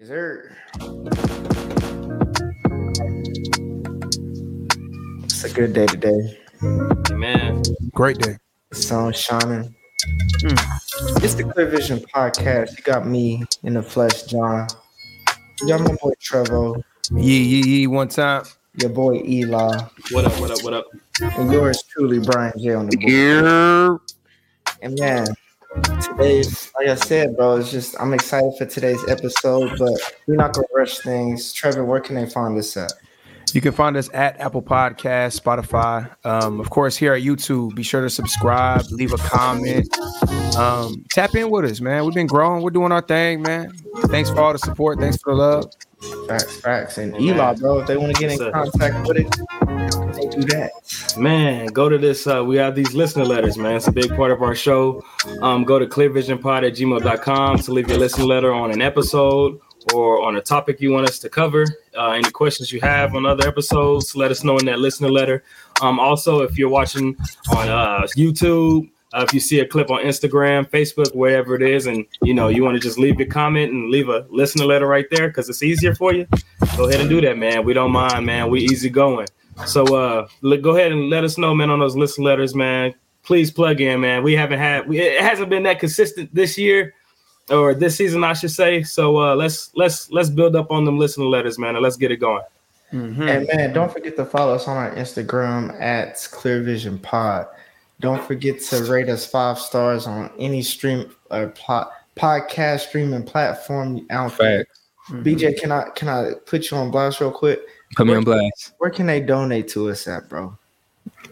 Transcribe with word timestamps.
Is 0.00 0.08
there? 0.08 0.56
It's 5.24 5.44
a 5.44 5.50
good 5.52 5.74
day 5.74 5.86
today. 5.86 6.38
Man, 7.12 7.62
Great 7.92 8.18
day. 8.18 8.38
The 8.70 8.76
sun's 8.76 9.18
shining. 9.20 9.74
Hmm. 10.40 10.54
It's 11.22 11.34
the 11.34 11.44
Clear 11.44 11.66
Vision 11.66 11.98
podcast. 11.98 12.78
You 12.78 12.82
got 12.82 13.06
me 13.06 13.44
in 13.62 13.74
the 13.74 13.82
flesh, 13.82 14.22
John. 14.24 14.68
You 15.60 15.68
got 15.68 15.80
my 15.82 15.94
boy 16.00 16.12
Trevo, 16.22 16.82
Yee 17.14 17.42
yee 17.42 17.62
yee 17.66 17.86
one 17.86 18.08
time. 18.08 18.44
your 18.80 18.90
boy 18.90 19.20
Eli, 19.22 19.82
what 20.12 20.24
up? 20.24 20.40
What 20.40 20.50
up? 20.50 20.62
What 20.64 20.72
up? 20.72 20.86
and 21.20 21.52
yours 21.52 21.82
truly, 21.82 22.20
Brian 22.20 22.54
J. 22.58 22.72
on 22.74 22.86
the 22.88 22.96
board. 22.96 24.00
And 24.82 24.98
man, 24.98 25.26
today's 26.02 26.72
like 26.78 26.88
I 26.88 26.94
said, 26.94 27.36
bro, 27.36 27.56
it's 27.56 27.70
just 27.70 27.94
I'm 28.00 28.12
excited 28.12 28.52
for 28.58 28.66
today's 28.66 29.02
episode, 29.08 29.78
but 29.78 29.98
we're 30.26 30.36
not 30.36 30.54
gonna 30.54 30.66
rush 30.74 30.98
things. 30.98 31.52
Trevor, 31.52 31.84
where 31.84 32.00
can 32.00 32.16
they 32.16 32.26
find 32.26 32.58
us 32.58 32.76
at? 32.76 32.92
You 33.52 33.60
can 33.60 33.72
find 33.72 33.96
us 33.96 34.08
at 34.14 34.38
Apple 34.38 34.62
Podcast, 34.62 35.40
Spotify. 35.40 36.08
Um, 36.24 36.60
of 36.60 36.70
course, 36.70 36.96
here 36.96 37.14
at 37.14 37.22
YouTube. 37.22 37.74
Be 37.74 37.82
sure 37.82 38.00
to 38.00 38.10
subscribe, 38.10 38.82
leave 38.90 39.12
a 39.12 39.16
comment. 39.16 39.88
Um, 40.56 41.04
tap 41.10 41.34
in 41.34 41.50
with 41.50 41.64
us, 41.64 41.80
man. 41.80 42.04
We've 42.04 42.14
been 42.14 42.28
growing. 42.28 42.62
We're 42.62 42.70
doing 42.70 42.92
our 42.92 43.00
thing, 43.00 43.42
man. 43.42 43.72
Thanks 44.06 44.30
for 44.30 44.40
all 44.40 44.52
the 44.52 44.58
support. 44.58 45.00
Thanks 45.00 45.16
for 45.16 45.34
the 45.34 45.40
love. 45.40 45.72
Facts, 46.28 46.60
facts. 46.60 46.98
And 46.98 47.20
Eli, 47.20 47.54
bro, 47.54 47.80
if 47.80 47.86
they 47.86 47.96
want 47.96 48.14
to 48.14 48.20
get 48.20 48.32
in 48.32 48.52
contact 48.52 49.06
with 49.06 49.18
it, 49.18 49.36
they 50.09 50.09
do 50.40 50.48
that. 50.54 50.72
Man, 51.16 51.66
go 51.66 51.88
to 51.88 51.98
this. 51.98 52.26
Uh, 52.26 52.44
we 52.44 52.56
have 52.56 52.74
these 52.74 52.94
listener 52.94 53.24
letters, 53.24 53.56
man. 53.56 53.76
It's 53.76 53.88
a 53.88 53.92
big 53.92 54.14
part 54.16 54.30
of 54.30 54.42
our 54.42 54.54
show. 54.54 55.04
Um, 55.42 55.64
go 55.64 55.78
to 55.78 55.86
clearvisionpod 55.86 56.66
at 56.66 56.74
gmail.com 56.74 57.58
to 57.58 57.72
leave 57.72 57.88
your 57.88 57.98
listener 57.98 58.24
letter 58.24 58.52
on 58.52 58.70
an 58.70 58.82
episode 58.82 59.60
or 59.94 60.22
on 60.22 60.36
a 60.36 60.40
topic 60.40 60.80
you 60.80 60.92
want 60.92 61.08
us 61.08 61.18
to 61.20 61.28
cover. 61.28 61.64
Uh, 61.96 62.10
any 62.10 62.30
questions 62.30 62.72
you 62.72 62.80
have 62.80 63.14
on 63.14 63.26
other 63.26 63.46
episodes, 63.46 64.14
let 64.14 64.30
us 64.30 64.44
know 64.44 64.58
in 64.58 64.66
that 64.66 64.78
listener 64.78 65.10
letter. 65.10 65.42
Um, 65.80 65.98
also, 65.98 66.40
if 66.42 66.58
you're 66.58 66.68
watching 66.68 67.16
on 67.50 67.68
uh, 67.68 68.06
YouTube, 68.16 68.90
uh, 69.12 69.24
if 69.26 69.34
you 69.34 69.40
see 69.40 69.58
a 69.60 69.66
clip 69.66 69.90
on 69.90 70.02
Instagram, 70.02 70.68
Facebook, 70.70 71.14
wherever 71.16 71.56
it 71.56 71.62
is, 71.62 71.86
and 71.86 72.06
you 72.22 72.32
know 72.32 72.48
you 72.48 72.62
want 72.62 72.76
to 72.76 72.80
just 72.80 72.98
leave 72.98 73.18
your 73.18 73.28
comment 73.28 73.72
and 73.72 73.90
leave 73.90 74.08
a 74.08 74.24
listener 74.30 74.64
letter 74.64 74.86
right 74.86 75.06
there 75.10 75.28
because 75.28 75.48
it's 75.48 75.62
easier 75.62 75.94
for 75.94 76.14
you, 76.14 76.26
go 76.76 76.88
ahead 76.88 77.00
and 77.00 77.10
do 77.10 77.20
that, 77.20 77.36
man. 77.36 77.64
We 77.64 77.72
don't 77.72 77.90
mind, 77.90 78.24
man. 78.24 78.50
We 78.50 78.60
easy 78.60 78.88
going. 78.88 79.26
So 79.66 79.84
uh 79.96 80.28
let, 80.42 80.62
go 80.62 80.76
ahead 80.76 80.92
and 80.92 81.10
let 81.10 81.24
us 81.24 81.38
know, 81.38 81.54
man, 81.54 81.70
on 81.70 81.80
those 81.80 81.96
list 81.96 82.18
letters, 82.18 82.54
man. 82.54 82.94
Please 83.22 83.50
plug 83.50 83.80
in, 83.80 84.00
man. 84.00 84.22
We 84.22 84.34
haven't 84.34 84.58
had 84.58 84.88
we, 84.88 84.98
it 85.00 85.20
hasn't 85.20 85.50
been 85.50 85.62
that 85.64 85.78
consistent 85.78 86.34
this 86.34 86.56
year 86.56 86.94
or 87.50 87.74
this 87.74 87.96
season, 87.96 88.24
I 88.24 88.32
should 88.32 88.50
say. 88.50 88.82
So 88.82 89.18
uh 89.18 89.34
let's 89.34 89.70
let's 89.74 90.10
let's 90.10 90.30
build 90.30 90.56
up 90.56 90.70
on 90.70 90.84
them 90.84 90.98
listener 90.98 91.26
letters, 91.26 91.58
man, 91.58 91.74
and 91.76 91.82
let's 91.82 91.96
get 91.96 92.10
it 92.10 92.16
going. 92.16 92.42
Mhm. 92.92 93.28
And 93.28 93.48
man, 93.54 93.72
don't 93.72 93.92
forget 93.92 94.16
to 94.16 94.24
follow 94.24 94.54
us 94.54 94.66
on 94.66 94.76
our 94.76 94.92
Instagram 94.94 95.80
at 95.80 96.26
Clear 96.32 96.62
Vision 96.62 96.98
Pod. 96.98 97.46
Don't 98.00 98.22
forget 98.24 98.60
to 98.62 98.84
rate 98.84 99.08
us 99.08 99.26
five 99.26 99.58
stars 99.58 100.06
on 100.06 100.30
any 100.38 100.62
stream 100.62 101.14
or 101.30 101.48
plot 101.48 101.92
podcast 102.16 102.88
streaming 102.88 103.22
platform 103.22 104.06
out 104.10 104.36
there. 104.38 104.66
BJ, 105.10 105.58
can 105.58 105.72
I 105.72 105.88
can 105.94 106.08
I 106.08 106.32
put 106.46 106.70
you 106.70 106.76
on 106.76 106.90
blast 106.90 107.20
real 107.20 107.30
quick? 107.30 107.60
Put 107.96 108.06
me 108.06 108.14
on 108.14 108.24
blast. 108.24 108.74
Where 108.78 108.90
can 108.90 109.06
they 109.06 109.20
donate 109.20 109.68
to 109.68 109.90
us 109.90 110.06
at, 110.06 110.28
bro? 110.28 110.56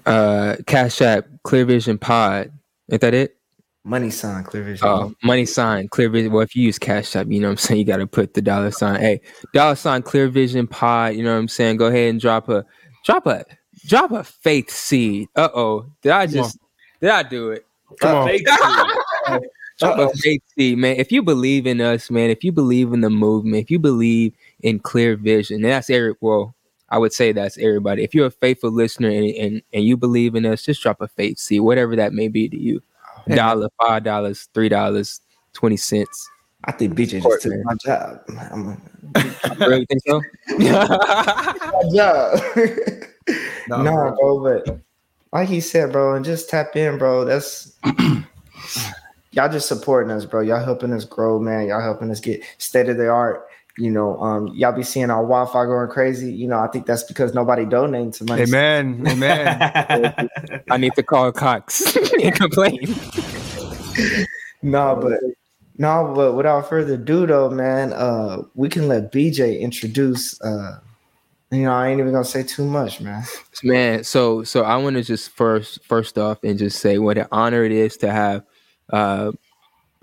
Uh, 0.04 0.56
Cash 0.66 1.00
App, 1.00 1.26
Clear 1.44 1.64
Vision 1.64 1.98
Pod. 1.98 2.50
Ain't 2.90 3.00
that 3.00 3.14
it? 3.14 3.36
Money 3.84 4.10
sign 4.10 4.44
Clear 4.44 4.64
Vision. 4.64 4.86
Oh, 4.86 5.14
money 5.22 5.46
sign, 5.46 5.88
Clear 5.88 6.08
Vision. 6.08 6.32
Well, 6.32 6.42
if 6.42 6.54
you 6.56 6.62
use 6.62 6.78
Cash 6.78 7.14
App, 7.16 7.28
you 7.28 7.40
know 7.40 7.48
what 7.48 7.52
I'm 7.52 7.56
saying? 7.58 7.78
You 7.80 7.86
got 7.86 7.98
to 7.98 8.06
put 8.06 8.34
the 8.34 8.42
dollar 8.42 8.70
sign. 8.70 9.00
Hey, 9.00 9.20
dollar 9.54 9.76
sign, 9.76 10.02
Clear 10.02 10.28
Vision 10.28 10.66
Pod. 10.66 11.14
You 11.14 11.22
know 11.22 11.32
what 11.32 11.38
I'm 11.38 11.48
saying? 11.48 11.76
Go 11.76 11.86
ahead 11.86 12.10
and 12.10 12.20
drop 12.20 12.48
a, 12.48 12.64
drop 13.04 13.26
a, 13.26 13.44
drop 13.86 14.10
a 14.10 14.24
faith 14.24 14.70
seed. 14.70 15.28
Uh 15.36 15.48
oh. 15.54 15.86
Did 16.02 16.12
I 16.12 16.26
just, 16.26 16.58
did 17.00 17.10
I 17.10 17.22
do 17.22 17.50
it? 17.50 17.66
Come 18.00 18.16
on. 18.16 18.28
Fake 18.28 18.46
Drop 19.78 19.96
a 19.96 20.16
faith 20.16 20.42
seed, 20.56 20.76
man. 20.76 20.96
If 20.96 21.12
you 21.12 21.22
believe 21.22 21.64
in 21.64 21.80
us, 21.80 22.10
man, 22.10 22.30
if 22.30 22.42
you 22.42 22.50
believe 22.50 22.92
in 22.92 23.00
the 23.00 23.10
movement, 23.10 23.62
if 23.62 23.70
you 23.70 23.78
believe 23.78 24.32
in 24.62 24.78
clear 24.78 25.16
vision, 25.16 25.56
and 25.56 25.64
that's 25.64 25.90
Eric. 25.90 26.18
Well, 26.20 26.54
I 26.90 26.98
would 26.98 27.12
say 27.12 27.32
that's 27.32 27.58
everybody. 27.58 28.02
If 28.02 28.14
you're 28.14 28.26
a 28.26 28.30
faithful 28.30 28.70
listener 28.70 29.10
and, 29.10 29.26
and, 29.34 29.62
and 29.72 29.84
you 29.84 29.96
believe 29.96 30.34
in 30.34 30.46
us, 30.46 30.62
just 30.62 30.82
drop 30.82 31.00
a 31.00 31.08
faith 31.08 31.38
seed, 31.38 31.60
whatever 31.60 31.96
that 31.96 32.12
may 32.12 32.28
be 32.28 32.48
to 32.48 32.58
you. 32.58 32.82
Dollar, 33.28 33.68
five 33.78 34.04
dollars, 34.04 34.48
three 34.54 34.70
dollars, 34.70 35.20
twenty 35.52 35.76
cents. 35.76 36.30
I 36.64 36.72
think 36.72 36.94
BJ 36.94 37.22
just 37.22 37.42
took 37.42 37.52
my 37.64 37.74
job. 37.84 38.20
I'm 38.50 38.80
really 39.60 39.86
think 39.86 40.02
so? 40.06 40.22
my 40.58 41.82
job. 41.94 42.40
No, 43.68 43.82
no, 43.82 43.92
bro. 43.92 44.16
bro, 44.16 44.62
but 44.64 44.78
like 45.32 45.48
he 45.48 45.60
said, 45.60 45.92
bro, 45.92 46.14
and 46.14 46.24
just 46.24 46.48
tap 46.48 46.74
in, 46.74 46.96
bro. 46.96 47.24
That's 47.24 47.76
y'all 49.32 49.50
just 49.50 49.68
supporting 49.68 50.10
us, 50.10 50.24
bro. 50.24 50.40
Y'all 50.40 50.64
helping 50.64 50.92
us 50.92 51.04
grow, 51.04 51.38
man. 51.38 51.68
Y'all 51.68 51.82
helping 51.82 52.10
us 52.10 52.20
get 52.20 52.42
state 52.56 52.88
of 52.88 52.96
the 52.96 53.08
art. 53.08 53.47
You 53.78 53.90
know, 53.90 54.20
um, 54.20 54.48
y'all 54.48 54.72
be 54.72 54.82
seeing 54.82 55.08
our 55.08 55.22
Wi-Fi 55.22 55.64
going 55.66 55.88
crazy. 55.88 56.32
You 56.32 56.48
know, 56.48 56.58
I 56.58 56.66
think 56.66 56.84
that's 56.86 57.04
because 57.04 57.32
nobody 57.32 57.64
donating 57.64 58.10
to 58.12 58.24
money. 58.24 58.42
Amen. 58.42 59.06
Amen. 59.06 60.28
I 60.70 60.76
need 60.76 60.94
to 60.96 61.02
call 61.04 61.30
Cox 61.30 61.96
and 62.22 62.34
complain. 62.34 62.94
No, 64.62 64.98
but 65.00 65.20
no, 65.76 66.12
but 66.14 66.34
without 66.34 66.68
further 66.68 66.94
ado, 66.94 67.26
though, 67.26 67.50
man, 67.50 67.92
uh, 67.92 68.42
we 68.54 68.68
can 68.68 68.88
let 68.88 69.12
BJ 69.12 69.60
introduce. 69.60 70.40
Uh, 70.40 70.80
you 71.50 71.62
know, 71.62 71.72
I 71.72 71.88
ain't 71.88 72.00
even 72.00 72.12
gonna 72.12 72.24
say 72.24 72.42
too 72.42 72.66
much, 72.66 73.00
man. 73.00 73.22
Man, 73.62 74.04
so 74.04 74.42
so 74.42 74.62
I 74.62 74.76
want 74.76 74.96
to 74.96 75.02
just 75.02 75.30
first 75.30 75.84
first 75.84 76.18
off 76.18 76.42
and 76.42 76.58
just 76.58 76.80
say 76.80 76.98
what 76.98 77.18
an 77.18 77.26
honor 77.30 77.64
it 77.64 77.72
is 77.72 77.96
to 77.98 78.10
have 78.10 78.44
uh, 78.90 79.32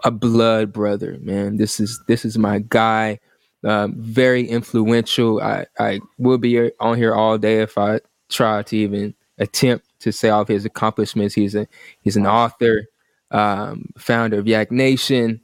a 0.03 0.11
blood 0.11 0.71
brother, 0.71 1.17
man. 1.21 1.57
This 1.57 1.79
is 1.79 1.99
this 2.07 2.23
is 2.23 2.37
my 2.37 2.59
guy. 2.59 3.19
Um, 3.65 3.93
very 3.97 4.47
influential. 4.47 5.41
I 5.41 5.65
I 5.79 5.99
will 6.17 6.37
be 6.37 6.71
on 6.79 6.97
here 6.97 7.13
all 7.15 7.37
day 7.37 7.61
if 7.61 7.77
I 7.77 7.99
try 8.29 8.61
to 8.63 8.77
even 8.77 9.13
attempt 9.39 9.85
to 9.99 10.11
say 10.11 10.29
all 10.29 10.41
of 10.41 10.47
his 10.47 10.65
accomplishments. 10.65 11.33
He's 11.35 11.55
a 11.55 11.67
he's 12.01 12.15
an 12.15 12.27
author, 12.27 12.85
um, 13.31 13.89
founder 13.97 14.39
of 14.39 14.47
Yak 14.47 14.71
Nation. 14.71 15.41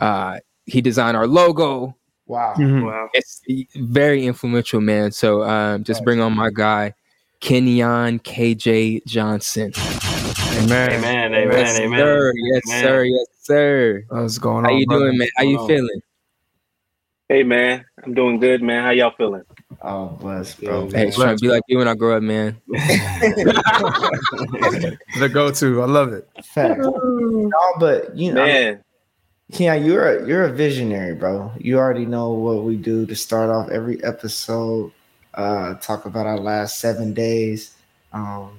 Uh, 0.00 0.38
he 0.66 0.80
designed 0.80 1.16
our 1.16 1.26
logo 1.26 1.96
Wow. 2.26 2.54
Mhm. 2.56 2.86
wow. 2.86 3.08
it's 3.14 3.42
very 3.76 4.24
influential, 4.26 4.80
man. 4.80 5.10
So 5.12 5.42
um, 5.42 5.82
just 5.84 6.04
bring 6.04 6.20
on 6.20 6.34
my 6.34 6.50
guy, 6.50 6.94
Kenyon 7.40 8.20
KJ 8.20 9.04
Johnson. 9.06 9.72
Amen. 10.56 10.92
Amen, 10.92 11.34
amen, 11.34 11.52
yes, 11.52 11.78
amen. 11.80 11.98
sir. 11.98 12.32
Yes, 12.36 12.62
Amen. 12.68 12.84
sir. 12.84 13.04
Yes, 13.04 13.26
sir. 13.40 14.04
What's 14.08 14.38
going 14.38 14.58
on? 14.58 14.64
How 14.64 14.70
on? 14.72 14.78
you 14.78 14.86
brother? 14.86 15.06
doing, 15.06 15.18
man? 15.18 15.28
How 15.36 15.44
you 15.44 15.66
feeling? 15.66 16.02
Hey 17.32 17.44
man, 17.44 17.82
I'm 18.04 18.12
doing 18.12 18.40
good, 18.40 18.60
man. 18.60 18.84
How 18.84 18.90
y'all 18.90 19.14
feeling? 19.16 19.44
Oh, 19.80 20.08
bless, 20.20 20.54
bro. 20.54 20.90
Hey, 20.90 21.08
it's 21.08 21.16
trying 21.16 21.34
to 21.34 21.40
be 21.40 21.48
like 21.48 21.62
you 21.66 21.78
when 21.78 21.88
I 21.88 21.94
grow 21.94 22.18
up, 22.18 22.22
man. 22.22 22.60
The 25.18 25.30
go-to. 25.32 25.80
I 25.80 25.86
love 25.86 26.12
it. 26.12 26.28
Fact. 26.44 26.78
No, 26.78 27.50
but 27.80 28.14
you 28.14 28.34
know, 28.34 28.44
Man, 28.44 28.84
yeah, 29.48 29.74
you're 29.74 30.18
a 30.18 30.28
you're 30.28 30.44
a 30.44 30.52
visionary, 30.52 31.14
bro. 31.14 31.50
You 31.58 31.78
already 31.78 32.04
know 32.04 32.32
what 32.32 32.64
we 32.64 32.76
do 32.76 33.06
to 33.06 33.16
start 33.16 33.48
off 33.48 33.70
every 33.70 34.04
episode. 34.04 34.92
Uh, 35.32 35.72
talk 35.76 36.04
about 36.04 36.26
our 36.26 36.38
last 36.38 36.80
seven 36.80 37.14
days. 37.14 37.74
Um, 38.12 38.58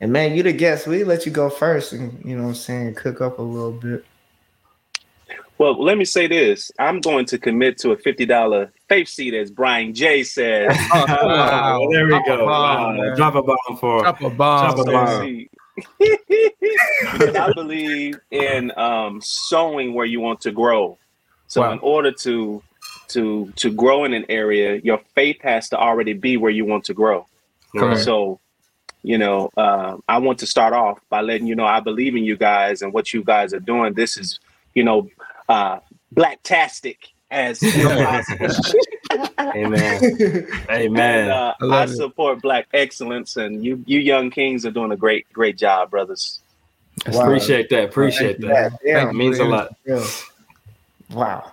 and 0.00 0.12
man, 0.12 0.36
you 0.36 0.44
the 0.44 0.52
guest. 0.52 0.86
We 0.86 1.02
let 1.02 1.26
you 1.26 1.32
go 1.32 1.50
first, 1.50 1.92
and 1.92 2.24
you 2.24 2.36
know 2.36 2.44
what 2.44 2.50
I'm 2.50 2.54
saying, 2.54 2.94
cook 2.94 3.20
up 3.20 3.40
a 3.40 3.42
little 3.42 3.72
bit. 3.72 4.04
Well, 5.58 5.82
let 5.82 5.96
me 5.98 6.04
say 6.04 6.26
this. 6.26 6.70
I'm 6.78 7.00
going 7.00 7.24
to 7.26 7.38
commit 7.38 7.78
to 7.78 7.92
a 7.92 7.96
$50 7.96 8.70
faith 8.88 9.08
seat, 9.08 9.34
as 9.34 9.50
Brian 9.50 9.94
J 9.94 10.22
said. 10.22 10.68
Wow, 10.90 11.88
there 11.90 12.04
we 12.04 12.10
Drop 12.10 12.26
a 12.26 12.36
go. 12.36 12.46
bomb, 12.46 12.96
Wow. 12.98 13.14
Drop 13.16 13.34
a 13.34 13.42
bomb 13.42 13.76
for 13.78 14.02
Drop 14.02 14.20
a 14.22 14.30
bomb. 14.30 14.74
Drop 14.74 14.86
a 14.88 14.90
bomb. 14.90 15.46
I 17.36 17.52
believe 17.54 18.18
in 18.30 18.72
um, 18.78 19.20
sowing 19.22 19.94
where 19.94 20.06
you 20.06 20.20
want 20.20 20.40
to 20.42 20.52
grow. 20.52 20.98
So, 21.48 21.60
Wow. 21.62 21.72
in 21.72 21.78
order 21.80 22.12
to 22.12 22.62
to 23.08 23.52
to 23.56 23.72
grow 23.72 24.04
in 24.04 24.12
an 24.14 24.24
area, 24.28 24.76
your 24.82 24.98
faith 25.14 25.40
has 25.42 25.68
to 25.70 25.78
already 25.78 26.12
be 26.12 26.36
where 26.36 26.50
you 26.50 26.64
want 26.64 26.84
to 26.84 26.94
grow. 26.94 27.26
Correct. 27.76 28.00
So, 28.00 28.40
you 29.02 29.16
know, 29.18 29.50
uh, 29.56 29.96
I 30.08 30.18
want 30.18 30.38
to 30.40 30.46
start 30.46 30.72
off 30.72 30.98
by 31.08 31.20
letting 31.20 31.46
you 31.46 31.54
know 31.54 31.64
I 31.66 31.80
believe 31.80 32.16
in 32.16 32.24
you 32.24 32.36
guys 32.36 32.82
and 32.82 32.92
what 32.92 33.12
you 33.12 33.22
guys 33.22 33.54
are 33.54 33.60
doing. 33.60 33.92
This 33.94 34.16
is, 34.16 34.40
you 34.74 34.82
know, 34.82 35.08
uh, 35.48 35.78
blacktastic 36.14 36.96
as 37.30 37.58
possible. 37.60 38.70
Amen. 39.38 40.04
And, 40.04 40.48
Amen. 40.70 41.30
uh, 41.30 41.54
I 41.62 41.82
I, 41.82 41.86
support 41.86 42.40
black 42.42 42.66
excellence, 42.72 43.36
and 43.36 43.64
you 43.64 43.82
you 43.86 43.98
young 43.98 44.30
kings 44.30 44.64
are 44.66 44.70
doing 44.70 44.92
a 44.92 44.96
great 44.96 45.30
great 45.32 45.56
job, 45.58 45.90
brothers. 45.90 46.40
Wow. 47.08 47.22
Appreciate 47.24 47.68
that. 47.70 47.84
Appreciate 47.84 48.40
that. 48.40 48.78
Yeah, 48.82 49.08
It 49.10 49.14
means 49.14 49.38
a 49.38 49.44
lot. 49.44 49.74
yeah. 49.84 50.04
Wow. 51.10 51.52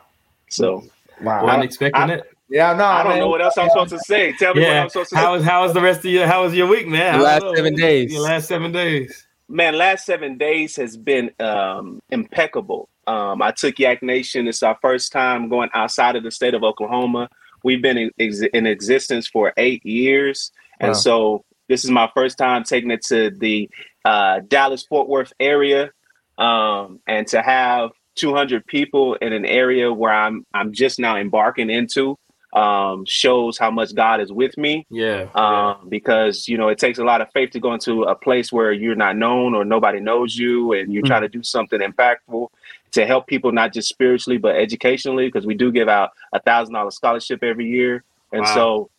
So 0.49 0.85
Wow. 1.21 1.45
Wasn't 1.45 1.63
expecting 1.63 2.01
I- 2.01 2.13
it. 2.15 2.29
Yeah, 2.49 2.73
no, 2.73 2.83
I 2.85 3.01
don't 3.03 3.13
man. 3.13 3.19
know 3.21 3.29
what 3.29 3.41
else 3.41 3.57
I'm 3.57 3.69
supposed 3.69 3.89
to 3.91 3.99
say. 3.99 4.31
Tell 4.33 4.53
me 4.53 4.61
what 4.61 4.67
Yeah. 4.69 4.83
I'm 4.83 4.89
supposed 4.89 5.09
to 5.09 5.15
How 5.17 5.33
was 5.33 5.43
how 5.43 5.63
was 5.63 5.73
the 5.73 5.81
rest 5.81 5.99
of 5.99 6.05
your 6.05 6.27
how 6.27 6.43
was 6.43 6.53
your 6.53 6.67
week, 6.67 6.87
man? 6.87 7.17
The 7.17 7.23
last 7.23 7.43
seven 7.55 7.75
days. 7.75 8.13
Your 8.13 8.21
last 8.21 8.47
seven 8.47 8.71
days. 8.71 9.25
man, 9.49 9.75
last 9.75 10.05
seven 10.05 10.37
days 10.37 10.75
has 10.75 10.95
been 10.95 11.31
um, 11.39 11.99
impeccable. 12.11 12.89
Um, 13.07 13.41
I 13.41 13.51
took 13.51 13.79
Yak 13.79 14.01
Nation. 14.03 14.47
It's 14.47 14.63
our 14.63 14.77
first 14.81 15.11
time 15.11 15.49
going 15.49 15.69
outside 15.73 16.15
of 16.15 16.23
the 16.23 16.31
state 16.31 16.53
of 16.53 16.63
Oklahoma. 16.63 17.29
We've 17.63 17.81
been 17.81 17.97
in, 17.97 18.11
ex- 18.19 18.41
in 18.53 18.65
existence 18.67 19.27
for 19.27 19.53
eight 19.57 19.85
years, 19.85 20.51
and 20.79 20.89
Wow. 20.89 20.93
so 20.93 21.45
this 21.69 21.83
is 21.85 21.91
my 21.91 22.09
first 22.13 22.37
time 22.37 22.63
taking 22.63 22.91
it 22.91 23.03
to 23.05 23.29
the 23.31 23.69
uh, 24.05 24.41
Dallas 24.47 24.83
Fort 24.83 25.07
Worth 25.07 25.31
area, 25.39 25.91
um, 26.37 26.99
and 27.07 27.25
to 27.27 27.41
have 27.41 27.91
200 28.15 28.65
people 28.67 29.15
in 29.15 29.33
an 29.33 29.45
area 29.45 29.91
where 29.91 30.13
I'm 30.13 30.45
I'm 30.53 30.71
just 30.73 30.99
now 30.99 31.15
embarking 31.17 31.69
into 31.69 32.17
um, 32.53 33.05
shows 33.07 33.57
how 33.57 33.71
much 33.71 33.95
God 33.95 34.21
is 34.21 34.31
with 34.31 34.55
me 34.57 34.85
Yeah. 34.91 35.27
yeah. 35.35 35.71
um, 35.79 35.89
because 35.89 36.47
you 36.47 36.57
know 36.57 36.67
it 36.67 36.77
takes 36.77 36.99
a 36.99 37.03
lot 37.03 37.21
of 37.21 37.31
faith 37.33 37.49
to 37.51 37.59
go 37.59 37.73
into 37.73 38.03
a 38.03 38.13
place 38.15 38.51
where 38.51 38.71
you're 38.71 38.93
not 38.95 39.15
known 39.17 39.55
or 39.55 39.63
nobody 39.65 39.99
knows 39.99 40.35
you, 40.37 40.73
and 40.73 40.93
you 40.93 41.01
try 41.01 41.19
to 41.21 41.29
do 41.29 41.41
something 41.43 41.79
impactful 41.79 42.49
to 42.93 43.05
help 43.05 43.27
people 43.27 43.51
not 43.51 43.73
just 43.73 43.89
spiritually 43.89 44.37
but 44.37 44.55
educationally. 44.55 45.27
Because 45.27 45.45
we 45.45 45.55
do 45.55 45.71
give 45.71 45.89
out 45.89 46.11
a 46.33 46.39
thousand 46.41 46.73
dollar 46.73 46.91
scholarship 46.91 47.43
every 47.43 47.67
year, 47.69 48.03
and 48.31 48.41
Wow. 48.41 48.53
so 48.53 48.89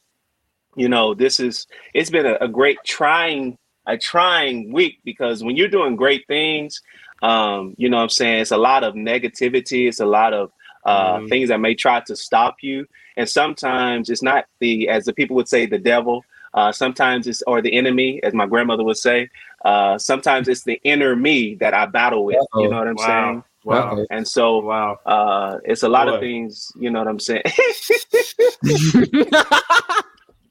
you 0.77 0.89
know 0.89 1.15
this 1.15 1.41
is 1.41 1.67
it's 1.95 2.11
been 2.11 2.27
a, 2.27 2.37
a 2.41 2.49
great 2.49 2.79
trying 2.85 3.59
a 3.87 3.97
trying 3.99 4.73
week 4.73 4.99
because 5.05 5.45
when 5.45 5.57
you're 5.57 5.69
doing 5.69 5.97
great 5.97 6.27
things, 6.27 6.81
um, 7.23 7.75
you 7.77 7.89
know 7.89 7.99
what 7.99 8.05
I'm 8.05 8.09
saying 8.09 8.41
it's 8.41 8.51
a 8.51 8.57
lot 8.57 8.83
of 8.85 8.95
negativity, 8.95 9.89
it's 9.89 10.01
a 10.01 10.07
lot 10.07 10.33
of 10.33 10.51
uh, 10.85 11.21
Mhm. 11.21 11.29
things 11.29 11.49
that 11.49 11.61
may 11.61 11.75
try 11.75 12.01
to 12.01 12.17
stop 12.17 12.57
you. 12.63 12.87
And 13.17 13.29
sometimes 13.29 14.11
it's 14.11 14.23
not 14.23 14.47
the, 14.61 14.89
as 14.89 15.05
the 15.05 15.13
people 15.13 15.37
would 15.37 15.49
say, 15.49 15.67
the 15.67 15.79
devil. 15.79 16.25
Uh, 16.53 16.73
sometimes 16.73 17.27
it's, 17.27 17.43
or 17.47 17.61
the 17.63 17.73
enemy, 17.75 18.23
as 18.23 18.35
my 18.35 18.47
grandmother 18.47 18.85
would 18.85 18.97
say. 18.99 19.31
Uh, 19.65 19.99
sometimes 19.99 20.49
it's 20.49 20.65
the 20.65 20.81
inner 20.85 21.17
me 21.17 21.55
that 21.57 21.75
I 21.75 21.87
battle 21.87 22.25
with. 22.25 22.45
You 22.55 22.69
know 22.69 22.79
what 22.79 22.89
I'm 22.89 22.99
Wow. 22.99 22.99
saying? 22.99 23.45
Wow. 23.65 23.93
Okay. 23.93 24.07
And 24.11 24.27
so 24.29 24.59
Wow. 24.61 24.99
uh, 25.07 25.59
it's 25.65 25.83
a 25.83 25.89
lot 25.89 26.09
of 26.09 26.21
things. 26.21 26.71
You 26.79 26.91
know 26.91 26.99
what 27.01 27.09
I'm 27.09 27.19
saying? 27.21 27.43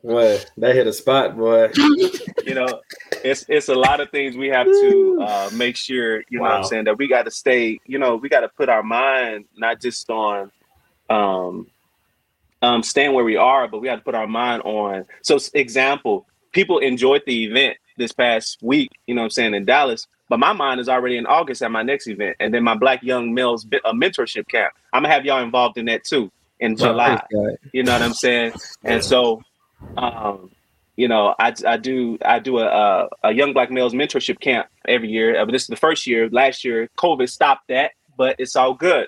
Boy, 0.03 0.37
that 0.57 0.75
hit 0.75 0.85
a 0.85 0.91
spot, 0.91 1.37
boy. 1.37 1.69
you 2.45 2.53
know, 2.53 2.81
it's 3.23 3.45
it's 3.47 3.69
a 3.69 3.75
lot 3.75 4.01
of 4.01 4.09
things 4.09 4.35
we 4.35 4.49
have 4.49 4.67
to 4.67 5.19
uh, 5.25 5.49
make 5.53 5.77
sure. 5.77 6.17
You 6.29 6.39
know 6.39 6.41
what 6.41 6.51
I'm 6.51 6.63
saying? 6.65 6.83
That 6.85 6.97
we 6.97 7.07
got 7.07 7.23
to 7.23 7.31
stay. 7.31 7.79
You 7.85 7.99
know, 7.99 8.17
we 8.17 8.27
got 8.27 8.41
to 8.41 8.49
put 8.49 8.67
our 8.67 8.83
mind 8.83 9.45
not 9.55 9.79
just 9.79 10.09
on. 10.09 10.51
Um, 11.09 11.67
um, 12.61 12.83
staying 12.83 13.13
where 13.13 13.23
we 13.23 13.37
are, 13.37 13.67
but 13.67 13.79
we 13.81 13.87
have 13.87 13.99
to 13.99 14.03
put 14.03 14.15
our 14.15 14.27
mind 14.27 14.63
on. 14.63 15.05
So, 15.21 15.37
example, 15.53 16.25
people 16.51 16.79
enjoyed 16.79 17.21
the 17.25 17.45
event 17.45 17.77
this 17.97 18.11
past 18.11 18.57
week, 18.61 18.91
you 19.07 19.15
know 19.15 19.21
what 19.21 19.25
I'm 19.25 19.31
saying, 19.31 19.53
in 19.53 19.65
Dallas, 19.65 20.07
but 20.29 20.39
my 20.39 20.53
mind 20.53 20.79
is 20.79 20.89
already 20.89 21.17
in 21.17 21.25
August 21.25 21.61
at 21.61 21.71
my 21.71 21.83
next 21.83 22.07
event. 22.07 22.37
And 22.39 22.53
then 22.53 22.63
my 22.63 22.75
Black 22.75 23.03
Young 23.03 23.33
Males 23.33 23.65
a 23.85 23.93
mentorship 23.93 24.47
camp. 24.47 24.73
I'm 24.91 25.03
gonna 25.03 25.13
have 25.13 25.25
y'all 25.25 25.43
involved 25.43 25.77
in 25.77 25.85
that 25.85 26.03
too 26.03 26.31
in 26.59 26.75
July. 26.77 27.21
You 27.73 27.83
know 27.83 27.91
what 27.93 28.01
I'm 28.01 28.13
saying? 28.13 28.53
And 28.83 29.03
so, 29.03 29.41
um, 29.97 30.51
you 30.95 31.07
know, 31.07 31.35
I, 31.39 31.53
I 31.67 31.77
do 31.77 32.17
I 32.23 32.39
do 32.39 32.59
a, 32.59 32.65
a 32.67 33.09
a 33.23 33.31
young 33.33 33.53
black 33.53 33.71
males 33.71 33.93
mentorship 33.93 34.39
camp 34.39 34.67
every 34.87 35.09
year. 35.09 35.39
Uh, 35.39 35.45
But 35.45 35.51
this 35.51 35.63
is 35.63 35.67
the 35.67 35.75
first 35.75 36.05
year. 36.07 36.29
Last 36.29 36.63
year, 36.63 36.89
COVID 36.97 37.29
stopped 37.29 37.67
that, 37.69 37.91
but 38.17 38.35
it's 38.39 38.55
all 38.55 38.73
good. 38.73 39.07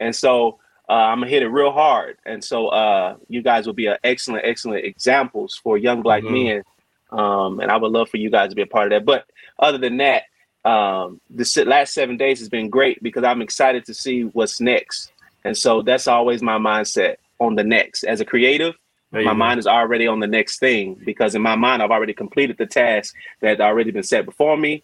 And 0.00 0.14
so 0.14 0.58
uh, 0.88 0.92
I'm 0.92 1.18
gonna 1.20 1.30
hit 1.30 1.42
it 1.42 1.48
real 1.48 1.70
hard. 1.70 2.16
And 2.24 2.42
so 2.42 2.68
uh, 2.68 3.16
you 3.28 3.42
guys 3.42 3.66
will 3.66 3.74
be 3.74 3.86
an 3.86 3.98
excellent, 4.04 4.44
excellent 4.46 4.84
examples 4.86 5.54
for 5.62 5.76
young 5.76 6.00
black 6.02 6.22
Mhm. 6.22 6.44
men. 6.44 6.62
Um, 7.10 7.60
and 7.60 7.70
I 7.70 7.76
would 7.76 7.92
love 7.92 8.08
for 8.10 8.18
you 8.18 8.30
guys 8.30 8.50
to 8.50 8.56
be 8.56 8.62
a 8.62 8.66
part 8.66 8.86
of 8.86 8.90
that. 8.90 9.04
But 9.04 9.26
other 9.58 9.78
than 9.78 9.96
that, 9.98 10.24
um, 10.64 11.20
the 11.30 11.64
last 11.66 11.94
seven 11.94 12.16
days 12.16 12.38
has 12.40 12.48
been 12.48 12.68
great 12.68 13.02
because 13.02 13.24
I'm 13.24 13.40
excited 13.42 13.84
to 13.86 13.94
see 13.94 14.22
what's 14.24 14.60
next. 14.60 15.12
And 15.44 15.56
so 15.56 15.82
that's 15.82 16.08
always 16.08 16.42
my 16.42 16.58
mindset 16.58 17.16
on 17.38 17.54
the 17.54 17.64
next. 17.64 18.04
As 18.04 18.20
a 18.20 18.24
creative, 18.24 18.74
There 19.12 19.22
you 19.22 19.26
my 19.26 19.32
go. 19.32 19.38
mind 19.38 19.58
is 19.60 19.66
already 19.66 20.06
on 20.06 20.20
the 20.20 20.26
next 20.26 20.58
thing 20.58 21.00
because 21.04 21.34
in 21.34 21.42
my 21.42 21.56
mind 21.56 21.82
I've 21.82 21.90
already 21.90 22.12
completed 22.12 22.58
the 22.58 22.66
task 22.66 23.14
that 23.40 23.48
had 23.48 23.60
already 23.60 23.90
been 23.90 24.02
set 24.02 24.24
before 24.26 24.56
me. 24.56 24.82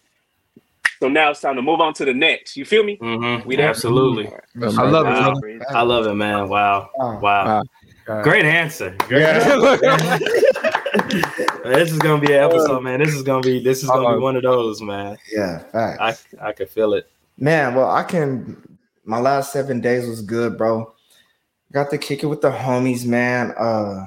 So 0.99 1.09
now 1.09 1.29
it's 1.31 1.41
time 1.41 1.55
to 1.57 1.61
move 1.61 1.81
on 1.81 1.93
to 1.95 2.05
the 2.05 2.13
next. 2.13 2.55
You 2.55 2.63
feel 2.65 2.83
me? 2.83 2.97
Mhm. 2.97 3.45
We 3.45 3.57
there? 3.57 3.69
Absolutely. 3.69 4.27
I 4.27 4.67
love 4.83 5.05
it, 5.07 5.09
Wow. 5.11 5.39
brother. 5.39 5.65
I 5.69 5.81
love 5.81 6.07
it, 6.07 6.13
man. 6.15 6.47
Wow. 6.47 6.89
Wow. 6.95 7.19
Wow. 7.21 7.63
Wow. 8.07 8.21
Great 8.23 8.45
answer. 8.45 8.95
Great 9.07 9.21
Yeah. 9.21 10.59
this 11.63 11.91
is 11.91 11.99
gonna 11.99 12.21
be 12.21 12.33
an 12.33 12.43
episode, 12.43 12.81
man. 12.81 12.99
This 12.99 13.13
is 13.13 13.23
gonna 13.23 13.41
be 13.41 13.59
this 13.63 13.83
is 13.83 13.89
gonna 13.89 14.01
be 14.01 14.13
Uh-oh. 14.15 14.19
one 14.19 14.35
of 14.35 14.43
those, 14.43 14.81
man. 14.81 15.17
Yeah, 15.31 15.59
facts. 15.59 16.25
I 16.39 16.49
I 16.49 16.51
could 16.51 16.69
feel 16.69 16.93
it. 16.93 17.09
Man, 17.37 17.75
well, 17.75 17.89
I 17.89 18.03
can. 18.03 18.77
My 19.03 19.19
last 19.19 19.53
seven 19.53 19.81
days 19.81 20.07
was 20.07 20.21
good, 20.21 20.57
bro. 20.57 20.93
Got 21.71 21.89
to 21.91 21.97
kick 21.97 22.23
it 22.23 22.27
with 22.27 22.41
the 22.41 22.51
homies, 22.51 23.05
man. 23.05 23.53
Uh, 23.57 24.05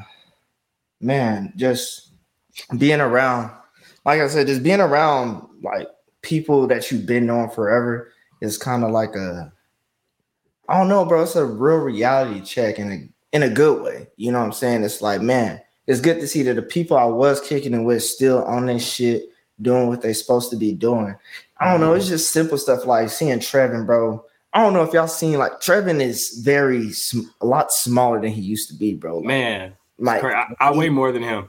man, 1.00 1.52
just 1.56 2.12
being 2.78 3.00
around, 3.00 3.50
like 4.04 4.20
I 4.20 4.28
said, 4.28 4.46
just 4.46 4.62
being 4.62 4.80
around 4.80 5.46
like 5.62 5.88
people 6.22 6.66
that 6.68 6.90
you've 6.90 7.06
been 7.06 7.26
knowing 7.26 7.50
forever 7.50 8.12
is 8.40 8.58
kind 8.58 8.82
of 8.84 8.90
like 8.90 9.14
a, 9.14 9.52
I 10.68 10.78
don't 10.78 10.88
know, 10.88 11.04
bro. 11.04 11.22
It's 11.22 11.36
a 11.36 11.44
real 11.44 11.76
reality 11.76 12.40
check 12.40 12.78
in 12.78 12.90
a 12.90 13.08
in 13.36 13.42
a 13.42 13.50
good 13.50 13.82
way. 13.82 14.08
You 14.16 14.32
know 14.32 14.40
what 14.40 14.46
I'm 14.46 14.52
saying? 14.52 14.82
It's 14.84 15.02
like, 15.02 15.20
man, 15.20 15.60
it's 15.88 16.02
good 16.02 16.20
to 16.20 16.28
see 16.28 16.42
that 16.42 16.54
the 16.54 16.62
people 16.62 16.98
I 16.98 17.06
was 17.06 17.40
kicking 17.40 17.72
it 17.72 17.82
with 17.82 18.04
still 18.04 18.44
on 18.44 18.66
this 18.66 18.86
shit, 18.86 19.30
doing 19.60 19.88
what 19.88 20.02
they're 20.02 20.14
supposed 20.14 20.50
to 20.50 20.56
be 20.56 20.72
doing. 20.72 21.16
I 21.58 21.72
don't 21.72 21.80
know. 21.80 21.94
It's 21.94 22.04
mm-hmm. 22.04 22.14
just 22.14 22.30
simple 22.30 22.58
stuff 22.58 22.86
like 22.86 23.08
seeing 23.08 23.38
Trevin, 23.38 23.86
bro. 23.86 24.22
I 24.52 24.62
don't 24.62 24.74
know 24.74 24.82
if 24.82 24.92
y'all 24.92 25.08
seen 25.08 25.38
like 25.38 25.60
Trevin 25.60 26.00
is 26.00 26.40
very 26.44 26.92
sm- 26.92 27.30
a 27.40 27.46
lot 27.46 27.72
smaller 27.72 28.20
than 28.20 28.30
he 28.30 28.42
used 28.42 28.68
to 28.68 28.74
be, 28.76 28.94
bro. 28.94 29.18
Like, 29.18 29.26
Man, 29.26 29.76
like 29.98 30.20
cra- 30.20 30.54
I, 30.60 30.68
I 30.68 30.76
weigh 30.76 30.90
more 30.90 31.10
than 31.10 31.22
him. 31.22 31.48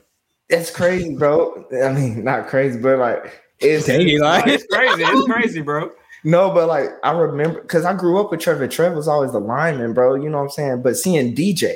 that's 0.49 0.71
crazy, 0.71 1.15
bro. 1.15 1.65
I 1.83 1.91
mean, 1.91 2.23
not 2.23 2.47
crazy, 2.47 2.79
but 2.79 2.97
like 2.97 3.41
it's 3.59 3.87
Dang, 3.87 4.07
Eli. 4.07 4.41
It's 4.45 4.65
crazy. 4.71 5.03
It's 5.03 5.31
crazy, 5.31 5.61
bro. 5.61 5.91
no, 6.23 6.49
but 6.49 6.69
like 6.69 6.89
I 7.03 7.11
remember 7.11 7.61
because 7.61 7.83
I 7.83 7.93
grew 7.93 8.19
up 8.21 8.31
with 8.31 8.39
Trevor. 8.39 8.69
Trevor 8.69 8.95
was 8.95 9.09
always 9.09 9.33
the 9.33 9.39
lineman, 9.39 9.93
bro. 9.93 10.15
You 10.15 10.29
know 10.29 10.37
what 10.37 10.45
I'm 10.45 10.49
saying? 10.49 10.81
But 10.81 10.95
seeing 10.95 11.35
DJ, 11.35 11.75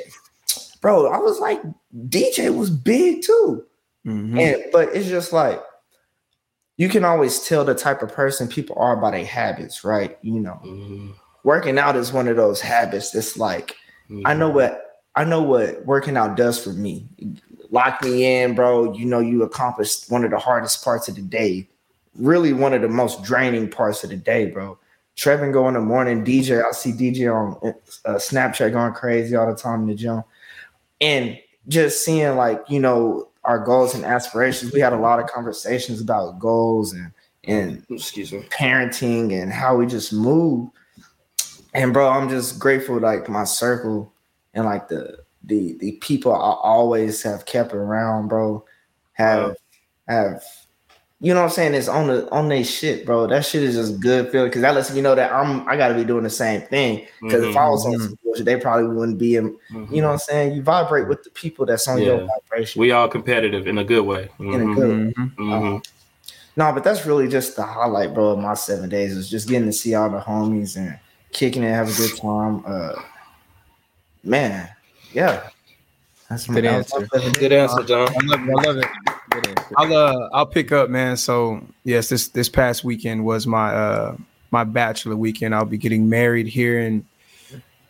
bro, 0.84 1.06
I 1.06 1.16
was 1.16 1.40
like, 1.40 1.62
DJ 2.10 2.54
was 2.54 2.68
big 2.68 3.22
too. 3.22 3.64
Mhm. 4.06 4.38
And 4.38 4.64
but 4.70 4.94
it's 4.94 5.08
just 5.08 5.32
like 5.32 5.62
you 6.76 6.90
can 6.90 7.04
always 7.04 7.40
tell 7.40 7.64
the 7.64 7.74
type 7.74 8.02
of 8.02 8.12
person 8.12 8.48
people 8.48 8.76
are 8.78 8.94
by 8.96 9.12
their 9.12 9.24
habits, 9.24 9.82
right? 9.82 10.18
You 10.20 10.40
know, 10.40 10.60
Mhm. 10.62 11.14
working 11.42 11.78
out 11.78 11.96
is 11.96 12.12
one 12.12 12.28
of 12.28 12.36
those 12.36 12.60
habits 12.60 13.12
that's 13.12 13.38
like 13.38 13.76
I 14.26 14.34
know 14.34 14.50
what 14.50 15.00
I 15.16 15.24
know 15.24 15.42
what 15.42 15.86
working 15.86 16.18
out 16.18 16.36
does 16.36 16.62
for 16.62 16.70
me. 16.70 17.08
Lock 17.70 18.04
me 18.04 18.42
in, 18.42 18.54
bro. 18.54 18.92
You 18.92 19.06
know 19.06 19.20
you 19.20 19.42
accomplished 19.42 20.10
one 20.10 20.22
of 20.24 20.30
the 20.30 20.38
hardest 20.38 20.84
parts 20.84 21.08
of 21.08 21.14
the 21.14 21.22
day. 21.22 21.66
Really 22.14 22.52
one 22.52 22.74
of 22.74 22.82
the 22.82 22.88
most 22.88 23.24
draining 23.24 23.70
parts 23.70 24.04
of 24.04 24.10
the 24.10 24.16
day, 24.16 24.50
bro. 24.50 24.76
Trevin 25.16 25.52
go 25.52 25.66
in 25.68 25.74
the 25.74 25.80
morning, 25.80 26.24
DJ. 26.24 26.62
I 26.62 26.72
see 26.72 26.92
DJ 26.92 27.28
on 27.34 27.56
uh, 28.04 28.16
Snapchat 28.16 28.72
going 28.72 28.92
crazy 28.92 29.34
all 29.36 29.46
the 29.46 29.56
time 29.56 29.82
in 29.82 29.86
the 29.86 29.94
gym, 29.94 30.22
and 31.00 31.38
just 31.68 32.04
seeing 32.04 32.36
like 32.36 32.62
you 32.68 32.80
know 32.80 33.28
our 33.44 33.58
goals 33.58 33.94
and 33.94 34.04
aspirations. 34.04 34.72
We 34.72 34.80
had 34.80 34.92
a 34.92 34.98
lot 34.98 35.20
of 35.20 35.26
conversations 35.26 36.00
about 36.00 36.38
goals 36.38 36.92
and 36.92 37.12
and 37.44 37.84
Excuse 37.90 38.32
me. 38.32 38.40
parenting 38.50 39.40
and 39.40 39.52
how 39.52 39.76
we 39.76 39.86
just 39.86 40.12
move. 40.12 40.70
And 41.74 41.92
bro, 41.92 42.08
I'm 42.08 42.28
just 42.28 42.58
grateful 42.58 42.98
like 42.98 43.28
my 43.28 43.44
circle 43.44 44.12
and 44.54 44.64
like 44.64 44.88
the 44.88 45.18
the 45.42 45.76
the 45.78 45.92
people 46.00 46.32
I 46.32 46.38
always 46.38 47.22
have 47.22 47.44
kept 47.44 47.74
around, 47.74 48.28
bro, 48.28 48.64
have 49.12 49.56
have 50.08 50.42
you 51.24 51.32
know 51.32 51.40
what 51.40 51.46
I'm 51.46 51.52
saying? 51.52 51.72
It's 51.72 51.88
on 51.88 52.06
the 52.08 52.30
on 52.30 52.48
their 52.50 52.62
shit, 52.62 53.06
bro. 53.06 53.26
That 53.26 53.46
shit 53.46 53.62
is 53.62 53.76
just 53.76 53.98
good 53.98 54.30
feeling 54.30 54.48
because 54.50 54.60
that 54.60 54.74
lets 54.74 54.92
me 54.92 55.00
know 55.00 55.14
that 55.14 55.32
I'm 55.32 55.66
I 55.66 55.74
gotta 55.76 55.94
be 55.94 56.04
doing 56.04 56.22
the 56.22 56.28
same 56.28 56.60
thing. 56.60 57.06
Because 57.22 57.44
if 57.44 57.56
I 57.56 57.66
was 57.68 57.86
on 57.86 57.98
some 57.98 58.18
bullshit, 58.22 58.44
they 58.44 58.56
probably 58.56 58.94
wouldn't 58.94 59.16
be 59.16 59.36
in, 59.36 59.56
Mhm. 59.72 59.90
you 59.90 60.02
know 60.02 60.08
what 60.08 60.12
I'm 60.14 60.18
saying? 60.18 60.52
You 60.52 60.62
vibrate 60.62 61.08
with 61.08 61.24
the 61.24 61.30
people 61.30 61.64
that's 61.64 61.88
on 61.88 62.00
your 62.02 62.28
vibration. 62.50 62.78
we 62.80 62.90
all 62.92 63.08
competitive 63.08 63.66
in 63.66 63.78
a 63.78 63.84
good 63.84 64.04
way. 64.04 64.28
in 64.38 64.54
a 64.70 64.74
good 64.74 64.88
way. 64.90 65.12
Mhm. 65.16 65.34
Mhm. 65.36 65.84
No, 66.56 66.72
but 66.72 66.84
that's 66.84 67.06
really 67.06 67.26
just 67.26 67.56
the 67.56 67.62
highlight, 67.62 68.12
bro, 68.12 68.28
of 68.28 68.38
my 68.38 68.52
seven 68.54 68.90
days 68.90 69.16
is 69.16 69.30
just 69.30 69.48
getting 69.48 69.66
to 69.66 69.72
see 69.72 69.94
all 69.94 70.10
the 70.10 70.20
homies 70.20 70.76
and 70.76 70.98
kicking 71.32 71.62
it, 71.62 71.70
have 71.72 71.88
a 71.88 71.96
good 71.96 72.16
time. 72.20 72.62
Uh 72.66 73.00
man, 74.22 74.68
yeah. 75.12 75.48
That's 76.28 76.46
Good 76.46 76.64
that 76.64 76.76
was 76.78 77.10
my 77.12 77.18
answer. 77.18 77.38
Good 77.38 77.52
answer, 77.52 77.82
John. 77.82 78.08
I 78.08 78.24
love 78.24 78.40
it. 78.40 78.50
I 78.50 78.62
love 78.62 78.76
it. 78.78 78.86
Good 79.30 79.46
answer. 79.48 79.74
I'll 79.76 79.92
uh 79.96 80.28
I'll 80.32 80.46
pick 80.46 80.72
up, 80.72 80.90
man. 80.90 81.16
So 81.16 81.60
yes, 81.84 82.08
this 82.08 82.28
this 82.28 82.48
past 82.48 82.84
weekend 82.84 83.24
was 83.24 83.46
my 83.46 83.74
uh 83.74 84.16
my 84.50 84.64
bachelor 84.64 85.16
weekend. 85.16 85.54
I'll 85.54 85.64
be 85.64 85.78
getting 85.78 86.08
married 86.08 86.46
here 86.46 86.80
in 86.80 87.04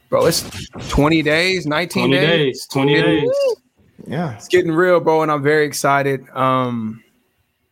bro. 0.08 0.26
It's 0.26 0.48
20 0.88 1.22
days, 1.22 1.66
19 1.66 2.08
20 2.08 2.20
days. 2.20 2.28
days. 2.28 2.66
20 2.72 2.94
days. 2.94 3.30
Yeah. 4.06 4.34
It's 4.36 4.48
getting 4.48 4.72
real, 4.72 5.00
bro, 5.00 5.22
and 5.22 5.30
I'm 5.30 5.42
very 5.42 5.66
excited. 5.66 6.28
Um, 6.30 7.02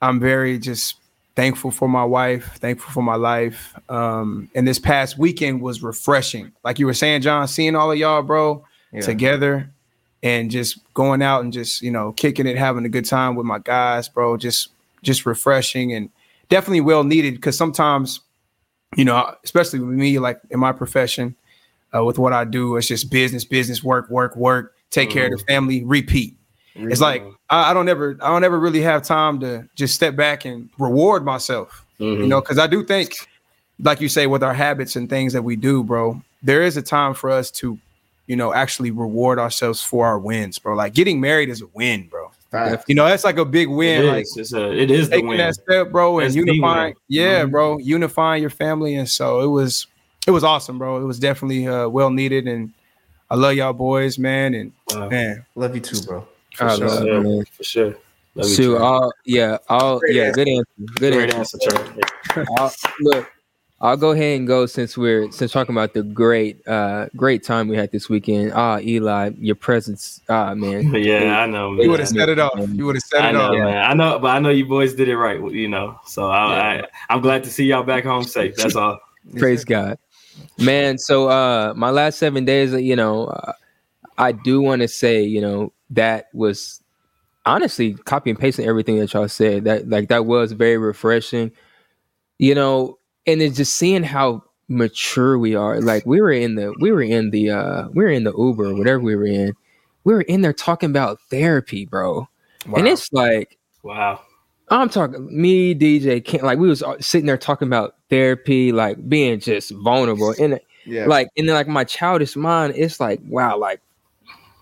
I'm 0.01 0.19
very 0.21 0.59
just 0.59 0.97
thankful 1.37 1.71
for 1.71 1.89
my 1.89 2.05
wife, 2.05 2.57
thankful 2.57 2.91
for 2.93 3.03
my 3.03 3.15
life. 3.17 3.75
Um, 3.89 4.49
and 4.55 4.67
this 4.67 4.79
past 4.79 5.19
weekend 5.19 5.61
was 5.63 5.83
refreshing. 5.83 6.53
Like 6.65 6.79
you 6.79 6.87
were 6.87 6.95
saying, 6.95 7.23
John, 7.23 7.47
seeing 7.49 7.75
all 7.77 7.91
of 7.93 7.99
y'all, 7.99 8.23
bro, 8.23 8.65
Yeah. 8.93 9.01
together 9.01 9.71
and 10.23 10.51
just 10.51 10.79
going 10.95 11.23
out 11.23 11.43
and 11.43 11.53
just, 11.53 11.83
you 11.83 11.91
know, 11.91 12.13
kicking 12.13 12.47
it, 12.47 12.57
having 12.57 12.85
a 12.85 12.89
good 12.89 13.05
time 13.05 13.35
with 13.35 13.47
my 13.47 13.59
guys, 13.59 14.09
bro. 14.09 14.37
Just 14.37 14.69
just 15.03 15.27
refreshing 15.27 15.93
and 15.93 16.11
definitely 16.49 16.81
well 16.81 17.05
needed 17.05 17.35
because 17.35 17.57
sometimes, 17.57 18.21
you 18.97 19.05
know, 19.05 19.35
especially 19.45 19.81
with 19.81 19.97
me, 19.97 20.19
like 20.19 20.41
in 20.51 20.61
my 20.61 20.73
profession, 20.73 21.35
uh, 21.95 22.05
with 22.05 22.19
what 22.19 22.33
I 22.33 22.45
do, 22.45 22.77
it's 22.77 22.87
just 22.87 23.11
business, 23.11 23.45
business, 23.45 23.83
work, 23.83 24.09
work, 24.11 24.37
work, 24.37 24.75
take 24.91 25.11
care 25.11 25.25
of 25.25 25.31
the 25.33 25.37
mm-hmm. 25.39 25.47
family, 25.47 25.85
repeat. 25.85 26.37
It's 26.75 27.01
like 27.01 27.23
mm-hmm. 27.23 27.33
I, 27.51 27.71
I 27.71 27.75
don't 27.75 27.89
ever 27.89 28.17
I 28.23 28.29
don't 28.29 28.45
ever 28.45 28.59
really 28.59 28.81
have 28.81 29.03
time 29.03 29.41
to 29.41 29.69
just 29.75 29.95
step 29.95 30.17
back 30.17 30.45
and 30.45 30.71
reward 30.79 31.25
myself. 31.25 31.85
You 31.99 32.27
know, 32.27 32.37
mm-hmm. 32.37 32.41
because 32.41 32.59
I 32.59 32.67
do 32.67 32.85
think, 32.85 33.29
like 33.79 34.01
you 34.01 34.09
say, 34.09 34.27
with 34.27 34.43
our 34.43 34.55
habits 34.55 34.97
and 34.97 35.09
things 35.09 35.33
that 35.35 35.43
we 35.43 35.55
do, 35.55 35.85
bro, 35.85 36.21
there 36.43 36.63
is 36.63 36.77
a 36.77 36.83
time 36.83 37.15
for 37.15 37.31
us 37.31 37.51
to, 37.53 37.79
you 38.27 38.37
know, 38.37 38.53
actually 38.55 38.91
reward 38.91 39.39
ourselves 39.39 39.83
for 39.83 40.07
our 40.07 40.19
wins, 40.19 40.59
bro. 40.59 40.75
Like 40.75 40.95
getting 40.95 41.21
married 41.21 41.49
is 41.49 41.63
a 41.63 41.67
win, 41.75 42.09
bro. 42.09 42.31
Fact. 42.51 42.85
You 42.87 42.95
know, 42.95 43.07
that's 43.07 43.25
like 43.25 43.39
a 43.39 43.45
big 43.45 43.69
win. 43.69 44.05
It 44.05 44.09
Like 44.09 44.23
is. 44.25 44.37
It's 44.37 44.53
a, 44.53 44.71
it 44.73 44.91
is 44.91 45.09
the 45.09 45.17
taking 45.17 45.29
win. 45.29 45.39
that 45.39 45.55
step, 45.55 45.91
bro, 45.91 46.19
and 46.19 46.27
That's 46.27 46.37
unifying. 46.37 46.93
win. 46.95 46.97
Yeah, 47.09 47.45
Mhm. 47.45 47.51
bro, 47.51 47.79
unifying 47.79 48.41
your 48.43 48.51
family, 48.51 48.95
and 48.97 49.09
so 49.09 49.41
it 49.41 49.47
was, 49.47 49.87
it 50.27 50.31
was 50.31 50.45
awesome, 50.45 50.79
bro. 50.79 50.99
It 50.99 51.05
was 51.05 51.19
definitely 51.19 51.67
uh, 51.67 51.89
well 51.89 52.11
needed, 52.11 52.47
and 52.47 52.73
I 53.31 53.37
love 53.37 53.55
y'all 53.55 53.73
boys, 53.73 54.19
man, 54.19 54.55
and 54.55 54.73
Wow. 54.89 55.09
man, 55.09 55.47
Love 55.55 55.75
you 55.75 55.81
too, 55.81 56.03
bro. 56.03 56.27
for 56.55 56.65
I 56.65 56.77
sure. 56.77 56.87
love 56.87 57.07
Yeah, 57.07 57.19
man. 57.21 57.45
for 57.57 57.65
sure. 57.65 57.97
Love 58.35 58.49
you, 58.49 58.55
So, 58.55 58.75
Trey. 58.77 58.79
all 58.83 59.13
yeah, 59.25 59.59
all 59.69 59.99
Great 60.01 60.17
yeah, 60.17 60.23
answer. 60.27 60.45
good 60.45 60.49
answer. 60.49 60.67
Good 60.99 61.15
Great 61.15 61.35
answer. 61.35 61.59
answer, 61.63 61.95
Trey. 62.35 62.45
I'll, 62.59 62.73
look, 63.01 63.27
I'll 63.83 63.97
go 63.97 64.13
ahead 64.13 64.39
and 64.39 64.47
go 64.47 64.67
since 64.67 64.97
we're 64.97 65.29
since 65.33 65.51
talking 65.51 65.75
about 65.75 65.93
the 65.93 66.05
great 66.05 66.67
uh 66.69 67.09
great 67.17 67.43
time 67.43 67.67
we 67.67 67.77
had 67.77 67.91
this 67.91 68.09
weekend. 68.09 68.53
Ah, 68.55 68.79
Eli, 68.79 69.31
your 69.39 69.57
presence, 69.57 70.21
ah 70.29 70.55
man. 70.55 70.95
Yeah, 71.03 71.41
I 71.41 71.47
know, 71.47 71.73
man. 71.73 71.83
You 71.83 71.91
would 71.91 71.99
have 71.99 72.09
set 72.09 72.29
it 72.29 72.39
off. 72.39 72.53
You 72.69 72.87
would 72.87 72.95
have 72.95 73.03
set 73.03 73.23
I 73.23 73.31
it 73.31 73.33
know, 73.33 73.41
off. 73.41 73.55
man. 73.55 73.79
I 73.79 73.93
know, 73.95 74.21
but 74.21 74.29
I 74.29 74.39
know 74.39 74.51
you 74.51 74.67
boys 74.67 74.95
did 74.95 75.09
it 75.09 75.17
right. 75.17 75.41
You 75.53 75.69
know, 75.69 75.99
so 76.07 76.29
I, 76.29 76.77
I 76.79 76.83
I'm 77.11 77.21
glad 77.21 77.43
to 77.43 77.51
see 77.51 77.65
y'all 77.65 77.83
back 77.83 78.05
home 78.05 78.23
safe. 78.23 78.55
That's 78.55 78.77
all. 78.77 79.01
Praise 79.37 79.65
God, 79.65 79.99
man. 80.59 80.97
So, 80.97 81.29
uh, 81.29 81.75
my 81.77 81.91
last 81.91 82.21
seven 82.21 82.45
days, 82.45 82.73
you 82.73 82.95
know, 82.95 83.27
uh, 83.27 83.53
I 84.17 84.31
do 84.31 84.61
want 84.61 84.83
to 84.83 84.89
say, 84.89 85.25
you 85.25 85.41
know, 85.41 85.73
that 85.91 86.29
was 86.33 86.81
honestly 87.47 87.95
copy 87.95 88.31
and 88.31 88.39
pasting 88.39 88.67
everything 88.67 89.01
that 89.01 89.13
y'all 89.13 89.29
said. 89.29 89.65
That 89.65 89.89
like 89.89 90.09
that 90.09 90.25
was 90.25 90.53
very 90.53 90.79
refreshing, 90.79 91.51
you 92.39 92.55
know, 92.55 92.99
and 93.27 93.41
it's 93.43 93.57
just 93.57 93.75
seeing 93.77 94.03
how 94.03 94.45
mature 94.69 95.39
we 95.39 95.55
are. 95.55 95.81
Like 95.81 96.07
we 96.07 96.21
were 96.21 96.33
in 96.33 96.55
the 96.55 96.75
we 96.81 96.93
were 96.93 97.03
in 97.03 97.31
the 97.31 97.51
uh 97.51 97.89
we 97.89 98.05
were 98.05 98.11
in 98.11 98.25
the 98.25 98.33
Uber 98.37 98.67
or 98.71 98.75
whatever 98.75 99.01
we 99.01 99.17
were 99.17 99.27
in. 99.27 99.55
We 100.05 100.15
were 100.15 100.23
in 100.23 100.41
there 100.41 100.53
talking 100.53 100.91
about 100.91 101.21
therapy, 101.31 101.85
bro. 101.87 102.29
Wow. 102.67 102.79
And 102.79 102.89
it's 102.89 103.13
like 103.13 103.59
Wow. 103.83 104.21
I'm 104.69 104.89
talking 104.89 105.29
me, 105.31 105.75
DJ, 105.75 106.43
like 106.43 106.59
we 106.59 106.69
was 106.69 106.83
sitting 107.01 107.27
there 107.27 107.37
talking 107.37 107.69
about 107.69 107.97
therapy, 108.09 108.73
like 108.73 109.07
being 109.09 109.39
just 109.41 109.71
vulnerable, 109.73 110.35
and 110.41 110.59
Yeah. 110.87 111.07
like 111.07 111.29
and 111.37 111.49
then 111.49 111.55
like 111.55 111.69
my 111.69 111.85
childish 111.85 112.37
mind, 112.37 112.75
it's 112.77 112.99
like 112.99 113.21
wow, 113.29 113.59
like 113.59 113.81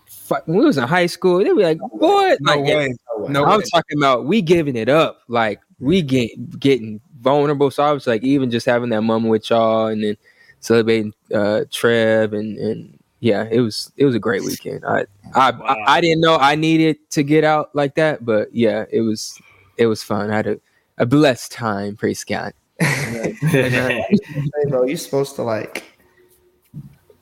fuck, 0.07 0.45
when 0.47 0.57
we 0.57 0.65
was 0.65 0.77
in 0.77 0.87
high 0.87 1.05
school, 1.05 1.37
they'd 1.37 1.45
be 1.55 1.63
like, 1.63 1.77
what? 1.91 2.39
no 2.41 2.55
like, 2.55 2.65
way. 2.65 2.95
No 3.29 3.45
I'm 3.45 3.59
way. 3.59 3.65
talking 3.71 3.97
about 3.97 4.25
we 4.25 4.41
giving 4.41 4.75
it 4.75 4.89
up, 4.89 5.21
like 5.27 5.61
we 5.79 6.01
get 6.01 6.59
getting 6.59 6.99
vulnerable. 7.21 7.71
So 7.71 7.83
I 7.83 7.91
was 7.91 8.07
like, 8.07 8.23
even 8.23 8.51
just 8.51 8.65
having 8.65 8.89
that 8.89 9.01
moment 9.01 9.31
with 9.31 9.49
y'all, 9.49 9.87
and 9.87 10.03
then 10.03 10.17
celebrating 10.59 11.13
uh 11.33 11.61
Trev, 11.71 12.33
and 12.33 12.57
and 12.57 12.99
yeah, 13.19 13.47
it 13.49 13.61
was 13.61 13.91
it 13.97 14.05
was 14.05 14.15
a 14.15 14.19
great 14.19 14.43
weekend. 14.43 14.83
I 14.85 15.05
I, 15.33 15.51
Wow. 15.51 15.65
I 15.67 15.97
I 15.97 16.01
didn't 16.01 16.21
know 16.21 16.37
I 16.37 16.55
needed 16.55 16.97
to 17.11 17.23
get 17.23 17.43
out 17.43 17.73
like 17.73 17.95
that, 17.95 18.25
but 18.25 18.53
yeah, 18.53 18.85
it 18.91 19.01
was 19.01 19.39
it 19.77 19.87
was 19.87 20.03
fun. 20.03 20.31
I 20.31 20.35
had 20.35 20.47
a, 20.47 20.59
a 20.97 21.05
blessed 21.05 21.51
time. 21.51 21.95
Praise 21.95 22.23
God. 22.23 22.53
Hey, 22.79 23.35
bro, 24.69 24.85
you're 24.85 24.97
supposed 24.97 25.35
to 25.35 25.43
like, 25.43 25.83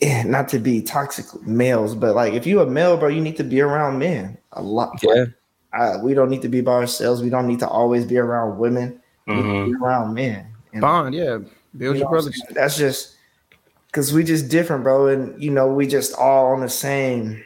eh, 0.01 0.23
not 0.23 0.47
to 0.49 0.59
be 0.59 0.81
toxic 0.81 1.25
males, 1.45 1.95
but 1.95 2.15
like 2.15 2.33
if 2.33 2.47
you 2.47 2.61
a 2.61 2.65
male, 2.65 2.97
bro, 2.97 3.09
you 3.09 3.21
need 3.21 3.37
to 3.37 3.43
be 3.43 3.61
around 3.61 3.99
men 3.99 4.37
a 4.53 4.61
lot. 4.61 4.99
Yeah, 5.03 5.25
Uh, 5.73 5.99
we 6.01 6.13
don't 6.13 6.29
need 6.29 6.41
to 6.41 6.49
be 6.49 6.61
by 6.61 6.73
ourselves. 6.73 7.21
We 7.21 7.29
don't 7.29 7.47
need 7.47 7.59
to 7.59 7.67
always 7.67 8.05
be 8.05 8.17
around 8.17 8.57
women. 8.57 9.01
We 9.29 9.35
need 9.35 9.43
Mhm. 9.43 9.65
to 9.65 9.71
be 9.79 9.83
around 9.85 10.13
men. 10.13 10.47
And, 10.73 10.81
Bond, 10.81 11.15
yeah. 11.15 11.37
Build 11.77 11.95
you 11.95 11.99
your 12.01 12.05
know 12.05 12.09
brothers. 12.09 12.41
That's 12.51 12.77
just 12.77 13.15
because 13.87 14.11
we 14.13 14.23
just 14.23 14.49
different, 14.49 14.83
bro, 14.83 15.07
and 15.07 15.41
you 15.41 15.51
know 15.51 15.67
we 15.67 15.87
just 15.87 16.15
all 16.15 16.47
on 16.53 16.61
the 16.61 16.69
same 16.69 17.43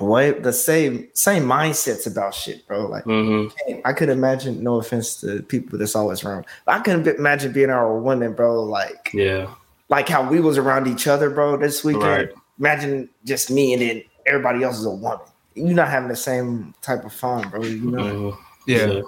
way, 0.00 0.32
the 0.32 0.52
same 0.52 1.08
same 1.14 1.44
mindsets 1.44 2.06
about 2.06 2.34
shit, 2.34 2.66
bro. 2.66 2.86
Like 2.86 3.04
Mhm. 3.04 3.50
I 3.84 3.92
could 3.92 4.08
imagine, 4.08 4.62
no 4.62 4.76
offense 4.76 5.20
to 5.20 5.42
people 5.42 5.78
that's 5.78 5.94
always 5.96 6.24
around, 6.24 6.46
but 6.64 6.74
I 6.76 6.80
couldn't 6.80 7.06
imagine 7.18 7.52
being 7.52 7.70
around 7.70 7.90
a 7.90 8.00
woman, 8.00 8.32
bro. 8.32 8.62
Like 8.62 9.10
Yeah. 9.12 9.48
like 9.90 10.08
how 10.08 10.28
we 10.28 10.40
was 10.40 10.58
around 10.58 10.86
each 10.88 11.06
other, 11.06 11.30
bro, 11.30 11.56
this 11.56 11.84
weekend. 11.84 12.04
Right. 12.04 12.28
Imagine 12.58 13.08
just 13.24 13.50
me 13.50 13.72
and 13.72 13.82
then 13.82 14.02
everybody 14.26 14.62
else 14.64 14.78
is 14.78 14.86
a 14.86 14.90
woman. 14.90 15.18
You're 15.54 15.74
not 15.74 15.88
having 15.88 16.08
the 16.08 16.16
same 16.16 16.74
type 16.82 17.04
of 17.04 17.12
fun, 17.12 17.48
bro. 17.50 17.62
You 17.62 17.90
know 17.90 18.02
Mhm. 18.02 18.36
Yeah. 18.66 19.00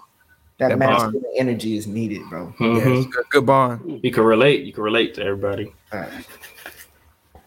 That, 0.58 0.68
that 0.68 0.78
masculine 0.78 1.22
bond. 1.22 1.34
energy 1.36 1.76
is 1.76 1.86
needed, 1.86 2.22
bro. 2.30 2.52
Mhm. 2.58 2.76
Yeah, 2.78 3.10
good, 3.10 3.24
good 3.30 3.46
bond. 3.46 4.00
You 4.02 4.10
can 4.10 4.24
relate. 4.24 4.64
You 4.64 4.72
can 4.72 4.82
relate 4.82 5.14
to 5.14 5.22
everybody. 5.22 5.72
All 5.92 6.00
right. 6.00 6.10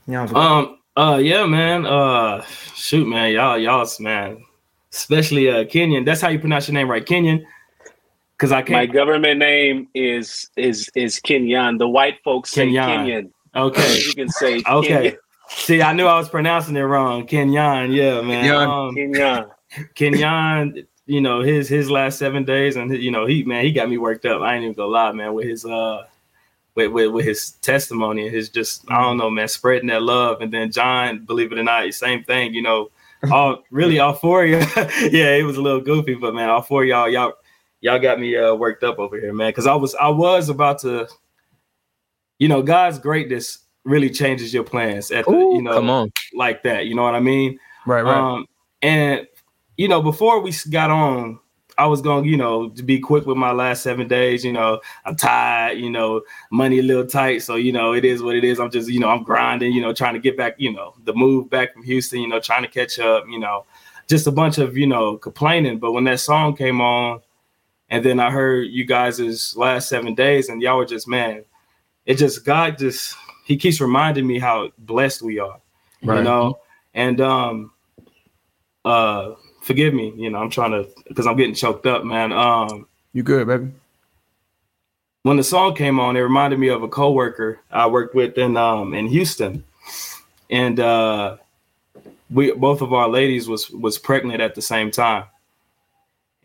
You 0.08 0.18
Um. 0.36 0.78
Uh. 0.96 1.18
Yeah, 1.22 1.46
man. 1.46 1.86
Uh. 1.86 2.44
Shoot, 2.76 3.08
man. 3.08 3.32
Y'all. 3.32 3.58
Y'all's 3.58 4.00
man. 4.00 4.44
Especially 4.92 5.50
uh 5.50 5.66
Kenyon. 5.66 6.04
That's 6.06 6.22
how 6.22 6.30
you 6.30 6.40
pronounce 6.40 6.68
your 6.68 6.74
name, 6.74 6.90
right? 6.90 7.06
Kenyan. 7.06 7.44
Because 8.38 8.52
I 8.52 8.62
can't. 8.62 8.72
My 8.72 8.86
government 8.86 9.40
name 9.40 9.88
is 9.94 10.50
is 10.56 10.90
is 10.96 11.20
Kenyan. 11.20 11.78
The 11.78 11.88
white 11.88 12.16
folks 12.24 12.52
say 12.52 12.68
Kenyan. 12.68 13.06
Kenyan. 13.06 13.32
Okay. 13.56 14.02
You 14.08 14.14
can 14.14 14.30
say 14.30 14.64
Okay. 14.68 15.18
See, 15.50 15.82
I 15.82 15.94
knew 15.94 16.06
I 16.06 16.16
was 16.16 16.30
pronouncing 16.30 16.76
it 16.76 16.82
wrong. 16.82 17.26
Kenyan. 17.26 17.94
Yeah, 17.96 18.22
man. 18.22 18.46
Kenyan. 18.46 18.68
Um, 18.68 18.96
Kenyan. 18.96 19.50
Kenyon, 19.96 20.88
you 21.10 21.22
know, 21.22 21.42
his 21.42 21.68
his 21.68 21.90
last 21.90 22.20
seven 22.20 22.46
days, 22.46 22.76
and 22.76 22.96
you 22.96 23.10
know, 23.10 23.26
he 23.26 23.44
man, 23.44 23.66
he 23.66 23.72
got 23.72 23.90
me 23.90 23.98
worked 23.98 24.26
up. 24.28 24.42
I 24.42 24.54
ain't 24.54 24.64
even 24.64 24.76
gonna 24.76 24.92
lie, 24.92 25.12
man, 25.12 25.34
with 25.34 25.46
his 25.48 25.66
uh 25.66 26.06
with, 26.76 26.92
with, 26.92 27.12
with 27.12 27.26
his 27.26 27.52
testimony 27.64 28.28
and 28.28 28.36
his 28.36 28.50
just 28.50 28.90
I 28.92 29.02
don't 29.02 29.18
know, 29.18 29.32
man, 29.32 29.48
spreading 29.48 29.88
that 29.88 30.04
love. 30.04 30.42
And 30.42 30.54
then 30.54 30.72
John, 30.72 31.26
believe 31.26 31.52
it 31.52 31.58
or 31.58 31.64
not, 31.64 31.92
same 31.96 32.24
thing, 32.24 32.54
you 32.54 32.62
know, 32.62 32.92
all 33.32 33.64
really 33.72 34.00
all 34.00 34.14
four 34.14 34.44
of 34.44 34.50
you. 34.50 34.58
yeah, 35.10 35.34
it 35.36 35.44
was 35.44 35.58
a 35.58 35.62
little 35.62 35.82
goofy, 35.82 36.14
but 36.14 36.36
man, 36.36 36.48
all 36.48 36.62
four 36.62 36.84
of 36.84 36.88
y'all, 36.88 37.10
y'all 37.10 37.34
y'all 37.82 38.00
got 38.00 38.20
me 38.20 38.38
uh 38.38 38.54
worked 38.54 38.84
up 38.84 39.00
over 39.00 39.20
here, 39.20 39.34
man. 39.34 39.52
Cause 39.52 39.66
I 39.66 39.74
was 39.74 39.96
I 39.96 40.10
was 40.10 40.50
about 40.50 40.78
to, 40.82 41.08
you 42.38 42.48
know, 42.48 42.62
God's 42.62 43.00
greatness 43.00 43.66
really 43.84 44.12
changes 44.12 44.54
your 44.54 44.64
plans 44.64 45.10
at 45.10 45.26
the, 45.26 45.32
Ooh, 45.32 45.56
you 45.56 45.64
know, 45.64 45.74
come 45.74 45.90
on. 45.90 46.12
like 46.36 46.62
that. 46.64 46.86
You 46.86 46.94
know 46.94 47.02
what 47.02 47.16
I 47.16 47.20
mean? 47.20 47.58
Right, 47.88 48.04
right. 48.04 48.16
Um, 48.16 48.46
and 48.84 49.28
you 49.80 49.88
know, 49.88 50.02
before 50.02 50.42
we 50.42 50.54
got 50.70 50.92
on, 50.92 51.40
I 51.78 51.86
was 51.86 52.02
going, 52.02 52.26
you 52.26 52.36
know, 52.36 52.68
to 52.68 52.84
be 52.84 53.00
quick 53.00 53.26
with 53.26 53.38
my 53.38 53.54
last 53.54 53.82
seven 53.82 54.10
days. 54.10 54.44
You 54.44 54.52
know, 54.52 54.82
I'm 55.06 55.16
tired. 55.16 55.78
You 55.78 55.90
know, 55.90 56.22
money 56.52 56.80
a 56.80 56.84
little 56.84 57.08
tight, 57.08 57.44
so 57.44 57.56
you 57.56 57.72
know, 57.72 57.94
it 57.94 58.04
is 58.04 58.22
what 58.22 58.36
it 58.36 58.44
is. 58.44 58.60
I'm 58.60 58.70
just, 58.70 58.90
you 58.90 59.00
know, 59.00 59.08
I'm 59.08 59.24
grinding. 59.24 59.72
You 59.72 59.82
know, 59.82 59.94
trying 59.94 60.16
to 60.16 60.20
get 60.20 60.36
back. 60.36 60.56
You 60.58 60.74
know, 60.74 60.96
the 61.06 61.14
move 61.14 61.50
back 61.50 61.72
from 61.72 61.84
Houston. 61.84 62.20
You 62.20 62.28
know, 62.28 62.42
trying 62.42 62.64
to 62.64 62.68
catch 62.68 63.00
up. 63.00 63.24
You 63.30 63.40
know, 63.40 63.66
just 64.10 64.28
a 64.28 64.34
bunch 64.34 64.58
of 64.58 64.76
you 64.76 64.86
know 64.86 65.16
complaining. 65.18 65.80
But 65.80 65.94
when 65.94 66.04
that 66.04 66.20
song 66.20 66.58
came 66.58 66.82
on, 66.82 67.22
and 67.88 68.04
then 68.04 68.20
I 68.20 68.32
heard 68.32 68.68
you 68.68 68.84
guys' 68.84 69.56
last 69.56 69.88
seven 69.88 70.14
days, 70.14 70.50
and 70.50 70.62
y'all 70.62 70.76
were 70.76 70.86
just 70.86 71.08
man, 71.08 71.46
it 72.06 72.16
just 72.16 72.44
God 72.44 72.78
just 72.78 73.16
He 73.46 73.56
keeps 73.56 73.80
reminding 73.80 74.28
me 74.28 74.40
how 74.40 74.72
blessed 74.78 75.22
we 75.22 75.40
are 75.40 75.62
you 76.02 76.24
know 76.24 76.60
and 76.94 77.20
um 77.20 77.72
uh 78.86 79.34
forgive 79.70 79.94
me 79.94 80.12
you 80.18 80.32
know 80.32 80.40
i'm 80.40 80.50
trying 80.50 80.72
to 80.72 80.90
because 81.08 81.28
i'm 81.28 81.38
getting 81.38 81.54
choked 81.54 81.86
up 81.86 82.04
man. 82.04 82.32
Um 82.34 82.88
you 83.14 83.22
good, 83.22 83.46
baby? 83.46 83.68
when 85.22 85.38
the 85.38 85.44
song 85.44 85.76
came 85.76 86.00
on 86.00 86.18
it 86.18 86.22
reminded 86.22 86.58
me 86.58 86.70
of 86.70 86.82
a 86.82 86.88
coworker 86.88 87.60
i 87.70 87.86
worked 87.86 88.16
with 88.16 88.36
in 88.40 88.58
um 88.58 88.96
in 88.96 89.06
houston. 89.06 89.64
And 90.50 90.80
uh 90.80 91.38
we 92.32 92.52
both 92.52 92.82
of 92.82 92.94
our 92.94 93.08
ladies 93.08 93.48
was 93.48 93.70
was 93.70 94.00
pregnant 94.00 94.42
at 94.42 94.56
the 94.56 94.62
same 94.64 94.90
time. 94.90 95.26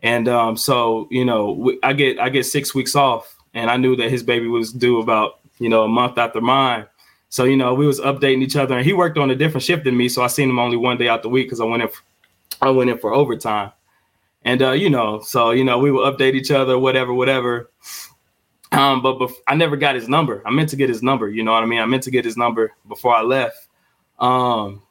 And 0.03 0.27
um 0.27 0.55
so 0.55 1.07
you 1.09 1.25
know 1.25 1.51
we, 1.51 1.79
i 1.81 1.93
get 1.93 2.19
i 2.19 2.29
get 2.29 2.43
six 2.43 2.75
weeks 2.75 2.95
off 2.95 3.35
and 3.55 3.71
i 3.71 3.77
knew 3.77 3.95
that 3.95 4.11
his 4.11 4.21
baby 4.21 4.47
was 4.47 4.71
due 4.71 4.99
about 4.99 5.39
you 5.57 5.69
know 5.69 5.81
a 5.81 5.87
month 5.87 6.19
after 6.19 6.41
mine. 6.41 6.85
So 7.29 7.43
you 7.43 7.57
know, 7.57 7.73
we 7.73 7.85
was 7.85 7.99
updating 7.99 8.43
each 8.43 8.55
other, 8.55 8.77
and 8.77 8.85
he 8.85 8.93
worked 8.93 9.17
on 9.17 9.29
a 9.29 9.35
different 9.35 9.63
shift 9.63 9.83
than 9.83 9.97
me, 9.97 10.07
so 10.07 10.23
I 10.23 10.27
seen 10.27 10.49
him 10.49 10.57
only 10.57 10.77
one 10.77 10.97
day 10.97 11.09
out 11.09 11.21
the 11.21 11.27
week 11.27 11.47
because 11.47 11.59
I 11.59 11.65
went 11.65 11.83
in, 11.83 11.89
I 12.61 12.69
went 12.69 12.89
in 12.89 12.97
for 12.97 13.13
overtime, 13.13 13.71
and 14.43 14.61
uh, 14.61 14.71
you 14.71 14.89
know, 14.89 15.21
so 15.21 15.51
you 15.51 15.63
know, 15.63 15.77
we 15.79 15.91
would 15.91 16.13
update 16.13 16.33
each 16.33 16.51
other, 16.51 16.77
whatever, 16.77 17.13
whatever. 17.13 17.71
Um, 18.71 19.01
but 19.01 19.19
bef- 19.19 19.33
I 19.47 19.55
never 19.55 19.77
got 19.77 19.95
his 19.95 20.09
number. 20.09 20.41
I 20.45 20.51
meant 20.51 20.69
to 20.69 20.75
get 20.75 20.89
his 20.89 21.01
number. 21.01 21.29
You 21.29 21.43
know 21.43 21.53
what 21.53 21.63
I 21.63 21.65
mean? 21.65 21.79
I 21.79 21.85
meant 21.85 22.03
to 22.03 22.11
get 22.11 22.25
his 22.25 22.35
number 22.35 22.73
before 22.87 23.15
I 23.15 23.21
left. 23.21 23.67
Um, 24.19 24.81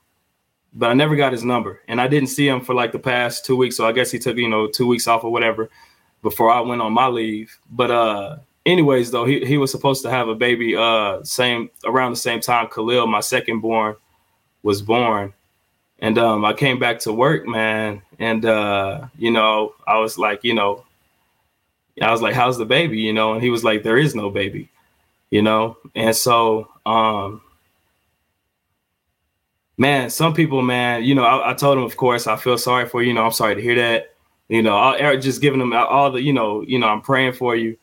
but 0.72 0.90
I 0.90 0.94
never 0.94 1.16
got 1.16 1.32
his 1.32 1.44
number, 1.44 1.80
and 1.86 2.00
I 2.00 2.08
didn't 2.08 2.28
see 2.28 2.48
him 2.48 2.60
for 2.60 2.74
like 2.74 2.92
the 2.92 2.98
past 2.98 3.44
two 3.44 3.56
weeks. 3.56 3.76
So 3.76 3.86
I 3.86 3.92
guess 3.92 4.10
he 4.10 4.18
took 4.18 4.36
you 4.36 4.48
know 4.48 4.66
two 4.66 4.86
weeks 4.86 5.06
off 5.06 5.24
or 5.24 5.30
whatever 5.30 5.70
before 6.22 6.50
I 6.50 6.60
went 6.60 6.82
on 6.82 6.92
my 6.92 7.06
leave. 7.06 7.56
But 7.70 7.90
uh, 7.90 8.36
anyways, 8.66 9.10
though 9.10 9.24
he 9.24 9.44
he 9.44 9.56
was 9.56 9.70
supposed 9.70 10.02
to 10.02 10.10
have 10.10 10.28
a 10.28 10.34
baby 10.34 10.74
uh 10.76 11.22
same 11.22 11.70
around 11.84 12.12
the 12.12 12.16
same 12.16 12.40
time 12.40 12.68
Khalil, 12.68 13.06
my 13.06 13.20
second 13.20 13.60
born, 13.60 13.96
was 14.62 14.82
born, 14.82 15.32
and 16.00 16.18
um 16.18 16.44
I 16.44 16.52
came 16.52 16.78
back 16.78 16.98
to 17.00 17.12
work, 17.12 17.46
man, 17.46 18.02
and 18.18 18.44
uh 18.44 19.06
you 19.16 19.30
know 19.30 19.74
I 19.86 19.98
was 19.98 20.18
like 20.18 20.44
you 20.44 20.54
know 20.54 20.84
I 22.00 22.10
was 22.10 22.22
like 22.22 22.34
how's 22.34 22.58
the 22.58 22.66
baby, 22.66 22.98
you 22.98 23.12
know, 23.12 23.34
and 23.34 23.42
he 23.42 23.50
was 23.50 23.64
like 23.64 23.82
there 23.82 23.98
is 23.98 24.14
no 24.14 24.30
baby, 24.30 24.68
you 25.30 25.42
know, 25.42 25.76
and 25.94 26.14
so 26.14 26.68
um 26.86 27.40
man, 29.76 30.10
some 30.10 30.34
people, 30.34 30.62
man, 30.62 31.04
you 31.04 31.14
know, 31.14 31.24
I, 31.24 31.50
I, 31.50 31.54
told 31.54 31.78
him, 31.78 31.84
of 31.84 31.96
course, 31.96 32.26
I 32.26 32.36
feel 32.36 32.58
sorry 32.58 32.86
for 32.86 33.02
you. 33.02 33.08
You 33.08 33.14
know, 33.14 33.24
I'm 33.24 33.32
sorry 33.32 33.54
to 33.54 33.60
hear 33.60 33.74
that. 33.76 34.14
You 34.48 34.62
know, 34.62 34.76
I'll, 34.76 35.18
just 35.18 35.40
giving 35.40 35.60
him 35.60 35.72
all 35.72 36.10
the, 36.10 36.22
you 36.22 36.32
know, 36.32 36.62
you 36.62 36.78
know, 36.78 36.88
I'm 36.88 37.00
praying 37.00 37.32
for 37.32 37.56
you. 37.56 37.76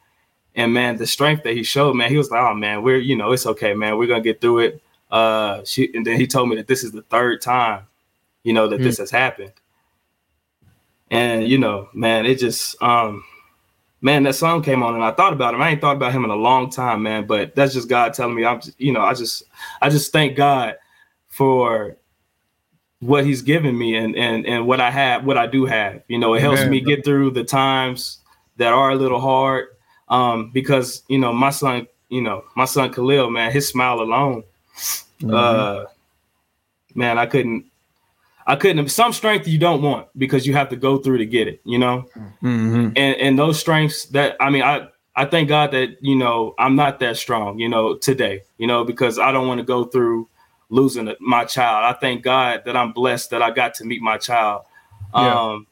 And 0.56 0.74
man, 0.74 0.98
the 0.98 1.08
strength 1.08 1.44
that 1.44 1.53
he 1.53 1.63
showed, 1.63 1.96
man, 1.96 2.10
he 2.10 2.18
was 2.18 2.30
like, 2.30 2.41
oh 2.41 2.53
man, 2.53 2.84
we're, 2.84 2.98
you 2.98 3.15
know, 3.15 3.32
it's 3.32 3.46
okay, 3.46 3.74
man, 3.74 3.98
we're 3.98 4.08
gonna 4.08 4.22
get 4.22 4.41
through 4.41 4.60
it. 4.60 4.82
Uh, 5.10 5.62
she, 5.65 5.89
and 5.94 6.06
then 6.06 6.18
he 6.18 6.27
told 6.27 6.50
me 6.50 6.56
that 6.58 6.68
this 6.68 6.84
is 6.84 6.91
the 6.91 7.01
third 7.03 7.41
time, 7.41 7.84
you 8.43 8.53
know, 8.53 8.67
that 8.67 8.79
mm. 8.79 8.83
this 8.83 8.98
has 8.98 9.12
happened. 9.12 9.53
And 11.10 11.48
you 11.48 11.57
know, 11.57 11.89
man, 11.93 12.25
it 12.25 12.39
just, 12.39 12.81
um, 12.81 13.24
man, 14.01 14.24
that 14.24 14.33
song 14.33 14.63
came 14.63 14.81
on 14.81 14.95
and 14.95 15.03
I 15.03 15.12
thought 15.12 15.33
about 15.33 15.53
him. 15.53 15.62
I 15.62 15.69
ain't 15.69 15.81
thought 15.81 15.98
about 15.98 16.13
him 16.13 16.24
in 16.24 16.31
a 16.31 16.36
long 16.36 16.69
time, 16.69 17.03
man. 17.03 17.27
But 17.27 17.55
that's 17.55 17.74
just 17.74 17.89
God 17.89 18.13
telling 18.13 18.36
me 18.36 18.45
I'm, 18.45 18.62
you 18.77 18.93
know, 18.93 19.01
I 19.01 19.13
just, 19.13 19.43
I 19.81 19.89
just 19.89 20.12
thank 20.12 20.38
God 20.38 20.77
for 21.27 21.98
what 23.01 23.25
he's 23.25 23.41
given 23.41 23.77
me 23.77 23.95
and 23.95 24.15
and 24.15 24.45
and 24.45 24.67
what 24.67 24.79
I 24.79 24.91
have, 24.91 25.25
what 25.25 25.38
I 25.38 25.48
do 25.48 25.65
have. 25.65 26.01
You 26.07 26.17
know, 26.17 26.33
it 26.33 26.41
helps 26.41 26.65
me 26.65 26.79
get 26.79 27.03
through 27.03 27.31
the 27.31 27.43
times 27.43 28.19
that 28.57 28.74
are 28.74 28.91
a 28.91 28.95
little 28.95 29.19
hard. 29.19 29.67
Um, 30.07 30.51
because 30.51 31.03
you 31.07 31.17
know, 31.17 31.33
my 31.33 31.50
son, 31.50 31.88
you 32.10 32.21
know, 32.21 32.43
my 32.55 32.65
son 32.65 32.91
Khalil, 32.93 33.29
man, 33.29 33.51
his 33.51 33.67
smile 33.67 34.01
alone, 34.01 34.43
mm-hmm. 35.21 35.33
uh, 35.33 35.86
man, 36.93 37.17
I 37.17 37.25
couldn't, 37.25 37.65
I 38.51 38.58
couldn't. 38.58 38.79
Have 38.79 38.91
some 38.91 39.13
strength 39.13 39.48
you 39.48 39.58
don't 39.58 39.81
want 39.81 40.08
because 40.17 40.46
you 40.46 40.53
have 40.53 40.67
to 40.70 40.75
go 40.75 40.98
through 40.98 41.20
to 41.20 41.25
get 41.25 41.48
it, 41.48 41.62
you 41.63 41.79
know. 41.79 42.03
Mm-hmm. 42.43 42.89
And 42.98 43.15
and 43.15 43.39
those 43.39 43.58
strengths 43.58 44.08
that 44.08 44.36
I 44.41 44.50
mean, 44.50 44.62
I 44.62 44.89
I 45.15 45.24
thank 45.24 45.48
God 45.48 45.72
that 45.72 45.96
you 46.01 46.15
know 46.15 46.53
I'm 46.60 46.75
not 46.75 47.00
that 47.00 47.15
strong, 47.15 47.60
you 47.60 47.70
know, 47.70 47.96
today, 47.96 48.41
you 48.58 48.67
know, 48.67 48.84
because 48.84 49.17
I 49.17 49.31
don't 49.31 49.48
want 49.48 49.60
to 49.60 49.63
go 49.63 49.86
through 49.86 50.27
losing 50.67 51.15
my 51.22 51.46
child. 51.46 51.96
I 51.96 51.98
thank 51.98 52.24
God 52.24 52.63
that 52.65 52.75
I'm 52.75 52.91
blessed 52.91 53.29
that 53.29 53.41
I 53.41 53.51
got 53.51 53.74
to 53.75 53.86
meet 53.86 54.01
my 54.01 54.17
child. 54.17 54.65
Yeah. 55.15 55.34
Um, 55.34 55.67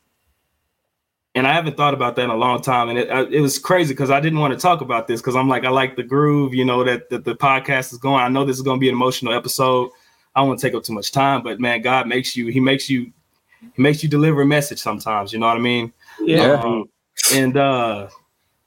and 1.36 1.45
I 1.45 1.51
haven't 1.51 1.75
thought 1.75 1.93
about 1.93 2.15
that 2.15 2.24
in 2.24 2.29
a 2.29 2.38
long 2.38 2.62
time. 2.62 2.88
And 2.88 2.98
it, 2.98 3.09
it 3.33 3.41
was 3.41 3.59
crazy 3.59 3.93
because 3.93 4.09
I 4.09 4.21
didn't 4.21 4.39
want 4.39 4.53
to 4.53 4.59
talk 4.59 4.79
about 4.79 5.07
this 5.07 5.19
because 5.19 5.36
I'm 5.36 5.50
like, 5.50 5.65
I 5.65 5.69
like 5.69 5.98
the 5.98 6.03
groove, 6.03 6.53
you 6.53 6.63
know, 6.63 6.83
that, 6.86 7.09
that 7.09 7.25
the 7.25 7.36
podcast 7.36 7.91
is 7.91 8.00
going. 8.00 8.21
I 8.21 8.29
know 8.29 8.45
this 8.45 8.55
is 8.55 8.62
going 8.62 8.77
to 8.77 8.81
be 8.81 8.89
an 8.89 8.95
emotional 8.95 9.33
episode. 9.33 9.91
I 10.36 10.41
don't 10.41 10.50
want 10.50 10.59
to 10.59 10.67
take 10.67 10.75
up 10.75 10.83
too 10.83 10.93
much 10.93 11.12
time, 11.12 11.43
but 11.43 11.59
man, 11.59 11.81
God 11.81 12.07
makes 12.07 12.36
you, 12.36 12.48
he 12.48 12.59
makes 12.59 12.89
you, 12.89 13.12
he 13.74 13.81
makes 13.81 14.03
you 14.03 14.09
deliver 14.09 14.41
a 14.41 14.45
message 14.45 14.79
sometimes. 14.79 15.33
You 15.33 15.39
know 15.39 15.48
what 15.48 15.57
I 15.57 15.62
mean? 15.62 15.91
Yeah. 16.19 16.53
Um, 16.53 16.86
and, 17.34 17.58
uh, 17.58 18.10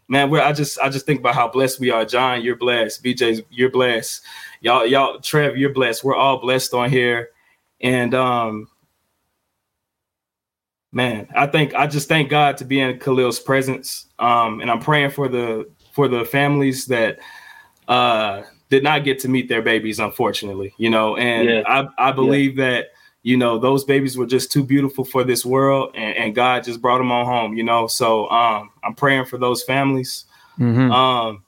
man, 0.09 0.29
we're, 0.29 0.43
I 0.43 0.53
just, 0.53 0.79
I 0.81 0.89
just 0.89 1.07
think 1.07 1.21
about 1.21 1.35
how 1.35 1.49
blessed 1.49 1.81
we 1.81 1.91
are. 1.91 2.05
John, 2.05 2.43
you're 2.43 2.57
blessed. 2.57 3.03
BJ's, 3.03 3.43
you're 3.51 3.71
blessed 3.71 4.23
y'all, 4.63 4.87
y'all, 4.87 5.21
Trev, 5.21 5.59
you're 5.59 5.75
blessed. 5.75 6.03
We're 6.03 6.17
all 6.17 6.39
blessed 6.39 6.73
on 6.73 6.89
here. 6.89 7.31
And 7.83 8.15
um, 8.15 8.69
man, 10.93 11.29
I 11.37 11.47
think 11.47 11.75
I 11.75 11.87
just 11.87 12.09
thank 12.09 12.31
God 12.31 12.57
to 12.59 12.65
be 12.65 12.81
in 12.81 12.99
Khalil's 12.99 13.41
presence. 13.41 14.07
Um, 14.19 14.61
and 14.61 14.71
I'm 14.71 14.81
praying 14.81 15.11
for 15.11 15.29
the 15.29 15.69
for 15.93 16.09
the 16.09 16.25
families 16.25 16.87
that 16.87 17.19
uh 17.89 18.43
did 18.73 18.83
not 18.83 19.05
get 19.05 19.19
to 19.21 19.29
meet 19.29 19.49
their 19.49 19.61
babies, 19.61 19.99
unfortunately, 19.99 20.73
you 20.79 20.89
know, 20.89 21.17
and 21.17 21.49
yeah. 21.49 21.63
I, 21.67 22.09
I 22.09 22.13
believe 22.13 22.59
yeah. 22.59 22.71
that 22.71 22.87
you 23.23 23.37
know 23.37 23.59
those 23.59 23.85
babies 23.85 24.17
were 24.17 24.27
just 24.27 24.51
too 24.51 24.65
beautiful 24.65 25.05
for 25.05 25.23
this 25.23 25.45
world 25.45 25.93
and, 25.95 26.17
and, 26.17 26.35
god 26.35 26.65
just 26.65 26.83
brought 26.83 26.99
them 26.99 27.13
on 27.13 27.25
home 27.25 27.57
you 27.57 27.63
know 27.63 27.87
so 27.87 28.29
um 28.31 28.69
i'm 28.83 28.97
praying 28.97 29.25
for 29.25 29.39
those 29.39 29.63
families 29.63 30.25
mm-hmm. 30.59 30.91
um 30.91 31.45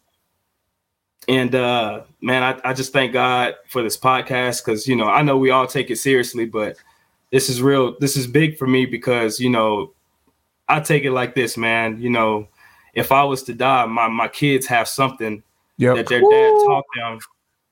and 1.29 1.55
uh, 1.55 2.03
man, 2.21 2.43
I, 2.43 2.71
I 2.71 2.73
just 2.73 2.93
thank 2.93 3.13
God 3.13 3.55
for 3.69 3.83
this 3.83 3.97
podcast 3.97 4.65
because 4.65 4.87
you 4.87 4.97
know 4.97 5.07
I 5.07 5.23
know 5.23 5.37
we 5.37 5.51
all 5.51 5.67
take 5.67 5.91
it 5.91 5.97
seriously, 5.97 6.45
but 6.45 6.77
this 7.31 7.49
is 7.49 7.63
real. 7.63 7.97
This 7.99 8.17
is 8.17 8.27
big 8.27 8.59
for 8.59 8.67
me 8.67 8.87
because 8.87 9.41
you 9.41 9.51
know 9.51 9.93
I 10.69 10.81
take 10.81 11.05
it 11.05 11.13
like 11.13 11.35
this, 11.35 11.57
man. 11.57 12.01
You 12.01 12.11
know, 12.11 12.49
if 12.95 13.13
I 13.13 13.25
was 13.25 13.43
to 13.45 13.55
die, 13.55 13.87
my 13.87 14.09
my 14.09 14.29
kids 14.29 14.67
have 14.67 14.89
something 14.89 15.43
yep. 15.77 15.97
that 15.97 16.07
their 16.09 16.21
dad 16.21 16.51
taught 16.67 16.85
them. 16.97 17.19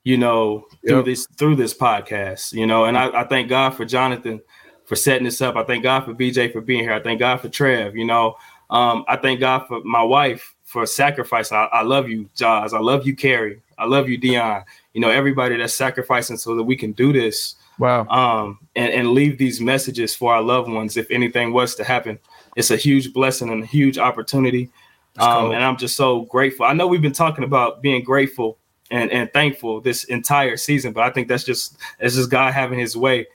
You 0.05 0.17
know, 0.17 0.67
through 0.85 0.97
yep. 0.97 1.05
this 1.05 1.27
through 1.39 1.57
this 1.57 1.75
podcast. 1.75 2.53
You 2.53 2.67
know, 2.67 2.87
and 2.87 2.99
I, 2.99 3.21
I 3.21 3.25
thank 3.25 3.49
God 3.49 3.71
for 3.71 3.85
Jonathan 3.85 4.41
for 4.85 4.97
setting 4.97 5.25
this 5.25 5.41
up. 5.41 5.57
I 5.57 5.65
thank 5.65 5.85
God 5.85 6.05
for 6.05 6.13
BJ 6.13 6.53
for 6.53 6.61
being 6.61 6.81
here. 6.81 6.93
I 6.93 7.01
thank 7.01 7.21
God 7.21 7.41
for 7.41 7.49
Trev. 7.49 7.97
You 7.97 8.05
know, 8.05 8.37
um, 8.71 9.05
I 9.07 9.17
thank 9.17 9.41
God 9.41 9.67
for 9.69 9.81
my 9.85 10.03
wife 10.03 10.55
for 10.65 10.87
sacrifice. 10.87 11.53
I, 11.53 11.65
I 11.67 11.83
love 11.83 12.09
you, 12.09 12.29
Jaws. 12.35 12.73
I 12.75 12.79
love 12.79 13.07
you, 13.07 13.15
Carrie. 13.15 13.63
I 13.79 13.85
love 13.85 14.09
you, 14.09 14.17
Dion. 14.17 14.65
You 14.95 15.01
know, 15.01 15.11
everybody 15.11 15.57
that's 15.57 15.75
sacrificing 15.75 16.37
so 16.37 16.57
that 16.57 16.63
we 16.63 16.77
can 16.77 16.93
do 16.93 17.13
this. 17.13 17.57
Wow. 17.79 18.07
Um, 18.09 18.59
and, 18.77 18.93
and 18.93 19.13
leave 19.13 19.39
these 19.39 19.61
messages 19.61 20.15
for 20.15 20.35
our 20.35 20.43
loved 20.43 20.71
ones 20.71 20.97
if 20.97 21.11
anything 21.11 21.53
was 21.53 21.75
to 21.77 21.85
happen. 21.85 22.19
It's 22.57 22.71
a 22.71 22.77
huge 22.77 23.13
blessing 23.13 23.51
and 23.51 23.63
a 23.63 23.67
huge 23.67 23.99
opportunity. 23.99 24.71
Um, 25.19 25.47
cool. 25.47 25.53
and 25.55 25.63
I'm 25.63 25.77
just 25.77 25.97
so 25.97 26.23
grateful. 26.23 26.67
I 26.67 26.73
know 26.73 26.87
we've 26.87 27.03
been 27.03 27.13
talking 27.13 27.45
about 27.45 27.83
being 27.83 28.03
grateful 28.03 28.59
and, 28.91 29.11
and 29.11 29.33
thankful 29.33 29.81
this 29.81 30.05
entire 30.05 30.57
season, 30.57 30.93
but 30.93 31.05
I 31.05 31.11
think 31.11 31.29
that's 31.29 31.45
just 31.45 31.77
that's 32.01 32.15
just 32.15 32.31
God 32.31 32.55
having 32.55 32.79
his 32.79 32.97
way. 32.97 33.27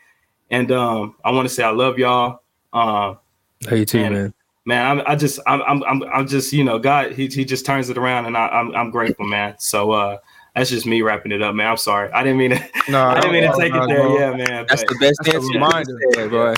And 0.50 0.72
um, 0.72 1.16
I 1.24 1.32
want 1.32 1.48
to 1.48 1.54
say 1.54 1.64
I 1.64 1.70
love 1.70 2.00
y'all. 2.00 2.42
Uh, 2.74 3.16
hey, 3.68 3.86
too, 3.86 4.00
and, 4.00 4.14
man 4.14 4.34
man, 4.68 4.86
I'm, 4.86 5.04
I 5.08 5.16
just, 5.16 5.40
I'm, 5.48 5.82
I'm, 5.84 6.04
I'm, 6.04 6.28
just, 6.28 6.52
you 6.52 6.64
know, 6.64 6.78
God, 6.78 7.14
he, 7.14 7.28
he 7.28 7.46
just 7.46 7.66
turns 7.66 7.90
it 7.90 7.98
around, 7.98 8.26
and 8.26 8.38
I, 8.38 8.48
I'm, 8.48 8.76
I'm 8.76 8.92
grateful, 8.92 9.26
man. 9.26 9.56
So, 9.58 9.92
uh, 9.94 10.18
that's 10.56 10.70
just 10.70 10.86
me 10.86 11.02
wrapping 11.02 11.32
it 11.32 11.42
up, 11.42 11.56
man. 11.56 11.68
I'm 11.68 11.78
sorry, 11.78 12.12
I 12.12 12.22
didn't 12.22 12.38
mean 12.38 12.52
to, 12.52 12.70
no, 12.90 13.02
I 13.08 13.16
didn't 13.16 13.32
mean 13.32 13.44
to 13.44 13.58
take 13.58 13.74
no, 13.74 13.84
it 13.84 13.88
there, 13.88 14.08
yeah, 14.10 14.36
man. 14.36 14.66
That's 14.70 14.84
the 14.84 14.98
best 15.00 15.22
that's 15.24 15.36
answer. 15.36 15.54
reminder, 15.54 16.00
bro. 16.30 16.54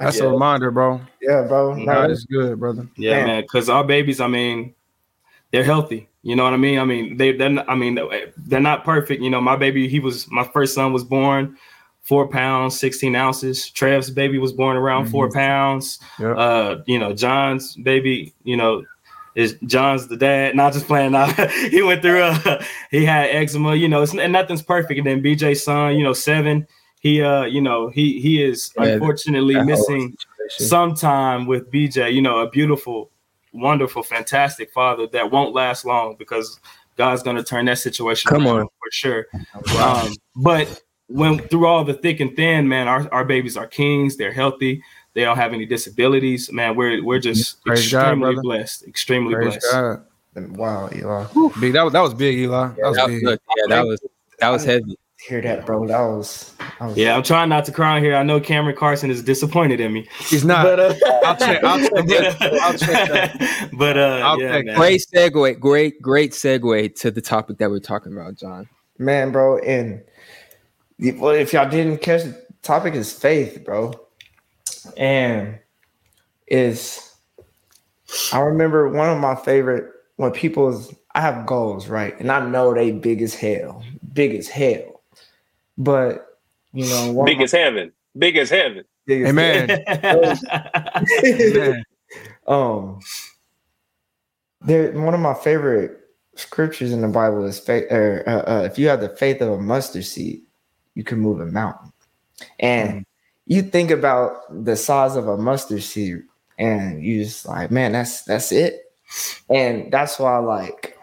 That's 0.00 0.18
yeah. 0.18 0.24
a 0.24 0.28
reminder, 0.28 0.70
bro. 0.70 1.00
Yeah, 1.20 1.42
bro. 1.46 1.74
No, 1.74 1.84
that 1.84 2.10
is 2.10 2.24
good, 2.24 2.58
brother. 2.58 2.88
Yeah, 2.96 3.24
man. 3.24 3.42
Because 3.42 3.68
our 3.68 3.84
babies, 3.84 4.20
I 4.20 4.28
mean, 4.28 4.74
they're 5.52 5.62
healthy. 5.62 6.08
You 6.22 6.36
know 6.36 6.44
what 6.44 6.54
I 6.54 6.56
mean? 6.56 6.78
I 6.78 6.84
mean, 6.84 7.18
they, 7.18 7.32
they're, 7.32 7.70
I 7.70 7.74
mean, 7.74 7.98
they're 8.36 8.60
not 8.60 8.84
perfect. 8.84 9.22
You 9.22 9.30
know, 9.30 9.40
my 9.40 9.56
baby, 9.56 9.88
he 9.88 10.00
was, 10.00 10.30
my 10.30 10.44
first 10.44 10.74
son 10.74 10.92
was 10.92 11.04
born 11.04 11.56
four 12.02 12.28
pounds, 12.28 12.78
16 12.80 13.14
ounces. 13.14 13.70
Trev's 13.70 14.10
baby 14.10 14.38
was 14.38 14.52
born 14.52 14.76
around 14.76 15.04
mm-hmm. 15.04 15.12
four 15.12 15.30
pounds. 15.30 15.98
Yep. 16.18 16.36
Uh, 16.36 16.76
you 16.86 16.98
know, 16.98 17.12
John's 17.12 17.76
baby, 17.76 18.34
you 18.42 18.56
know, 18.56 18.84
is 19.34 19.56
John's 19.64 20.08
the 20.08 20.16
dad. 20.16 20.56
Not 20.56 20.72
just 20.72 20.86
playing 20.86 21.14
out. 21.14 21.50
he 21.50 21.82
went 21.82 22.02
through 22.02 22.22
uh 22.22 22.64
he 22.90 23.04
had 23.04 23.30
eczema, 23.30 23.74
you 23.74 23.88
know, 23.88 24.02
and 24.02 24.32
nothing's 24.32 24.62
perfect. 24.62 24.98
And 24.98 25.06
then 25.06 25.22
BJ's 25.22 25.62
son, 25.62 25.94
you 25.94 26.02
know, 26.02 26.12
seven. 26.12 26.66
He 27.00 27.22
uh, 27.22 27.44
you 27.44 27.60
know, 27.60 27.88
he 27.88 28.20
he 28.20 28.42
is 28.42 28.72
yeah, 28.76 28.84
unfortunately 28.84 29.60
missing 29.62 30.16
some 30.50 30.94
time 30.94 31.46
with 31.46 31.70
BJ, 31.70 32.12
you 32.12 32.20
know, 32.20 32.40
a 32.40 32.50
beautiful, 32.50 33.10
wonderful, 33.52 34.02
fantastic 34.02 34.70
father 34.70 35.06
that 35.08 35.30
won't 35.30 35.54
last 35.54 35.84
long 35.86 36.14
because 36.18 36.60
God's 36.96 37.22
gonna 37.22 37.42
turn 37.42 37.64
that 37.64 37.78
situation 37.78 38.28
Come 38.28 38.46
on 38.46 38.66
for 38.66 38.90
sure. 38.92 39.26
Um, 39.78 40.12
but 40.36 40.82
when 41.08 41.38
through 41.38 41.66
all 41.66 41.84
the 41.84 41.94
thick 41.94 42.20
and 42.20 42.36
thin, 42.36 42.68
man, 42.68 42.86
our, 42.86 43.08
our 43.12 43.24
babies 43.24 43.56
are 43.56 43.66
kings. 43.66 44.16
They're 44.16 44.32
healthy. 44.32 44.82
They 45.14 45.22
don't 45.22 45.36
have 45.36 45.54
any 45.54 45.64
disabilities. 45.66 46.52
Man, 46.52 46.76
we're 46.76 47.02
we're 47.02 47.18
just 47.18 47.64
Praise 47.64 47.80
extremely 47.80 48.34
God, 48.34 48.42
blessed. 48.42 48.86
Extremely 48.86 49.34
Praise 49.34 49.56
blessed. 49.58 49.72
God. 49.72 50.04
Wow, 50.56 50.88
Eli. 50.94 51.26
Big, 51.60 51.72
that 51.72 51.82
was 51.82 51.92
that 51.94 52.00
was 52.00 52.14
big, 52.14 52.38
Eli. 52.38 52.68
That 52.68 52.86
was 52.86 52.96
that, 52.96 53.06
big. 53.08 53.22
Yeah, 53.22 53.38
that 53.68 53.86
was 53.86 54.00
that 54.38 54.50
was 54.50 54.64
heavy. 54.64 54.96
Hear 55.26 55.42
that, 55.42 55.66
bro? 55.66 55.86
That 55.86 56.00
was, 56.00 56.54
that 56.58 56.80
was. 56.80 56.96
Yeah, 56.96 57.14
I'm 57.14 57.22
trying 57.22 57.50
not 57.50 57.66
to 57.66 57.72
cry 57.72 58.00
here. 58.00 58.16
I 58.16 58.22
know 58.22 58.40
Cameron 58.40 58.76
Carson 58.76 59.10
is 59.10 59.22
disappointed 59.22 59.78
in 59.78 59.92
me. 59.92 60.08
He's 60.18 60.44
not. 60.44 60.64
But, 60.64 60.80
uh, 60.80 60.94
I'll 61.24 61.36
check. 61.36 61.62
I'll 61.62 61.78
check. 61.78 62.38
That. 62.38 62.58
I'll 62.62 62.78
check. 62.78 63.70
But 63.78 63.96
uh, 63.98 64.20
I'll 64.24 64.40
yeah, 64.40 64.62
great 64.74 65.04
segue. 65.12 65.60
Great, 65.60 66.00
great 66.00 66.32
segue 66.32 66.94
to 67.00 67.10
the 67.10 67.20
topic 67.20 67.58
that 67.58 67.70
we're 67.70 67.80
talking 67.80 68.12
about, 68.12 68.34
John. 68.36 68.68
Man, 68.98 69.30
bro, 69.30 69.58
and 69.58 70.02
Well, 70.98 71.34
if 71.34 71.52
y'all 71.52 71.68
didn't 71.68 71.98
catch 71.98 72.24
the 72.24 72.42
topic 72.62 72.94
is 72.94 73.12
faith, 73.12 73.62
bro. 73.64 73.92
And 74.96 75.58
is 76.46 77.14
I 78.32 78.40
remember 78.40 78.88
one 78.88 79.08
of 79.08 79.18
my 79.18 79.34
favorite 79.34 79.92
when 80.16 80.32
people's 80.32 80.94
I 81.14 81.20
have 81.20 81.46
goals, 81.46 81.88
right? 81.88 82.18
And 82.20 82.30
I 82.30 82.46
know 82.46 82.74
they 82.74 82.92
big 82.92 83.22
as 83.22 83.34
hell, 83.34 83.82
big 84.12 84.34
as 84.34 84.48
hell. 84.48 84.89
But 85.80 86.38
you 86.72 86.86
know, 86.86 87.12
one 87.12 87.24
Big 87.24 87.40
as 87.40 87.52
heaven. 87.52 87.90
Big 88.16 88.36
as 88.36 88.50
heaven. 88.50 88.84
big 89.06 89.22
as 89.22 89.28
Amen. 89.30 89.70
Amen. 91.24 91.84
um 92.46 93.00
there 94.62 94.92
one 94.92 95.14
of 95.14 95.20
my 95.20 95.34
favorite 95.34 95.96
scriptures 96.34 96.92
in 96.92 97.00
the 97.00 97.08
bible 97.08 97.44
is 97.44 97.58
faith 97.60 97.84
or 97.90 98.24
uh, 98.26 98.50
uh, 98.50 98.62
if 98.64 98.78
you 98.78 98.88
have 98.88 99.00
the 99.00 99.08
faith 99.08 99.40
of 99.40 99.50
a 99.50 99.58
mustard 99.58 100.04
seed 100.04 100.42
you 100.94 101.04
can 101.04 101.18
move 101.18 101.40
a 101.40 101.46
mountain 101.46 101.92
and 102.58 103.06
you 103.46 103.62
think 103.62 103.90
about 103.90 104.32
the 104.64 104.76
size 104.76 105.16
of 105.16 105.28
a 105.28 105.36
mustard 105.36 105.82
seed 105.82 106.22
and 106.58 107.02
you 107.04 107.22
just 107.24 107.46
like 107.46 107.70
man 107.70 107.92
that's 107.92 108.22
that's 108.22 108.50
it 108.52 108.92
and 109.48 109.92
that's 109.92 110.18
why 110.18 110.36
like 110.38 110.98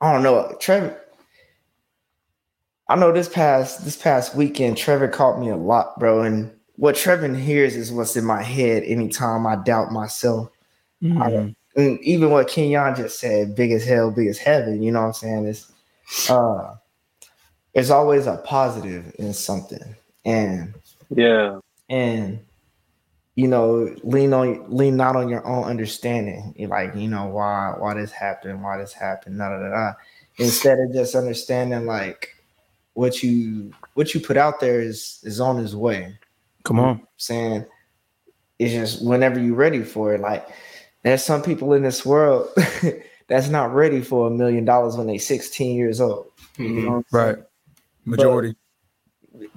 i 0.00 0.12
don't 0.12 0.22
know 0.22 0.56
trevor 0.58 0.98
i 2.88 2.96
know 2.96 3.12
this 3.12 3.28
past 3.28 3.84
this 3.84 3.96
past 3.96 4.34
weekend 4.34 4.76
trevor 4.76 5.08
caught 5.08 5.38
me 5.40 5.48
a 5.48 5.56
lot 5.56 5.98
bro 5.98 6.22
and 6.22 6.50
what 6.76 6.94
trevor 6.94 7.32
hears 7.34 7.74
is 7.76 7.92
what's 7.92 8.16
in 8.16 8.24
my 8.24 8.42
head 8.42 8.82
anytime 8.84 9.46
i 9.46 9.56
doubt 9.56 9.92
myself 9.92 10.50
Mhm. 11.02 11.54
and 11.76 12.00
even 12.00 12.30
what 12.30 12.48
Kenyon 12.48 12.96
just 12.96 13.20
said, 13.20 13.54
big 13.54 13.70
as 13.70 13.84
hell, 13.84 14.10
big 14.10 14.26
as 14.26 14.38
heaven, 14.38 14.82
you 14.82 14.90
know 14.90 15.00
what 15.02 15.06
I'm 15.08 15.12
saying? 15.12 15.46
It's 15.46 15.70
uh 16.28 16.74
there's 17.74 17.90
always 17.90 18.26
a 18.26 18.38
positive 18.38 19.14
in 19.18 19.32
something. 19.32 19.94
And 20.24 20.74
Yeah. 21.10 21.60
and 21.88 22.40
you 23.36 23.46
know, 23.46 23.94
lean 24.02 24.32
on 24.32 24.68
lean 24.68 24.96
not 24.96 25.14
on 25.14 25.28
your 25.28 25.46
own 25.46 25.64
understanding. 25.64 26.52
You're 26.56 26.70
like, 26.70 26.96
you 26.96 27.08
know, 27.08 27.26
why 27.26 27.74
why 27.78 27.94
this 27.94 28.10
happened, 28.10 28.62
why 28.64 28.78
this 28.78 28.92
happened, 28.92 29.38
da, 29.38 29.50
da, 29.50 29.58
da, 29.60 29.70
da. 29.70 29.92
Instead 30.38 30.80
of 30.80 30.92
just 30.92 31.14
understanding 31.14 31.86
like 31.86 32.34
what 32.98 33.22
you 33.22 33.70
what 33.94 34.12
you 34.12 34.18
put 34.18 34.36
out 34.36 34.58
there 34.58 34.80
is 34.80 35.20
is 35.22 35.40
on 35.40 35.56
his 35.56 35.76
way 35.76 36.18
Come 36.64 36.80
on. 36.80 37.06
saying 37.16 37.64
it's 38.58 38.72
just 38.72 39.06
whenever 39.06 39.38
you're 39.38 39.54
ready 39.54 39.84
for 39.84 40.14
it. 40.14 40.20
Like 40.20 40.44
there's 41.04 41.24
some 41.24 41.40
people 41.40 41.74
in 41.74 41.84
this 41.84 42.04
world 42.04 42.48
that's 43.28 43.48
not 43.48 43.72
ready 43.72 44.00
for 44.00 44.26
a 44.26 44.30
million 44.30 44.64
dollars 44.64 44.96
when 44.96 45.06
they're 45.06 45.20
16 45.20 45.76
years 45.76 46.00
old. 46.00 46.26
You 46.56 46.68
know, 46.68 46.74
mm-hmm. 46.74 46.86
what 46.86 46.96
I'm 46.96 47.04
saying? 47.12 47.36
Right. 47.36 47.44
Majority. 48.04 48.56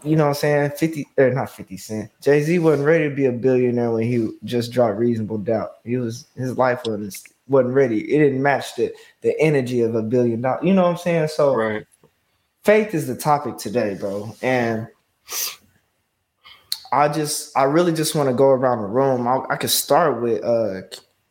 you 0.04 0.15
know 0.15 0.25
what 0.25 0.30
I'm 0.30 0.36
saying? 0.36 0.71
50 0.77 1.08
or 1.17 1.32
not 1.32 1.49
50 1.49 1.77
cent. 1.77 2.12
Jay-Z 2.21 2.60
wasn't 2.60 2.86
ready 2.86 3.10
to 3.10 3.15
be 3.15 3.25
a 3.25 3.32
billionaire 3.32 3.89
when 3.89 4.04
he 4.04 4.30
just 4.43 4.71
dropped 4.71 4.99
reasonable 4.99 5.39
doubt. 5.39 5.77
He 5.84 5.97
was 5.97 6.27
his 6.36 6.60
life 6.60 6.82
wasn't 6.86 7.17
wasn't 7.47 7.73
ready. 7.73 8.01
It 8.13 8.19
didn't 8.19 8.43
match 8.43 8.75
the 8.75 8.93
the 9.21 9.34
energy 9.39 9.82
of 9.82 9.95
a 9.95 10.04
billion 10.04 10.41
dollars. 10.41 10.63
You 10.63 10.75
know 10.75 10.84
what 10.84 10.91
I'm 10.91 10.97
saying? 10.97 11.30
So 11.30 11.56
Right. 11.56 11.88
Faith 12.63 12.93
is 12.93 13.08
the 13.08 13.15
topic 13.15 13.58
today, 13.58 13.95
bro. 14.00 14.36
And 14.41 14.88
I 16.91 17.08
just, 17.08 17.56
I 17.58 17.63
really 17.63 17.93
just 17.93 18.15
want 18.15 18.30
to 18.30 18.36
go 18.36 18.47
around 18.50 18.82
the 18.82 18.88
room. 18.88 19.28
I, 19.28 19.39
I 19.50 19.56
could 19.56 19.69
start 19.69 20.21
with, 20.21 20.43
uh, 20.43 20.82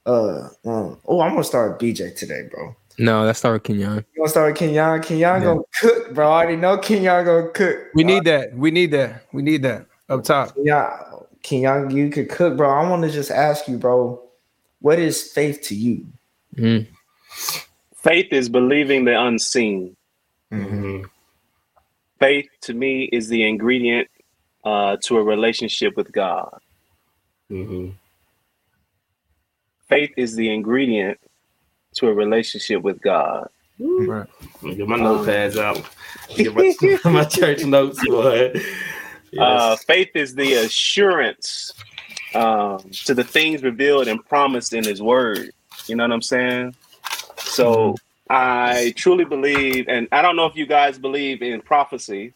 uh, 0.07 0.49
um, 0.65 0.99
oh, 1.05 1.21
I'm 1.21 1.33
gonna 1.33 1.45
start 1.45 1.73
with 1.73 1.81
BJ 1.81 2.17
today, 2.17 2.49
bro. 2.51 2.75
No, 2.99 3.25
let's 3.25 3.39
start 3.39 3.55
with 3.55 3.63
Kenyon. 3.65 3.97
You 3.97 4.23
gonna 4.23 4.29
start 4.29 4.53
with 4.53 4.59
Kenyon? 4.59 5.03
Kenyon 5.03 5.41
Yeah. 5.41 5.45
gonna 5.45 5.61
cook, 5.81 6.15
bro. 6.15 6.31
I 6.31 6.43
already 6.43 6.57
know 6.57 6.79
Kenyon 6.79 7.25
gonna 7.25 7.49
cook. 7.49 7.79
We 7.95 8.05
need 8.05 8.25
that. 8.25 8.55
We 8.55 8.71
need 8.71 8.91
that. 8.93 9.25
We 9.33 9.43
need 9.43 9.63
that 9.63 9.87
up 10.09 10.25
top. 10.25 10.53
Yeah, 10.63 10.99
Kenyon, 11.43 11.91
you 11.91 12.11
could 12.11 12.29
cook, 12.29 12.57
bro. 12.57 12.69
I 12.69 12.89
want 12.89 13.03
to 13.03 13.11
just 13.11 13.31
ask 13.31 13.69
you, 13.69 13.79
bro. 13.79 14.23
What 14.81 14.99
is 14.99 15.23
faith 15.23 15.61
to 15.65 15.75
you? 15.75 16.07
Mm. 16.57 16.87
Faith 17.95 18.33
is 18.33 18.49
believing 18.49 19.05
the 19.05 19.21
unseen. 19.21 19.95
Mhm. 20.53 21.05
Faith 22.21 22.49
to 22.63 22.75
me 22.75 23.05
is 23.05 23.29
the 23.29 23.49
ingredient 23.49 24.09
uh, 24.65 24.97
to 25.05 25.17
a 25.17 25.23
relationship 25.23 25.97
with 25.97 26.13
God. 26.13 26.57
Mhm. 27.51 27.95
Faith 29.89 30.13
is 30.17 30.37
the 30.37 30.53
ingredient 30.53 31.19
to 31.97 32.09
a 32.09 32.15
relationship 32.15 32.83
with 32.83 33.01
God. 33.01 33.49
Right. 33.79 34.29
Let 34.57 34.63
me 34.63 34.75
Get 34.77 34.87
my 34.87 34.99
notepads 34.99 35.57
out. 35.59 35.83
Get 36.37 36.55
my, 36.55 37.11
my 37.11 37.25
church 37.25 37.65
notes, 37.65 38.05
boy. 38.07 38.53
Uh, 39.39 39.77
faith 39.77 40.11
is 40.15 40.35
the 40.35 40.53
assurance 40.55 41.73
um, 42.35 42.79
to 43.05 43.15
the 43.15 43.25
things 43.25 43.63
revealed 43.63 44.09
and 44.09 44.25
promised 44.27 44.75
in 44.75 44.85
His 44.85 45.01
Word. 45.03 45.51
You 45.87 45.97
know 45.97 46.05
what 46.05 46.13
I'm 46.13 46.23
saying? 46.23 46.75
So 47.39 47.97
I 48.31 48.93
truly 48.97 49.25
believe, 49.25 49.87
and 49.89 50.07
I 50.13 50.23
don't 50.23 50.37
know 50.37 50.47
if 50.47 50.55
you 50.57 50.67
guys 50.67 50.99
believe 50.99 51.43
in 51.43 51.61
prophecy, 51.61 52.33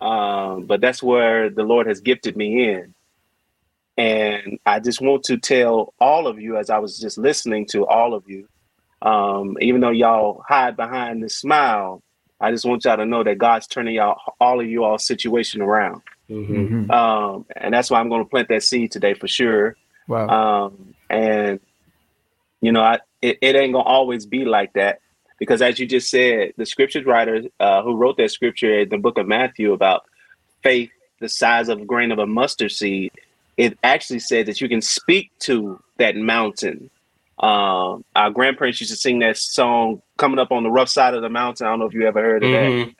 um, 0.00 0.66
but 0.66 0.80
that's 0.80 1.02
where 1.02 1.50
the 1.50 1.62
Lord 1.62 1.86
has 1.86 2.00
gifted 2.00 2.36
me 2.36 2.68
in. 2.68 2.94
And 3.96 4.58
I 4.66 4.80
just 4.80 5.00
want 5.00 5.24
to 5.24 5.38
tell 5.38 5.94
all 6.00 6.26
of 6.26 6.40
you, 6.40 6.56
as 6.56 6.68
I 6.68 6.78
was 6.78 6.98
just 6.98 7.16
listening 7.16 7.66
to 7.66 7.86
all 7.86 8.14
of 8.14 8.28
you, 8.28 8.48
um, 9.02 9.56
even 9.60 9.80
though 9.80 9.90
y'all 9.90 10.42
hide 10.48 10.76
behind 10.76 11.22
the 11.22 11.28
smile, 11.28 12.02
I 12.40 12.50
just 12.50 12.64
want 12.64 12.84
y'all 12.84 12.96
to 12.96 13.06
know 13.06 13.22
that 13.22 13.38
God's 13.38 13.66
turning 13.66 13.94
y'all, 13.94 14.18
all 14.40 14.60
of 14.60 14.66
you 14.66 14.84
all 14.84 14.98
situation 14.98 15.60
around. 15.60 16.02
Mhm. 16.28 16.88
Mhm. 16.88 16.90
Um, 16.90 17.46
and 17.54 17.72
that's 17.74 17.90
why 17.90 18.00
I'm 18.00 18.08
going 18.08 18.24
to 18.24 18.28
plant 18.28 18.48
that 18.48 18.62
seed 18.62 18.90
today 18.90 19.14
for 19.14 19.28
sure. 19.28 19.76
Wow. 20.08 20.28
Um, 20.28 20.94
and 21.08 21.60
you 22.60 22.72
know, 22.72 22.80
I, 22.80 22.98
it, 23.22 23.38
it 23.40 23.54
ain't 23.54 23.72
gonna 23.72 23.84
always 23.84 24.26
be 24.26 24.44
like 24.44 24.72
that 24.74 25.00
because, 25.40 25.60
as 25.62 25.80
you 25.80 25.86
just 25.86 26.08
said, 26.10 26.52
the 26.56 26.66
scripture 26.66 27.02
writer 27.02 27.42
uh, 27.58 27.82
who 27.82 27.96
wrote 27.96 28.16
that 28.18 28.30
scripture 28.30 28.80
in 28.80 28.90
the 28.90 28.98
book 28.98 29.18
of 29.18 29.26
Matthew 29.26 29.72
about 29.72 30.04
faith 30.62 30.90
the 31.18 31.28
size 31.28 31.68
of 31.68 31.80
a 31.80 31.84
grain 31.84 32.12
of 32.12 32.18
a 32.18 32.26
mustard 32.26 32.70
seed, 32.70 33.10
it 33.56 33.76
actually 33.82 34.20
said 34.20 34.46
that 34.46 34.60
you 34.60 34.68
can 34.68 34.80
speak 34.80 35.30
to 35.40 35.80
that 35.98 36.16
mountain. 36.16 36.90
Um, 37.38 38.04
our 38.14 38.30
grandparents 38.30 38.80
used 38.80 38.92
to 38.92 38.98
sing 38.98 39.18
that 39.20 39.36
song 39.36 40.02
"Coming 40.18 40.38
Up 40.38 40.52
on 40.52 40.62
the 40.62 40.70
Rough 40.70 40.88
Side 40.90 41.14
of 41.14 41.22
the 41.22 41.28
Mountain." 41.30 41.66
I 41.66 41.70
don't 41.70 41.78
know 41.80 41.86
if 41.86 41.94
you 41.94 42.06
ever 42.06 42.22
heard 42.22 42.44
of 42.44 42.50
that. 42.52 42.70
Mhm. 42.70 42.94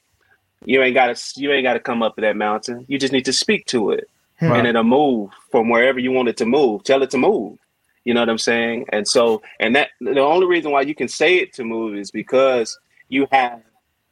You 0.64 0.82
ain't 0.82 0.94
got 0.94 1.14
to. 1.14 1.40
You 1.40 1.52
ain't 1.52 1.64
got 1.64 1.74
to 1.74 1.80
come 1.80 2.02
up 2.02 2.16
to 2.16 2.22
that 2.22 2.36
mountain. 2.36 2.84
You 2.88 2.98
just 2.98 3.12
need 3.12 3.24
to 3.26 3.32
speak 3.32 3.66
to 3.66 3.90
it 3.92 4.08
Right. 4.40 4.58
and 4.58 4.66
it'll 4.66 4.84
move 4.84 5.30
from 5.50 5.68
wherever 5.68 5.98
you 5.98 6.10
want 6.12 6.28
it 6.28 6.36
to 6.38 6.46
move. 6.46 6.84
Tell 6.84 7.02
it 7.02 7.10
to 7.10 7.18
move. 7.18 7.58
You 8.10 8.14
know 8.14 8.22
what 8.22 8.28
I'm 8.28 8.38
saying? 8.38 8.86
And 8.88 9.06
so, 9.06 9.40
and 9.60 9.76
that 9.76 9.90
the 10.00 10.18
only 10.18 10.48
reason 10.48 10.72
why 10.72 10.80
you 10.80 10.96
can 10.96 11.06
say 11.06 11.36
it 11.36 11.52
to 11.52 11.64
move 11.64 11.94
is 11.96 12.10
because 12.10 12.76
you 13.08 13.28
have 13.30 13.62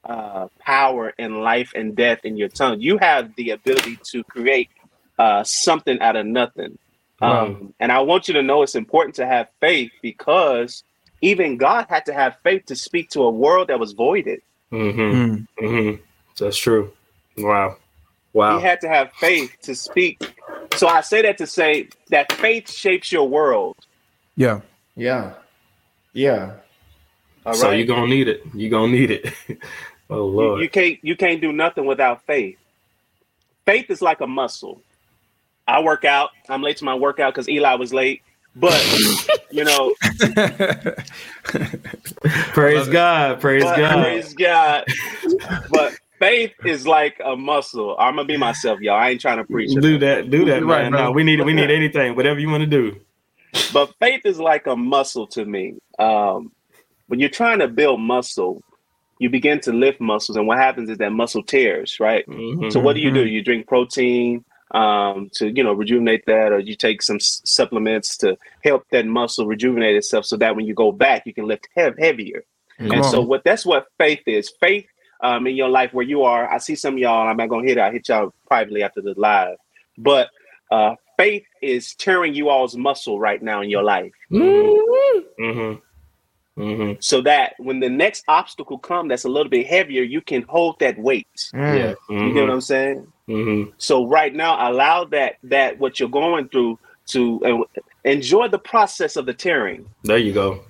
uh, 0.05 0.47
power 0.61 1.13
in 1.19 1.41
life 1.41 1.73
and 1.75 1.97
death 1.97 2.21
in 2.23 2.37
your 2.37 2.49
tongue. 2.49 2.81
You 2.81 2.99
have 2.99 3.35
the 3.35 3.51
ability 3.51 3.99
to 4.13 4.23
create 4.23 4.71
uh, 5.19 5.43
something 5.43 5.99
out 6.01 6.15
of 6.15 6.27
nothing. 6.27 6.79
Um, 7.21 7.75
and 7.81 7.91
I 7.91 7.99
want 7.99 8.29
you 8.29 8.35
to 8.35 8.43
know 8.45 8.63
it's 8.63 8.77
important 8.77 9.17
to 9.17 9.27
have 9.27 9.49
faith 9.59 9.91
because 10.01 10.85
even 11.21 11.57
God 11.57 11.87
had 11.89 12.07
to 12.07 12.15
have 12.15 12.37
faith 12.45 12.67
to 12.67 12.77
speak 12.77 13.11
to 13.11 13.23
a 13.25 13.31
world 13.31 13.67
that 13.67 13.81
was 13.81 13.95
voided. 13.95 14.43
Mhm. 14.71 14.95
Mm. 14.95 15.47
Mhm. 15.61 16.01
That's 16.39 16.57
true. 16.57 16.93
Wow. 17.37 17.79
Wow. 18.33 18.59
He 18.59 18.65
had 18.65 18.81
to 18.83 18.89
have 18.89 19.11
faith 19.15 19.57
to 19.63 19.75
speak. 19.75 20.23
So 20.77 20.87
I 20.87 21.01
say 21.01 21.23
that 21.23 21.39
to 21.39 21.47
say 21.49 21.89
that 22.11 22.31
faith 22.35 22.71
shapes 22.71 23.11
your 23.11 23.29
world. 23.29 23.75
Yeah. 24.39 24.61
Yeah, 24.97 25.35
yeah. 26.15 26.55
All 27.47 27.55
so 27.55 27.69
right. 27.69 27.79
you're 27.79 27.87
gonna 27.87 28.09
need 28.09 28.29
it. 28.29 28.43
You're 28.55 28.71
gonna 28.71 28.93
need 28.93 29.11
it. 29.11 29.33
oh 30.11 30.31
You, 30.39 30.49
Lord. 30.49 30.61
you 30.61 30.69
can't 30.71 30.99
you 31.03 31.17
can't 31.17 31.41
do 31.41 31.53
nothing 31.53 31.87
without 31.87 32.25
faith. 32.27 32.59
Faith 33.67 33.91
is 33.91 34.03
like 34.03 34.21
a 34.21 34.27
muscle. 34.29 34.83
I 35.67 35.83
work 35.83 36.05
out. 36.05 36.31
I'm 36.49 36.63
late 36.63 36.79
to 36.79 36.85
my 36.85 36.95
workout 36.95 37.35
because 37.35 37.49
Eli 37.49 37.75
was 37.75 37.93
late. 37.93 38.23
But 38.57 38.81
you 39.51 39.65
know, 39.65 39.95
praise 42.53 42.89
God. 42.89 43.41
Praise 43.41 43.65
but, 43.65 43.77
God. 43.77 44.03
praise 44.05 44.35
God. 44.35 44.85
But 45.71 45.95
faith 46.21 46.55
is 46.65 46.87
like 46.87 47.21
a 47.25 47.37
muscle. 47.37 47.97
I'm 47.99 48.17
gonna 48.17 48.27
be 48.27 48.37
myself, 48.37 48.81
y'all. 48.81 48.97
I 48.97 49.11
ain't 49.11 49.21
trying 49.21 49.39
to 49.39 49.45
preach. 49.45 49.75
do 49.75 49.99
that. 49.99 50.31
Do 50.31 50.45
that, 50.47 50.65
right, 50.65 50.83
man. 50.83 50.91
brother. 50.93 51.07
no, 51.07 51.13
we 51.13 51.25
need 51.25 51.41
we 51.45 51.55
need 51.55 51.71
anything. 51.71 52.17
Whatever 52.17 52.41
you 52.41 52.51
want 52.51 52.63
to 52.63 52.67
do. 52.69 53.01
But 53.73 53.95
faith 54.01 54.23
is 54.25 54.39
like 54.39 54.67
a 54.67 54.77
muscle 54.77 55.27
to 55.29 55.45
me. 55.45 55.75
Um, 55.99 56.53
when 57.09 57.21
you're 57.21 57.29
trying 57.31 57.61
to 57.61 57.69
build 57.69 58.01
muscle, 58.01 58.63
you 59.19 59.31
begin 59.31 59.61
to 59.61 59.73
lift 59.73 60.01
muscles, 60.01 60.37
and 60.37 60.47
what 60.47 60.59
happens 60.59 60.91
is 60.91 60.99
that 60.99 61.13
muscle 61.13 61.43
tears, 61.43 61.99
right? 62.01 62.27
Mhm. 62.29 62.73
So 62.73 62.81
what 62.81 62.95
do 62.95 63.01
you 63.01 63.11
do? 63.11 63.27
You 63.27 63.43
drink 63.43 63.67
protein 63.67 64.45
um, 64.73 65.31
to 65.35 65.49
you 65.51 65.65
know 65.65 65.73
rejuvenate 65.73 66.25
that, 66.27 66.53
or 66.53 66.59
you 66.59 66.77
take 66.77 67.03
some 67.03 67.17
s- 67.17 67.41
supplements 67.45 68.17
to 68.19 68.37
help 68.63 68.85
that 68.93 69.07
muscle 69.07 69.47
rejuvenate 69.47 69.97
itself, 69.97 70.25
so 70.27 70.37
that 70.37 70.55
when 70.57 70.67
you 70.67 70.75
go 70.75 70.93
back, 70.93 71.23
you 71.27 71.35
can 71.35 71.47
lift 71.47 71.69
hev- 71.75 71.99
heavier. 71.99 72.45
Come 72.79 72.93
and 72.93 73.05
on. 73.05 73.11
so 73.11 73.21
what 73.23 73.43
that's 73.45 73.67
what 73.67 73.87
faith 73.99 74.23
is. 74.27 74.53
Faith 74.61 74.87
um, 75.23 75.47
in 75.47 75.57
your 75.57 75.69
life 75.69 75.93
where 75.93 76.05
you 76.07 76.23
are. 76.23 76.53
I 76.53 76.59
see 76.59 76.75
some 76.77 76.95
of 76.95 76.99
y'all. 77.01 77.27
I'm 77.27 77.37
not 77.37 77.49
gonna 77.49 77.67
hit. 77.67 77.79
I 77.79 77.91
hit 77.91 78.09
y'all 78.09 78.33
privately 78.47 78.83
after 78.83 79.01
the 79.01 79.15
live, 79.17 79.57
but 79.97 80.29
uh, 80.71 80.95
faith 81.19 81.45
is 81.61 81.95
tearing 81.97 82.33
you 82.35 82.49
all's 82.49 82.77
muscle 82.77 83.21
right 83.21 83.43
now 83.43 83.61
in 83.61 83.69
your 83.69 83.83
life, 83.83 84.13
Mm-hmm. 84.33 85.75
Mm-hmm. 86.63 86.93
so 86.99 87.21
that 87.21 87.55
when 87.59 87.79
the 87.79 87.89
next 87.89 88.25
obstacle 88.27 88.79
comes 88.79 89.11
that's 89.11 89.25
a 89.25 89.29
little 89.29 89.49
bit 89.51 89.67
heavier, 89.67 90.03
you 90.03 90.21
can 90.21 90.43
hold 90.49 90.79
that 90.81 90.99
weight. 90.99 91.29
Mm. 91.55 91.79
Yeah. 91.79 91.95
You 92.11 92.35
get 92.35 92.41
what 92.43 92.51
I'm 92.51 92.61
saying? 92.61 93.07
Mm-hmm. 93.29 93.71
So 93.79 94.07
right 94.09 94.35
now, 94.35 94.69
allow 94.71 95.05
that 95.05 95.37
that 95.45 95.79
what 95.79 96.01
you're 96.01 96.09
going 96.09 96.49
through 96.49 96.79
to 97.09 97.41
uh, 97.45 97.81
enjoy 98.05 98.49
the 98.49 98.59
process 98.59 99.15
of 99.17 99.25
the 99.27 99.33
tearing. 99.35 99.87
There 100.03 100.19
you 100.19 100.33
go. 100.33 100.65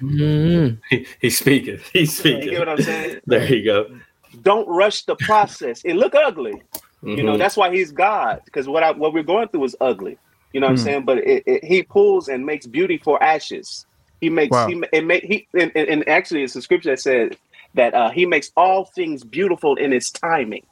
He, 0.90 1.06
he's 1.20 1.38
speaking. 1.38 1.78
He's 1.92 2.22
You 2.24 2.32
get 2.34 2.40
speaking. 2.42 2.58
what 2.58 2.68
I'm 2.68 2.82
saying? 2.82 3.20
There 3.26 3.46
you 3.54 3.64
go. 3.64 3.98
Don't 4.42 4.68
rush 4.68 5.04
the 5.04 5.16
process. 5.16 5.80
It 5.84 5.94
look 5.94 6.14
ugly. 6.14 6.60
You 7.02 7.22
know 7.22 7.34
Mhm. 7.34 7.38
that's 7.38 7.56
why 7.56 7.72
he's 7.74 7.92
God 7.92 8.42
because 8.44 8.68
what 8.68 8.82
I, 8.82 8.90
what 8.90 9.14
we're 9.14 9.22
going 9.22 9.48
through 9.48 9.64
is 9.64 9.76
ugly. 9.80 10.18
You 10.52 10.60
know 10.60 10.66
what 10.66 10.72
I'm 10.72 10.76
Hmm. 10.78 10.82
saying? 10.84 11.04
But 11.04 11.18
it, 11.18 11.42
it, 11.46 11.64
he 11.64 11.82
pulls 11.82 12.28
and 12.28 12.46
makes 12.46 12.66
beauty 12.66 12.98
for 12.98 13.22
ashes. 13.22 13.86
He 14.20 14.30
makes 14.30 14.52
Wow. 14.52 14.66
he 14.66 14.74
ma- 14.76 14.86
it 14.92 15.04
make 15.04 15.24
he 15.24 15.46
and, 15.54 15.70
and, 15.76 15.88
and 15.88 16.08
actually 16.08 16.42
it's 16.42 16.56
a 16.56 16.62
scripture 16.62 16.90
that 16.90 17.00
says 17.00 17.32
that 17.74 17.94
uh, 17.94 18.10
he 18.10 18.26
makes 18.26 18.50
all 18.56 18.86
things 18.86 19.24
beautiful 19.24 19.76
in 19.76 19.92
its 19.92 20.10
timing. 20.10 20.64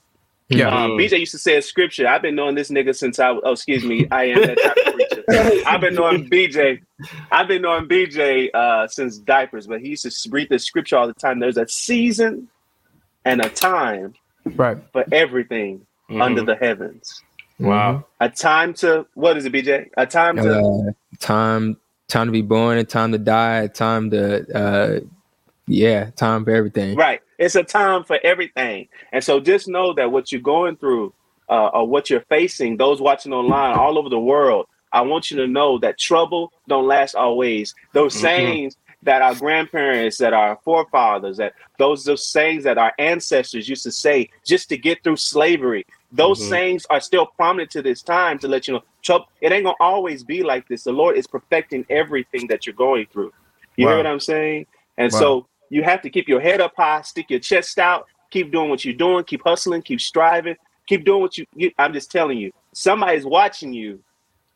Yeah. 0.48 0.68
Um, 0.68 0.92
Mm. 0.92 0.98
BJ 0.98 1.20
used 1.20 1.32
to 1.32 1.38
say 1.38 1.56
a 1.56 1.62
scripture. 1.62 2.08
I've 2.08 2.22
been 2.22 2.34
knowing 2.34 2.54
this 2.54 2.70
nigga 2.70 2.96
since 2.96 3.18
I 3.18 3.30
oh 3.30 3.52
excuse 3.52 3.84
me 3.84 4.06
I 4.10 4.24
am 4.24 4.46
that 4.46 4.62
type 4.62 4.78
of 4.78 4.92
preacher. 4.92 5.24
I've 5.66 5.80
been 5.80 5.94
knowing 5.94 6.28
BJ. 6.30 6.80
I've 7.30 7.48
been 7.48 7.62
knowing 7.62 7.86
BJ 7.88 8.50
uh, 8.54 8.88
since 8.88 9.18
diapers, 9.18 9.66
but 9.66 9.80
he 9.80 9.88
used 9.90 10.04
to 10.04 10.30
read 10.30 10.48
the 10.48 10.58
scripture 10.58 10.96
all 10.96 11.06
the 11.06 11.14
time. 11.14 11.38
There's 11.40 11.58
a 11.58 11.68
season 11.68 12.48
and 13.24 13.40
a 13.40 13.48
time 13.50 14.14
Right. 14.44 14.78
for 14.92 15.04
everything 15.12 15.86
Mhm. 16.10 16.22
under 16.22 16.42
the 16.44 16.54
heavens. 16.56 17.22
Wow. 17.58 18.04
A 18.20 18.28
time 18.28 18.74
to 18.74 19.06
what 19.14 19.36
is 19.36 19.44
it, 19.44 19.52
BJ? 19.52 19.88
A 19.96 20.06
time 20.06 20.36
to 20.36 20.58
Uh, 20.58 20.92
time, 21.20 21.76
time 22.08 22.26
to 22.26 22.32
be 22.32 22.42
born, 22.42 22.78
and 22.78 22.88
time 22.88 23.12
to 23.12 23.18
die, 23.18 23.66
time 23.68 24.10
to, 24.10 24.56
uh, 24.56 25.00
yeah, 25.66 26.10
time 26.10 26.44
for 26.44 26.50
everything. 26.50 26.96
right. 26.96 27.20
It's 27.38 27.54
a 27.54 27.62
time 27.64 28.04
for 28.04 28.18
everything, 28.24 28.88
and 29.12 29.22
so 29.22 29.40
just 29.40 29.68
know 29.68 29.92
that 29.94 30.10
what 30.10 30.32
you're 30.32 30.40
going 30.40 30.76
through, 30.76 31.12
uh, 31.50 31.68
or 31.68 31.86
what 31.86 32.08
you're 32.08 32.24
facing, 32.28 32.76
those 32.78 33.00
watching 33.00 33.32
online 33.32 33.74
all 33.74 33.98
over 33.98 34.08
the 34.08 34.18
world, 34.18 34.66
I 34.92 35.02
want 35.02 35.30
you 35.30 35.36
to 35.38 35.46
know 35.46 35.78
that 35.78 35.98
trouble 35.98 36.52
don't 36.68 36.86
last 36.86 37.14
always. 37.14 37.74
Those 37.92 38.14
Mhm. 38.14 38.20
sayings 38.20 38.76
that 39.02 39.20
our 39.20 39.34
grandparents, 39.34 40.16
that 40.18 40.32
our 40.32 40.58
forefathers, 40.64 41.36
that 41.36 41.52
those 41.78 42.04
those 42.04 42.26
sayings 42.26 42.64
that 42.64 42.78
our 42.78 42.92
ancestors 42.98 43.68
used 43.68 43.82
to 43.82 43.92
say 43.92 44.30
just 44.46 44.68
to 44.70 44.78
get 44.78 45.02
through 45.04 45.16
slavery. 45.16 45.84
Those 46.16 46.40
Mhm. 46.40 46.48
sayings 46.48 46.86
are 46.90 47.00
still 47.00 47.26
prominent 47.26 47.70
to 47.72 47.82
this 47.82 48.02
time 48.02 48.38
to 48.40 48.48
let 48.48 48.66
you 48.66 48.74
know 48.74 48.82
trouble. 49.02 49.26
It 49.40 49.52
ain't 49.52 49.64
gonna 49.64 49.76
always 49.80 50.24
be 50.24 50.42
like 50.42 50.66
this. 50.68 50.84
The 50.84 50.92
Lord 50.92 51.16
is 51.16 51.26
perfecting 51.26 51.84
everything 51.90 52.46
that 52.48 52.66
you're 52.66 52.74
going 52.74 53.06
through. 53.12 53.32
You 53.76 53.86
hear 53.86 53.96
what 53.98 54.06
I'm 54.06 54.20
saying? 54.20 54.66
And 54.98 55.12
Wow. 55.12 55.18
so 55.18 55.46
you 55.70 55.82
have 55.82 56.02
to 56.02 56.10
keep 56.10 56.28
your 56.28 56.40
head 56.40 56.60
up 56.60 56.74
high, 56.76 57.02
stick 57.02 57.26
your 57.28 57.40
chest 57.40 57.78
out, 57.78 58.06
keep 58.30 58.50
doing 58.50 58.70
what 58.70 58.84
you're 58.84 58.94
doing, 58.94 59.24
keep 59.24 59.42
hustling, 59.44 59.82
keep 59.82 60.00
striving, 60.00 60.56
keep 60.86 61.04
doing 61.04 61.20
what 61.20 61.36
you. 61.36 61.44
you 61.54 61.70
I'm 61.78 61.92
just 61.92 62.10
telling 62.10 62.38
you, 62.38 62.52
somebody's 62.72 63.26
watching 63.26 63.72
you, 63.74 64.02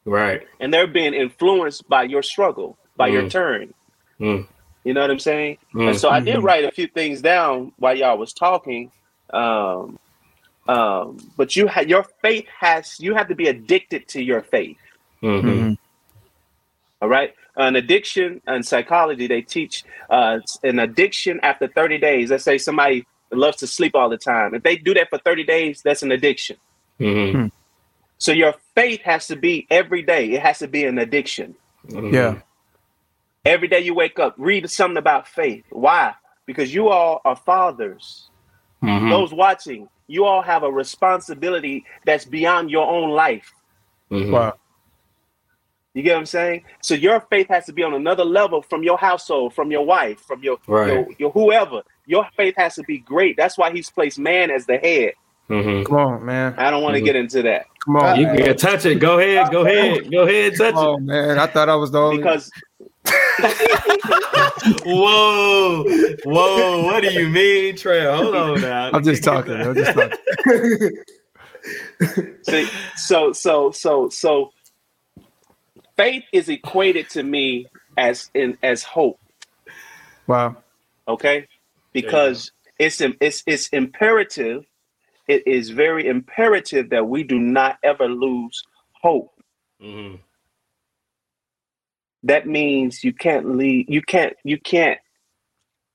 Right. 0.06 0.46
and 0.60 0.72
they're 0.72 0.86
being 0.86 1.14
influenced 1.14 1.88
by 1.88 2.04
your 2.04 2.22
struggle, 2.22 2.78
by 2.96 3.08
your 3.08 3.24
Mm. 3.24 3.30
turn. 3.30 3.74
Mm. 4.18 4.46
You 4.84 4.94
know 4.94 5.02
what 5.02 5.10
I'm 5.10 5.18
saying? 5.18 5.58
Mm. 5.74 5.88
And 5.88 5.96
so 5.96 6.08
I 6.08 6.20
did 6.20 6.36
Mhm. 6.36 6.42
write 6.44 6.64
a 6.64 6.70
few 6.70 6.86
things 6.86 7.20
down 7.20 7.72
while 7.76 7.96
y'all 7.96 8.16
was 8.16 8.32
talking. 8.32 8.90
Um, 9.32 9.98
um, 10.68 11.18
but 11.36 11.56
you 11.56 11.66
ha- 11.68 11.80
your 11.80 12.04
faith 12.22 12.46
has 12.58 12.98
you 13.00 13.14
have 13.14 13.28
to 13.28 13.34
be 13.34 13.48
addicted 13.48 14.08
to 14.08 14.22
your 14.22 14.42
faith. 14.42 14.78
Mhm. 15.22 15.42
Mhm. 15.42 15.78
All 17.02 17.08
right. 17.08 17.34
An 17.56 17.76
addiction 17.76 18.40
and 18.46 18.64
psychology, 18.64 19.26
they 19.26 19.42
teach 19.42 19.84
uh, 20.08 20.38
an 20.62 20.78
addiction 20.78 21.40
after 21.42 21.66
30 21.68 21.98
days. 21.98 22.30
Let's 22.30 22.44
say 22.44 22.58
somebody 22.58 23.06
loves 23.30 23.58
to 23.58 23.66
sleep 23.66 23.94
all 23.94 24.08
the 24.08 24.18
time. 24.18 24.54
If 24.54 24.62
they 24.62 24.76
do 24.76 24.94
that 24.94 25.08
for 25.10 25.18
30 25.18 25.44
days, 25.44 25.82
that's 25.82 26.02
an 26.02 26.12
addiction. 26.12 26.56
Mhm. 27.00 27.50
So 28.18 28.32
your 28.32 28.54
faith 28.74 29.00
has 29.02 29.26
to 29.28 29.36
be 29.36 29.66
every 29.70 30.02
day. 30.02 30.32
It 30.32 30.40
has 30.42 30.58
to 30.58 30.68
be 30.68 30.84
an 30.84 30.98
addiction. 30.98 31.54
Mhm. 31.88 32.12
Yeah. 32.12 32.34
Every 33.44 33.68
day 33.68 33.80
you 33.80 33.94
wake 33.94 34.18
up, 34.18 34.34
read 34.36 34.68
something 34.70 34.98
about 34.98 35.26
faith. 35.26 35.64
Why? 35.70 36.14
Because 36.46 36.74
you 36.74 36.88
all 36.88 37.20
are 37.24 37.36
fathers. 37.36 38.28
Mhm. 38.82 39.08
Those 39.10 39.32
watching, 39.32 39.88
you 40.10 40.24
all 40.24 40.42
have 40.42 40.62
a 40.64 40.70
responsibility 40.70 41.84
that's 42.04 42.24
beyond 42.24 42.70
your 42.70 42.86
own 42.88 43.10
life. 43.10 43.52
Mhm. 44.10 44.32
Wow. 44.32 44.54
You 45.94 46.02
get 46.02 46.12
what 46.14 46.20
I'm 46.20 46.26
saying? 46.26 46.64
So 46.82 46.94
your 46.94 47.20
faith 47.30 47.48
has 47.48 47.66
to 47.66 47.72
be 47.72 47.82
on 47.82 47.94
another 47.94 48.24
level 48.24 48.62
from 48.62 48.82
your 48.82 48.98
household, 48.98 49.54
from 49.54 49.70
your 49.70 49.84
wife, 49.84 50.20
from 50.20 50.42
your, 50.42 50.58
Right. 50.66 50.92
your, 50.92 51.06
your 51.18 51.30
whoever. 51.30 51.82
Your 52.06 52.26
faith 52.36 52.54
has 52.56 52.74
to 52.76 52.82
be 52.84 52.98
great. 52.98 53.36
That's 53.36 53.56
why 53.58 53.72
he's 53.72 53.90
placed 53.90 54.18
man 54.18 54.50
as 54.50 54.66
the 54.66 54.78
head. 54.78 55.14
Mhm. 55.48 55.84
Come 55.86 55.96
on, 55.96 56.24
man. 56.24 56.54
I 56.58 56.70
don't 56.70 56.82
want 56.82 56.94
to 56.96 57.00
Mhm. 57.02 57.04
get 57.06 57.16
into 57.16 57.42
that 57.42 57.66
Come 57.84 57.96
on. 57.96 58.20
You 58.20 58.26
can 58.26 58.56
touch 58.56 58.84
it. 58.86 58.96
Go 59.00 59.18
ahead. 59.18 59.50
Go 59.50 59.64
ahead. 59.64 60.10
Go 60.12 60.22
ahead. 60.24 60.54
Touch 60.56 60.74
Come 60.74 60.84
on, 60.86 61.06
man. 61.06 61.38
I 61.38 61.46
thought 61.46 61.68
I 61.68 61.74
was 61.76 61.90
the 61.90 61.98
only. 62.00 62.18
because 62.18 62.48
it. 62.48 62.52
Whoa. 64.84 65.84
Whoa. 66.24 66.84
What 66.84 67.02
do 67.02 67.12
you 67.12 67.28
mean, 67.28 67.76
Trey? 67.76 68.04
Hold 68.04 68.34
on 68.34 68.60
now. 68.60 68.90
I'm 68.92 69.02
just 69.04 69.24
talking. 69.24 69.54
I'm 69.54 69.74
just 69.74 69.92
talking. 69.94 70.90
see, 72.42 72.68
so 72.96 73.32
so 73.32 73.70
so 73.70 74.08
so 74.08 74.50
faith 75.96 76.24
is 76.32 76.48
equated 76.48 77.08
to 77.10 77.22
me 77.22 77.66
as 77.96 78.30
in 78.34 78.56
as 78.62 78.82
hope. 78.82 79.18
Wow. 80.26 80.56
okay 81.08 81.46
because 81.92 82.52
it's 82.78 83.00
it's 83.00 83.42
it's 83.46 83.68
imperative 83.70 84.64
it 85.26 85.44
is 85.44 85.70
very 85.70 86.06
imperative 86.06 86.90
that 86.90 87.08
we 87.08 87.24
do 87.24 87.38
not 87.40 87.78
ever 87.82 88.06
lose 88.08 88.62
hope 89.02 89.32
Mhm. 89.82 90.20
That 92.24 92.46
means 92.46 93.02
you 93.04 93.12
can't 93.12 93.56
leave 93.56 93.86
you 93.88 94.02
can't 94.02 94.34
you 94.44 94.58
can't 94.58 94.98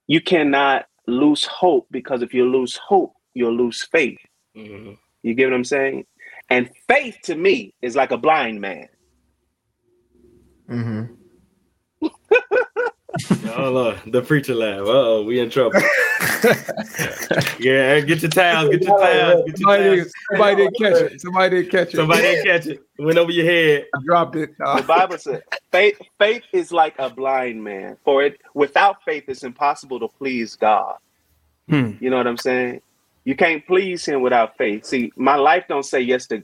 you 0.07 0.21
cannot 0.21 0.85
lose 1.07 1.45
hope 1.45 1.87
because 1.91 2.21
if 2.21 2.33
you 2.33 2.49
lose 2.49 2.75
hope 2.77 3.13
you'll 3.33 3.55
lose 3.55 3.83
faith 3.91 4.19
Mhm. 4.57 4.97
you 5.23 5.33
get 5.33 5.45
what 5.45 5.53
i'm 5.55 5.63
saying 5.63 6.05
and 6.49 6.69
faith 6.87 7.17
to 7.23 7.35
me 7.35 7.73
is 7.81 7.95
like 7.95 8.11
a 8.11 8.17
blind 8.17 8.61
man 8.61 8.87
mm-hmm. 10.69 11.13
Oh 13.57 13.71
Lord, 13.71 13.99
the 14.07 14.21
preacher 14.21 14.53
laugh. 14.53 14.81
Oh, 14.83 15.23
we 15.23 15.39
in 15.39 15.49
trouble. 15.49 15.79
yeah, 17.59 17.99
get 18.01 18.21
your 18.21 18.31
towels, 18.31 18.69
get 18.69 18.81
your 18.83 18.97
towels, 18.99 19.43
get 19.45 19.59
your 19.59 19.67
Somebody, 19.67 19.83
towels. 19.83 19.95
didn't- 19.95 20.11
somebody 20.31 20.55
didn't 20.55 20.77
catch 20.77 21.01
it. 21.13 21.21
Somebody 21.21 21.49
didn't 21.61 21.71
catch 21.71 21.87
it. 21.93 21.97
Somebody 21.97 22.21
didn't 22.21 22.45
catch 22.45 22.67
it. 22.67 22.81
Went 22.99 23.17
over 23.17 23.31
your 23.31 23.45
head. 23.45 23.85
I 23.95 23.99
dropped 24.05 24.35
it. 24.35 24.57
the 24.57 24.83
bible 24.87 25.17
says 25.17 25.41
faith 25.71 25.97
faith 26.17 26.43
is 26.53 26.71
like 26.71 26.95
a 26.99 27.09
blind 27.09 27.61
man 27.63 27.97
for 28.05 28.23
it 28.23 28.39
without 28.53 29.03
faith 29.03 29.23
it's 29.27 29.43
impossible 29.43 29.99
to 29.99 30.07
please 30.07 30.55
god 30.55 30.95
Hmm. 31.67 31.93
You 31.99 32.11
know 32.11 32.17
what 32.17 32.27
I'm 32.27 32.37
saying? 32.37 32.81
You 33.23 33.35
can't 33.35 33.65
please 33.65 34.05
him 34.05 34.21
without 34.21 34.55
faith. 34.55 34.85
See, 34.85 35.11
my 35.15 35.35
life 35.35 35.63
don't 35.67 35.81
say 35.83 35.99
yes 35.99 36.27
to 36.27 36.43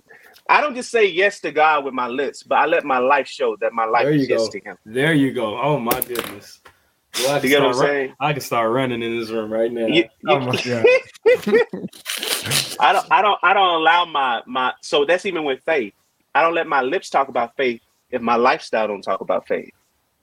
I 0.49 0.61
don't 0.61 0.73
just 0.73 0.89
say 0.89 1.05
yes 1.05 1.39
to 1.41 1.51
God 1.51 1.85
with 1.85 1.93
my 1.93 2.07
lips, 2.07 2.41
but 2.41 2.55
I 2.57 2.65
let 2.65 2.83
my 2.83 2.97
life 2.97 3.27
show 3.27 3.55
that 3.57 3.71
my 3.71 3.85
life 3.85 4.05
There 4.05 4.13
you 4.13 4.21
is 4.23 4.29
yes 4.29 4.39
go. 4.47 4.49
to 4.49 4.59
him. 4.59 4.77
There 4.83 5.13
you 5.13 5.31
go. 5.31 5.61
Oh 5.61 5.77
my 5.79 6.01
goodness. 6.01 6.59
Well, 7.17 7.29
I, 7.31 7.35
You 7.35 7.41
can 7.41 7.49
get 7.49 7.59
what 7.61 7.67
I'm 7.67 7.73
start 7.73 7.87
run- 7.87 7.95
saying? 7.95 8.13
I 8.19 8.33
can 8.33 8.41
start 8.41 8.71
running 8.71 9.03
in 9.03 9.19
this 9.19 9.29
room 9.29 9.51
right 9.51 9.71
now. 9.71 9.85
You- 9.87 9.95
you- 9.95 10.09
Oh 10.27 10.39
my 10.39 10.61
God. 10.61 10.85
I 12.79 12.93
don't 12.93 13.05
I 13.11 13.21
don't 13.21 13.39
I 13.43 13.53
don't 13.53 13.81
allow 13.81 14.05
my 14.05 14.41
my 14.47 14.73
so 14.81 15.05
that's 15.05 15.25
even 15.25 15.43
with 15.43 15.61
faith. 15.65 15.93
I 16.33 16.41
don't 16.41 16.55
let 16.55 16.67
my 16.67 16.81
lips 16.81 17.09
talk 17.09 17.27
about 17.27 17.55
faith 17.57 17.81
if 18.09 18.21
my 18.21 18.35
lifestyle 18.35 18.87
don't 18.87 19.01
talk 19.01 19.21
about 19.21 19.47
faith. 19.47 19.71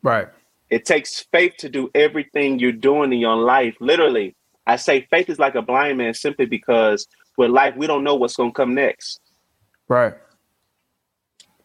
Right. 0.02 0.28
It 0.70 0.84
takes 0.84 1.20
faith 1.32 1.54
to 1.58 1.68
do 1.68 1.90
everything 1.94 2.58
you're 2.58 2.72
doing 2.72 3.12
in 3.12 3.18
your 3.20 3.36
life. 3.36 3.76
Literally, 3.80 4.34
I 4.66 4.76
say 4.76 5.06
faith 5.10 5.28
is 5.30 5.38
like 5.38 5.54
a 5.54 5.62
blind 5.62 5.98
man 5.98 6.14
simply 6.14 6.46
because 6.46 7.06
with 7.36 7.50
life 7.50 7.74
we 7.76 7.86
don't 7.86 8.04
know 8.04 8.16
what's 8.16 8.36
going 8.36 8.50
to 8.50 8.54
come 8.54 8.74
next. 8.74 9.20
Right. 9.88 10.14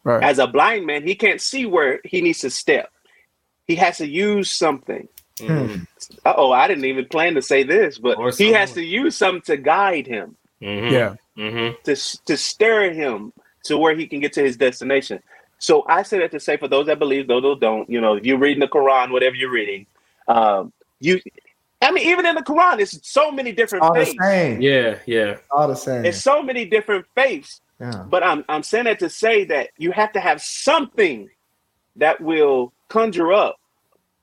Right. 0.04 0.22
As 0.22 0.38
a 0.38 0.46
blind 0.46 0.86
man, 0.86 1.02
he 1.06 1.14
can't 1.14 1.40
see 1.40 1.66
where 1.66 2.00
he 2.04 2.20
needs 2.20 2.40
to 2.40 2.50
step. 2.50 2.90
He 3.66 3.74
has 3.76 3.98
to 3.98 4.06
use 4.06 4.50
something. 4.50 5.08
Uh 6.24 6.34
oh, 6.36 6.52
I 6.52 6.68
didn't 6.68 6.84
even 6.84 7.06
plan 7.06 7.34
to 7.34 7.42
say 7.42 7.62
this, 7.64 7.98
but 7.98 8.16
he 8.36 8.52
has 8.52 8.72
to 8.72 8.82
use 8.84 9.16
something 9.16 9.42
to 9.42 9.56
guide 9.56 10.06
him, 10.06 10.36
Mhm. 10.62 10.90
Yeah. 10.90 11.14
Mhm. 11.36 11.82
to 11.84 12.24
to 12.26 12.36
steer 12.36 12.92
him 12.92 13.32
to 13.64 13.76
where 13.78 13.94
he 13.96 14.06
can 14.06 14.20
get 14.20 14.32
to 14.34 14.42
his 14.42 14.56
destination. 14.56 15.20
So 15.58 15.84
I 15.88 16.02
say 16.02 16.18
that 16.18 16.30
to 16.32 16.40
say 16.40 16.56
for 16.56 16.68
those 16.68 16.86
that 16.86 16.98
believe, 16.98 17.26
those 17.26 17.42
that 17.42 17.60
don't, 17.60 17.88
you 17.88 18.00
know, 18.00 18.14
if 18.14 18.26
you're 18.26 18.38
reading 18.38 18.60
the 18.60 18.68
Quran, 18.68 19.10
whatever 19.10 19.34
you're 19.34 19.50
reading, 19.50 19.86
um, 20.28 20.72
you 21.00 21.20
I 21.82 21.90
mean, 21.90 22.06
even 22.08 22.24
in 22.26 22.34
the 22.34 22.42
Quran, 22.42 22.80
it's 22.80 22.98
so 23.10 23.30
many 23.30 23.52
different 23.52 23.84
All 23.84 23.94
the 23.94 24.06
same. 24.06 24.60
Yeah, 24.60 24.98
yeah. 25.06 25.36
All 25.50 25.68
the 25.68 25.74
same. 25.76 26.04
It's 26.04 26.18
so 26.22 26.42
many 26.42 26.64
different 26.64 27.06
faiths. 27.14 27.60
yeah. 27.80 28.04
But 28.08 28.22
I'm 28.22 28.44
I'm 28.48 28.62
saying 28.62 28.84
that 28.84 28.98
to 29.00 29.08
say 29.10 29.44
that 29.46 29.70
you 29.78 29.90
have 29.92 30.12
to 30.12 30.20
have 30.20 30.40
something 30.40 31.28
that 31.96 32.20
will 32.20 32.72
conjure 32.88 33.32
up, 33.32 33.56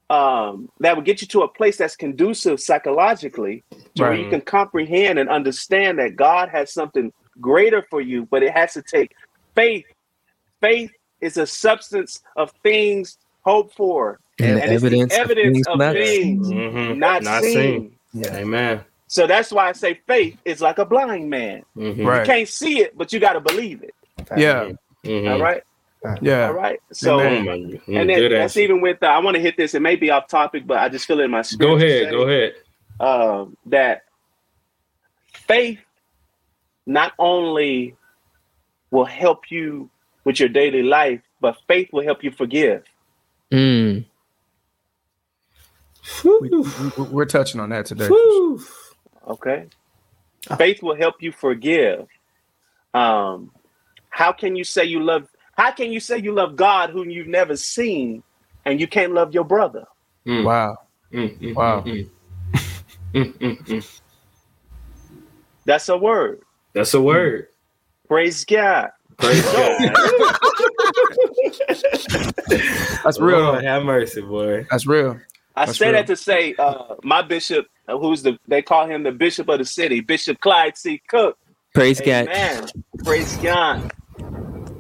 um, 0.09 0.69
that 0.79 0.95
will 0.95 1.03
get 1.03 1.21
you 1.21 1.27
to 1.29 1.41
a 1.41 1.47
place 1.47 1.77
that's 1.77 1.95
conducive 1.95 2.59
psychologically, 2.59 3.63
to 3.95 4.03
where 4.03 4.13
you 4.13 4.29
can 4.29 4.41
comprehend 4.41 5.19
and 5.19 5.29
understand 5.29 5.99
that 5.99 6.15
God 6.15 6.49
has 6.49 6.73
something 6.73 7.11
greater 7.39 7.85
for 7.89 8.01
you. 8.01 8.27
But 8.29 8.43
it 8.43 8.51
has 8.51 8.73
to 8.73 8.83
take 8.83 9.11
faith. 9.55 9.85
Faith 10.61 10.91
is 11.21 11.37
a 11.37 11.47
substance 11.47 12.21
of 12.35 12.51
things 12.63 13.17
hoped 13.43 13.75
for, 13.75 14.19
And 14.39 14.57
the 14.57 14.63
and 14.63 14.73
it's 14.73 14.81
the 14.81 14.87
evidence, 14.87 15.13
evidence 15.13 15.67
of 15.67 15.73
of 15.73 15.79
not 15.79 15.93
things 15.93 16.47
Mhm. 16.51 16.97
not, 16.97 17.23
Not 17.23 17.43
seen. 17.43 17.51
seen. 17.53 17.99
Yeah. 18.13 18.35
Amen. 18.37 18.81
So 19.07 19.27
that's 19.27 19.51
why 19.51 19.69
I 19.69 19.71
say 19.73 19.99
faith 20.07 20.37
is 20.45 20.61
like 20.61 20.77
a 20.77 20.85
blind 20.85 21.29
man. 21.29 21.63
Mhm. 21.77 22.05
Right. 22.05 22.19
You 22.19 22.33
can't 22.33 22.47
see 22.47 22.81
it, 22.81 22.97
but 22.97 23.11
you 23.11 23.19
got 23.19 23.33
to 23.33 23.41
believe 23.41 23.83
it. 23.83 23.93
Yeah. 24.37 24.69
Mhm. 25.05 25.31
All 25.31 25.39
right. 25.39 25.63
Yeah. 26.21 26.47
All 26.47 26.53
right. 26.53 26.79
So, 26.91 27.19
Amen. 27.19 27.79
And 27.87 28.09
then 28.09 28.31
that's 28.31 28.55
answer. 28.55 28.61
even 28.61 28.81
with, 28.81 29.03
uh, 29.03 29.07
I 29.07 29.19
want 29.19 29.35
to 29.35 29.41
hit 29.41 29.55
this. 29.55 29.75
It 29.75 29.81
may 29.81 29.95
be 29.95 30.09
off 30.09 30.27
topic, 30.27 30.65
but 30.65 30.77
I 30.77 30.89
just 30.89 31.05
feel 31.05 31.19
it 31.19 31.25
in 31.25 31.31
my 31.31 31.43
spirit. 31.43 31.69
Go 31.69 31.75
ahead. 31.77 32.05
say, 32.05 32.11
Go 32.11 32.27
ahead. 32.27 32.53
Um, 32.99 33.57
that 33.67 34.03
faith 35.33 35.79
not 36.85 37.13
only 37.19 37.95
will 38.89 39.05
help 39.05 39.51
you 39.51 39.89
with 40.23 40.39
your 40.39 40.49
daily 40.49 40.83
life, 40.83 41.21
but 41.39 41.57
faith 41.67 41.89
will 41.91 42.03
help 42.03 42.23
you 42.23 42.31
forgive. 42.31 42.83
Mm. 43.51 44.05
We, 46.23 46.49
we, 46.49 47.03
we're 47.11 47.25
touching 47.25 47.59
on 47.59 47.69
that 47.69 47.85
today. 47.85 48.07
Whew. 48.07 48.63
Okay. 49.27 49.67
Faith 50.57 50.81
will 50.81 50.95
help 50.95 51.21
you 51.21 51.31
forgive. 51.31 52.07
Um, 52.93 53.51
how 54.09 54.31
can 54.31 54.55
you 54.55 54.63
say 54.63 54.85
you 54.85 55.03
love? 55.03 55.27
How 55.61 55.69
can 55.71 55.91
you 55.91 55.99
say 55.99 56.17
you 56.17 56.33
love 56.33 56.55
God 56.55 56.89
whom 56.89 57.11
you've 57.11 57.27
never 57.27 57.55
seen, 57.55 58.23
and 58.65 58.79
you 58.79 58.87
can't 58.87 59.13
love 59.13 59.31
your 59.35 59.43
brother? 59.43 59.85
Mm, 60.27 60.43
Wow. 60.43 60.75
mm, 61.13 61.39
mm, 61.39 61.55
Wow. 61.55 61.81
mm, 61.81 62.09
mm, 63.13 63.37
mm, 63.37 63.63
mm. 63.67 63.99
That's 65.65 65.87
a 65.87 65.95
word. 65.95 66.41
That's 66.73 66.95
a 66.95 67.01
word. 67.01 67.49
Praise 68.07 68.43
God. 68.43 68.89
Praise 69.19 69.47
God. 69.51 69.97
That's 73.03 73.19
real. 73.19 73.37
Lord, 73.37 73.63
have 73.63 73.83
mercy, 73.83 74.21
boy. 74.21 74.65
That's 74.71 74.87
real. 74.87 75.19
I 75.55 75.67
That's 75.67 75.77
say 75.77 75.91
real. 75.91 75.93
that 75.93 76.07
to 76.07 76.15
say, 76.15 76.55
uh, 76.57 76.95
my 77.03 77.21
bishop, 77.21 77.67
uh, 77.87 77.99
who's 77.99 78.23
the 78.23 78.39
they 78.47 78.63
call 78.63 78.87
him 78.87 79.03
the 79.03 79.11
bishop 79.11 79.47
of 79.47 79.59
the 79.59 79.65
city, 79.65 79.99
Bishop 80.01 80.39
Clyde 80.39 80.75
C. 80.75 81.03
Cook. 81.07 81.37
Praise 81.75 82.01
God. 82.01 82.29
Amen. 82.29 82.71
Praise 83.05 83.37
God. 83.37 83.91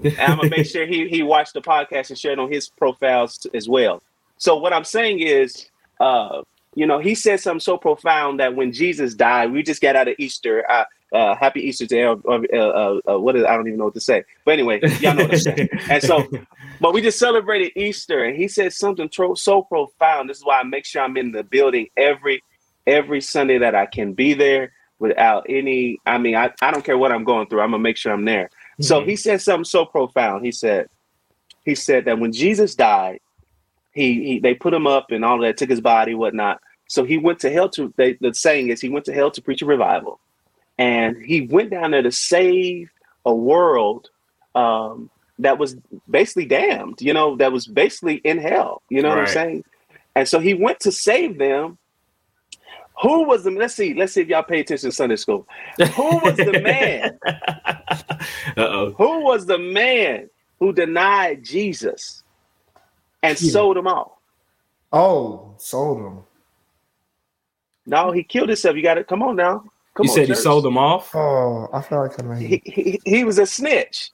And 0.03 0.19
I'm 0.19 0.37
gonna 0.37 0.49
make 0.49 0.65
sure 0.65 0.85
he 0.85 1.07
he 1.07 1.23
watched 1.23 1.53
the 1.53 1.61
podcast 1.61 2.09
and 2.09 2.17
shared 2.17 2.39
on 2.39 2.51
his 2.51 2.69
profiles 2.69 3.45
as 3.53 3.67
well. 3.69 4.01
So 4.37 4.55
what 4.57 4.73
I'm 4.73 4.83
saying 4.83 5.19
is, 5.19 5.69
uh, 5.99 6.41
you 6.75 6.85
know, 6.85 6.99
he 6.99 7.15
said 7.15 7.39
something 7.39 7.59
so 7.59 7.77
profound 7.77 8.39
that 8.39 8.55
when 8.55 8.71
Jesus 8.71 9.13
died, 9.13 9.51
we 9.51 9.61
just 9.63 9.81
got 9.81 9.95
out 9.95 10.07
of 10.07 10.15
Easter. 10.17 10.69
Uh, 10.69 10.85
uh, 11.13 11.35
happy 11.35 11.59
Easter 11.61 11.85
to 11.87 12.11
uh, 12.11 12.41
uh, 12.53 12.99
uh, 13.13 13.19
what 13.19 13.35
is 13.35 13.43
I 13.43 13.55
don't 13.55 13.67
even 13.67 13.79
know 13.79 13.85
what 13.85 13.93
to 13.95 14.01
say. 14.01 14.23
But 14.45 14.51
anyway, 14.51 14.79
y'all 14.99 15.13
know 15.13 15.23
what 15.23 15.33
I'm 15.33 15.39
saying. 15.39 15.69
And 15.89 16.01
so, 16.01 16.27
but 16.79 16.93
we 16.93 17.01
just 17.01 17.19
celebrated 17.19 17.73
Easter, 17.75 18.23
and 18.23 18.35
he 18.35 18.47
said 18.47 18.71
something 18.73 19.09
tro- 19.09 19.35
so 19.35 19.63
profound. 19.63 20.29
This 20.29 20.37
is 20.37 20.45
why 20.45 20.59
I 20.59 20.63
make 20.63 20.85
sure 20.85 21.01
I'm 21.01 21.17
in 21.17 21.31
the 21.31 21.43
building 21.43 21.87
every 21.97 22.43
every 22.87 23.21
Sunday 23.21 23.57
that 23.57 23.75
I 23.75 23.85
can 23.85 24.13
be 24.13 24.33
there 24.33 24.71
without 24.99 25.45
any. 25.49 25.99
I 26.05 26.17
mean, 26.17 26.35
I, 26.35 26.51
I 26.61 26.71
don't 26.71 26.85
care 26.85 26.97
what 26.97 27.11
I'm 27.11 27.25
going 27.25 27.47
through. 27.47 27.61
I'm 27.61 27.71
gonna 27.71 27.83
make 27.83 27.97
sure 27.97 28.13
I'm 28.13 28.25
there. 28.25 28.49
So 28.79 29.03
he 29.03 29.15
said 29.15 29.41
something 29.41 29.65
so 29.65 29.85
profound. 29.85 30.45
He 30.45 30.51
said, 30.51 30.87
he 31.63 31.75
said 31.75 32.05
that 32.05 32.19
when 32.19 32.31
Jesus 32.31 32.73
died, 32.75 33.19
he, 33.93 34.23
he 34.23 34.39
they 34.39 34.53
put 34.53 34.73
him 34.73 34.87
up 34.87 35.11
and 35.11 35.23
all 35.25 35.39
that, 35.39 35.57
took 35.57 35.69
his 35.69 35.81
body, 35.81 36.15
whatnot. 36.15 36.61
So 36.87 37.03
he 37.03 37.17
went 37.17 37.39
to 37.39 37.51
hell 37.51 37.69
to. 37.69 37.93
They, 37.97 38.13
the 38.13 38.33
saying 38.33 38.69
is, 38.69 38.81
he 38.81 38.89
went 38.89 39.05
to 39.05 39.13
hell 39.13 39.31
to 39.31 39.41
preach 39.41 39.61
a 39.61 39.65
revival, 39.65 40.19
and 40.77 41.17
he 41.17 41.41
went 41.41 41.69
down 41.69 41.91
there 41.91 42.01
to 42.01 42.11
save 42.11 42.89
a 43.25 43.33
world 43.33 44.09
um, 44.55 45.09
that 45.39 45.57
was 45.57 45.75
basically 46.09 46.45
damned. 46.45 47.01
You 47.01 47.13
know, 47.13 47.35
that 47.37 47.51
was 47.51 47.67
basically 47.67 48.15
in 48.15 48.37
hell. 48.39 48.81
You 48.89 49.01
know 49.01 49.09
what 49.09 49.19
I'm 49.19 49.27
saying? 49.27 49.63
And 50.15 50.27
so 50.27 50.39
he 50.39 50.53
went 50.53 50.81
to 50.81 50.91
save 50.91 51.37
them. 51.37 51.77
Who 53.01 53.23
was 53.23 53.43
the? 53.43 53.51
Let's 53.51 53.75
see. 53.75 53.93
Let's 53.93 54.13
see 54.13 54.21
if 54.21 54.27
y'all 54.27 54.43
pay 54.43 54.59
attention 54.59 54.89
to 54.89 54.95
Sunday 54.95 55.15
school. 55.15 55.47
Who 55.95 56.19
was 56.19 56.43
the 56.43 56.53
man? 56.53 57.19
uh 57.25 58.05
oh. 58.57 58.93
Who 58.97 59.23
was 59.23 59.45
the 59.45 59.57
man 59.57 60.29
who 60.59 60.73
denied 60.73 61.43
Jesus 61.43 62.23
and 63.23 63.37
Yeah. 63.37 63.51
sold 63.51 63.77
him 63.77 63.87
off? 63.87 64.11
Oh, 64.91 65.55
sold 65.57 65.99
them. 65.99 66.23
No, 67.85 68.11
he 68.11 68.23
killed 68.23 68.49
himself. 68.49 68.75
You 68.75 68.83
got 68.83 68.95
to 68.95 69.03
come 69.03 69.23
on 69.23 69.35
now. 69.35 69.63
Come 69.95 70.05
You 70.05 70.09
on, 70.09 70.15
said 70.15 70.27
he 70.27 70.35
sold 70.35 70.63
them 70.65 70.77
off. 70.77 71.13
Oh, 71.15 71.67
I 71.73 71.81
feel 71.81 71.99
like 72.01 72.19
I'm 72.19 72.37
He, 72.37 72.61
he, 72.65 73.01
he 73.05 73.23
was 73.23 73.39
a 73.39 73.45
snitch. 73.45 74.11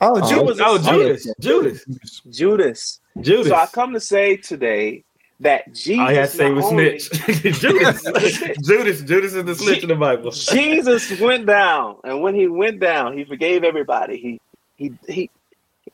Oh, 0.00 0.20
Oh, 0.20 0.28
Judas. 0.28 0.58
Oh, 0.60 0.78
Oh, 0.78 0.78
Judas. 0.78 1.26
Judas. 1.40 1.84
Judas. 2.30 3.00
Judas. 3.20 3.48
So 3.48 3.54
I 3.56 3.66
come 3.66 3.92
to 3.94 4.00
say 4.00 4.36
today 4.36 5.04
that 5.40 5.72
Jesus. 5.72 5.98
All 6.00 6.10
you 6.10 6.16
had 6.18 6.30
to 6.30 6.36
say 6.36 6.50
was 6.50 6.64
only- 6.66 6.98
snitch. 6.98 7.60
Judas. 7.60 8.02
Judas. 8.62 9.00
Judas 9.02 9.34
is 9.34 9.44
the 9.44 9.54
snitch 9.54 9.82
in 9.82 9.88
the 9.88 9.94
Bible. 9.96 10.30
Jesus 10.30 11.18
went 11.20 11.46
down, 11.46 11.96
and 12.04 12.22
when 12.22 12.34
he 12.34 12.46
went 12.46 12.80
down, 12.80 13.16
he 13.18 13.24
forgave 13.24 13.64
everybody. 13.64 14.16
He 14.18 14.40
he 14.76 15.12
he, 15.12 15.30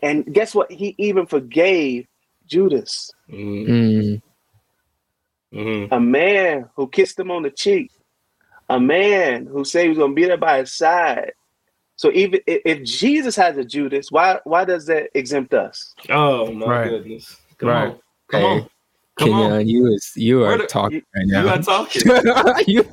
and 0.02 0.32
guess 0.32 0.54
what? 0.54 0.70
He 0.70 0.94
even 0.98 1.26
forgave 1.26 2.06
Judas, 2.46 3.10
Mm, 3.30 4.20
Mm. 5.52 5.88
a 5.90 6.00
man 6.00 6.68
who 6.76 6.88
kissed 6.88 7.18
him 7.18 7.30
on 7.30 7.42
the 7.42 7.50
cheek, 7.50 7.90
a 8.68 8.78
man 8.78 9.46
who 9.46 9.64
said 9.64 9.82
he 9.84 9.88
was 9.88 9.98
going 9.98 10.12
to 10.12 10.14
be 10.14 10.24
there 10.26 10.36
by 10.36 10.58
his 10.58 10.72
side. 10.76 11.32
So 11.96 12.10
even 12.12 12.40
if, 12.46 12.62
if 12.64 12.82
Jesus 12.84 13.36
has 13.36 13.56
a 13.56 13.64
Judas, 13.64 14.10
why 14.10 14.38
why 14.44 14.64
does 14.64 14.86
that 14.86 15.10
exempt 15.14 15.52
us? 15.54 15.94
Oh 16.08 16.52
my 16.52 16.66
Right. 16.66 16.88
goodness. 16.88 17.36
Come 17.58 17.68
Right. 17.68 17.88
on. 17.90 17.98
Come 18.28 18.40
Hey, 18.40 18.46
on. 18.46 18.68
Come 19.20 19.28
Kenyon, 19.28 19.52
on. 19.52 19.68
you 19.68 19.86
is 19.92 20.12
you 20.16 20.42
are 20.44 20.56
the- 20.58 20.66
talking 20.66 21.02
right 21.14 21.26
You 21.26 21.32
now. 21.32 21.44
got 21.44 21.64
talking. 21.74 22.02
you, 22.66 22.84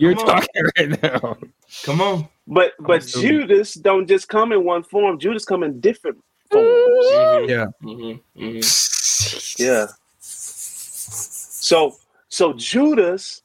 you're 0.00 0.14
talking 0.14 0.64
right 0.78 1.02
now. 1.02 1.36
Come 1.84 2.00
on. 2.00 2.28
But 2.46 2.72
but 2.80 2.96
Absolutely. 3.02 3.28
Judas 3.46 3.74
don't 3.74 4.06
just 4.06 4.28
come 4.28 4.52
in 4.52 4.64
one 4.64 4.82
form. 4.82 5.18
Judas 5.18 5.44
come 5.44 5.62
in 5.62 5.78
different 5.80 6.16
forms. 6.50 6.66
Mhm. 6.66 7.48
Yeah. 7.48 7.66
Mhm. 7.82 8.20
Mhm. 8.36 9.58
Yeah. 9.60 9.86
So 10.20 11.96
so 12.28 12.52
Judas 12.54 13.42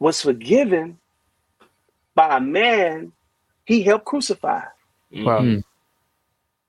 was 0.00 0.22
forgiven 0.22 0.98
by 2.14 2.38
a 2.38 2.40
man 2.40 3.12
he 3.66 3.82
helped 3.82 4.06
crucify, 4.06 4.62
Wow. 5.12 5.40
Mm. 5.40 5.62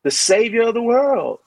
the 0.03 0.11
savior 0.11 0.63
of 0.63 0.73
the 0.75 0.81
world. 0.81 1.39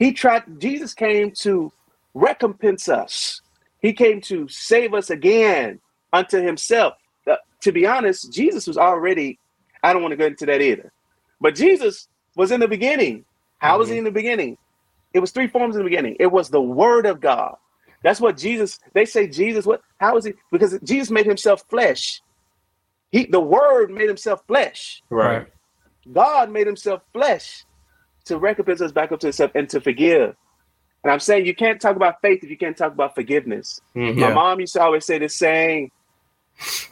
He 0.00 0.12
tried 0.12 0.44
Jesus 0.58 0.94
came 0.94 1.30
to 1.42 1.70
recompense 2.14 2.88
us. 2.88 3.42
He 3.80 3.92
came 3.92 4.20
to 4.22 4.48
save 4.48 4.94
us 4.94 5.10
again 5.10 5.78
unto 6.12 6.42
himself. 6.42 6.94
Uh, 7.30 7.36
to 7.60 7.70
be 7.70 7.86
honest, 7.86 8.32
Jesus 8.32 8.66
was 8.66 8.78
already 8.78 9.38
I 9.82 9.92
don't 9.92 10.02
want 10.02 10.12
to 10.12 10.16
go 10.16 10.26
into 10.26 10.46
that 10.46 10.62
either. 10.62 10.90
But 11.40 11.54
Jesus 11.54 12.08
was 12.34 12.50
in 12.50 12.60
the 12.60 12.68
beginning. 12.68 13.24
How 13.58 13.78
was 13.78 13.90
he 13.90 13.98
in 13.98 14.04
the 14.04 14.10
beginning? 14.10 14.56
It 15.12 15.20
was 15.20 15.32
three 15.32 15.48
forms 15.48 15.76
in 15.76 15.80
the 15.82 15.88
beginning. 15.88 16.16
It 16.18 16.32
was 16.32 16.48
the 16.48 16.62
word 16.62 17.04
of 17.04 17.20
God. 17.20 17.56
That's 18.02 18.20
what 18.20 18.38
Jesus, 18.38 18.78
they 18.94 19.04
say 19.04 19.28
Jesus, 19.28 19.66
what 19.66 19.82
how 19.98 20.16
is 20.16 20.24
he? 20.24 20.32
Because 20.50 20.78
Jesus 20.82 21.10
made 21.10 21.26
himself 21.26 21.64
flesh. 21.68 22.22
He 23.12 23.26
the 23.26 23.40
word 23.40 23.90
made 23.90 24.08
himself 24.08 24.42
flesh. 24.46 25.02
Right. 25.10 25.46
God 26.10 26.50
made 26.50 26.66
himself 26.66 27.02
flesh 27.12 27.66
to 28.26 28.38
recompense 28.38 28.80
us 28.80 28.92
back 28.92 29.12
up 29.12 29.20
to 29.20 29.26
himself 29.28 29.50
and 29.54 29.68
to 29.70 29.80
forgive. 29.80 30.36
And 31.02 31.10
I'm 31.12 31.20
saying 31.20 31.46
you 31.46 31.54
can't 31.54 31.80
talk 31.80 31.96
about 31.96 32.20
faith 32.20 32.44
if 32.44 32.50
you 32.50 32.56
can't 32.58 32.76
talk 32.76 32.92
about 32.92 33.14
forgiveness. 33.14 33.80
Mhm. 33.96 34.16
My 34.16 34.28
Yeah. 34.28 34.34
mom 34.34 34.60
used 34.60 34.74
to 34.74 34.82
always 34.82 35.04
say 35.04 35.18
this 35.18 35.34
saying, 35.36 35.90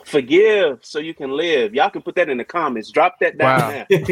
forgive 0.04 0.78
so 0.82 0.98
you 0.98 1.14
can 1.14 1.30
live. 1.30 1.74
Y'all 1.74 1.90
can 1.90 2.02
put 2.02 2.14
that 2.14 2.28
in 2.28 2.38
the 2.38 2.44
comments. 2.44 2.90
Drop 2.90 3.18
that 3.20 3.36
down 3.36 3.60
Wow. 3.60 3.84
there. 3.90 4.04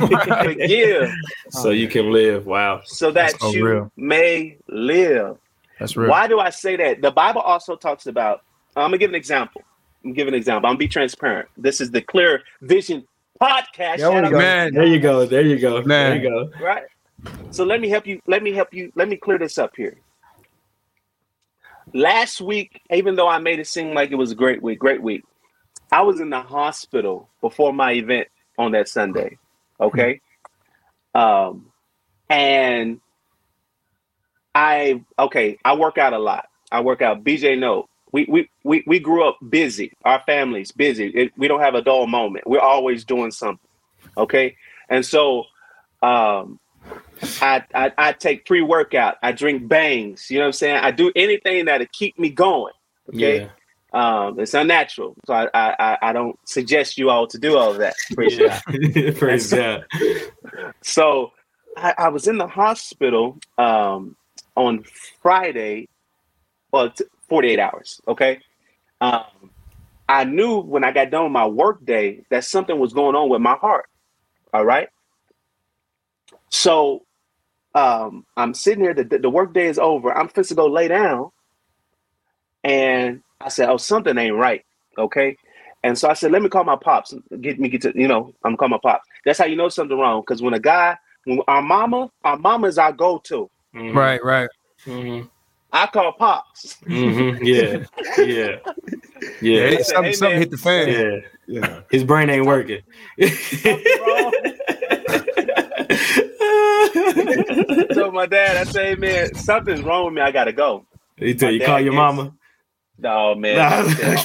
forgive 0.45 1.11
so 1.51 1.71
you 1.71 1.89
can 1.89 2.13
live. 2.13 2.47
Wow. 2.47 2.83
so 2.85 3.11
that 3.11 3.31
That's 3.33 3.41
so 3.41 3.51
you 3.53 3.67
real. 3.67 3.93
may 3.97 4.57
live. 4.69 5.39
That's 5.79 5.97
real. 5.97 6.11
Why 6.11 6.27
do 6.27 6.39
I 6.41 6.51
say 6.51 6.77
that? 6.77 7.01
The 7.03 7.11
Bible 7.11 7.41
also 7.41 7.77
talks 7.77 8.07
about, 8.07 8.43
I'm 8.77 8.85
gonna 8.89 8.99
give 8.99 9.11
an 9.11 9.15
example. 9.17 9.63
I'm 10.05 10.11
gonna 10.11 10.17
give 10.17 10.29
an 10.29 10.35
example. 10.35 10.67
I'm 10.69 10.73
gonna 10.75 10.79
be 10.79 10.89
transparent. 10.89 11.49
This 11.57 11.81
is 11.81 11.91
the 11.91 12.03
Clear 12.03 12.43
Vision 12.63 13.07
podcast. 13.41 13.99
There 13.99 14.11
we 14.11 14.17
Shout 14.17 14.25
out 14.25 14.31
go. 14.33 14.39
Man, 14.39 14.75
There 14.75 14.87
you 14.87 15.01
go. 15.01 15.25
There 15.27 15.43
you 15.43 15.59
go. 15.59 15.83
Man. 15.83 16.23
There 16.23 16.23
you 16.23 16.51
go. 16.51 16.65
right? 16.65 16.85
So 17.51 17.65
let 17.65 17.81
me 17.81 17.89
help 17.89 18.07
you. 18.07 18.21
Let 18.27 18.43
me 18.43 18.53
help 18.53 18.75
you. 18.75 18.93
Let 18.97 19.09
me 19.09 19.17
clear 19.17 19.39
this 19.39 19.59
up 19.59 19.73
here. 19.77 19.99
last 21.95 22.41
week, 22.41 22.81
even 22.91 23.17
though 23.17 23.29
I 23.29 23.39
made 23.39 23.59
it 23.61 23.67
seem 23.67 23.95
like 23.95 24.11
it 24.11 24.17
was 24.17 24.33
a 24.33 24.37
great 24.37 24.63
week, 24.63 24.79
great 24.79 25.03
week, 25.03 25.25
I 25.93 26.03
was 26.03 26.21
in 26.21 26.31
the 26.31 26.41
hospital 26.41 27.31
before 27.43 27.73
my 27.73 27.93
event 27.93 28.29
on 28.59 28.73
that 28.73 28.89
Sunday. 28.89 29.39
Okay. 29.81 30.21
Um, 31.15 31.73
and 32.31 33.01
I 34.55 35.05
okay, 35.19 35.59
I 35.65 35.77
work 35.77 35.99
out 35.99 36.15
a 36.15 36.19
lot. 36.19 36.47
I 36.73 36.81
work 36.83 37.03
out. 37.03 37.25
BJ 37.25 37.59
no. 37.59 37.89
We 38.13 38.27
we 38.31 38.51
we 38.65 38.85
we 38.87 39.01
grew 39.01 39.29
up 39.29 39.39
busy. 39.49 39.93
Our 40.05 40.23
family's 40.27 40.73
busy. 40.73 41.09
It, 41.09 41.33
we 41.37 41.49
don't 41.49 41.61
have 41.61 41.75
a 41.77 41.83
dull 41.83 42.07
moment. 42.07 42.47
We're 42.47 42.61
always 42.61 43.05
doing 43.05 43.31
something. 43.33 43.69
Okay. 44.17 44.57
And 44.89 45.07
so 45.07 45.45
um 46.03 46.61
I, 47.41 47.65
I 47.75 47.93
I 47.97 48.13
take 48.13 48.47
pre-workout, 48.47 49.17
I 49.23 49.33
drink 49.33 49.69
bangs, 49.69 50.31
you 50.31 50.39
know 50.39 50.45
what 50.45 50.49
I'm 50.49 50.53
saying? 50.53 50.77
I 50.77 50.91
do 50.91 51.13
anything 51.17 51.67
that'll 51.67 51.87
keep 51.93 52.19
me 52.19 52.31
going. 52.31 52.75
Okay. 53.15 53.41
Yeah. 53.41 53.49
Um, 53.93 54.39
it's 54.39 54.53
unnatural. 54.53 55.17
So 55.27 55.33
I, 55.33 55.49
I 55.55 55.99
I 56.03 56.13
don't 56.13 56.39
suggest 56.45 56.99
you 56.99 57.09
all 57.09 57.27
to 57.29 57.39
do 57.39 57.57
all 57.57 57.73
of 57.73 57.79
that. 57.79 57.95
It. 58.11 58.41
Yeah. 58.41 59.13
Praise 59.19 59.53
God. 59.53 59.87
So 60.83 61.33
I, 61.77 61.95
I 61.99 62.09
was 62.09 62.27
in 62.27 62.39
the 62.39 62.47
hospital 62.47 63.39
um, 63.59 64.17
on 64.55 64.85
Friday, 65.23 65.89
well, 66.73 66.91
t- 66.91 67.05
48 67.29 67.59
hours. 67.59 68.01
Okay. 68.09 68.41
Um, 69.01 69.51
I 70.09 70.25
knew 70.25 70.59
when 70.59 70.85
I 70.85 70.93
got 70.93 71.11
done 71.11 71.25
with 71.25 71.33
my 71.33 71.47
work 71.47 71.85
day 71.85 72.25
that 72.31 72.45
something 72.45 72.79
was 72.79 72.93
going 72.93 73.17
on 73.17 73.29
with 73.29 73.41
my 73.41 73.55
heart. 73.55 73.87
All 74.53 74.65
right. 74.65 74.89
So 76.51 77.06
um, 77.77 78.25
I'm 78.37 78.55
sitting 78.55 78.83
here, 78.83 78.95
the, 78.95 79.05
the 79.05 79.31
work 79.31 79.53
day 79.53 79.67
is 79.67 79.79
over. 79.79 80.13
I'm 80.17 80.29
supposed 80.29 80.49
to 80.49 80.55
go 80.55 80.67
lay 80.67 80.89
down. 80.89 81.31
And 82.65 83.23
I 83.41 83.49
said, 83.49 83.69
Oh, 83.69 83.77
something 83.77 84.17
ain't 84.17 84.35
right. 84.35 84.65
Okay. 84.99 85.37
And 85.85 85.97
so 85.97 86.09
I 86.09 86.15
said, 86.15 86.33
let 86.33 86.43
me 86.43 86.49
call 86.49 86.65
my 86.65 86.77
pops. 86.77 87.15
Get 87.41 87.61
me 87.61 87.69
get 87.69 87.83
to, 87.83 87.93
you 87.95 88.09
know, 88.09 88.33
I'm 88.43 88.53
gonna 88.53 88.57
call 88.57 88.69
my 88.71 88.79
pops. 88.83 89.07
That's 89.25 89.39
how 89.39 89.45
you 89.45 89.57
know 89.57 89.69
something 89.69 89.97
wrong. 89.97 90.23
Because 90.23 90.43
when 90.43 90.55
a 90.55 90.59
guy, 90.59 90.97
when 91.25 91.41
our 91.47 91.63
mama, 91.63 92.11
our 92.25 92.39
mama 92.39 92.67
is 92.67 92.79
our 92.79 92.93
go-to. 92.93 93.49
Mhm. 93.75 93.95
Right, 93.95 94.25
right. 94.25 94.49
Mhm. 94.85 95.29
I 95.73 95.87
call 95.87 96.13
pops. 96.15 96.77
Mhm. 96.87 97.39
Yeah. 97.43 97.85
Yeah. 98.25 98.57
Yeah, 99.41 99.61
Yeah. 99.61 99.69
Hey, 99.69 99.83
something, 99.83 100.05
hey, 100.05 100.13
something 100.13 100.39
hit 100.39 100.51
the 100.51 100.57
fan. 100.57 100.89
Yeah. 100.89 101.21
Yeah. 101.47 101.81
His 101.91 102.05
brain 102.05 102.31
ain't 102.31 102.47
working. 102.47 102.83
Wrong. 106.97 107.87
so 107.93 108.11
my 108.11 108.27
dad, 108.27 108.57
I 108.57 108.65
say, 108.65 108.95
man, 108.95 109.35
something's 109.35 109.83
wrong 109.83 110.07
with 110.07 110.15
me. 110.15 110.21
I 110.23 110.31
gotta 110.31 110.53
go. 110.53 110.87
He 111.17 111.35
tell 111.35 111.51
you 111.51 111.65
call 111.65 111.81
your 111.81 111.93
is- 111.93 111.97
mama. 111.97 112.35
No, 112.99 113.35
man. 113.35 113.57
Nah. 113.59 114.17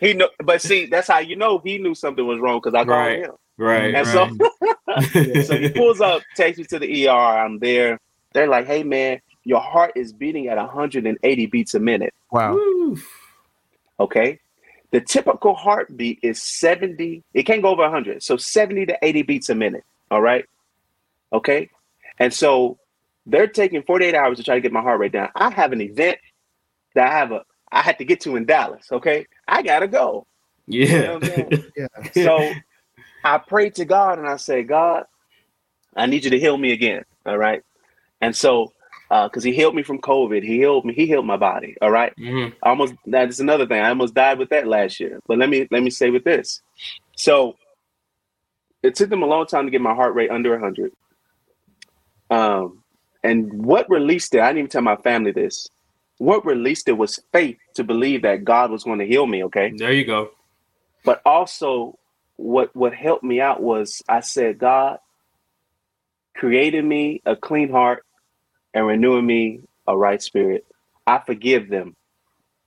he 0.00 0.12
know, 0.14 0.28
but 0.42 0.60
see, 0.60 0.86
that's 0.86 1.06
how 1.06 1.20
you 1.20 1.36
know 1.36 1.58
he 1.60 1.78
knew 1.78 1.94
something 1.94 2.26
was 2.26 2.40
wrong 2.40 2.58
because 2.62 2.74
I 2.74 2.78
called 2.84 2.88
Right. 2.88 3.18
him. 3.20 3.30
right. 3.56 3.94
And 3.94 4.06
right. 4.08 5.44
So 5.46 5.56
he 5.56 5.68
pulls 5.70 6.00
up, 6.00 6.22
takes 6.34 6.58
me 6.58 6.64
to 6.64 6.78
the 6.80 7.08
ER. 7.08 7.12
I'm 7.12 7.60
there. 7.60 8.00
They're 8.32 8.48
like, 8.48 8.66
"Hey, 8.66 8.82
man, 8.82 9.20
your 9.44 9.60
heart 9.60 9.92
is 9.94 10.12
beating 10.12 10.48
at 10.48 10.56
180 10.56 11.46
beats 11.46 11.74
a 11.74 11.78
minute." 11.80 12.12
Wow. 12.32 12.54
Woo. 12.54 12.98
Okay. 14.00 14.40
The 14.90 15.00
typical 15.00 15.54
heartbeat 15.54 16.18
is 16.22 16.42
70. 16.42 17.22
It 17.34 17.42
can't 17.44 17.62
go 17.62 17.68
over 17.68 17.82
100. 17.82 18.22
So 18.22 18.36
70 18.36 18.86
to 18.86 18.98
80 19.02 19.22
beats 19.22 19.48
a 19.50 19.54
minute. 19.54 19.84
All 20.10 20.22
right. 20.22 20.44
Okay. 21.32 21.68
And 22.18 22.32
so 22.32 22.78
they're 23.26 23.46
taking 23.46 23.82
48 23.82 24.14
hours 24.14 24.38
to 24.38 24.44
try 24.44 24.54
to 24.54 24.60
get 24.60 24.72
my 24.72 24.82
heart 24.82 25.00
rate 25.00 25.12
down. 25.12 25.28
I 25.36 25.50
have 25.50 25.72
an 25.72 25.80
event 25.80 26.18
that 26.94 27.08
I 27.08 27.16
have 27.18 27.32
a 27.32 27.42
I 27.70 27.82
had 27.82 27.98
to 27.98 28.04
get 28.04 28.20
to 28.22 28.36
in 28.36 28.46
Dallas. 28.46 28.86
Okay. 28.90 29.26
I 29.46 29.62
gotta 29.62 29.88
go. 29.88 30.26
You 30.66 31.00
know 31.00 31.18
Yeah. 31.18 31.18
what 31.18 31.24
I'm? 31.34 31.58
Yeah. 31.76 32.10
so 32.12 32.54
I 33.24 33.38
prayed 33.38 33.74
to 33.76 33.84
God 33.84 34.18
and 34.18 34.28
I 34.28 34.36
said, 34.36 34.68
God, 34.68 35.04
I 35.96 36.06
need 36.06 36.24
you 36.24 36.30
to 36.30 36.38
heal 36.38 36.56
me 36.56 36.72
again. 36.72 37.04
All 37.26 37.36
right. 37.38 37.62
And 38.20 38.34
so, 38.34 38.72
because 39.10 39.44
he 39.44 39.52
healed 39.52 39.74
me 39.74 39.82
from 39.82 40.00
COVID, 40.00 40.42
he 40.42 40.56
healed 40.58 40.84
me, 40.84 40.94
he 40.94 41.06
healed 41.06 41.26
my 41.26 41.36
body. 41.36 41.76
All 41.82 41.90
right. 41.90 42.12
Mhm. 42.18 42.54
I 42.62 42.68
almost 42.70 42.94
that's 43.06 43.38
another 43.40 43.66
thing. 43.66 43.80
I 43.80 43.88
almost 43.90 44.14
died 44.14 44.38
with 44.38 44.50
that 44.50 44.66
last 44.66 45.00
year. 45.00 45.20
But 45.26 45.38
let 45.38 45.48
me 45.48 45.68
let 45.70 45.82
me 45.82 45.90
say 45.90 46.10
with 46.10 46.24
this. 46.24 46.62
So 47.16 47.56
it 48.82 48.94
took 48.94 49.10
them 49.10 49.22
a 49.22 49.26
long 49.26 49.46
time 49.46 49.64
to 49.66 49.70
get 49.70 49.80
my 49.80 49.94
heart 49.94 50.14
rate 50.14 50.30
under 50.30 50.50
100. 50.52 50.92
Um, 52.30 52.82
and 53.22 53.52
what 53.64 53.88
released 53.90 54.34
it, 54.34 54.40
I 54.40 54.48
didn't 54.48 54.58
even 54.58 54.70
tell 54.70 54.82
my 54.82 54.96
family 54.96 55.32
this. 55.32 55.68
What 56.18 56.44
released 56.44 56.88
it 56.88 56.92
was 56.98 57.20
faith 57.32 57.58
to 57.74 57.84
believe 57.84 58.22
that 58.22 58.44
God 58.44 58.70
was 58.70 58.84
going 58.84 58.98
to 58.98 59.06
heal 59.06 59.26
me. 59.26 59.44
Okay 59.44 59.72
There 59.76 59.92
you 59.92 60.04
go. 60.04 60.30
but 61.04 61.20
also 61.24 61.98
what 62.36 62.74
what 62.74 62.94
helped 62.94 63.24
me 63.24 63.40
out 63.40 63.62
was 63.62 64.02
I 64.08 64.20
said, 64.20 64.58
God, 64.58 64.98
created 66.36 66.84
me 66.84 67.20
a 67.26 67.34
clean 67.36 67.70
heart 67.70 68.04
and 68.74 68.86
renewing 68.86 69.26
me 69.26 69.62
a 69.86 69.96
right 69.96 70.22
spirit. 70.22 70.66
I 71.06 71.18
forgive 71.24 71.68
them. 71.68 71.96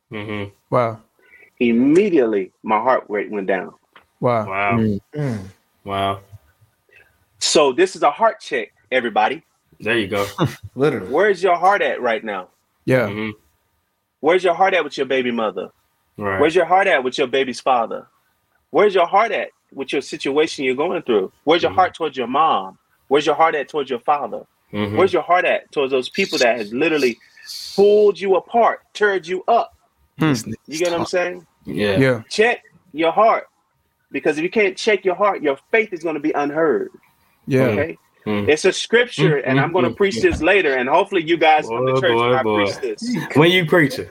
hmm 0.10 0.46
Wow. 0.70 1.00
Immediately, 1.60 2.52
my 2.64 2.80
heart 2.80 3.06
rate 3.10 3.30
went 3.30 3.48
down. 3.48 3.74
Wow. 4.20 4.48
Wow. 4.48 4.78
Mm. 4.78 5.00
Mm. 5.14 5.46
Wow. 5.84 6.20
So 7.40 7.72
this 7.74 7.96
is 7.96 8.04
a 8.04 8.12
heart 8.12 8.40
check, 8.40 8.70
everybody. 8.92 9.44
There 9.82 9.98
you 9.98 10.08
go. 10.08 10.26
Literally. 10.76 11.12
Where's 11.12 11.42
your 11.44 11.58
heart 11.58 11.82
at 11.82 12.02
right 12.02 12.24
now? 12.24 12.50
Yeah. 12.86 13.08
Mhm. 13.08 13.34
Where's 14.20 14.44
your 14.44 14.54
heart 14.54 14.74
at 14.74 14.84
with 14.84 14.98
your 14.98 15.06
baby 15.08 15.32
mother? 15.32 15.70
Right. 16.18 16.40
Where's 16.40 16.56
your 16.56 16.66
heart 16.66 16.88
at 16.88 17.04
with 17.04 17.18
your 17.18 17.28
baby's 17.28 17.60
father? 17.60 18.08
Where's 18.70 18.94
your 18.94 19.08
heart 19.08 19.32
at 19.32 19.50
with 19.74 19.92
your 19.92 20.02
situation 20.02 20.64
you're 20.66 20.76
going 20.76 21.02
through? 21.02 21.32
Where's 21.44 21.64
your 21.64 21.72
Mhm. 21.72 21.76
heart 21.76 21.94
towards 21.96 22.18
your 22.18 22.28
mom? 22.28 22.78
Where's 23.08 23.26
your 23.26 23.36
heart 23.36 23.56
at 23.56 23.68
towards 23.70 23.90
your 23.90 24.00
father? 24.00 24.46
Mhm. 24.72 24.96
Where's 24.98 25.12
your 25.14 25.24
heart 25.24 25.46
at 25.46 25.72
towards 25.72 25.92
those 25.92 26.10
people 26.10 26.38
that 26.38 26.58
has 26.58 26.74
literally 26.74 27.18
pulled 27.76 28.20
you 28.20 28.36
apart, 28.36 28.82
turned 28.94 29.28
you 29.28 29.44
up? 29.48 29.76
Hmm. 30.20 30.34
You 30.68 30.78
get 30.78 30.92
what 30.92 31.00
I'm 31.00 31.06
saying? 31.06 31.46
Yeah. 31.66 31.98
Yeah. 31.98 32.22
Check 32.30 32.64
your 32.94 33.12
heart. 33.12 33.48
Because 34.12 34.38
if 34.38 34.44
you 34.44 34.50
can't 34.50 34.78
check 34.78 35.04
your 35.06 35.16
heart, 35.16 35.42
your 35.42 35.58
faith 35.72 35.94
is 35.94 36.04
going 36.04 36.16
to 36.16 36.22
be 36.22 36.32
unheard. 36.34 36.92
Yeah. 37.48 37.64
Okay. 37.68 37.98
Mm. 38.26 38.48
It's 38.48 38.66
a 38.66 38.72
scripture, 38.72 39.38
and 39.38 39.60
I'm 39.60 39.72
going 39.72 39.84
to 39.86 39.92
Mm, 39.92 39.98
preach 39.98 40.16
mm, 40.16 40.22
this 40.22 40.42
later, 40.42 40.76
and 40.76 40.88
hopefully 40.88 41.24
you 41.24 41.38
guys 41.38 41.66
come 41.68 41.86
Boy, 41.86 41.94
to 41.94 42.02
church 42.02 42.14
boy, 42.14 42.30
when 42.30 42.34
I 42.36 42.44
boy. 42.44 42.66
preach 42.66 42.80
this. 42.80 43.18
When 43.36 43.52
you 43.52 43.66
preaching? 43.66 44.08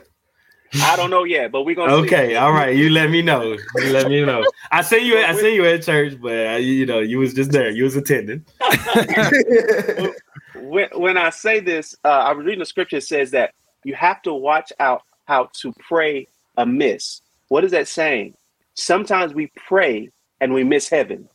I 0.81 0.95
don't 0.95 1.09
know 1.09 1.23
yet, 1.25 1.51
but 1.51 1.63
we're 1.63 1.75
gonna 1.75 1.91
see. 2.01 2.07
Okay, 2.07 2.35
all 2.37 2.53
right. 2.53 2.73
You 2.75 2.89
let 2.89 3.09
me 3.09 3.21
know. 3.21 3.57
You 3.75 3.91
let 3.91 4.07
me 4.07 4.23
know. 4.23 4.45
I 4.71 4.81
see 4.81 4.99
you. 5.05 5.17
I 5.17 5.33
see 5.33 5.53
you 5.55 5.65
at 5.65 5.83
church, 5.83 6.13
but 6.21 6.47
uh, 6.47 6.57
you 6.57 6.85
know 6.85 6.99
you 6.99 7.19
was 7.19 7.33
just 7.33 7.51
there. 7.51 7.69
You 7.69 7.83
was 7.83 7.97
attending. 7.97 8.45
when, 10.55 10.87
when 10.95 11.17
I 11.17 11.29
say 11.29 11.59
this, 11.59 11.95
uh, 12.05 12.07
I 12.07 12.31
was 12.31 12.45
reading 12.45 12.59
the 12.59 12.65
scripture 12.65 12.97
it 12.97 13.03
says 13.03 13.31
that 13.31 13.53
you 13.83 13.95
have 13.95 14.21
to 14.21 14.33
watch 14.33 14.71
out 14.79 15.03
how 15.25 15.49
to 15.61 15.73
pray 15.73 16.27
amiss. 16.57 17.21
What 17.49 17.65
is 17.65 17.71
that 17.71 17.87
saying? 17.87 18.35
Sometimes 18.75 19.33
we 19.33 19.51
pray 19.55 20.09
and 20.39 20.53
we 20.53 20.63
miss 20.63 20.87
heaven. 20.87 21.27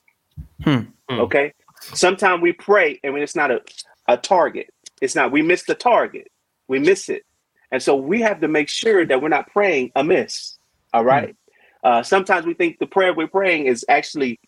Hmm. 0.65 0.81
Hmm. 1.09 1.21
Okay. 1.21 1.53
Sometimes 1.95 2.43
we 2.43 2.53
pray 2.53 2.99
and 3.03 3.13
when 3.13 3.23
it's 3.23 3.37
not 3.37 3.51
a, 3.51 3.61
a 4.09 4.17
target, 4.17 4.69
it's 5.01 5.15
not, 5.15 5.33
we 5.33 5.43
miss 5.43 5.65
the 5.65 5.75
target. 5.75 6.31
We 6.69 6.79
miss 6.79 7.09
it. 7.09 7.23
And 7.71 7.83
so 7.83 7.97
we 7.97 8.21
have 8.23 8.41
to 8.41 8.49
make 8.49 8.69
sure 8.69 9.05
that 9.07 9.21
we're 9.21 9.29
not 9.29 9.49
praying 9.49 9.93
amiss. 9.97 10.59
All 10.93 11.05
right. 11.05 11.35
Uh, 11.83 12.03
sometimes 12.03 12.47
we 12.47 12.55
think 12.55 12.79
the 12.79 12.87
prayer 12.87 13.13
we're 13.15 13.27
praying 13.29 13.67
is 13.67 13.85
actually 13.89 14.41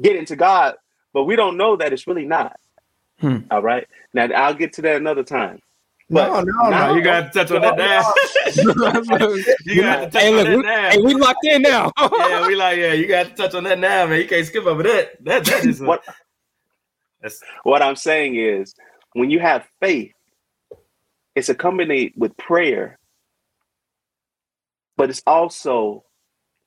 getting 0.00 0.24
to 0.26 0.36
God, 0.36 0.76
but 1.12 1.24
we 1.24 1.36
don't 1.36 1.56
know 1.56 1.76
that 1.76 1.92
it's 1.92 2.06
really 2.06 2.24
not. 2.24 2.58
Hmm. 3.18 3.38
All 3.50 3.62
right. 3.62 3.86
Now 4.14 4.26
I'll 4.34 4.54
get 4.54 4.72
to 4.74 4.82
that 4.82 4.96
another 4.96 5.22
time. 5.22 5.58
no, 6.08 6.40
no, 6.40 6.42
No, 6.42 6.70
no. 6.70 6.94
you 6.94 7.02
got 7.02 7.32
to 7.32 7.38
touch 7.38 7.50
on 7.50 7.60
that 7.62 7.76
now. 7.76 8.12
you 9.64 9.82
got 9.82 9.96
to 9.96 10.10
touch 10.10 10.22
hey, 10.22 10.28
on 10.28 10.34
look, 10.36 10.46
that 10.46 10.56
we, 10.56 10.62
now. 10.62 10.90
hey, 10.90 10.98
we 11.02 11.14
locked 11.14 11.44
in 11.44 11.62
now. 11.62 11.92
yeah, 11.98 12.46
we 12.46 12.54
like 12.56 12.78
yeah. 12.78 12.92
You 12.94 13.06
got 13.06 13.26
to 13.26 13.34
touch 13.34 13.54
on 13.54 13.64
that 13.64 13.78
now, 13.78 14.06
man. 14.06 14.20
You 14.20 14.26
can't 14.28 14.46
skip 14.46 14.64
over 14.66 14.82
that. 14.82 15.22
That 15.24 15.44
that 15.44 15.64
is 15.66 15.80
a, 15.80 15.84
What 15.84 16.02
That's, 17.22 17.42
what 17.64 17.82
I'm 17.82 17.96
saying 17.96 18.36
is 18.36 18.74
when 19.12 19.30
you 19.30 19.40
have 19.40 19.66
faith, 19.80 20.12
it's 21.34 21.48
accompanied 21.48 22.14
with 22.16 22.36
prayer, 22.36 22.98
but 24.96 25.10
it's 25.10 25.22
also 25.26 26.04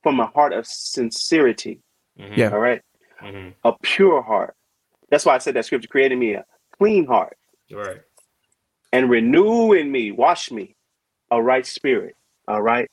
from 0.03 0.19
a 0.19 0.27
heart 0.27 0.53
of 0.53 0.65
sincerity. 0.67 1.79
mhm, 2.19 2.37
Yeah. 2.37 2.49
All 2.51 2.59
right. 2.59 2.81
mhm, 3.21 3.53
A 3.63 3.73
pure 3.81 4.21
heart. 4.21 4.55
That's 5.09 5.25
why 5.25 5.35
I 5.35 5.39
said 5.39 5.55
that 5.55 5.65
scripture 5.65 5.87
created 5.87 6.17
me 6.17 6.33
a 6.33 6.45
clean 6.77 7.05
heart 7.05 7.37
right. 7.71 8.01
and 8.91 9.09
renew 9.09 9.73
in 9.73 9.91
me, 9.91 10.11
wash 10.11 10.51
me 10.51 10.75
a 11.31 11.41
right 11.41 11.65
spirit. 11.65 12.15
All 12.47 12.61
right. 12.61 12.89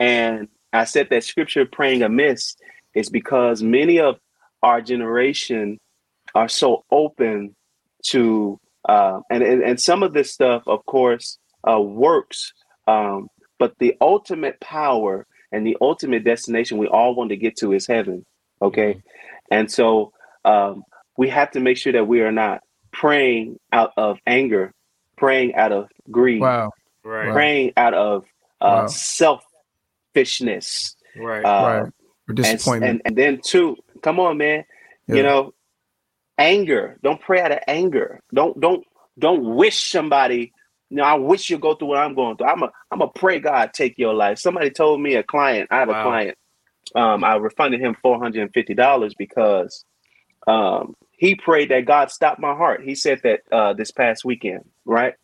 And 0.00 0.48
I 0.72 0.84
said 0.84 1.08
that 1.10 1.24
scripture 1.24 1.64
praying 1.66 2.02
amiss 2.02 2.56
is 2.94 3.08
because 3.10 3.62
many 3.62 4.00
of 4.00 4.18
our 4.62 4.80
generation 4.80 5.78
are 6.34 6.48
so 6.48 6.84
open 6.90 7.54
to, 8.06 8.58
uh, 8.88 9.20
and, 9.30 9.42
and, 9.42 9.62
and 9.62 9.80
some 9.80 10.02
of 10.02 10.12
this 10.12 10.30
stuff, 10.32 10.62
of 10.66 10.84
course, 10.86 11.38
uh, 11.70 11.80
works 11.80 12.52
Um, 12.88 13.28
but 13.58 13.78
the 13.78 13.94
ultimate 14.00 14.58
power 14.60 15.24
and 15.52 15.64
the 15.64 15.76
ultimate 15.80 16.24
destination 16.24 16.78
we 16.78 16.88
all 16.88 17.14
want 17.14 17.30
to 17.30 17.36
get 17.36 17.56
to 17.58 17.72
is 17.72 17.86
heaven. 17.86 18.24
Okay. 18.60 19.00
And 19.50 19.70
so 19.70 20.12
um, 20.44 20.82
we 21.16 21.28
have 21.28 21.50
to 21.52 21.60
make 21.60 21.76
sure 21.76 21.92
that 21.92 22.08
we 22.08 22.22
are 22.22 22.32
not 22.32 22.62
praying 22.90 23.60
out 23.72 23.92
of 23.96 24.18
anger, 24.26 24.72
praying 25.16 25.54
out 25.54 25.70
of 25.70 25.88
greed, 26.10 26.40
Wow. 26.40 26.70
Right. 27.04 27.32
praying 27.32 27.72
out 27.76 27.94
of 27.94 28.24
uh, 28.60 28.82
Wow. 28.82 28.86
selfishness. 30.14 30.96
Right. 31.16 31.44
Uh, 31.44 31.48
right. 31.66 31.78
Or 31.82 31.92
and, 32.28 32.36
disappointment. 32.36 32.90
and, 32.90 33.02
and 33.04 33.16
then, 33.16 33.40
too, 33.44 33.76
come 34.02 34.18
on, 34.18 34.38
man. 34.38 34.64
Yeah. 35.06 35.16
You 35.16 35.22
know, 35.22 35.54
anger. 36.42 36.98
Don't 37.02 37.20
pray 37.20 37.40
out 37.40 37.52
of 37.52 37.60
anger. 37.68 38.20
Don't 38.34 38.58
don't 38.60 38.84
don't 39.18 39.54
wish 39.56 39.78
somebody. 39.90 40.52
You 40.90 40.98
know, 40.98 41.04
I 41.04 41.14
wish 41.14 41.48
you 41.48 41.58
go 41.58 41.74
through 41.74 41.88
what 41.88 41.98
I'm 41.98 42.14
going 42.14 42.36
through. 42.36 42.48
I'm 42.48 42.62
a 42.62 42.70
I'm 42.90 43.00
a 43.00 43.08
pray 43.08 43.38
God 43.38 43.72
take 43.72 43.96
your 43.98 44.14
life. 44.14 44.38
Somebody 44.38 44.70
told 44.70 45.00
me 45.00 45.14
a 45.14 45.22
client. 45.22 45.68
I 45.70 45.78
have 45.78 45.88
Wow. 45.88 46.00
a 46.00 46.02
client. 46.04 46.38
Um, 46.94 47.24
I 47.24 47.36
refunded 47.36 47.80
him 47.80 47.96
four 48.02 48.18
hundred 48.18 48.42
and 48.42 48.52
fifty 48.52 48.74
dollars 48.74 49.14
because 49.14 49.84
um, 50.46 50.94
he 51.12 51.34
prayed 51.34 51.70
that 51.70 51.86
God 51.86 52.10
stopped 52.10 52.40
my 52.40 52.54
heart. 52.54 52.82
He 52.82 52.94
said 52.94 53.20
that 53.22 53.40
uh, 53.50 53.72
this 53.74 53.90
past 53.92 54.24
weekend, 54.24 54.64
right? 54.84 55.14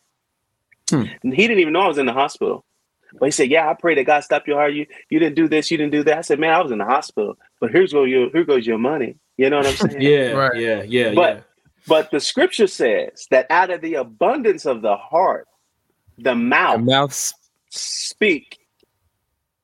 Hmm. 0.89 1.05
And 1.23 1.35
he 1.35 1.47
didn't 1.49 1.61
even 1.61 1.73
know 1.73 1.81
I 1.81 1.89
was 1.89 1.99
in 1.99 2.07
the 2.07 2.13
hospital. 2.13 2.65
But 3.19 3.27
he 3.27 3.31
said, 3.33 3.51
"Yeah, 3.51 3.69
I 3.69 3.75
pray 3.75 3.95
that 3.97 4.05
God 4.05 4.21
stopped 4.21 4.47
your 4.49 4.59
heart. 4.59 4.75
You 4.75 4.87
you 5.11 5.19
didn't 5.19 5.35
do 5.37 5.49
this, 5.49 5.71
you 5.71 5.77
didn't 5.79 5.93
do 5.93 6.05
that." 6.05 6.19
I 6.19 6.21
said, 6.21 6.39
"Man, 6.39 6.53
I 6.55 6.63
was 6.63 6.73
in 6.73 6.79
the 6.79 6.85
hospital, 6.85 7.37
but 7.61 7.71
here's 7.73 7.93
go 7.93 8.05
your 8.05 8.31
here 8.31 8.45
goes 8.45 8.67
your 8.67 8.79
money." 8.79 9.17
You 9.39 9.49
know 9.49 9.59
what 9.59 9.67
I'm 9.69 9.89
saying? 9.91 10.03
Yeah. 10.03 10.33
Right. 10.33 10.57
Yeah. 10.61 10.83
Yeah. 10.83 11.15
But- 11.15 11.45
But 11.87 12.11
the 12.11 12.21
scripture 12.21 12.67
says 12.67 13.27
that 13.31 13.47
out 13.49 13.71
of 13.71 13.81
the 13.81 13.95
abundance 13.95 14.67
of 14.67 14.83
the 14.83 14.95
heart, 14.97 15.49
the 16.19 16.35
mouth, 16.35 16.81
The 16.81 16.83
mouth 16.85 16.87
mouth 17.11 17.33
speak. 17.71 18.59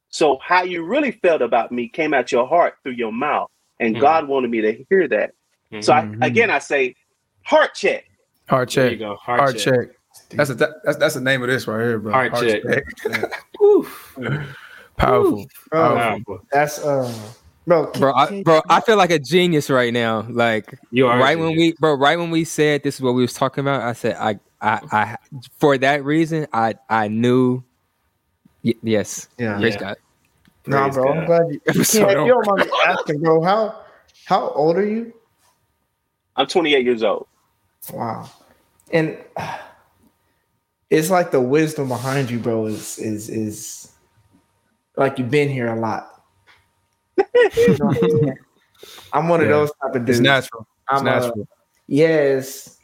So 0.09 0.39
how 0.43 0.63
you 0.63 0.85
really 0.85 1.11
felt 1.11 1.43
about 1.43 1.71
me 1.71 1.87
came 1.89 2.15
out 2.15 2.33
your 2.33 2.47
heart 2.49 2.77
through 2.83 2.93
your 2.93 3.13
mouth, 3.13 3.51
and 3.79 3.95
Mhm. 3.97 4.01
God 4.01 4.27
wanted 4.29 4.51
me 4.51 4.63
to 4.63 4.85
hear 4.89 5.07
that. 5.09 5.33
yeah. 5.71 5.81
So. 5.83 5.93
I, 5.93 6.09
again, 6.23 6.51
I 6.51 6.61
say, 6.61 6.95
heart 7.43 7.75
check. 7.75 8.05
Hard 8.49 8.71
there 8.71 8.91
you 8.93 8.97
go. 8.97 9.17
Heart, 9.17 9.41
Hard 9.41 9.59
check. 9.59 9.75
check. 9.75 9.97
That's 10.31 10.49
a 10.51 10.55
that's 10.55 10.97
that's 10.97 11.15
the 11.15 11.21
name 11.21 11.43
of 11.43 11.49
this 11.49 11.67
right 11.67 11.83
here, 11.83 11.99
bro. 11.99 12.13
Hard 12.13 12.33
check. 12.37 12.63
Powerful. 14.97 15.47
Bro, 15.71 15.97
Powerful. 15.97 16.39
that's 16.53 16.79
uh, 16.79 17.13
bro, 17.67 17.87
can- 17.87 18.01
bro, 18.01 18.13
I, 18.15 18.43
bro, 18.43 18.63
I 18.69 18.81
feel 18.81 18.97
like 18.97 19.11
a 19.11 19.19
genius 19.19 19.71
right 19.71 19.93
now. 19.93 20.27
Like 20.29 20.79
You 20.91 21.07
are 21.07 21.19
right 21.19 21.39
when 21.39 21.57
we, 21.57 21.75
bro, 21.79 21.95
right 21.95 22.19
when 22.19 22.31
we 22.31 22.45
said 22.45 22.83
this 22.83 22.97
is 22.97 23.01
what 23.01 23.15
we 23.15 23.23
was 23.23 23.35
talking 23.35 23.63
about, 23.63 23.83
I 23.83 23.93
said, 23.93 24.17
I, 24.17 24.39
I, 24.61 24.81
I, 24.91 25.17
for 25.59 25.77
that 25.79 26.05
reason, 26.05 26.47
I, 26.53 26.75
I 26.89 27.09
knew. 27.09 27.63
Y- 28.63 28.75
yes, 28.83 29.29
yeah. 29.39 29.59
praise 29.59 29.75
Yeah. 29.75 29.81
God. 29.81 29.97
Nah, 30.67 30.83
Praise 30.85 30.95
bro, 30.95 31.13
I'm 31.13 31.27
glad 31.27 31.43
you. 31.49 31.53
you 31.53 31.61
Episode 31.67 32.11
if 32.11 32.27
you 32.27 32.29
don't 32.29 32.47
mind 32.47 32.71
me 32.71 32.77
asking, 32.87 33.21
bro, 33.21 33.43
how 33.43 33.83
how 34.25 34.49
old 34.51 34.77
are 34.77 34.87
you? 34.87 35.13
I'm 36.37 36.47
28 36.47 36.85
years 36.85 37.03
old. 37.03 37.27
Wow, 37.93 38.31
and 38.91 39.19
uh, 39.37 39.59
it's 40.91 41.11
like 41.11 41.31
the 41.31 41.41
wisdom 41.41 41.89
behind 41.89 42.31
you, 42.31 42.39
bro. 42.39 42.67
Is 42.67 42.99
is 42.99 43.29
is 43.29 43.93
like 44.97 45.19
you've 45.19 45.31
been 45.31 45.51
here 45.51 45.67
a 45.67 45.79
lot. 45.79 46.14
You 47.57 47.77
know 47.79 47.91
I'm? 47.91 48.35
I'm 49.13 49.29
one 49.29 49.41
of 49.41 49.47
Yeah. 49.47 49.53
those 49.53 49.71
type 49.83 49.95
of 49.95 50.03
It's 50.03 50.19
dudes. 50.19 50.21
natural. 50.21 50.67
It's 50.91 50.99
I'm 51.01 51.05
natural. 51.05 51.49
yes. 51.87 52.79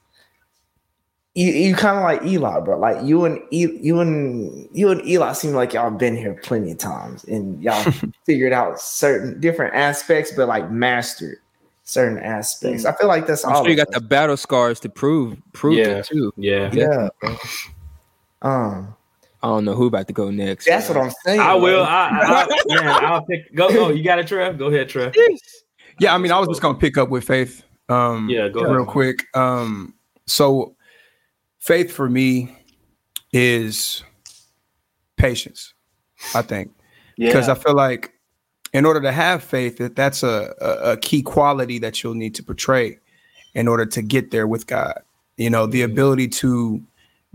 You, 1.34 1.46
you 1.52 1.74
kind 1.76 1.96
of 1.96 2.02
like 2.02 2.24
Eli, 2.24 2.58
bro. 2.60 2.78
Like 2.78 3.04
you 3.04 3.24
and 3.24 3.40
E- 3.52 3.78
you 3.80 4.00
and 4.00 4.68
you 4.72 4.90
and 4.90 5.06
Eli 5.06 5.32
seem 5.32 5.52
like 5.52 5.72
y'all 5.74 5.90
been 5.90 6.16
here 6.16 6.34
plenty 6.42 6.72
of 6.72 6.78
times, 6.78 7.22
and 7.24 7.62
y'all 7.62 7.84
figured 8.26 8.52
out 8.52 8.80
certain 8.80 9.38
different 9.40 9.74
aspects, 9.74 10.32
but 10.36 10.48
like 10.48 10.70
mastered 10.72 11.38
certain 11.84 12.18
aspects. 12.18 12.84
I 12.84 12.92
feel 12.96 13.06
like 13.08 13.26
that's 13.28 13.44
I'm 13.44 13.52
all. 13.54 13.62
sure 13.62 13.72
you 13.72 13.80
of 13.80 13.86
got 13.86 13.94
the 13.94 14.00
battle 14.00 14.36
scars 14.36 14.80
to 14.80 14.88
prove, 14.88 15.36
prove 15.52 15.74
Yeah. 15.78 15.98
it 15.98 16.06
too. 16.06 16.32
Yeah. 16.36 16.70
yeah. 16.72 17.08
bro. 17.20 17.36
Um, 18.42 18.96
I 19.42 19.46
don't 19.48 19.64
know 19.64 19.74
who 19.74 19.86
about 19.86 20.06
to 20.08 20.12
go 20.12 20.30
next. 20.30 20.66
that's 20.66 20.88
what 20.88 20.98
I'm 20.98 21.10
saying. 21.24 21.40
I 21.40 21.54
will. 21.54 21.82
I, 21.82 22.08
I, 22.08 22.42
I 22.42 22.62
man, 22.66 22.88
I'll 23.04 23.22
pick. 23.24 23.54
Go. 23.54 23.68
Oh, 23.70 23.90
you 23.90 24.02
got 24.04 24.18
it, 24.18 24.26
Trev. 24.26 24.58
Go 24.58 24.66
ahead, 24.66 24.88
Trev. 24.88 25.14
Yeah, 25.98 26.14
I 26.14 26.18
mean, 26.18 26.32
I 26.32 26.38
was 26.38 26.48
just 26.48 26.60
gonna 26.62 26.78
pick 26.78 26.98
up 26.98 27.08
with 27.08 27.24
faith. 27.24 27.62
Um, 27.88 28.28
Yeah, 28.28 28.48
go 28.48 28.62
real 28.62 28.76
ahead. 28.82 28.86
quick. 28.88 29.24
Um, 29.36 29.94
so 30.26 30.76
faith 31.58 31.90
for 31.92 32.08
me 32.08 32.54
is 33.32 34.02
patience. 35.16 35.74
I 36.34 36.42
think 36.42 36.72
because 37.16 37.46
Yeah. 37.48 37.52
I 37.54 37.56
feel 37.56 37.74
like 37.74 38.12
in 38.72 38.84
order 38.84 39.00
to 39.00 39.10
have 39.12 39.42
faith, 39.42 39.78
that 39.78 39.96
that's 39.96 40.22
a, 40.22 40.54
a 40.60 40.92
a 40.92 40.96
key 40.96 41.22
quality 41.22 41.78
that 41.78 42.02
you'll 42.02 42.14
need 42.14 42.34
to 42.36 42.42
portray 42.42 42.98
in 43.54 43.66
order 43.68 43.84
to 43.86 44.02
get 44.02 44.30
there 44.30 44.46
with 44.46 44.66
God. 44.66 45.00
You 45.36 45.50
know, 45.50 45.66
the 45.66 45.82
ability 45.82 46.28
to 46.28 46.82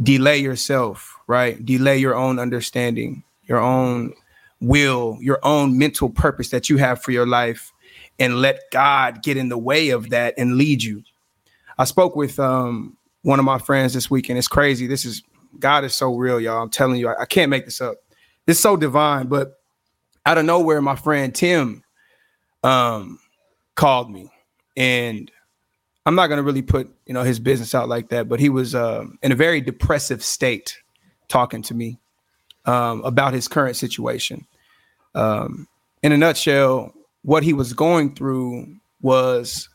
delay 0.01 0.37
yourself, 0.37 1.17
right? 1.27 1.63
Delay 1.65 1.97
your 1.97 2.15
own 2.15 2.39
understanding, 2.39 3.23
your 3.43 3.59
own 3.59 4.13
will, 4.59 5.17
your 5.21 5.39
own 5.43 5.77
mental 5.77 6.09
purpose 6.09 6.49
that 6.49 6.69
you 6.69 6.77
have 6.77 7.01
for 7.01 7.11
your 7.11 7.27
life, 7.27 7.71
and 8.19 8.41
let 8.41 8.59
God 8.71 9.23
get 9.23 9.37
in 9.37 9.49
the 9.49 9.57
way 9.57 9.89
of 9.89 10.09
that 10.09 10.33
and 10.37 10.57
lead 10.57 10.83
you. 10.83 11.03
I 11.77 11.83
spoke 11.85 12.15
with 12.15 12.39
um, 12.39 12.97
one 13.23 13.39
of 13.39 13.45
my 13.45 13.57
friends 13.57 13.93
this 13.93 14.09
weekend. 14.09 14.39
It's 14.39 14.47
crazy. 14.47 14.87
This 14.87 15.05
is 15.05 15.23
God 15.59 15.83
is 15.83 15.93
so 15.93 16.15
real, 16.15 16.39
y'all. 16.39 16.61
I'm 16.61 16.69
telling 16.69 16.99
you, 16.99 17.09
I, 17.09 17.21
I 17.21 17.25
can't 17.25 17.49
make 17.49 17.65
this 17.65 17.81
up. 17.81 17.97
It's 18.47 18.59
so 18.59 18.77
divine, 18.77 19.27
but 19.27 19.59
out 20.25 20.37
of 20.37 20.45
nowhere, 20.45 20.81
my 20.81 20.95
friend 20.95 21.33
Tim 21.33 21.83
um, 22.63 23.19
called 23.75 24.11
me, 24.11 24.31
and 24.75 25.31
I'm 26.05 26.15
not 26.15 26.27
gonna 26.27 26.43
really 26.43 26.61
put 26.61 26.93
you 27.05 27.13
know 27.13 27.23
his 27.23 27.39
business 27.39 27.73
out 27.73 27.89
like 27.89 28.09
that, 28.09 28.29
but 28.29 28.39
he 28.39 28.49
was 28.49 28.75
um, 28.75 29.17
in 29.23 29.31
a 29.31 29.35
very 29.35 29.61
depressive 29.61 30.23
state, 30.23 30.77
talking 31.27 31.61
to 31.63 31.73
me 31.73 31.99
um, 32.65 33.01
about 33.03 33.33
his 33.33 33.47
current 33.47 33.75
situation. 33.75 34.45
Um, 35.15 35.67
in 36.03 36.11
a 36.11 36.17
nutshell, 36.17 36.93
what 37.23 37.43
he 37.43 37.53
was 37.53 37.73
going 37.73 38.13
through 38.13 38.75
was 39.01 39.69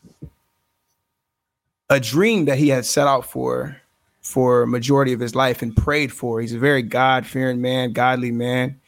a 1.89 1.99
dream 1.99 2.45
that 2.45 2.57
he 2.57 2.69
had 2.69 2.85
set 2.85 3.07
out 3.07 3.25
for 3.25 3.77
for 4.21 4.65
majority 4.65 5.11
of 5.11 5.19
his 5.19 5.35
life 5.35 5.61
and 5.61 5.75
prayed 5.75 6.13
for. 6.13 6.39
He's 6.39 6.53
a 6.53 6.59
very 6.59 6.81
God 6.81 7.25
fearing 7.25 7.59
man, 7.59 7.91
godly 7.91 8.31
man. 8.31 8.79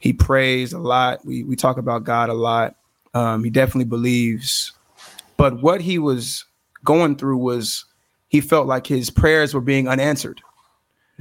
He 0.00 0.12
prays 0.12 0.72
a 0.72 0.78
lot. 0.78 1.24
We 1.24 1.44
we 1.44 1.54
talk 1.54 1.76
about 1.76 2.02
God 2.02 2.30
a 2.30 2.34
lot. 2.34 2.74
Um, 3.14 3.44
he 3.44 3.50
definitely 3.50 3.84
believes, 3.84 4.72
but 5.36 5.62
what 5.62 5.80
he 5.80 5.98
was 5.98 6.44
going 6.84 7.16
through 7.16 7.38
was 7.38 7.84
he 8.28 8.40
felt 8.40 8.66
like 8.66 8.86
his 8.86 9.10
prayers 9.10 9.54
were 9.54 9.60
being 9.60 9.88
unanswered. 9.88 10.40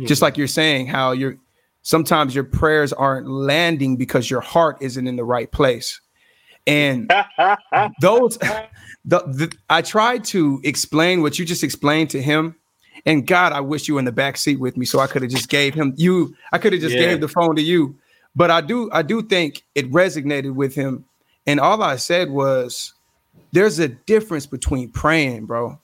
Just 0.05 0.21
like 0.21 0.37
you're 0.37 0.47
saying, 0.47 0.87
how 0.87 1.11
you're 1.11 1.37
sometimes 1.81 2.33
your 2.33 2.45
prayers 2.45 2.93
aren't 2.93 3.27
landing 3.27 3.97
because 3.97 4.29
your 4.29 4.39
heart 4.39 4.77
isn't 4.79 5.07
in 5.07 5.17
the 5.17 5.25
right 5.25 5.51
place. 5.51 5.99
And 6.65 7.11
those 8.01 8.37
the, 8.37 9.19
the 9.27 9.53
I 9.69 9.81
tried 9.81 10.23
to 10.25 10.61
explain 10.63 11.21
what 11.21 11.37
you 11.37 11.45
just 11.45 11.63
explained 11.63 12.09
to 12.11 12.21
him. 12.21 12.55
And 13.05 13.25
God, 13.27 13.53
I 13.53 13.59
wish 13.59 13.87
you 13.87 13.95
were 13.95 13.99
in 13.99 14.05
the 14.05 14.11
back 14.11 14.37
seat 14.37 14.59
with 14.59 14.77
me 14.77 14.85
so 14.85 14.99
I 14.99 15.07
could 15.07 15.21
have 15.21 15.31
just 15.31 15.49
gave 15.49 15.73
him 15.73 15.93
you. 15.97 16.33
I 16.51 16.57
could 16.59 16.73
have 16.73 16.81
just 16.81 16.95
Yeah. 16.95 17.07
gave 17.07 17.21
the 17.21 17.27
phone 17.27 17.55
to 17.55 17.61
you. 17.61 17.95
But 18.35 18.51
I 18.51 18.61
do 18.61 18.89
I 18.93 19.01
do 19.01 19.21
think 19.21 19.63
it 19.75 19.91
resonated 19.91 20.53
with 20.53 20.75
him. 20.75 21.03
And 21.45 21.59
all 21.59 21.81
I 21.81 21.95
said 21.97 22.29
was 22.29 22.93
there's 23.51 23.79
a 23.79 23.87
difference 23.87 24.45
between 24.45 24.89
praying, 24.91 25.45
bro, 25.45 25.79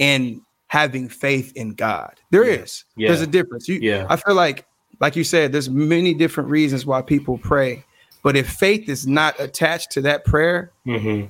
and 0.00 0.40
having 0.68 1.08
faith 1.08 1.52
in 1.56 1.74
God. 1.74 2.14
There 2.30 2.44
is. 2.44 2.84
Yeah. 2.96 3.08
There's 3.08 3.20
a 3.20 3.26
difference. 3.26 3.68
You, 3.68 3.78
Yeah. 3.80 4.06
I 4.08 4.16
feel 4.16 4.34
like, 4.34 4.66
like 5.00 5.14
you 5.16 5.24
said, 5.24 5.52
there's 5.52 5.68
many 5.70 6.14
different 6.14 6.50
reasons 6.50 6.84
why 6.86 7.02
people 7.02 7.38
pray. 7.38 7.84
But 8.22 8.36
if 8.36 8.48
faith 8.50 8.88
is 8.88 9.06
not 9.06 9.38
attached 9.38 9.90
to 9.92 10.00
that 10.02 10.24
prayer, 10.24 10.72
Mm-hmm. 10.86 11.26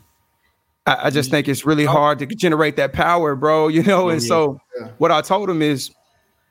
I, 0.87 1.07
I 1.07 1.11
just 1.11 1.31
think 1.31 1.49
it's 1.49 1.65
really 1.67 1.85
hard 1.87 2.19
to 2.21 2.27
generate 2.27 2.77
that 2.77 2.93
power, 2.93 3.35
bro. 3.35 3.69
You 3.75 3.83
know, 3.83 4.09
and 4.11 4.21
Mhm. 4.21 4.29
so 4.29 4.61
Yeah. 4.81 4.89
what 4.99 5.11
I 5.11 5.21
told 5.23 5.51
him 5.51 5.61
is 5.63 5.91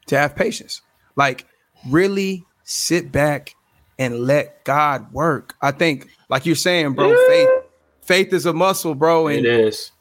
to 0.07 0.17
have 0.17 0.35
patience. 0.35 0.81
Like 1.15 1.45
really 1.89 2.43
sit 2.63 3.11
back 3.11 3.55
and 3.99 4.19
let 4.21 4.63
God 4.65 5.11
work. 5.13 5.53
I 5.61 5.71
think, 5.71 6.09
like 6.29 6.45
you're 6.45 6.55
saying, 6.55 6.93
bro, 6.93 7.15
faith, 7.27 7.49
faith 8.05 8.33
is 8.33 8.45
a 8.45 8.53
muscle, 8.53 8.95
bro. 8.95 9.27
And 9.27 9.45
is. 9.45 9.91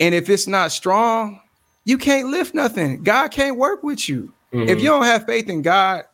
and 0.00 0.14
if 0.14 0.28
it's 0.28 0.46
not 0.46 0.72
strong, 0.72 1.40
you 1.84 1.98
can't 1.98 2.28
lift 2.28 2.54
nothing. 2.54 3.02
God 3.02 3.28
can't 3.30 3.56
work 3.56 3.82
with 3.82 4.08
you. 4.08 4.32
If 4.52 4.78
Mhm. 4.78 4.80
you 4.80 4.88
don't 4.88 5.04
have 5.04 5.26
faith 5.26 5.48
in 5.48 5.62
God, 5.62 6.04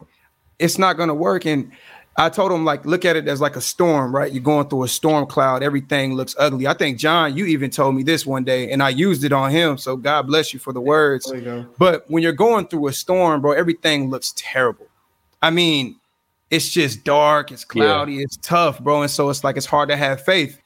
it's 0.59 0.79
not 0.79 0.97
going 0.97 1.09
to 1.09 1.15
work. 1.15 1.47
And 1.47 1.71
I 2.17 2.29
told 2.29 2.53
him, 2.53 2.65
like, 2.65 2.85
look 2.85 3.05
at 3.05 3.17
it 3.17 3.27
as 3.27 3.41
like 3.41 3.57
a 3.57 3.61
storm, 3.61 4.15
right? 4.15 4.33
You're 4.33 4.43
going 4.43 4.69
through 4.69 4.85
a 4.85 4.89
storm 4.89 5.27
cloud. 5.27 5.63
Everything 5.63 6.15
looks 6.15 6.35
ugly. 6.39 6.67
I 6.67 6.75
think, 6.75 6.99
John, 6.99 7.37
you 7.37 7.45
even 7.47 7.71
told 7.71 7.97
me 7.97 8.03
this 8.05 8.25
one 8.25 8.45
day, 8.45 8.71
and 8.71 8.83
I 8.83 8.91
used 8.91 9.25
it 9.25 9.33
on 9.33 9.51
him. 9.51 9.79
So 9.79 9.97
God 9.97 10.27
bless 10.29 10.53
you 10.53 10.61
for 10.61 10.73
the 10.73 10.81
words. 10.81 11.27
There 11.27 11.39
you 11.39 11.45
go. 11.45 11.67
But 11.77 12.05
when 12.09 12.23
you're 12.23 12.33
going 12.33 12.69
through 12.69 12.87
a 12.89 12.93
storm, 12.93 13.41
bro, 13.41 13.53
everything 13.53 14.11
looks 14.11 14.33
terrible. 14.37 14.87
I 15.43 15.51
mean, 15.51 15.97
it's 16.51 16.69
just 16.71 17.03
dark, 17.05 17.51
it's 17.51 17.65
cloudy, 17.65 18.15
yeah. 18.15 18.23
it's 18.23 18.37
tough, 18.37 18.79
bro. 18.81 19.03
And 19.03 19.11
so 19.11 19.29
it's 19.29 19.43
like 19.43 19.57
it's 19.57 19.67
hard 19.67 19.89
to 19.89 19.97
have 19.97 20.25
faith. 20.25 20.61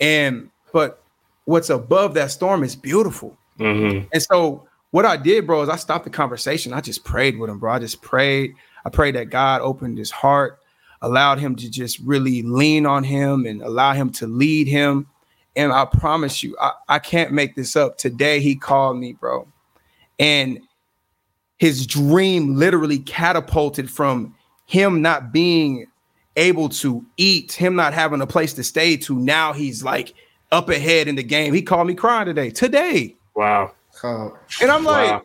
And 0.00 0.50
but 0.72 1.02
what's 1.44 1.70
above 1.70 2.14
that 2.14 2.30
storm 2.30 2.62
is 2.62 2.74
beautiful. 2.76 3.36
Mm-hmm. 3.58 4.06
And 4.12 4.22
so 4.22 4.66
what 4.90 5.04
I 5.04 5.16
did, 5.16 5.46
bro, 5.46 5.62
is 5.62 5.68
I 5.68 5.76
stopped 5.76 6.04
the 6.04 6.10
conversation. 6.10 6.72
I 6.72 6.80
just 6.80 7.04
prayed 7.04 7.38
with 7.38 7.50
him, 7.50 7.58
bro. 7.58 7.72
I 7.72 7.78
just 7.78 8.02
prayed. 8.02 8.54
I 8.84 8.90
prayed 8.90 9.14
that 9.14 9.30
God 9.30 9.60
opened 9.60 9.98
his 9.98 10.10
heart, 10.10 10.58
allowed 11.02 11.38
him 11.38 11.54
to 11.56 11.70
just 11.70 11.98
really 12.00 12.42
lean 12.42 12.86
on 12.86 13.04
him 13.04 13.46
and 13.46 13.62
allow 13.62 13.92
him 13.92 14.10
to 14.12 14.26
lead 14.26 14.66
him. 14.66 15.06
And 15.56 15.72
I 15.72 15.84
promise 15.84 16.42
you, 16.42 16.56
I, 16.60 16.72
I 16.88 16.98
can't 16.98 17.32
make 17.32 17.54
this 17.54 17.76
up. 17.76 17.98
Today 17.98 18.40
he 18.40 18.54
called 18.56 18.96
me, 18.96 19.12
bro. 19.12 19.46
And 20.18 20.60
his 21.58 21.86
dream 21.86 22.56
literally 22.56 23.00
catapulted 23.00 23.90
from 23.90 24.34
him 24.66 25.02
not 25.02 25.32
being 25.32 25.86
able 26.36 26.68
to 26.68 27.04
eat, 27.16 27.52
him 27.52 27.74
not 27.74 27.92
having 27.92 28.20
a 28.20 28.26
place 28.26 28.52
to 28.54 28.64
stay 28.64 28.96
to 28.96 29.18
now 29.18 29.52
he's 29.52 29.82
like 29.82 30.14
up 30.52 30.68
ahead 30.68 31.08
in 31.08 31.16
the 31.16 31.22
game. 31.22 31.52
He 31.54 31.62
called 31.62 31.86
me 31.86 31.94
crying 31.94 32.26
today. 32.26 32.50
Today. 32.50 33.16
Wow. 33.34 33.72
Oh. 34.02 34.36
And 34.60 34.70
I'm 34.70 34.84
like, 34.84 35.10
wow. 35.10 35.22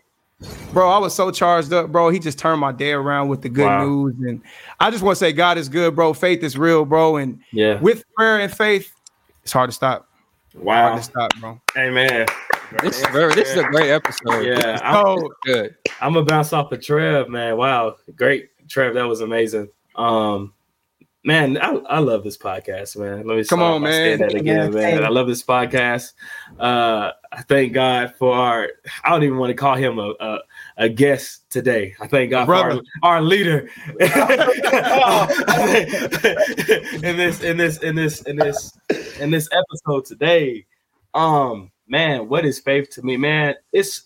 bro, 0.73 0.89
I 0.89 0.97
was 0.97 1.13
so 1.13 1.31
charged 1.31 1.71
up, 1.73 1.91
bro. 1.91 2.09
He 2.09 2.19
just 2.19 2.39
turned 2.39 2.59
my 2.59 2.71
day 2.71 2.91
around 2.91 3.29
with 3.29 3.41
the 3.41 3.49
good 3.49 3.65
wow. 3.65 3.85
news. 3.85 4.15
And 4.19 4.41
I 4.79 4.91
just 4.91 5.03
want 5.03 5.15
to 5.15 5.19
say, 5.19 5.31
God 5.31 5.57
is 5.57 5.69
good, 5.69 5.95
bro. 5.95 6.13
Faith 6.13 6.43
is 6.43 6.57
real, 6.57 6.85
bro. 6.85 7.17
And 7.17 7.39
yeah, 7.51 7.79
with 7.79 8.03
prayer 8.15 8.39
and 8.39 8.53
faith, 8.53 8.91
it's 9.43 9.51
hard 9.51 9.69
to 9.69 9.73
stop. 9.73 10.09
Wow. 10.55 10.89
Hard 10.89 10.97
to 10.97 11.03
stop, 11.03 11.31
bro. 11.39 11.61
Amen. 11.77 12.25
This 12.81 12.99
is 12.99 13.07
very, 13.07 13.33
this 13.35 13.51
is 13.51 13.57
a 13.57 13.63
great 13.63 13.91
episode. 13.91 14.41
Yeah, 14.41 14.79
I'm, 14.83 15.27
good. 15.43 15.75
I'm 16.01 16.13
gonna 16.13 16.25
bounce 16.25 16.51
off 16.51 16.71
of 16.71 16.81
Trev, 16.81 17.29
man. 17.29 17.57
Wow, 17.57 17.95
great, 18.15 18.49
Trev. 18.67 18.95
That 18.95 19.03
was 19.03 19.21
amazing. 19.21 19.69
Um, 19.95 20.53
man, 21.25 21.57
I, 21.57 21.71
I 21.71 21.99
love 21.99 22.23
this 22.23 22.37
podcast, 22.37 22.95
man. 22.97 23.27
Let 23.27 23.37
me 23.37 23.43
come 23.43 23.61
on, 23.61 23.81
man. 23.81 24.19
That 24.19 24.33
again, 24.35 24.73
man. 24.73 25.03
I 25.03 25.09
love 25.09 25.27
this 25.27 25.43
podcast. 25.43 26.13
Uh, 26.59 27.11
I 27.31 27.41
thank 27.41 27.73
God 27.73 28.13
for 28.17 28.33
our. 28.33 28.69
I 29.03 29.09
don't 29.09 29.23
even 29.23 29.37
want 29.37 29.49
to 29.49 29.55
call 29.55 29.75
him 29.75 29.99
a 29.99 30.13
a, 30.19 30.39
a 30.77 30.89
guest 30.89 31.49
today. 31.49 31.95
I 31.99 32.07
thank 32.07 32.29
God 32.29 32.45
Brother. 32.45 32.75
for 32.75 32.81
our, 33.03 33.15
our 33.15 33.21
leader 33.21 33.69
in 37.03 37.17
this 37.17 37.41
in 37.41 37.57
this 37.57 37.79
in 37.79 37.95
this 37.95 38.21
in 38.21 38.35
this 38.37 38.77
in 39.19 39.31
this 39.31 39.49
episode 39.51 40.05
today. 40.05 40.65
Um, 41.13 41.71
man, 41.87 42.29
what 42.29 42.45
is 42.45 42.59
faith 42.59 42.91
to 42.91 43.01
me, 43.01 43.17
man? 43.17 43.55
It's 43.73 44.03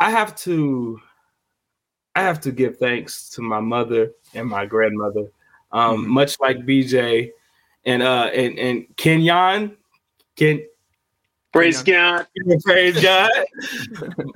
I 0.00 0.10
have 0.10 0.34
to 0.40 1.00
I 2.14 2.22
have 2.22 2.40
to 2.40 2.50
give 2.52 2.76
thanks 2.78 3.30
to 3.30 3.42
my 3.42 3.60
mother 3.60 4.10
and 4.34 4.48
my 4.48 4.66
grandmother 4.66 5.28
um, 5.72 6.02
mm-hmm. 6.02 6.10
much 6.10 6.38
like 6.40 6.58
BJ 6.58 7.30
and 7.84 8.02
uh 8.02 8.30
and 8.32 8.58
and 8.58 8.96
Kenyon. 8.96 9.76
Ken 10.36 10.62
Praise 11.52 11.82
God. 11.82 12.26
Praise 12.64 13.00
God. 13.02 13.30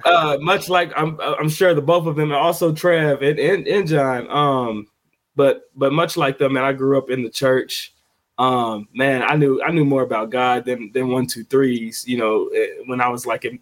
uh, 0.05 0.37
much 0.41 0.69
like 0.69 0.93
I'm 0.97 1.19
I'm 1.21 1.49
sure 1.49 1.73
the 1.73 1.81
both 1.81 2.07
of 2.07 2.17
them 2.17 2.31
and 2.31 2.39
also 2.39 2.75
Trev 2.75 3.23
and, 3.23 3.39
and, 3.39 3.67
and 3.67 3.89
John. 3.89 4.29
Um, 4.31 4.87
but 5.35 5.71
but 5.75 5.93
much 5.93 6.17
like 6.17 6.39
them, 6.39 6.53
man, 6.53 6.65
I 6.65 6.73
grew 6.73 6.99
up 6.99 7.11
in 7.11 7.23
the 7.23 7.31
church. 7.31 7.95
Um, 8.39 8.89
man, 8.93 9.23
I 9.23 9.35
knew 9.37 9.63
I 9.63 9.71
knew 9.71 9.87
more 9.87 10.03
about 10.03 10.29
God 10.29 10.67
than 10.67 10.93
than 10.93 11.09
one, 11.09 11.27
two, 11.27 11.45
threes, 11.45 12.05
you 12.07 12.19
know, 12.19 12.49
eh, 12.49 12.83
when 12.85 13.01
I 13.01 13.09
was 13.09 13.25
like 13.25 13.47
in, 13.47 13.59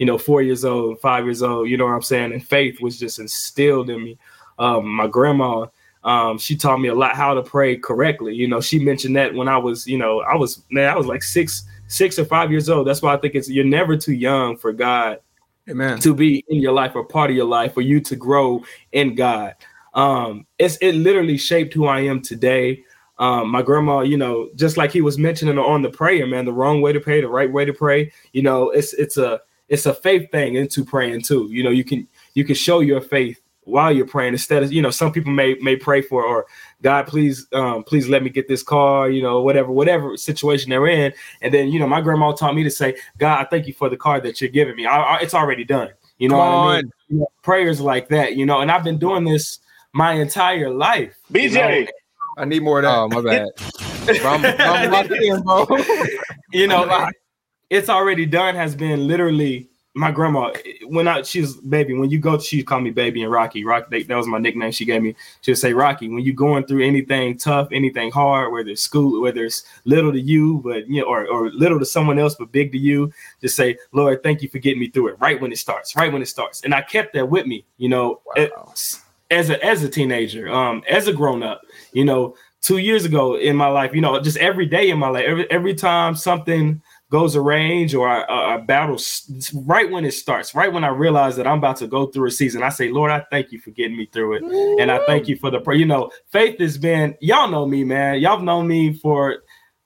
you 0.00 0.06
know, 0.06 0.18
four 0.18 0.42
years 0.42 0.64
old, 0.64 1.00
five 1.00 1.24
years 1.24 1.44
old, 1.44 1.68
you 1.68 1.76
know 1.76 1.84
what 1.84 1.92
I'm 1.92 2.02
saying? 2.02 2.32
And 2.32 2.44
faith 2.44 2.80
was 2.80 2.98
just 2.98 3.20
instilled 3.20 3.88
in 3.88 4.02
me. 4.02 4.18
Um, 4.58 4.88
my 4.88 5.06
grandma, 5.06 5.66
um, 6.06 6.38
she 6.38 6.56
taught 6.56 6.80
me 6.80 6.88
a 6.88 6.94
lot 6.94 7.16
how 7.16 7.34
to 7.34 7.42
pray 7.42 7.76
correctly. 7.76 8.32
You 8.32 8.46
know, 8.46 8.60
she 8.60 8.78
mentioned 8.78 9.16
that 9.16 9.34
when 9.34 9.48
I 9.48 9.58
was, 9.58 9.88
you 9.88 9.98
know, 9.98 10.20
I 10.20 10.36
was 10.36 10.62
man, 10.70 10.88
I 10.88 10.96
was 10.96 11.06
like 11.06 11.22
six, 11.22 11.64
six 11.88 12.16
or 12.16 12.24
five 12.24 12.52
years 12.52 12.70
old. 12.70 12.86
That's 12.86 13.02
why 13.02 13.12
I 13.12 13.16
think 13.16 13.34
it's 13.34 13.50
you're 13.50 13.64
never 13.64 13.96
too 13.96 14.14
young 14.14 14.56
for 14.56 14.72
God 14.72 15.18
Amen. 15.68 15.98
to 15.98 16.14
be 16.14 16.44
in 16.48 16.62
your 16.62 16.72
life 16.72 16.94
or 16.94 17.04
part 17.04 17.30
of 17.30 17.36
your 17.36 17.46
life 17.46 17.74
for 17.74 17.80
you 17.80 18.00
to 18.02 18.14
grow 18.14 18.62
in 18.92 19.16
God. 19.16 19.56
Um, 19.94 20.46
it's 20.58 20.76
it 20.76 20.92
literally 20.92 21.36
shaped 21.36 21.74
who 21.74 21.86
I 21.86 22.00
am 22.00 22.22
today. 22.22 22.84
Um, 23.18 23.50
my 23.50 23.62
grandma, 23.62 24.00
you 24.00 24.16
know, 24.16 24.50
just 24.54 24.76
like 24.76 24.92
he 24.92 25.00
was 25.00 25.18
mentioning 25.18 25.58
on 25.58 25.82
the 25.82 25.90
prayer, 25.90 26.26
man, 26.26 26.44
the 26.44 26.52
wrong 26.52 26.82
way 26.82 26.92
to 26.92 27.00
pray, 27.00 27.20
the 27.20 27.28
right 27.28 27.50
way 27.50 27.64
to 27.64 27.72
pray. 27.72 28.12
You 28.32 28.42
know, 28.42 28.70
it's 28.70 28.92
it's 28.92 29.16
a 29.16 29.40
it's 29.68 29.86
a 29.86 29.94
faith 29.94 30.30
thing 30.30 30.54
into 30.54 30.84
praying 30.84 31.22
too. 31.22 31.48
You 31.50 31.64
know, 31.64 31.70
you 31.70 31.82
can 31.82 32.06
you 32.34 32.44
can 32.44 32.54
show 32.54 32.78
your 32.78 33.00
faith 33.00 33.40
while 33.66 33.92
you're 33.92 34.06
praying 34.06 34.32
instead 34.32 34.62
of 34.62 34.72
you 34.72 34.80
know 34.80 34.90
some 34.90 35.12
people 35.12 35.32
may 35.32 35.54
may 35.56 35.76
pray 35.76 36.00
for 36.00 36.24
or 36.24 36.46
god 36.82 37.06
please 37.06 37.46
um 37.52 37.82
please 37.82 38.08
let 38.08 38.22
me 38.22 38.30
get 38.30 38.46
this 38.46 38.62
car 38.62 39.10
you 39.10 39.20
know 39.20 39.42
whatever 39.42 39.70
whatever 39.70 40.16
situation 40.16 40.70
they're 40.70 40.86
in. 40.86 41.12
And 41.42 41.52
then 41.52 41.68
you 41.68 41.78
know 41.78 41.86
my 41.86 42.00
grandma 42.00 42.32
taught 42.32 42.54
me 42.54 42.62
to 42.62 42.70
say 42.70 42.96
god 43.18 43.40
i 43.40 43.44
thank 43.44 43.66
you 43.66 43.74
for 43.74 43.88
the 43.88 43.96
car 43.96 44.20
that 44.20 44.40
you're 44.40 44.50
giving 44.50 44.76
me. 44.76 44.86
I, 44.86 44.96
I, 44.96 45.18
it's 45.18 45.34
already 45.34 45.64
done. 45.64 45.90
You 46.18 46.28
know 46.28 46.36
Come 46.36 46.64
what 46.64 46.70
i 46.70 46.76
mean? 46.76 46.92
you 47.08 47.18
know, 47.18 47.26
prayers 47.42 47.80
like 47.80 48.08
that 48.08 48.36
you 48.36 48.46
know 48.46 48.60
and 48.60 48.70
i've 48.70 48.84
been 48.84 48.98
doing 48.98 49.24
this 49.24 49.58
my 49.92 50.12
entire 50.12 50.70
life 50.70 51.16
bj 51.32 51.50
you 51.50 51.84
know? 51.84 51.86
i 52.38 52.44
need 52.44 52.62
more 52.62 52.78
of 52.78 52.84
that. 52.84 52.96
Oh 52.96 53.08
my 53.08 53.20
bad. 53.20 53.48
I'm, 54.24 54.94
I'm 54.94 55.12
in, 55.12 55.42
bro. 55.42 55.66
you 56.52 56.68
know 56.68 57.10
it's 57.68 57.88
already 57.88 58.26
done 58.26 58.54
has 58.54 58.76
been 58.76 59.06
literally 59.06 59.68
my 59.96 60.10
grandma 60.10 60.52
when 60.88 61.08
I 61.08 61.22
she's 61.22 61.56
baby 61.56 61.94
when 61.94 62.10
you 62.10 62.18
go 62.18 62.38
she 62.38 62.62
call 62.62 62.80
me 62.80 62.90
baby 62.90 63.22
and 63.22 63.32
Rocky. 63.32 63.64
Rocky 63.64 64.02
that 64.02 64.16
was 64.16 64.26
my 64.26 64.38
nickname 64.38 64.70
she 64.70 64.84
gave 64.84 65.02
me. 65.02 65.16
She 65.40 65.52
would 65.52 65.58
say 65.58 65.72
Rocky 65.72 66.08
when 66.08 66.22
you 66.22 66.34
going 66.34 66.66
through 66.66 66.84
anything 66.84 67.38
tough 67.38 67.68
anything 67.72 68.10
hard 68.10 68.52
whether 68.52 68.68
it's 68.68 68.82
school 68.82 69.22
whether 69.22 69.44
it's 69.44 69.64
little 69.86 70.12
to 70.12 70.20
you 70.20 70.60
but 70.62 70.86
you 70.86 71.00
know 71.00 71.08
or, 71.08 71.26
or 71.26 71.50
little 71.50 71.78
to 71.78 71.86
someone 71.86 72.18
else 72.18 72.34
but 72.34 72.52
big 72.52 72.72
to 72.72 72.78
you 72.78 73.10
just 73.40 73.56
say 73.56 73.78
Lord 73.92 74.22
thank 74.22 74.42
you 74.42 74.50
for 74.50 74.58
getting 74.58 74.80
me 74.80 74.88
through 74.88 75.08
it 75.08 75.16
right 75.18 75.40
when 75.40 75.50
it 75.50 75.58
starts 75.58 75.96
right 75.96 76.12
when 76.12 76.20
it 76.20 76.28
starts. 76.28 76.60
And 76.62 76.74
I 76.74 76.82
kept 76.82 77.14
that 77.14 77.30
with 77.30 77.46
me 77.46 77.64
you 77.78 77.88
know 77.88 78.20
wow. 78.36 78.74
as 79.30 79.48
a 79.48 79.64
as 79.64 79.82
a 79.82 79.88
teenager 79.88 80.46
um 80.52 80.82
as 80.90 81.08
a 81.08 81.12
grown 81.12 81.42
up 81.42 81.62
you 81.92 82.04
know 82.04 82.36
two 82.60 82.78
years 82.78 83.06
ago 83.06 83.36
in 83.36 83.56
my 83.56 83.68
life 83.68 83.94
you 83.94 84.02
know 84.02 84.20
just 84.20 84.36
every 84.36 84.66
day 84.66 84.90
in 84.90 84.98
my 84.98 85.08
life 85.08 85.24
every 85.26 85.50
every 85.50 85.74
time 85.74 86.14
something 86.14 86.82
goes 87.10 87.36
a 87.36 87.40
range 87.40 87.94
or 87.94 88.08
a, 88.08 88.56
a, 88.56 88.58
battle 88.58 88.98
right 89.64 89.88
when 89.90 90.04
it 90.04 90.12
starts, 90.12 90.54
right 90.54 90.72
when 90.72 90.82
I 90.82 90.88
realize 90.88 91.36
that 91.36 91.46
I'm 91.46 91.58
about 91.58 91.76
to 91.76 91.86
go 91.86 92.06
through 92.06 92.28
a 92.28 92.30
season, 92.32 92.64
I 92.64 92.68
say, 92.68 92.90
Lord, 92.90 93.12
I 93.12 93.24
thank 93.30 93.52
you 93.52 93.60
for 93.60 93.70
getting 93.70 93.96
me 93.96 94.06
through 94.06 94.34
it. 94.34 94.80
And 94.80 94.90
I 94.90 95.04
thank 95.06 95.28
you 95.28 95.36
for 95.36 95.50
the 95.50 95.60
prayer. 95.60 95.78
You 95.78 95.86
know, 95.86 96.10
faith 96.26 96.58
has 96.58 96.76
been, 96.76 97.16
y'all 97.20 97.48
know 97.48 97.64
me, 97.64 97.84
man. 97.84 98.18
Y'all 98.18 98.40
known 98.40 98.66
me 98.66 98.94
for 98.94 99.38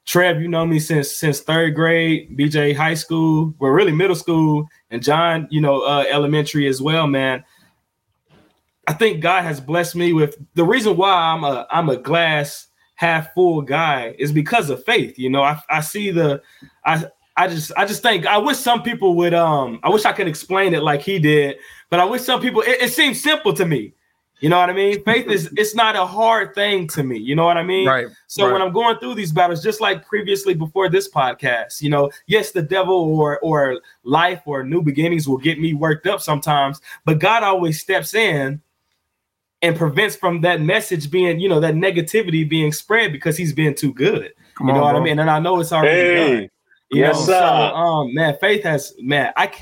Trev, 0.07 0.41
you 0.41 0.49
know 0.49 0.67
me 0.67 0.81
since 0.81 1.13
since 1.13 1.41
third 1.41 1.75
grade, 1.75 2.37
BJ 2.37 2.75
high 2.75 2.95
school, 2.95 3.55
well, 3.61 3.71
really 3.71 3.93
middle 3.93 4.17
school, 4.17 4.67
and 4.91 5.03
John, 5.03 5.47
you 5.51 5.61
know, 5.61 5.83
uh, 5.83 6.05
elementary 6.11 6.67
as 6.67 6.83
well, 6.83 7.07
man. 7.07 7.45
I 8.89 8.93
think 8.93 9.21
God 9.21 9.45
has 9.45 9.61
blessed 9.61 9.95
me 9.95 10.13
with 10.13 10.37
the 10.55 10.65
reason 10.65 10.97
why 10.97 11.13
I'm 11.13 11.45
a 11.45 11.67
I'm 11.71 11.89
a 11.91 11.97
glass 11.97 12.67
half 12.97 13.33
full 13.35 13.63
guy 13.63 14.15
is 14.19 14.33
because 14.33 14.69
of 14.69 14.85
faith. 14.85 15.17
You 15.17 15.31
know, 15.31 15.43
I, 15.43 15.63
I 15.71 15.81
see 15.81 16.11
the 16.11 16.43
I 16.85 17.05
I 17.37 17.49
just 17.49 17.73
I 17.77 17.87
just 17.87 18.03
think 18.03 18.27
I 18.27 18.39
wish 18.39 18.59
some 18.59 18.83
people 18.83 19.15
would 19.17 19.35
um 19.35 19.81
I 19.83 19.89
wish 19.89 20.05
I 20.05 20.13
could 20.13 20.29
explain 20.29 20.75
it 20.75 20.83
like 20.83 21.03
he 21.03 21.19
did, 21.19 21.57
but 21.89 22.01
I 22.01 22.05
wish 22.05 22.23
some 22.23 22.41
people 22.41 22.63
it, 22.63 22.83
it 22.83 22.93
seems 22.93 23.23
simple 23.23 23.53
to 23.55 23.65
me. 23.65 23.95
You 24.41 24.49
know 24.49 24.59
what 24.59 24.71
I 24.71 24.73
mean? 24.73 25.03
Faith 25.05 25.27
is 25.27 25.51
it's 25.57 25.75
not 25.75 25.97
a 25.97 26.05
hard 26.05 26.55
thing 26.55 26.89
to 26.89 27.03
me. 27.03 27.19
You 27.19 27.37
know 27.37 27.45
what 27.45 27.57
I 27.57 27.63
mean? 27.63 27.87
Right. 27.87 28.09
So 28.27 28.45
right. 28.45 28.53
when 28.53 28.63
I'm 28.63 28.73
going 28.73 28.99
through 28.99 29.15
these 29.15 29.33
battles, 29.33 29.63
just 29.63 29.81
like 29.81 30.07
previously 30.07 30.55
before 30.55 30.89
this 30.89 31.09
podcast, 31.09 31.83
you 31.83 31.91
know, 31.91 32.11
yes, 32.27 32.53
the 32.53 32.63
devil 32.63 32.95
or 32.95 33.39
or 33.41 33.81
life 34.03 34.43
or 34.47 34.65
new 34.65 34.83
beginnings 34.83 35.29
will 35.29 35.39
get 35.39 35.61
me 35.61 35.75
worked 35.75 36.07
up 36.07 36.21
sometimes, 36.21 36.81
but 37.05 37.19
God 37.19 37.43
always 37.43 37.81
steps 37.81 38.15
in 38.15 38.61
and 39.63 39.77
prevents 39.77 40.17
from 40.17 40.41
that 40.41 40.61
message 40.61 41.11
being, 41.11 41.39
you 41.39 41.49
know, 41.49 41.61
that 41.61 41.75
negativity 41.75 42.49
being 42.49 42.73
spread 42.73 43.13
because 43.13 43.37
he's 43.37 43.53
been 43.53 43.75
too 43.75 43.93
good. 43.93 44.33
Come 44.55 44.69
you 44.69 44.73
know 44.73 44.81
on, 44.81 44.85
what 44.85 44.93
bro. 44.93 45.01
I 45.01 45.05
mean? 45.05 45.19
And 45.19 45.31
I 45.31 45.39
know 45.39 45.61
it's 45.61 45.73
already 45.73 46.01
hey, 46.01 46.37
done. 46.41 46.51
You 46.91 47.03
yes, 47.03 47.15
know, 47.21 47.25
so 47.25 47.45
um, 47.45 48.15
man, 48.15 48.37
faith 48.41 48.65
has 48.65 48.95
man, 48.99 49.33
I 49.37 49.53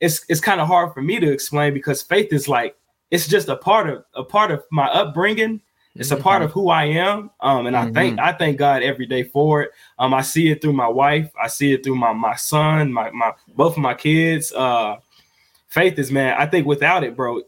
it's 0.00 0.24
it's 0.28 0.40
kind 0.40 0.60
of 0.60 0.66
hard 0.66 0.94
for 0.94 1.02
me 1.02 1.20
to 1.20 1.30
explain 1.30 1.74
because 1.74 2.02
faith 2.02 2.32
is 2.32 2.48
like 2.48 2.76
it's 3.10 3.28
just 3.28 3.48
a 3.48 3.56
part 3.56 3.90
of 3.90 4.04
a 4.14 4.24
part 4.24 4.50
of 4.50 4.64
my 4.70 4.86
upbringing. 4.88 5.60
It's 5.96 6.12
a 6.12 6.16
part 6.16 6.36
mm-hmm. 6.36 6.46
of 6.46 6.52
who 6.52 6.70
I 6.70 6.84
am, 6.84 7.30
um, 7.40 7.66
and 7.66 7.74
mm-hmm. 7.76 7.88
I 7.88 7.92
thank 7.92 8.20
I 8.20 8.32
thank 8.32 8.56
God 8.58 8.82
every 8.82 9.06
day 9.06 9.24
for 9.24 9.62
it. 9.62 9.72
Um, 9.98 10.14
I 10.14 10.22
see 10.22 10.48
it 10.50 10.62
through 10.62 10.72
my 10.72 10.88
wife, 10.88 11.30
I 11.40 11.48
see 11.48 11.72
it 11.72 11.82
through 11.82 11.96
my 11.96 12.12
my 12.12 12.36
son, 12.36 12.92
my 12.92 13.10
my 13.10 13.32
both 13.56 13.72
of 13.72 13.82
my 13.82 13.94
kids. 13.94 14.52
Uh, 14.52 14.96
faith 15.68 15.98
is 15.98 16.12
man. 16.12 16.36
I 16.38 16.46
think 16.46 16.66
without 16.66 17.02
it, 17.02 17.16
bro, 17.16 17.42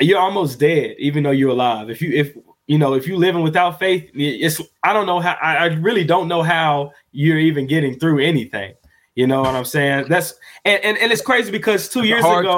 you're 0.00 0.20
almost 0.20 0.60
dead, 0.60 0.94
even 0.98 1.24
though 1.24 1.32
you're 1.32 1.50
alive. 1.50 1.90
If 1.90 2.00
you 2.00 2.12
if 2.12 2.36
you 2.66 2.78
know 2.78 2.94
if 2.94 3.06
you 3.06 3.16
living 3.16 3.42
without 3.42 3.78
faith, 3.78 4.10
it's 4.14 4.60
I 4.82 4.92
don't 4.92 5.06
know 5.06 5.20
how 5.20 5.36
I, 5.42 5.56
I 5.56 5.66
really 5.66 6.04
don't 6.04 6.28
know 6.28 6.42
how 6.42 6.92
you're 7.10 7.38
even 7.38 7.66
getting 7.66 7.98
through 7.98 8.20
anything. 8.20 8.74
You 9.14 9.26
know 9.26 9.42
what 9.42 9.54
I'm 9.54 9.66
saying? 9.66 10.06
That's 10.08 10.32
and, 10.64 10.82
and, 10.82 10.96
and 10.96 11.12
it's 11.12 11.20
crazy 11.20 11.50
because 11.50 11.88
two 11.88 12.00
it's 12.00 12.08
years 12.08 12.24
ago, 12.24 12.38
it's 12.38 12.46
a, 12.46 12.50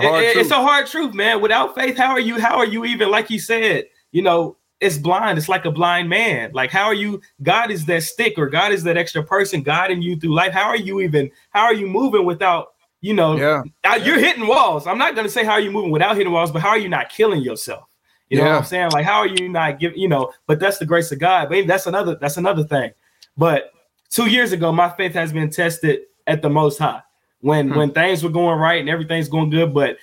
hard 0.00 0.24
it, 0.24 0.32
truth. 0.32 0.42
it's 0.44 0.50
a 0.50 0.54
hard 0.56 0.86
truth, 0.86 1.14
man. 1.14 1.40
Without 1.40 1.74
faith, 1.74 1.96
how 1.96 2.10
are 2.10 2.20
you? 2.20 2.38
How 2.38 2.56
are 2.58 2.66
you 2.66 2.84
even 2.84 3.10
like 3.10 3.30
you 3.30 3.38
said? 3.38 3.84
You 4.12 4.20
know, 4.22 4.58
it's 4.80 4.98
blind. 4.98 5.38
It's 5.38 5.48
like 5.48 5.64
a 5.64 5.70
blind 5.70 6.10
man. 6.10 6.50
Like, 6.52 6.70
how 6.70 6.84
are 6.84 6.94
you? 6.94 7.22
God 7.42 7.70
is 7.70 7.86
that 7.86 8.02
stick, 8.02 8.34
or 8.36 8.48
God 8.48 8.72
is 8.72 8.82
that 8.82 8.98
extra 8.98 9.22
person 9.22 9.62
guiding 9.62 10.02
you 10.02 10.16
through 10.20 10.34
life. 10.34 10.52
How 10.52 10.64
are 10.64 10.76
you 10.76 11.00
even? 11.00 11.30
How 11.50 11.62
are 11.62 11.74
you 11.74 11.86
moving 11.86 12.26
without? 12.26 12.68
You 13.00 13.14
know, 13.14 13.36
Yeah. 13.36 13.96
you're 13.96 14.18
hitting 14.18 14.46
walls. 14.46 14.86
I'm 14.86 14.98
not 14.98 15.14
gonna 15.14 15.28
say 15.28 15.44
how 15.44 15.52
are 15.52 15.60
you 15.60 15.70
moving 15.70 15.92
without 15.92 16.16
hitting 16.16 16.32
walls, 16.32 16.50
but 16.50 16.60
how 16.60 16.70
are 16.70 16.78
you 16.78 16.88
not 16.88 17.08
killing 17.08 17.40
yourself? 17.40 17.84
You 18.28 18.38
know 18.38 18.44
what 18.44 18.58
I'm 18.58 18.64
saying? 18.64 18.90
Like, 18.90 19.04
how 19.04 19.18
are 19.18 19.28
you 19.28 19.48
not 19.48 19.78
giving? 19.78 19.98
You 19.98 20.08
know, 20.08 20.32
but 20.46 20.58
that's 20.58 20.78
the 20.78 20.86
grace 20.86 21.12
of 21.12 21.18
God. 21.20 21.48
But 21.48 21.66
that's 21.66 21.86
another. 21.86 22.16
That's 22.16 22.36
another 22.36 22.64
thing. 22.64 22.92
But 23.36 23.72
two 24.10 24.26
years 24.26 24.52
ago, 24.52 24.72
my 24.72 24.88
faith 24.90 25.12
has 25.12 25.32
been 25.32 25.50
tested 25.50 26.00
at 26.26 26.42
the 26.42 26.50
most 26.50 26.78
high 26.78 27.02
when 27.40 27.68
Hmm. 27.68 27.76
when 27.76 27.92
things 27.92 28.24
were 28.24 28.30
going 28.30 28.58
right 28.58 28.80
and 28.80 28.88
everything's 28.88 29.28
going 29.28 29.50
good, 29.50 29.72
but 29.72 29.98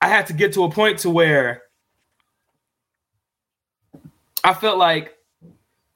I 0.00 0.08
had 0.08 0.26
to 0.26 0.32
get 0.32 0.52
to 0.54 0.64
a 0.64 0.70
point 0.70 0.98
to 1.00 1.10
where 1.10 1.62
I 4.44 4.54
felt 4.54 4.78
like 4.78 5.14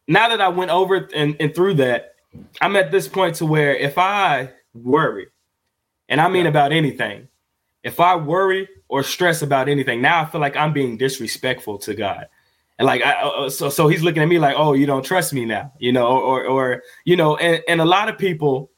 now 0.09 0.29
that 0.29 0.41
I 0.41 0.49
went 0.49 0.71
over 0.71 1.09
and, 1.15 1.37
and 1.41 1.55
through 1.55 1.75
that, 1.75 2.15
I'm 2.61 2.77
at 2.77 2.91
this 2.91 3.07
point 3.09 3.37
to 3.37 3.47
where 3.47 3.75
if 3.75 3.99
I 3.99 4.51
worry, 4.75 5.27
and 6.09 6.21
I 6.21 6.29
mean 6.29 6.47
about 6.47 6.73
anything, 6.73 7.29
if 7.83 8.01
I 8.01 8.17
worry 8.17 8.69
or 8.89 9.03
stress 9.03 9.43
about 9.43 9.69
anything, 9.69 10.03
now 10.03 10.23
I 10.23 10.27
feel 10.27 10.41
like 10.41 10.57
I'm 10.57 10.73
being 10.73 10.97
disrespectful 10.97 11.79
to 11.79 11.95
God. 11.95 12.27
And 12.79 12.87
like, 12.87 13.03
I, 13.03 13.13
uh, 13.13 13.51
so, 13.51 13.69
so 13.69 13.89
he's 13.89 14.03
looking 14.03 14.23
at 14.23 14.29
me 14.29 14.39
like, 14.39 14.55
oh, 14.57 14.73
you 14.73 14.87
don't 14.87 15.05
trust 15.05 15.33
me 15.33 15.45
now, 15.45 15.73
you 15.79 15.93
know, 15.93 16.07
or, 16.07 16.45
or, 16.45 16.83
you 17.05 17.17
know, 17.17 17.37
and, 17.37 17.63
and 17.69 17.81
a 17.81 17.85
lot 17.85 18.09
of 18.09 18.17
people 18.17 18.71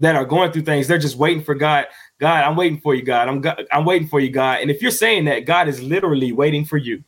that 0.00 0.16
are 0.16 0.24
going 0.24 0.50
through 0.52 0.62
things, 0.62 0.88
they're 0.88 0.98
just 0.98 1.16
waiting 1.16 1.42
for 1.42 1.54
God. 1.54 1.86
God, 2.18 2.44
I'm 2.44 2.56
waiting 2.56 2.80
for 2.80 2.94
you, 2.94 3.02
God. 3.02 3.28
I'm, 3.28 3.40
God, 3.40 3.66
I'm 3.70 3.84
waiting 3.84 4.08
for 4.08 4.20
you, 4.20 4.30
God. 4.30 4.60
And 4.60 4.70
if 4.70 4.80
you're 4.80 4.90
saying 4.90 5.26
that, 5.26 5.44
God 5.44 5.68
is 5.68 5.82
literally 5.82 6.32
waiting 6.32 6.64
for 6.64 6.76
you. 6.76 7.04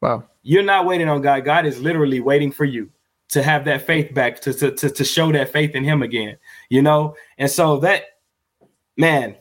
Wow. 0.00 0.24
You're 0.42 0.62
not 0.62 0.86
waiting 0.86 1.08
on 1.08 1.20
God. 1.20 1.44
God 1.44 1.66
is 1.66 1.80
literally 1.80 2.20
waiting 2.20 2.52
for 2.52 2.64
you 2.64 2.90
to 3.28 3.42
have 3.42 3.64
that 3.64 3.86
faith 3.86 4.12
back, 4.12 4.40
to, 4.40 4.52
to, 4.52 4.72
to, 4.72 4.90
to 4.90 5.04
show 5.04 5.30
that 5.32 5.52
faith 5.52 5.74
in 5.74 5.84
Him 5.84 6.02
again, 6.02 6.36
you 6.68 6.82
know? 6.82 7.14
And 7.38 7.50
so 7.50 7.78
that, 7.80 8.02
man, 8.96 9.36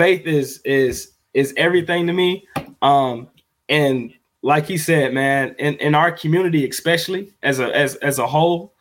faith 0.00 0.26
is 0.26 0.62
is 0.64 1.12
is 1.34 1.52
everything 1.58 2.06
to 2.06 2.14
me. 2.14 2.48
Um, 2.80 3.28
and 3.68 4.12
like 4.42 4.64
he 4.66 4.78
said, 4.78 5.12
man, 5.12 5.54
in, 5.58 5.74
in 5.76 5.94
our 5.94 6.10
community, 6.10 6.66
especially 6.66 7.34
as 7.42 7.60
a 7.60 7.76
as 7.76 7.96
as 7.96 8.18
a 8.18 8.26
whole, 8.26 8.72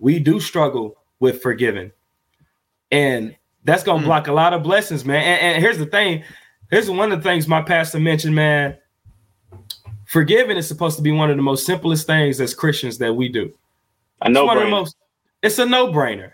we 0.00 0.18
do 0.18 0.40
struggle 0.40 0.96
with 1.20 1.40
forgiving. 1.42 1.92
And 2.90 3.36
that's 3.64 3.84
gonna 3.84 4.00
Hmm. 4.00 4.06
block 4.06 4.26
a 4.26 4.32
lot 4.32 4.52
of 4.52 4.64
blessings, 4.64 5.04
man. 5.04 5.22
And, 5.22 5.54
and 5.54 5.62
here's 5.62 5.78
the 5.78 5.86
thing: 5.86 6.24
here's 6.70 6.90
one 6.90 7.12
of 7.12 7.22
the 7.22 7.28
things 7.28 7.46
my 7.46 7.62
pastor 7.62 8.00
mentioned, 8.00 8.34
man. 8.34 8.76
Forgiving 10.06 10.56
is 10.56 10.66
supposed 10.66 10.96
to 10.96 11.02
be 11.02 11.12
one 11.12 11.30
of 11.30 11.36
the 11.36 11.42
most 11.42 11.66
simplest 11.66 12.06
things 12.06 12.40
as 12.40 12.54
Christians 12.54 12.98
that 12.98 13.14
we 13.14 13.28
do. 13.28 13.52
I 14.22 14.28
It's 14.28 14.34
know, 14.34 14.46
one 14.46 14.56
of 14.58 14.64
the 14.64 14.70
most. 14.70 14.96
It's 15.42 15.58
a 15.60 15.66
no 15.66 15.92
brainer. 15.92 16.32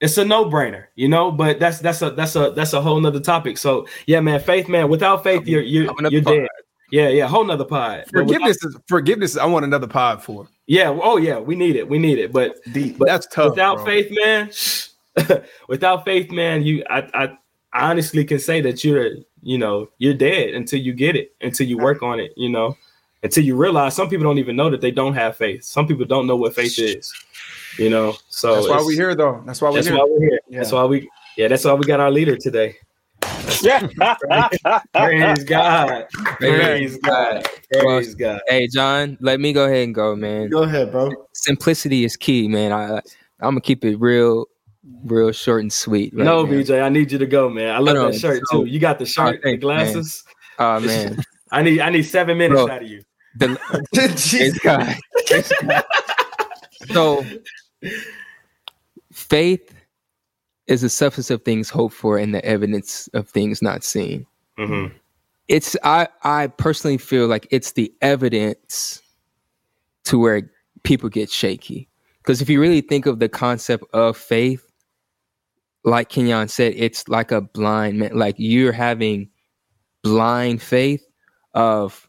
It's 0.00 0.16
a 0.16 0.24
no 0.24 0.44
brainer, 0.44 0.84
you 0.94 1.08
know. 1.08 1.32
But 1.32 1.58
that's 1.58 1.80
that's 1.80 2.02
a 2.02 2.10
that's 2.10 2.36
a 2.36 2.52
that's 2.54 2.72
a 2.72 2.80
whole 2.80 3.00
nother 3.00 3.20
topic. 3.20 3.58
So 3.58 3.86
yeah, 4.06 4.20
man, 4.20 4.38
faith, 4.40 4.68
man. 4.68 4.88
Without 4.88 5.24
faith, 5.24 5.46
you're 5.46 5.62
you're, 5.62 5.92
you're 6.08 6.22
pod. 6.22 6.34
dead. 6.34 6.48
Yeah, 6.90 7.08
yeah, 7.08 7.26
whole 7.26 7.44
nother 7.44 7.64
pod. 7.64 8.04
But 8.12 8.24
without- 8.26 8.28
Forgiveness 8.28 8.64
is 8.64 8.76
forgiveness. 8.88 9.36
I 9.36 9.44
want 9.46 9.64
another 9.64 9.88
pod 9.88 10.22
for. 10.22 10.48
yeah, 10.66 10.88
oh 10.88 11.16
yeah, 11.16 11.38
we 11.38 11.54
need 11.56 11.76
it. 11.76 11.88
We 11.88 11.98
need 11.98 12.18
it. 12.18 12.32
But 12.32 12.56
Deep. 12.72 12.96
But 12.98 13.08
That's 13.08 13.26
tough. 13.26 13.50
without 13.50 13.76
bro. 13.78 13.84
faith, 13.86 14.08
man, 14.10 15.42
without 15.68 16.04
faith, 16.04 16.30
man, 16.30 16.62
you 16.62 16.84
I, 16.88 16.98
I 17.12 17.38
I 17.72 17.90
honestly 17.90 18.24
can 18.24 18.38
say 18.38 18.60
that 18.62 18.84
you're 18.84 19.10
you 19.42 19.58
know 19.58 19.88
you're 19.98 20.14
dead 20.14 20.54
until 20.54 20.80
you 20.80 20.92
get 20.92 21.16
it, 21.16 21.34
until 21.40 21.66
you 21.66 21.76
work 21.76 22.02
on 22.02 22.20
it, 22.20 22.32
you 22.36 22.48
know, 22.48 22.76
until 23.22 23.44
you 23.44 23.56
realize 23.56 23.94
some 23.96 24.08
people 24.08 24.24
don't 24.24 24.38
even 24.38 24.56
know 24.56 24.70
that 24.70 24.80
they 24.80 24.90
don't 24.92 25.14
have 25.14 25.36
faith. 25.36 25.64
Some 25.64 25.86
people 25.86 26.04
don't 26.06 26.26
know 26.26 26.36
what 26.36 26.54
faith 26.54 26.78
is, 26.78 27.12
you 27.78 27.90
know. 27.90 28.16
So 28.28 28.54
That's 28.54 28.68
why 28.68 28.82
we're 28.84 28.92
here, 28.92 29.14
though. 29.14 29.42
That's 29.46 29.60
why 29.62 29.70
we're 29.70 29.76
That's 29.76 29.88
here. 29.88 29.96
why 29.96 30.04
we're 30.08 30.20
here. 30.20 30.40
Yeah. 30.48 30.58
That's 30.58 30.72
why 30.72 30.84
we 30.84 31.08
yeah, 31.36 31.48
that's 31.48 31.64
why 31.64 31.72
we 31.74 31.86
got 31.86 32.00
our 32.00 32.10
leader 32.10 32.36
today. 32.36 32.74
Yeah. 33.62 33.86
Praise 34.94 35.44
God. 35.44 36.06
Praise 36.38 36.96
God. 36.98 37.48
Praise 37.72 38.14
God. 38.14 38.40
Hey, 38.48 38.66
John, 38.68 39.16
let 39.20 39.40
me 39.40 39.52
go 39.52 39.64
ahead 39.64 39.84
and 39.84 39.94
go, 39.94 40.14
man. 40.16 40.48
Go 40.48 40.64
ahead, 40.64 40.90
bro. 40.90 41.10
Simplicity 41.32 42.04
is 42.04 42.16
key, 42.16 42.48
man. 42.48 42.72
I 42.72 42.96
I'm 43.40 43.50
gonna 43.50 43.60
keep 43.60 43.84
it 43.84 43.96
real, 44.00 44.46
real 45.04 45.30
short 45.32 45.62
and 45.62 45.72
sweet. 45.72 46.12
Right 46.14 46.24
no, 46.24 46.44
now. 46.44 46.52
BJ, 46.52 46.82
I 46.82 46.88
need 46.88 47.12
you 47.12 47.18
to 47.18 47.26
go, 47.26 47.48
man. 47.48 47.74
I 47.74 47.78
love 47.78 47.94
No, 47.94 48.02
no, 48.06 48.10
that 48.10 48.18
shirt 48.18 48.42
so- 48.46 48.64
too. 48.64 48.68
You 48.68 48.80
got 48.80 48.98
the 48.98 49.06
shirt, 49.06 49.36
the 49.36 49.42
thanks, 49.42 49.44
man. 49.44 49.60
glasses. 49.60 50.24
Oh 50.58 50.80
man, 50.80 51.16
I 51.52 51.62
need 51.62 51.80
I 51.80 51.90
need 51.90 52.02
seven 52.02 52.36
minutes 52.36 52.62
Bro. 52.62 52.70
out 52.70 52.82
of 52.82 52.88
you. 52.88 53.02
the, 53.36 53.58
Jesus. 54.16 54.58
Praise 54.58 54.58
God. 54.58 54.96
God. 55.62 55.84
so 56.90 57.24
faith 59.12 59.74
is 60.66 60.82
the 60.82 60.88
substance 60.88 61.30
of 61.30 61.42
things 61.42 61.70
hoped 61.70 61.94
for 61.94 62.18
and 62.18 62.34
the 62.34 62.44
evidence 62.44 63.08
of 63.14 63.28
things 63.28 63.62
not 63.62 63.82
seen. 63.82 64.26
Mm-hmm. 64.58 64.94
It's 65.48 65.76
I 65.82 66.08
I 66.22 66.48
personally 66.48 66.98
feel 66.98 67.26
like 67.26 67.46
it's 67.50 67.72
the 67.72 67.92
evidence 68.02 69.00
to 70.04 70.18
where 70.18 70.50
people 70.82 71.08
get 71.08 71.30
shaky. 71.30 71.88
Because 72.18 72.42
if 72.42 72.50
you 72.50 72.60
really 72.60 72.82
think 72.82 73.06
of 73.06 73.18
the 73.18 73.28
concept 73.28 73.84
of 73.94 74.16
faith, 74.16 74.70
like 75.84 76.10
Kenyon 76.10 76.48
said, 76.48 76.74
it's 76.76 77.08
like 77.08 77.32
a 77.32 77.40
blind 77.40 77.98
man, 77.98 78.10
like 78.14 78.34
you're 78.38 78.72
having 78.72 79.30
blind 80.02 80.60
faith 80.60 81.06
of 81.54 82.08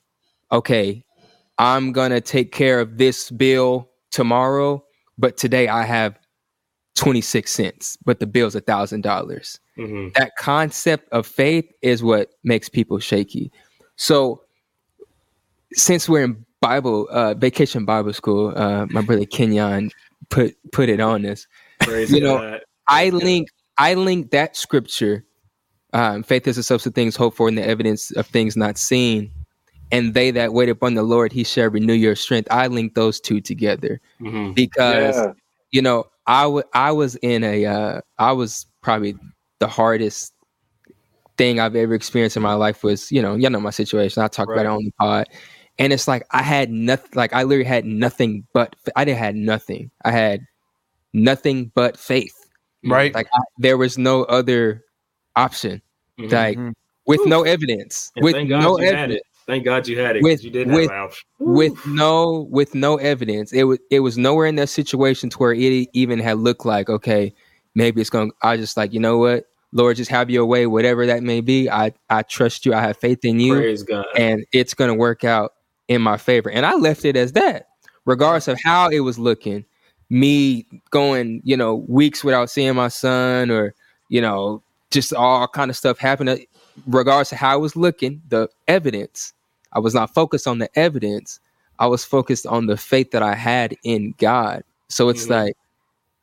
okay, 0.51 1.03
I'm 1.57 1.93
gonna 1.93 2.19
take 2.19 2.51
care 2.51 2.81
of 2.81 2.97
this 2.97 3.31
bill 3.31 3.89
tomorrow, 4.11 4.83
but 5.19 5.37
today 5.37 5.67
I 5.67 5.83
have 5.83 6.17
26 6.95 7.51
cents, 7.51 7.97
but 8.05 8.19
the 8.19 8.25
bill's 8.25 8.55
a 8.55 8.61
thousand 8.61 9.01
dollars. 9.01 9.59
Mm-hmm. 9.77 10.09
That 10.15 10.31
concept 10.37 11.07
of 11.11 11.27
faith 11.27 11.65
is 11.81 12.01
what 12.01 12.29
makes 12.43 12.69
people 12.69 12.99
shaky. 12.99 13.51
So 13.95 14.41
since 15.73 16.09
we're 16.09 16.23
in 16.23 16.45
Bible 16.61 17.07
uh 17.11 17.35
vacation 17.35 17.85
Bible 17.85 18.13
school, 18.13 18.53
uh 18.55 18.85
my 18.87 19.01
brother 19.01 19.25
Kenyon 19.25 19.91
put 20.29 20.55
put 20.71 20.89
it 20.89 20.99
on 20.99 21.25
us. 21.25 21.47
Praise 21.79 22.11
You 22.11 22.21
know, 22.21 22.37
God. 22.37 22.61
I 22.87 23.09
link 23.09 23.49
I 23.77 23.93
link 23.93 24.31
that 24.31 24.57
scripture, 24.57 25.25
um, 25.93 26.23
faith 26.23 26.47
is 26.47 26.57
the 26.57 26.63
substance 26.63 26.91
of 26.91 26.95
things 26.95 27.15
hoped 27.15 27.37
for 27.37 27.47
and 27.47 27.57
the 27.57 27.65
evidence 27.65 28.11
of 28.11 28.27
things 28.27 28.57
not 28.57 28.77
seen. 28.77 29.31
And 29.91 30.13
they 30.13 30.31
that 30.31 30.53
wait 30.53 30.69
upon 30.69 30.93
the 30.93 31.03
Lord, 31.03 31.31
he 31.31 31.43
shall 31.43 31.69
renew 31.69 31.93
your 31.93 32.15
strength. 32.15 32.47
I 32.51 32.67
link 32.67 32.93
those 32.95 33.19
two 33.19 33.41
together 33.41 33.99
Mhm. 34.21 34.53
because 34.55 35.15
Yeah. 35.15 35.33
you 35.71 35.81
know, 35.81 36.05
I 36.27 36.61
I 36.73 36.91
was 36.91 37.15
in 37.17 37.43
a 37.43 37.65
uh 37.65 38.01
I 38.17 38.31
was 38.33 38.65
probably 38.81 39.15
the 39.59 39.67
hardest 39.67 40.33
thing 41.37 41.59
I've 41.59 41.75
ever 41.75 41.93
experienced 41.93 42.35
in 42.37 42.43
my 42.43 42.53
life 42.53 42.83
was, 42.83 43.11
you 43.11 43.21
know, 43.21 43.35
you 43.35 43.49
know 43.49 43.59
my 43.59 43.69
situation. 43.71 44.21
I 44.21 44.27
talk 44.27 44.47
about 44.47 44.57
Right. 44.57 44.65
it 44.65 44.69
on 44.69 44.83
the 44.85 44.91
pod. 44.99 45.27
And 45.79 45.93
it's 45.93 46.07
like 46.07 46.23
I 46.31 46.43
had 46.43 46.69
nothing 46.69 47.09
like 47.15 47.33
I 47.33 47.43
literally 47.43 47.63
had 47.67 47.85
nothing 47.85 48.45
but 48.53 48.75
I 48.95 49.05
didn't 49.05 49.19
had 49.19 49.35
nothing. 49.35 49.89
I 50.03 50.11
had 50.11 50.41
nothing 51.13 51.71
but 51.73 51.97
faith. 51.97 52.35
Right. 52.85 53.13
Like 53.15 53.27
I, 53.33 53.39
there 53.57 53.77
was 53.77 53.97
no 53.97 54.23
other 54.25 54.83
option. 55.35 55.81
Mhm. 56.19 56.31
Like 56.31 56.57
Mhm. 56.57 56.73
with 57.05 57.25
no 57.25 57.43
evidence. 57.43 58.11
And 58.15 58.23
with 58.25 58.35
no 58.47 58.75
evidence. 58.75 59.21
Thank 59.49 59.65
God 59.65 59.87
you 59.87 59.99
had 59.99 60.15
it 60.15 60.21
With- 60.21 60.43
you 60.43 60.51
did 60.51 60.67
with- 60.67 60.91
have 60.91 61.15
with 61.39 61.73
no 61.87 62.47
with 62.51 62.75
no 62.75 62.97
evidence. 62.97 63.51
It 63.51 63.63
was 63.63 63.79
it 63.89 64.01
was 64.01 64.15
nowhere 64.15 64.45
in 64.45 64.55
that 64.57 64.69
situation 64.69 65.27
to 65.31 65.37
where 65.39 65.53
it 65.53 65.89
even 65.93 66.19
had 66.19 66.37
looked 66.37 66.67
like 66.67 66.87
okay 66.87 67.33
maybe 67.73 67.99
it's 67.99 68.11
gonna 68.11 68.29
i 68.43 68.57
just 68.57 68.77
like 68.77 68.93
you 68.93 68.99
know 68.99 69.17
what? 69.17 69.45
Lord 69.71 69.97
just 69.97 70.11
have 70.11 70.29
your 70.29 70.45
way 70.45 70.67
whatever 70.67 71.07
that 71.07 71.23
may 71.23 71.41
be. 71.41 71.67
I 71.67 71.93
i 72.11 72.21
trust 72.21 72.63
you. 72.65 72.75
I 72.75 72.81
have 72.81 72.97
faith 72.97 73.25
in 73.25 73.39
you 73.39 73.55
Praise 73.55 73.81
God. 73.81 74.05
and 74.15 74.45
it's 74.51 74.75
gonna 74.75 74.93
work 74.93 75.23
out 75.23 75.53
in 75.87 76.01
my 76.03 76.17
favor. 76.17 76.51
And 76.51 76.63
i 76.63 76.75
left 76.75 77.03
it 77.03 77.15
as 77.15 77.31
that 77.31 77.69
regardless 78.05 78.47
of 78.47 78.59
how 78.63 78.89
it 78.89 78.99
was 78.99 79.17
looking. 79.17 79.65
Me 80.11 80.67
going 80.91 81.41
you 81.43 81.57
know 81.57 81.75
weeks 81.87 82.23
without 82.23 82.51
seeing 82.51 82.75
my 82.75 82.87
son 82.89 83.49
or 83.49 83.73
you 84.09 84.21
know 84.21 84.61
just 84.91 85.11
all 85.11 85.47
kind 85.47 85.71
of 85.71 85.77
stuff 85.77 85.97
happening 85.97 86.35
uh, 86.35 86.81
regardless 86.87 87.31
of 87.31 87.37
how 87.39 87.57
it 87.57 87.61
was 87.61 87.75
looking 87.75 88.21
the 88.29 88.47
evidence 88.67 89.33
i 89.73 89.79
was 89.79 89.93
not 89.93 90.13
focused 90.13 90.47
on 90.47 90.59
the 90.59 90.69
evidence 90.77 91.39
i 91.79 91.87
was 91.87 92.03
focused 92.05 92.45
on 92.45 92.65
the 92.67 92.77
faith 92.77 93.11
that 93.11 93.23
i 93.23 93.35
had 93.35 93.75
in 93.83 94.13
god 94.17 94.63
so 94.89 95.09
it's 95.09 95.25
Mhm. 95.25 95.29
like 95.29 95.53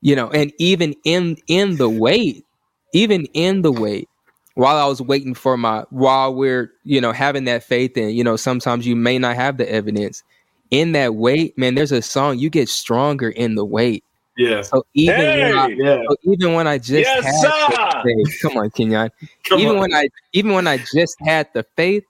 you 0.03 0.15
know 0.17 0.29
and 0.31 0.53
even 0.59 0.95
in 1.05 1.37
in 1.47 1.77
the 1.79 1.89
wait 1.91 2.45
even 2.93 3.25
in 3.35 3.63
the 3.63 3.73
wait 3.73 4.09
while 4.55 4.77
i 4.77 4.87
was 4.87 5.01
waiting 5.03 5.35
for 5.35 5.57
my 5.57 5.85
while 5.91 6.35
we're 6.35 6.71
you 6.85 7.01
know 7.01 7.13
having 7.13 7.45
that 7.45 7.63
faith 7.65 7.97
and 7.97 8.13
you 8.13 8.23
know 8.25 8.37
sometimes 8.37 8.87
you 8.87 8.97
may 8.97 9.19
not 9.19 9.37
have 9.37 9.57
the 9.59 9.71
evidence 9.71 10.23
in 10.71 10.93
that 10.93 11.15
wait 11.15 11.57
man 11.57 11.75
there's 11.75 11.93
a 11.93 12.03
song 12.03 12.39
you 12.39 12.51
get 12.51 12.69
stronger 12.69 13.31
in 13.31 13.55
the 13.55 13.65
wait 13.65 14.05
yeah. 14.37 14.61
so 14.63 14.85
even 14.95 15.41
when 15.41 15.59
I, 15.59 15.69
Yeah. 15.77 15.97
so 16.09 16.17
even 16.25 16.55
when 16.55 16.67
i 16.67 16.77
just 16.79 17.09
Yes, 17.09 17.25
had 17.25 17.53
the 17.69 18.03
faith, 18.05 18.39
come 18.43 18.57
on 18.59 18.71
kenyon 18.71 19.11
Come 19.45 19.61
even 19.61 19.75
on. 19.77 19.81
when 19.81 19.95
I 19.95 20.09
even 20.33 20.53
when 20.53 20.67
I 20.67 20.79
just 20.79 21.17
had 21.25 21.49
the 21.55 21.65
faith, 21.77 22.05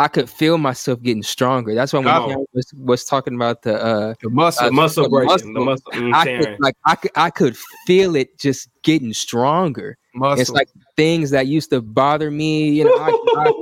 I 0.00 0.08
could 0.08 0.30
feel 0.30 0.58
myself 0.58 1.02
getting 1.02 1.22
stronger. 1.22 1.74
That's 1.74 1.92
why 1.92 2.00
when 2.00 2.08
Come 2.08 2.22
on. 2.24 2.28
Cam 2.30 2.44
was, 2.54 2.72
was 2.74 3.04
talking 3.04 3.34
about 3.34 3.62
the 3.62 3.80
uh 3.82 4.14
The 4.22 4.30
muscle. 4.30 4.66
The 4.66 4.72
muscle 4.72 5.02
the 5.04 5.08
breaking, 5.10 5.52
the 5.54 5.60
muscle. 5.60 5.92
muscle 5.92 5.92
mm, 5.92 6.14
I 6.14 6.24
tearing. 6.24 6.44
could 6.44 6.56
like 6.60 6.74
I 6.86 6.94
could 6.96 7.10
I 7.16 7.30
could 7.30 7.56
feel 7.86 8.16
it 8.16 8.38
just 8.38 8.68
getting 8.82 9.12
stronger. 9.12 9.98
muscle. 10.14 10.40
It's 10.40 10.50
like 10.50 10.68
things 10.96 11.30
that 11.30 11.46
used 11.48 11.70
to 11.70 11.82
bother 11.82 12.30
me, 12.30 12.70
you 12.70 12.84
know. 12.84 12.96
I, 12.98 13.10
I, 13.10 13.52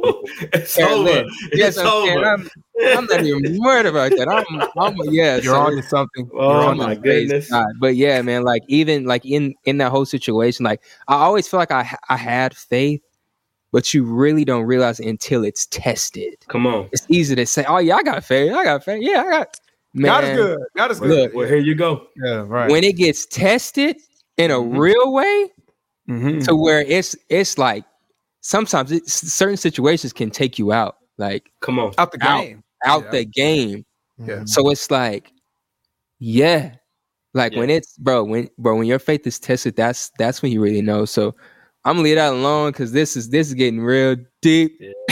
it's 0.55 0.79
over. 0.79 1.03
less. 1.03 1.27
yes, 1.53 1.77
It's 1.77 1.79
I'm, 1.79 1.87
over. 1.87 2.25
I'm, 2.25 2.49
I'm 2.97 3.05
not 3.07 3.25
even 3.25 3.59
worried 3.61 3.87
about 3.87 4.11
that. 4.13 4.29
I'm, 4.29 4.47
I'm 4.79 4.97
yeah. 5.13 5.37
you're 5.37 5.55
so 5.55 5.61
on 5.61 5.77
to 5.77 5.83
something. 5.83 6.31
Oh 6.35 6.61
You're 6.61 6.71
on 6.71 6.77
my 6.79 6.95
goodness. 6.95 7.51
God. 7.51 7.67
But 7.81 7.97
yeah, 7.97 8.23
man, 8.23 8.45
like 8.45 8.63
even 8.69 9.05
like 9.07 9.27
in 9.27 9.55
in 9.65 9.79
that 9.79 9.91
whole 9.91 10.07
situation, 10.07 10.65
like 10.65 10.83
I 11.09 11.17
always 11.17 11.49
feel 11.49 11.59
like 11.59 11.73
I 11.73 11.97
I 12.09 12.17
had 12.17 12.57
faith, 12.57 13.03
but 13.73 13.93
you 13.95 14.05
really 14.05 14.45
don't 14.45 14.65
realize 14.65 15.01
it 15.01 15.07
until 15.07 15.45
it's 15.45 15.67
tested. 15.67 16.35
Come 16.49 16.67
on. 16.67 16.89
It's 16.93 17.07
easy 17.09 17.35
to 17.35 17.47
say, 17.47 17.65
"Oh 17.69 17.79
yeah, 17.79 17.97
I 17.97 18.03
got 18.03 18.25
faith. 18.25 18.53
I 18.53 18.65
got 18.65 18.85
faith. 18.85 19.03
Yeah, 19.03 19.23
I 19.27 19.31
got." 19.31 19.61
Man, 19.95 20.11
God 20.11 20.25
is 20.25 20.37
good. 20.37 20.59
God 20.77 20.91
is 20.91 21.01
good. 21.01 21.09
Look, 21.09 21.35
Well, 21.35 21.49
here 21.49 21.57
you 21.59 21.75
go. 21.75 22.07
yeah, 22.23 22.45
right. 22.47 22.71
when 22.71 22.85
it 22.85 22.97
gets 22.97 23.27
tested 23.27 23.97
in 24.37 24.51
a 24.51 24.55
Mhm. 24.59 24.79
real 24.79 25.13
way, 25.13 25.51
Mhm. 26.09 26.45
to 26.47 26.55
where 26.55 26.81
it's 26.83 27.17
it's 27.31 27.59
like 27.59 27.85
sometimes 28.41 28.93
it's, 28.93 29.13
certain 29.13 29.57
situations 29.57 30.13
can 30.13 30.31
take 30.31 30.59
you 30.59 30.73
out, 30.73 30.97
like 31.17 31.51
Come 31.61 31.79
on. 31.79 31.93
Out 31.99 32.13
the 32.13 32.19
out. 32.23 32.43
game. 32.43 32.63
out 32.85 33.05
Yeah. 33.05 33.11
the 33.11 33.25
game. 33.25 33.85
Yeah. 34.19 34.43
So 34.45 34.71
it's 34.71 34.89
like, 34.91 35.33
yeah, 36.21 36.75
like 37.35 37.53
Yeah. 37.53 37.59
when 37.61 37.71
it's 37.71 37.97
bro, 37.99 38.23
when 38.25 38.49
bro, 38.59 38.77
when 38.77 38.87
your 38.87 38.99
faith 39.01 39.27
is 39.27 39.39
tested, 39.41 39.75
that's 39.77 40.11
that's 40.19 40.43
when 40.43 40.53
you 40.53 40.61
really 40.61 40.83
know. 40.83 41.05
So 41.05 41.35
I'm 41.89 41.95
gonna 41.95 42.05
leave 42.05 42.17
that 42.17 42.35
alone 42.35 42.73
because 42.73 42.93
this 42.93 43.17
is 43.17 43.31
this 43.31 43.49
is 43.49 43.55
getting 43.55 43.81
real 43.81 44.17
deep. 44.43 44.77
Yeah. 44.79 44.93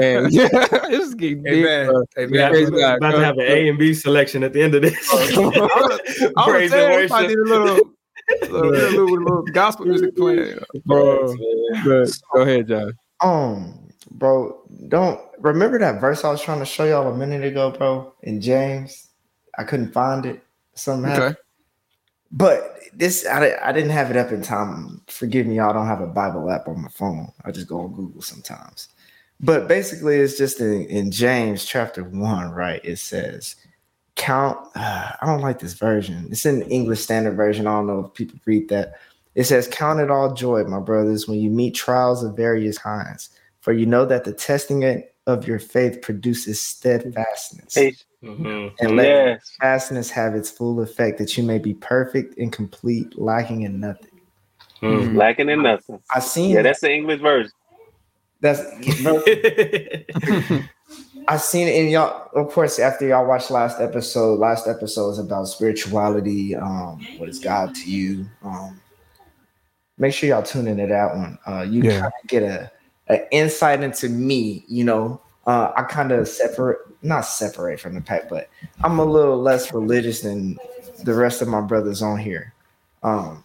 And 0.00 0.26
this 0.32 1.08
is 1.08 1.14
getting 1.14 1.42
deep. 1.42 1.64
Amen. 1.64 1.86
bro. 1.86 2.04
We 2.16 2.22
Amen. 2.24 2.40
have, 2.40 2.50
Praise 2.52 2.70
we're 2.70 2.78
God. 2.80 2.96
about 2.98 3.10
to 3.12 3.24
have 3.24 3.38
an 3.38 3.46
A 3.46 3.68
and 3.68 3.78
B 3.78 3.94
selection 3.94 4.42
at 4.44 4.52
the 4.52 4.60
end 4.62 4.74
of 4.74 4.82
this. 4.82 5.08
I 5.12 5.16
was 5.16 6.00
Praise 6.44 6.72
and 6.72 6.80
saying, 6.80 7.12
I 7.12 7.22
worship. 7.22 7.28
did 7.28 7.38
a 7.38 7.42
little, 7.42 7.90
little, 8.42 8.70
little, 8.70 9.06
little 9.06 9.42
gospel 9.52 9.86
music 9.86 10.16
playing. 10.16 10.58
bro. 10.86 11.34
But 11.84 12.18
go 12.34 12.40
ahead, 12.42 12.68
John. 12.68 12.92
Um, 13.22 13.88
bro, 14.10 14.60
don't 14.88 15.20
remember 15.38 15.78
that 15.78 16.00
verse 16.00 16.24
I 16.24 16.30
was 16.30 16.42
trying 16.42 16.58
to 16.60 16.66
show 16.66 16.84
y'all 16.84 17.12
a 17.12 17.16
minute 17.16 17.44
ago, 17.44 17.70
bro, 17.70 18.12
in 18.22 18.40
James. 18.40 19.08
I 19.56 19.64
couldn't 19.64 19.92
find 19.92 20.26
it. 20.26 20.42
Something 20.74 21.10
happened. 21.10 21.36
Okay. 21.36 21.38
But 22.32 22.78
this, 22.92 23.26
I, 23.26 23.56
I 23.62 23.72
didn't 23.72 23.90
have 23.90 24.10
it 24.10 24.16
up 24.16 24.30
in 24.30 24.42
time. 24.42 25.00
Forgive 25.08 25.46
me, 25.46 25.56
y'all 25.56 25.72
don't 25.72 25.86
have 25.86 26.00
a 26.00 26.06
Bible 26.06 26.50
app 26.50 26.68
on 26.68 26.82
my 26.82 26.88
phone. 26.88 27.32
I 27.44 27.50
just 27.50 27.66
go 27.66 27.80
on 27.80 27.92
Google 27.92 28.22
sometimes. 28.22 28.88
But 29.40 29.68
basically, 29.68 30.16
it's 30.16 30.36
just 30.36 30.60
in, 30.60 30.84
in 30.86 31.10
James 31.10 31.64
chapter 31.64 32.04
one, 32.04 32.50
right? 32.50 32.80
It 32.84 32.98
says, 32.98 33.56
Count, 34.16 34.58
uh, 34.74 35.12
I 35.20 35.26
don't 35.26 35.40
like 35.40 35.60
this 35.60 35.72
version. 35.72 36.28
It's 36.30 36.44
in 36.44 36.60
the 36.60 36.68
English 36.68 37.00
Standard 37.00 37.36
Version. 37.36 37.66
I 37.66 37.70
don't 37.70 37.86
know 37.86 38.04
if 38.04 38.14
people 38.14 38.38
read 38.44 38.68
that. 38.68 39.00
It 39.34 39.44
says, 39.44 39.66
Count 39.66 40.00
it 40.00 40.10
all 40.10 40.34
joy, 40.34 40.64
my 40.64 40.80
brothers, 40.80 41.26
when 41.26 41.38
you 41.38 41.48
meet 41.48 41.74
trials 41.74 42.22
of 42.22 42.36
various 42.36 42.76
kinds, 42.76 43.30
for 43.60 43.72
you 43.72 43.86
know 43.86 44.04
that 44.04 44.24
the 44.24 44.34
testing 44.34 45.04
of 45.26 45.48
your 45.48 45.58
faith 45.58 46.02
produces 46.02 46.60
steadfastness. 46.60 47.74
Hey, 47.74 47.94
Mhm. 48.22 48.72
And 48.80 48.96
let 48.96 49.06
yes. 49.06 49.56
fastness 49.60 50.10
have 50.10 50.34
its 50.34 50.50
full 50.50 50.80
effect, 50.82 51.18
that 51.18 51.36
you 51.38 51.42
may 51.42 51.58
be 51.58 51.72
perfect 51.74 52.36
and 52.38 52.52
complete, 52.52 53.18
lacking 53.18 53.62
in 53.62 53.80
nothing. 53.80 54.20
Mhm. 54.82 55.16
Lacking 55.16 55.48
in 55.48 55.62
nothing. 55.62 56.00
I 56.10 56.20
seen 56.20 56.50
Yeah, 56.50 56.56
that. 56.56 56.62
that's 56.64 56.80
the 56.80 56.92
English 56.92 57.20
version. 57.20 57.52
That's 58.40 58.60
I 61.28 61.36
seen 61.36 61.68
it 61.68 61.76
in 61.76 61.88
y'all. 61.90 62.28
Of 62.34 62.50
course, 62.52 62.78
after 62.78 63.06
y'all 63.06 63.26
watched 63.26 63.50
last 63.50 63.80
episode, 63.80 64.38
last 64.38 64.66
episode 64.66 65.10
is 65.10 65.18
about 65.18 65.48
spirituality. 65.48 66.56
Um, 66.56 67.06
what 67.18 67.28
is 67.28 67.38
God 67.38 67.74
to 67.74 67.90
you? 67.90 68.26
Um, 68.42 68.80
make 69.98 70.14
sure 70.14 70.28
y'all 70.28 70.42
tune 70.42 70.66
into 70.66 70.86
that 70.86 71.14
one. 71.14 71.38
Uh, 71.46 71.62
you 71.62 71.82
Yeah. 71.82 72.00
kind 72.00 72.12
of 72.22 72.28
get 72.28 72.42
a, 72.42 72.70
a 73.08 73.34
insight 73.34 73.82
into 73.82 74.08
me. 74.08 74.64
You 74.68 74.84
know, 74.84 75.20
uh, 75.50 75.72
I 75.76 75.82
kind 75.82 76.12
of 76.12 76.28
separate, 76.28 76.78
not 77.02 77.22
separate 77.22 77.80
from 77.80 77.94
the 77.96 78.00
pack, 78.00 78.28
but 78.28 78.48
I'm 78.84 79.00
a 79.00 79.04
little 79.04 79.36
less 79.36 79.72
religious 79.74 80.20
than 80.20 80.56
the 81.02 81.12
rest 81.12 81.42
of 81.42 81.48
my 81.48 81.60
brothers 81.60 82.02
on 82.02 82.18
here. 82.18 82.54
Um, 83.02 83.42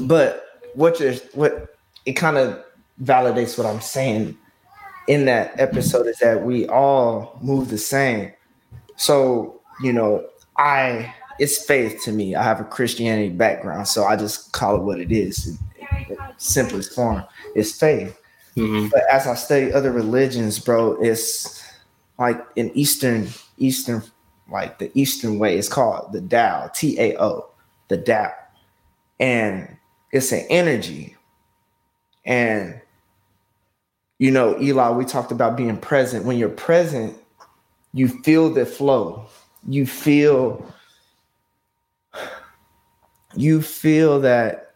but 0.00 0.60
what 0.74 1.00
you're, 1.00 1.14
what 1.32 1.74
it 2.04 2.12
kind 2.12 2.36
of 2.36 2.62
validates 3.02 3.56
what 3.56 3.66
I'm 3.66 3.80
saying 3.80 4.36
in 5.08 5.24
that 5.24 5.58
episode 5.58 6.06
is 6.06 6.18
that 6.18 6.42
we 6.42 6.68
all 6.68 7.38
move 7.40 7.70
the 7.70 7.78
same. 7.78 8.30
So, 8.96 9.62
you 9.82 9.94
know, 9.94 10.26
I 10.58 11.14
it's 11.38 11.64
faith 11.64 12.02
to 12.04 12.12
me. 12.12 12.34
I 12.34 12.42
have 12.42 12.60
a 12.60 12.64
Christianity 12.64 13.30
background, 13.30 13.88
so 13.88 14.04
I 14.04 14.16
just 14.16 14.52
call 14.52 14.76
it 14.76 14.82
what 14.82 15.00
it 15.00 15.10
is. 15.10 15.46
In, 15.46 15.58
in 16.10 16.18
simplest 16.36 16.94
form, 16.94 17.24
it's 17.54 17.72
faith. 17.72 18.20
Mhm. 18.56 18.90
But 18.90 19.04
as 19.10 19.26
I 19.26 19.34
study 19.34 19.72
other 19.72 19.92
religions, 19.92 20.58
bro, 20.58 20.92
it's 21.02 21.62
like 22.18 22.40
in 22.56 22.70
Eastern 22.76 23.28
Eastern 23.58 24.02
like 24.50 24.78
the 24.78 24.90
Eastern 24.94 25.38
way. 25.38 25.56
It's 25.56 25.68
called 25.68 26.12
the 26.12 26.20
Tao, 26.20 26.70
T 26.74 26.98
A 27.00 27.16
O, 27.18 27.48
the 27.88 27.98
Tao, 27.98 28.32
and 29.18 29.76
it's 30.12 30.32
an 30.32 30.46
energy. 30.50 31.16
And 32.26 32.80
you 34.18 34.30
know, 34.30 34.60
Eli, 34.60 34.90
we 34.90 35.04
talked 35.04 35.32
about 35.32 35.56
being 35.56 35.76
present. 35.78 36.24
When 36.24 36.38
you're 36.38 36.48
present, 36.48 37.16
you 37.92 38.08
feel 38.08 38.50
the 38.50 38.66
flow. 38.66 39.26
You 39.68 39.86
feel 39.86 40.64
you 43.34 43.62
feel 43.62 44.20
that 44.20 44.71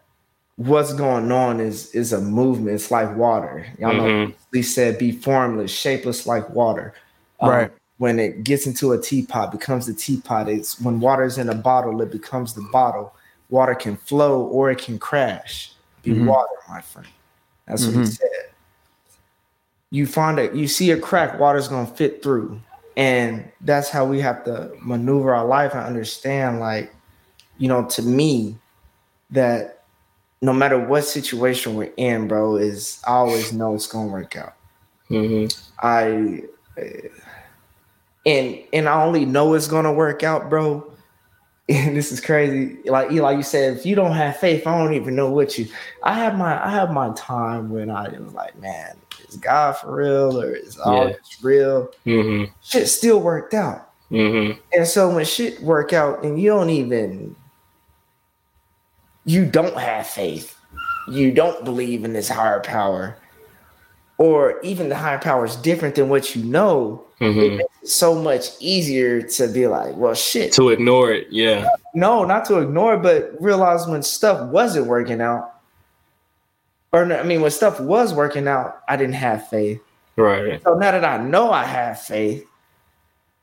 what's 0.56 0.92
going 0.94 1.30
on 1.30 1.60
is 1.60 1.90
is 1.94 2.12
a 2.12 2.20
movement. 2.20 2.74
It's 2.74 2.90
like 2.90 3.14
water. 3.16 3.66
Y'all 3.78 3.92
know 3.94 4.04
Mhm. 4.04 4.34
we 4.52 4.62
said 4.62 4.98
be 4.98 5.12
formless, 5.12 5.70
shapeless 5.70 6.26
like 6.26 6.48
water. 6.50 6.94
Um, 7.40 7.50
Right. 7.50 7.72
when 7.98 8.18
it 8.18 8.42
gets 8.44 8.66
into 8.66 8.92
a 8.92 9.00
teapot, 9.00 9.52
becomes 9.52 9.86
the 9.86 9.94
teapot. 9.94 10.48
It's 10.48 10.80
when 10.80 11.00
water's 11.00 11.38
in 11.38 11.48
a 11.48 11.54
bottle, 11.54 12.00
it 12.02 12.10
becomes 12.10 12.54
the 12.54 12.66
bottle. 12.72 13.14
Water 13.50 13.74
can 13.74 13.96
flow 13.96 14.42
or 14.42 14.70
it 14.70 14.78
can 14.78 14.98
crash. 14.98 15.72
Be 16.02 16.12
Mhm. 16.12 16.26
water, 16.26 16.54
my 16.68 16.80
friend. 16.80 17.08
That's 17.66 17.84
what 17.84 17.94
he 17.94 18.00
Mhm. 18.00 18.16
said. 18.18 18.50
You 19.90 20.06
find 20.06 20.38
it, 20.38 20.54
you 20.54 20.66
see 20.68 20.90
a 20.90 20.98
crack, 20.98 21.38
water's 21.38 21.68
gonna 21.68 21.86
fit 21.86 22.22
through. 22.22 22.60
And 22.96 23.44
that's 23.60 23.90
how 23.90 24.06
we 24.06 24.20
have 24.20 24.42
to 24.44 24.72
maneuver 24.80 25.34
our 25.34 25.44
life 25.44 25.72
and 25.74 25.82
understand, 25.84 26.60
like, 26.60 26.94
you 27.58 27.68
know, 27.68 27.84
to 27.84 28.02
me, 28.02 28.56
that 29.30 29.75
no 30.42 30.52
matter 30.52 30.78
what 30.78 31.04
situation 31.04 31.74
we're 31.74 31.92
in, 31.96 32.28
bro, 32.28 32.56
is 32.56 33.00
I 33.06 33.12
always 33.12 33.52
know 33.52 33.74
it's 33.74 33.86
gonna 33.86 34.08
work 34.12 34.36
out. 34.36 34.54
Mhm. 35.10 35.54
I 35.82 36.42
uh, 36.80 37.08
and 38.24 38.58
and 38.72 38.88
I 38.88 39.02
only 39.02 39.24
know 39.24 39.54
it's 39.54 39.68
gonna 39.68 39.92
work 39.92 40.22
out, 40.22 40.50
bro. 40.50 40.90
And 41.68 41.96
this 41.96 42.12
is 42.12 42.20
crazy. 42.20 42.78
Like 42.84 43.10
Eli, 43.10 43.32
you 43.32 43.42
said, 43.42 43.76
if 43.76 43.84
you 43.84 43.96
don't 43.96 44.12
have 44.12 44.36
faith, 44.36 44.64
I 44.68 44.78
don't 44.78 44.94
even 44.94 45.16
know 45.16 45.32
what 45.32 45.58
you. 45.58 45.66
I 46.04 46.12
have 46.12 46.36
my 46.38 46.64
I 46.64 46.70
have 46.70 46.92
my 46.92 47.10
time 47.16 47.70
when 47.70 47.90
I 47.90 48.08
was 48.08 48.32
like, 48.34 48.56
man, 48.60 48.94
is 49.28 49.34
God 49.36 49.72
for 49.76 49.96
real 49.96 50.40
or 50.40 50.54
is 50.54 50.78
all 50.78 51.08
Yeah. 51.08 51.14
this 51.14 51.38
real? 51.42 51.88
Mhm. 52.06 52.52
Shit 52.62 52.86
still 52.86 53.18
worked 53.18 53.52
out. 53.52 53.90
Mhm. 54.12 54.56
And 54.72 54.86
so 54.86 55.12
when 55.12 55.24
shit 55.24 55.60
work 55.60 55.92
out 55.92 56.22
and 56.22 56.40
you 56.40 56.50
don't 56.50 56.70
even 56.70 57.34
you 59.26 59.44
don't 59.44 59.76
have 59.76 60.06
faith, 60.06 60.58
you 61.08 61.30
don't 61.32 61.64
believe 61.64 62.04
in 62.04 62.12
this 62.14 62.28
higher 62.28 62.60
power, 62.60 63.16
or 64.18 64.58
even 64.62 64.88
the 64.88 64.96
higher 64.96 65.18
power 65.18 65.44
is 65.44 65.56
different 65.56 65.94
than 65.96 66.08
what 66.08 66.34
you 66.34 66.42
know, 66.44 67.04
it 67.20 67.24
Mhm. 67.34 67.56
makes 67.58 67.70
it 67.82 67.88
so 67.88 68.14
much 68.14 68.50
easier 68.60 69.20
to 69.20 69.48
be 69.48 69.66
like, 69.66 69.94
well 69.96 70.14
shit. 70.14 70.52
To 70.54 70.70
ignore 70.70 71.12
it, 71.12 71.26
yeah. 71.30 71.68
No, 71.94 72.24
not 72.24 72.44
to 72.46 72.58
ignore, 72.60 72.94
it, 72.94 73.02
but 73.02 73.32
realize 73.40 73.86
when 73.86 74.02
stuff 74.02 74.48
wasn't 74.50 74.86
working 74.86 75.20
out. 75.20 75.52
Or 76.92 77.04
I 77.12 77.22
mean 77.24 77.42
when 77.42 77.50
stuff 77.50 77.78
was 77.80 78.14
working 78.14 78.48
out, 78.48 78.80
I 78.88 78.96
didn't 78.96 79.14
have 79.16 79.48
faith. 79.48 79.80
Right. 80.16 80.62
So 80.62 80.74
now 80.74 80.92
that 80.92 81.04
I 81.04 81.18
know 81.18 81.50
I 81.50 81.64
have 81.64 82.00
faith, 82.00 82.46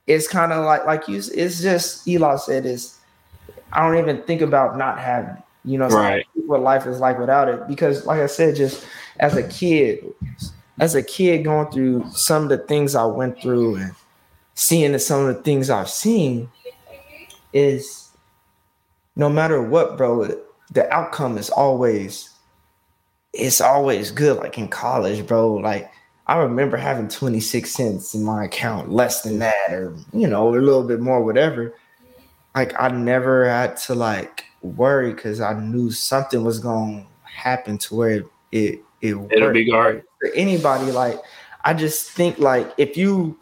it's 0.07 0.27
kind 0.27 0.51
of 0.51 0.65
like 0.65 0.85
like 0.85 1.07
you. 1.07 1.17
It's 1.17 1.61
just 1.61 2.07
Eli 2.07 2.37
said 2.37 2.65
is 2.65 2.97
I 3.71 3.85
don't 3.87 3.97
even 3.97 4.21
think 4.23 4.41
about 4.41 4.77
not 4.77 4.97
having. 4.99 5.35
it. 5.35 5.42
You 5.65 5.77
know, 5.77 5.87
Right. 5.87 6.25
what 6.45 6.61
life 6.61 6.85
is 6.85 6.99
like 6.99 7.19
without 7.19 7.47
it. 7.49 7.67
Because 7.67 8.05
like 8.05 8.19
I 8.19 8.27
said, 8.27 8.55
just 8.55 8.85
as 9.19 9.35
a 9.35 9.43
kid, 9.43 10.03
as 10.79 10.95
a 10.95 11.03
kid 11.03 11.43
going 11.43 11.71
through 11.71 12.05
some 12.11 12.43
of 12.43 12.49
the 12.49 12.57
things 12.57 12.95
I 12.95 13.05
went 13.05 13.41
through 13.41 13.75
and 13.75 13.95
seeing 14.55 14.97
some 14.99 15.25
of 15.25 15.35
the 15.35 15.41
things 15.41 15.69
I've 15.69 15.89
seen, 15.89 16.49
is 17.53 18.09
no 19.15 19.29
matter 19.29 19.61
what, 19.61 19.95
bro, 19.97 20.27
the 20.71 20.91
outcome 20.91 21.37
is 21.37 21.49
always 21.49 22.29
it's 23.33 23.61
always 23.61 24.11
good. 24.11 24.37
Like 24.37 24.57
in 24.57 24.67
college, 24.67 25.25
bro, 25.25 25.53
like 25.55 25.91
I 26.27 26.37
remember 26.37 26.77
having 26.77 27.07
26 27.07 27.69
cents 27.71 28.13
in 28.13 28.23
my 28.23 28.45
account, 28.45 28.91
less 28.91 29.21
than 29.21 29.39
that, 29.39 29.71
or 29.71 29.95
you 30.13 30.27
know, 30.27 30.49
a 30.49 30.57
little 30.57 30.83
bit 30.83 30.99
more, 30.99 31.23
whatever. 31.23 31.73
Like 32.55 32.73
I 32.79 32.89
never 32.89 33.49
had 33.49 33.77
to 33.77 33.95
like 33.95 34.45
worry 34.63 35.13
because 35.13 35.41
I 35.41 35.59
knew 35.59 35.91
something 35.91 36.43
was 36.43 36.59
gonna 36.59 37.05
happen 37.23 37.77
to 37.79 37.95
where 37.95 38.11
it 38.11 38.25
it, 38.51 38.79
it 39.01 39.09
It'll 39.09 39.27
worked 39.27 39.53
be 39.53 39.69
guard. 39.69 40.03
for 40.19 40.29
anybody. 40.33 40.91
Like, 40.91 41.19
I 41.63 41.73
just 41.73 42.11
think 42.11 42.39
like 42.39 42.73
if 42.77 42.97
you 42.97 43.37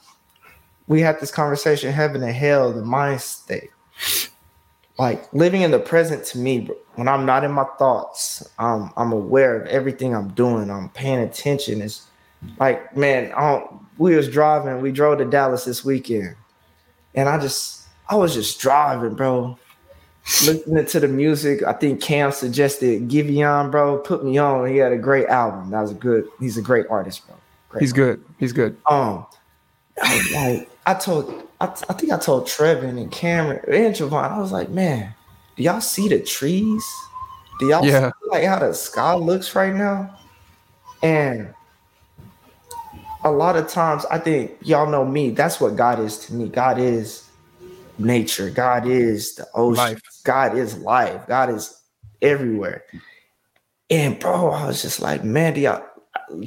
we 0.87 1.01
had 1.01 1.19
this 1.19 1.31
conversation, 1.31 1.91
heaven 1.91 2.21
and 2.23 2.33
hell, 2.33 2.73
the 2.73 2.83
mind 2.83 3.21
state. 3.21 3.69
Like 4.99 5.31
living 5.33 5.61
in 5.61 5.71
the 5.71 5.79
present 5.79 6.25
to 6.25 6.37
me, 6.37 6.69
when 6.95 7.07
I'm 7.07 7.25
not 7.25 7.43
in 7.43 7.51
my 7.51 7.65
thoughts, 7.79 8.47
I'm 8.59 8.91
I'm 8.97 9.11
aware 9.11 9.59
of 9.59 9.67
everything 9.67 10.15
I'm 10.15 10.29
doing. 10.29 10.69
I'm 10.69 10.89
paying 10.89 11.19
attention. 11.19 11.81
It's 11.81 12.07
like, 12.59 12.95
man, 12.95 13.33
we 13.97 14.15
was 14.15 14.27
driving, 14.27 14.81
we 14.81 14.91
drove 14.91 15.19
to 15.19 15.25
Dallas 15.25 15.65
this 15.65 15.85
weekend, 15.85 16.35
and 17.15 17.29
I 17.29 17.39
just 17.39 17.87
I 18.09 18.15
was 18.15 18.33
just 18.33 18.59
driving, 18.59 19.15
bro. 19.15 19.57
Listening 20.45 20.85
to 20.85 20.99
the 20.99 21.07
music, 21.07 21.63
I 21.63 21.73
think 21.73 22.01
Cam 22.01 22.31
suggested 22.31 23.07
Giveon, 23.09 23.69
bro. 23.71 23.97
Put 23.97 24.23
me 24.23 24.37
on. 24.37 24.67
He 24.69 24.77
had 24.77 24.91
a 24.91 24.97
great 24.97 25.27
album. 25.27 25.71
That 25.71 25.81
was 25.81 25.91
a 25.91 25.95
good. 25.95 26.27
He's 26.39 26.57
a 26.57 26.61
great 26.61 26.85
artist, 26.89 27.25
bro. 27.27 27.35
Great 27.69 27.81
He's 27.81 27.93
good. 27.93 28.23
He's 28.39 28.53
good. 28.53 28.77
um, 28.85 29.25
I 30.01 30.31
like 30.33 30.69
I 30.85 30.93
told, 30.93 31.47
I, 31.59 31.65
I 31.65 31.93
think 31.93 32.11
I 32.11 32.17
told 32.17 32.45
Trevin 32.47 32.97
and 32.99 33.11
Cameron 33.11 33.61
and 33.67 33.95
Javon, 33.95 34.31
I 34.31 34.39
was 34.39 34.51
like, 34.51 34.69
man, 34.69 35.13
do 35.55 35.63
y'all 35.63 35.81
see 35.81 36.07
the 36.07 36.19
trees? 36.19 36.83
Do 37.59 37.67
y'all 37.67 37.85
Yeah. 37.85 38.09
see 38.09 38.29
like 38.29 38.43
how 38.45 38.59
the 38.59 38.73
sky 38.73 39.13
looks 39.15 39.55
right 39.55 39.73
now? 39.75 40.17
And 41.03 41.53
a 43.23 43.31
lot 43.31 43.55
of 43.57 43.67
times, 43.67 44.05
I 44.05 44.17
think 44.17 44.53
y'all 44.61 44.89
know 44.89 45.05
me. 45.05 45.31
That's 45.31 45.59
what 45.59 45.75
God 45.75 45.99
is 45.99 46.17
to 46.25 46.33
me. 46.33 46.47
God 46.49 46.79
is 46.79 47.27
nature. 48.03 48.49
God 48.49 48.87
is 48.87 49.35
the 49.35 49.47
ocean. 49.53 49.83
Life. 49.83 50.01
God 50.23 50.57
is 50.57 50.77
life. 50.77 51.27
God 51.27 51.49
is 51.49 51.81
everywhere. 52.21 52.83
And 53.89 54.19
bro, 54.19 54.51
I 54.51 54.67
was 54.67 54.81
just 54.81 55.01
like, 55.01 55.23
man, 55.23 55.53
do 55.53 55.61
y'all 55.61 55.83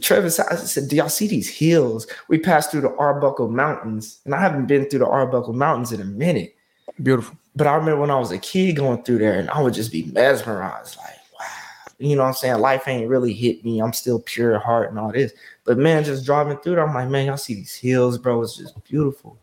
Trevor 0.00 0.30
said, 0.30 0.46
I 0.50 0.56
said, 0.56 0.88
Do 0.88 0.96
y'all 0.96 1.08
see 1.08 1.26
these 1.26 1.48
hills? 1.48 2.06
We 2.28 2.38
passed 2.38 2.70
through 2.70 2.82
the 2.82 2.94
Arbuckle 2.96 3.48
Mountains, 3.48 4.20
and 4.24 4.34
I 4.34 4.40
haven't 4.40 4.66
been 4.66 4.88
through 4.88 5.00
the 5.00 5.08
Arbuckle 5.08 5.52
Mountains 5.52 5.92
in 5.92 6.00
a 6.00 6.04
minute. 6.04 6.54
Beautiful. 7.02 7.36
But 7.56 7.66
I 7.66 7.74
remember 7.74 8.00
when 8.00 8.10
I 8.10 8.18
was 8.18 8.32
a 8.32 8.38
kid 8.38 8.76
going 8.76 9.02
through 9.02 9.18
there, 9.18 9.38
and 9.38 9.50
I 9.50 9.60
would 9.60 9.74
just 9.74 9.92
be 9.92 10.04
mesmerized, 10.06 10.96
like, 10.96 11.16
wow. 11.38 11.46
You 11.98 12.16
know 12.16 12.22
what 12.22 12.28
I'm 12.28 12.34
saying? 12.34 12.58
Life 12.60 12.88
ain't 12.88 13.08
really 13.08 13.32
hit 13.32 13.64
me. 13.64 13.80
I'm 13.80 13.92
still 13.92 14.20
pure 14.20 14.58
heart 14.58 14.90
and 14.90 14.98
all 14.98 15.12
this. 15.12 15.32
But 15.64 15.78
man, 15.78 16.04
just 16.04 16.26
driving 16.26 16.58
through 16.58 16.76
there, 16.76 16.86
I'm 16.86 16.94
like, 16.94 17.08
man, 17.08 17.26
y'all 17.26 17.36
see 17.36 17.54
these 17.54 17.74
hills, 17.74 18.18
bro. 18.18 18.42
It's 18.42 18.56
just 18.56 18.82
beautiful. 18.84 19.38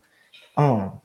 Um, 0.58 1.02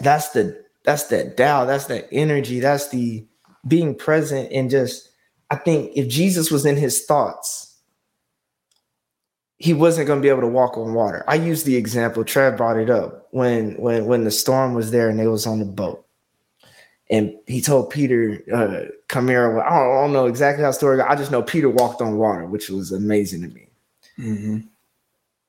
that's 0.00 0.30
the 0.30 0.64
that's 0.84 1.04
that 1.04 1.36
Tao, 1.36 1.64
that's 1.64 1.86
that 1.86 2.08
energy, 2.12 2.60
that's 2.60 2.88
the 2.88 3.26
being 3.66 3.94
present 3.94 4.52
and 4.52 4.70
just 4.70 5.10
I 5.50 5.56
think 5.56 5.92
if 5.94 6.08
Jesus 6.08 6.50
was 6.50 6.66
in 6.66 6.76
his 6.76 7.04
thoughts, 7.04 7.76
he 9.58 9.72
wasn't 9.72 10.06
going 10.06 10.18
to 10.18 10.22
be 10.22 10.28
able 10.28 10.42
to 10.42 10.48
walk 10.48 10.76
on 10.76 10.92
water. 10.92 11.24
I 11.28 11.36
use 11.36 11.62
the 11.62 11.76
example. 11.76 12.24
Trev 12.24 12.56
brought 12.56 12.76
it 12.76 12.90
up 12.90 13.28
when 13.30 13.72
when 13.80 14.06
when 14.06 14.24
the 14.24 14.30
storm 14.30 14.74
was 14.74 14.90
there 14.90 15.08
and 15.08 15.18
they 15.18 15.28
was 15.28 15.46
on 15.46 15.60
the 15.60 15.64
boat, 15.64 16.04
and 17.08 17.32
he 17.46 17.60
told 17.60 17.90
Peter, 17.90 18.42
uh, 18.52 18.92
"Come 19.08 19.28
here." 19.28 19.60
I 19.60 19.70
don't, 19.70 19.98
I 19.98 20.02
don't 20.02 20.12
know 20.12 20.26
exactly 20.26 20.62
how 20.62 20.70
the 20.70 20.74
story. 20.74 20.98
Goes. 20.98 21.06
I 21.08 21.14
just 21.14 21.30
know 21.30 21.42
Peter 21.42 21.70
walked 21.70 22.02
on 22.02 22.18
water, 22.18 22.44
which 22.44 22.68
was 22.68 22.92
amazing 22.92 23.42
to 23.42 23.48
me. 23.48 23.68
Mm-hmm. 24.18 24.58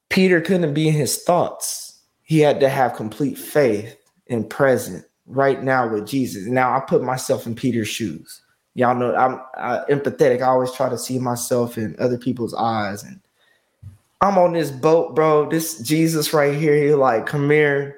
Peter 0.09 0.39
couldn't 0.39 0.73
be 0.73 0.87
in 0.87 0.93
his 0.93 1.23
thoughts. 1.23 1.99
He 2.23 2.39
had 2.39 2.59
to 2.61 2.69
have 2.69 2.95
complete 2.95 3.37
faith 3.37 3.96
and 4.29 4.49
present 4.49 5.05
right 5.25 5.63
now 5.63 5.87
with 5.87 6.07
Jesus. 6.07 6.45
Now 6.45 6.75
I 6.75 6.79
put 6.79 7.03
myself 7.03 7.45
in 7.45 7.55
Peter's 7.55 7.87
shoes. 7.87 8.41
Y'all 8.75 8.95
know 8.95 9.15
I'm 9.15 9.41
uh, 9.57 9.85
empathetic. 9.89 10.41
I 10.41 10.47
always 10.47 10.71
try 10.71 10.89
to 10.89 10.97
see 10.97 11.19
myself 11.19 11.77
in 11.77 11.95
other 11.99 12.17
people's 12.17 12.53
eyes 12.53 13.03
and 13.03 13.19
I'm 14.21 14.37
on 14.37 14.53
this 14.53 14.71
boat, 14.71 15.15
bro. 15.15 15.49
This 15.49 15.79
Jesus 15.79 16.33
right 16.33 16.55
here, 16.55 16.75
he 16.75 16.93
like, 16.93 17.25
come 17.25 17.49
here. 17.49 17.97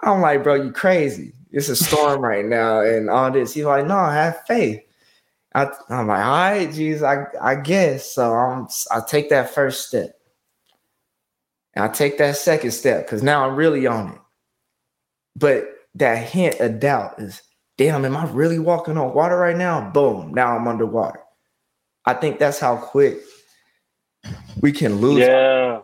I'm 0.00 0.20
like, 0.20 0.42
bro, 0.42 0.54
you 0.54 0.72
crazy. 0.72 1.34
It's 1.50 1.68
a 1.68 1.76
storm 1.76 2.20
right 2.24 2.44
now, 2.44 2.80
and 2.80 3.10
all 3.10 3.30
this. 3.30 3.52
He's 3.52 3.64
like, 3.64 3.86
no, 3.86 3.96
have 3.96 4.42
faith. 4.46 4.80
I, 5.54 5.70
I'm 5.90 6.06
like, 6.06 6.24
all 6.24 6.30
right, 6.30 6.72
Jesus, 6.72 7.02
I, 7.02 7.24
I 7.40 7.56
guess. 7.56 8.14
So 8.14 8.32
I'm 8.32 8.66
I 8.90 9.00
take 9.06 9.28
that 9.28 9.50
first 9.50 9.86
step. 9.86 10.18
And 11.74 11.84
I 11.84 11.88
take 11.88 12.18
that 12.18 12.36
second 12.36 12.70
step 12.70 13.04
because 13.04 13.22
now 13.22 13.46
I'm 13.46 13.56
really 13.56 13.86
on 13.86 14.12
it. 14.12 14.20
But 15.36 15.68
that 15.94 16.28
hint 16.28 16.60
of 16.60 16.80
doubt 16.80 17.14
is, 17.18 17.42
damn, 17.78 18.04
am 18.04 18.16
I 18.16 18.26
really 18.26 18.58
walking 18.58 18.96
on 18.98 19.14
water 19.14 19.36
right 19.36 19.56
now? 19.56 19.90
Boom, 19.90 20.32
now 20.34 20.56
I'm 20.56 20.68
underwater. 20.68 21.20
I 22.04 22.14
think 22.14 22.38
that's 22.38 22.58
how 22.58 22.76
quick 22.76 23.20
we 24.60 24.72
can 24.72 24.96
lose 24.96 25.20
Yeah. 25.20 25.80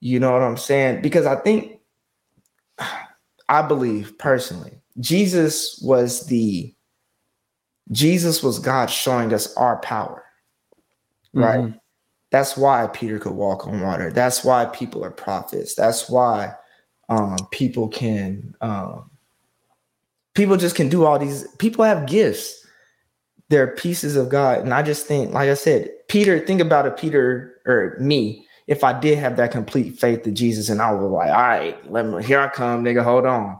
you 0.00 0.20
know 0.20 0.32
what 0.32 0.42
I'm 0.42 0.56
saying? 0.56 1.02
Because 1.02 1.26
I 1.26 1.36
think, 1.36 1.80
I 3.48 3.62
believe 3.62 4.18
personally, 4.18 4.80
Jesus 5.00 5.80
was 5.82 6.26
the, 6.26 6.74
Jesus 7.90 8.42
was 8.42 8.58
God 8.58 8.90
showing 8.90 9.32
us 9.34 9.54
our 9.56 9.78
power, 9.80 10.24
right? 11.34 11.60
Mm-hmm. 11.60 11.76
That's 12.30 12.56
why 12.56 12.86
Peter 12.88 13.18
could 13.18 13.32
walk 13.34 13.66
on 13.66 13.80
water. 13.80 14.10
That's 14.10 14.44
why 14.44 14.64
people 14.66 15.04
are 15.04 15.10
prophets. 15.10 15.74
That's 15.74 16.08
why 16.08 16.54
um, 17.08 17.36
people 17.50 17.88
can, 17.88 18.54
um, 18.60 19.10
people 20.34 20.56
just 20.56 20.76
can 20.76 20.88
do 20.88 21.04
all 21.04 21.18
these. 21.18 21.46
People 21.58 21.84
have 21.84 22.06
gifts. 22.06 22.66
They're 23.50 23.74
pieces 23.74 24.16
of 24.16 24.28
God, 24.28 24.60
and 24.60 24.72
I 24.72 24.82
just 24.82 25.06
think, 25.06 25.32
like 25.32 25.48
I 25.48 25.54
said, 25.54 25.90
Peter. 26.08 26.44
Think 26.44 26.60
about 26.60 26.86
it, 26.86 26.96
Peter 26.96 27.60
or 27.66 27.96
me. 28.00 28.46
If 28.66 28.82
I 28.82 28.98
did 28.98 29.18
have 29.18 29.36
that 29.36 29.50
complete 29.50 29.98
faith 29.98 30.22
to 30.22 30.30
Jesus, 30.30 30.70
and 30.70 30.80
I 30.80 30.92
was 30.92 31.10
like, 31.10 31.30
all 31.30 31.42
right, 31.42 31.92
let 31.92 32.06
me 32.06 32.22
here 32.22 32.40
I 32.40 32.48
come, 32.48 32.82
nigga, 32.82 33.04
hold 33.04 33.26
on, 33.26 33.58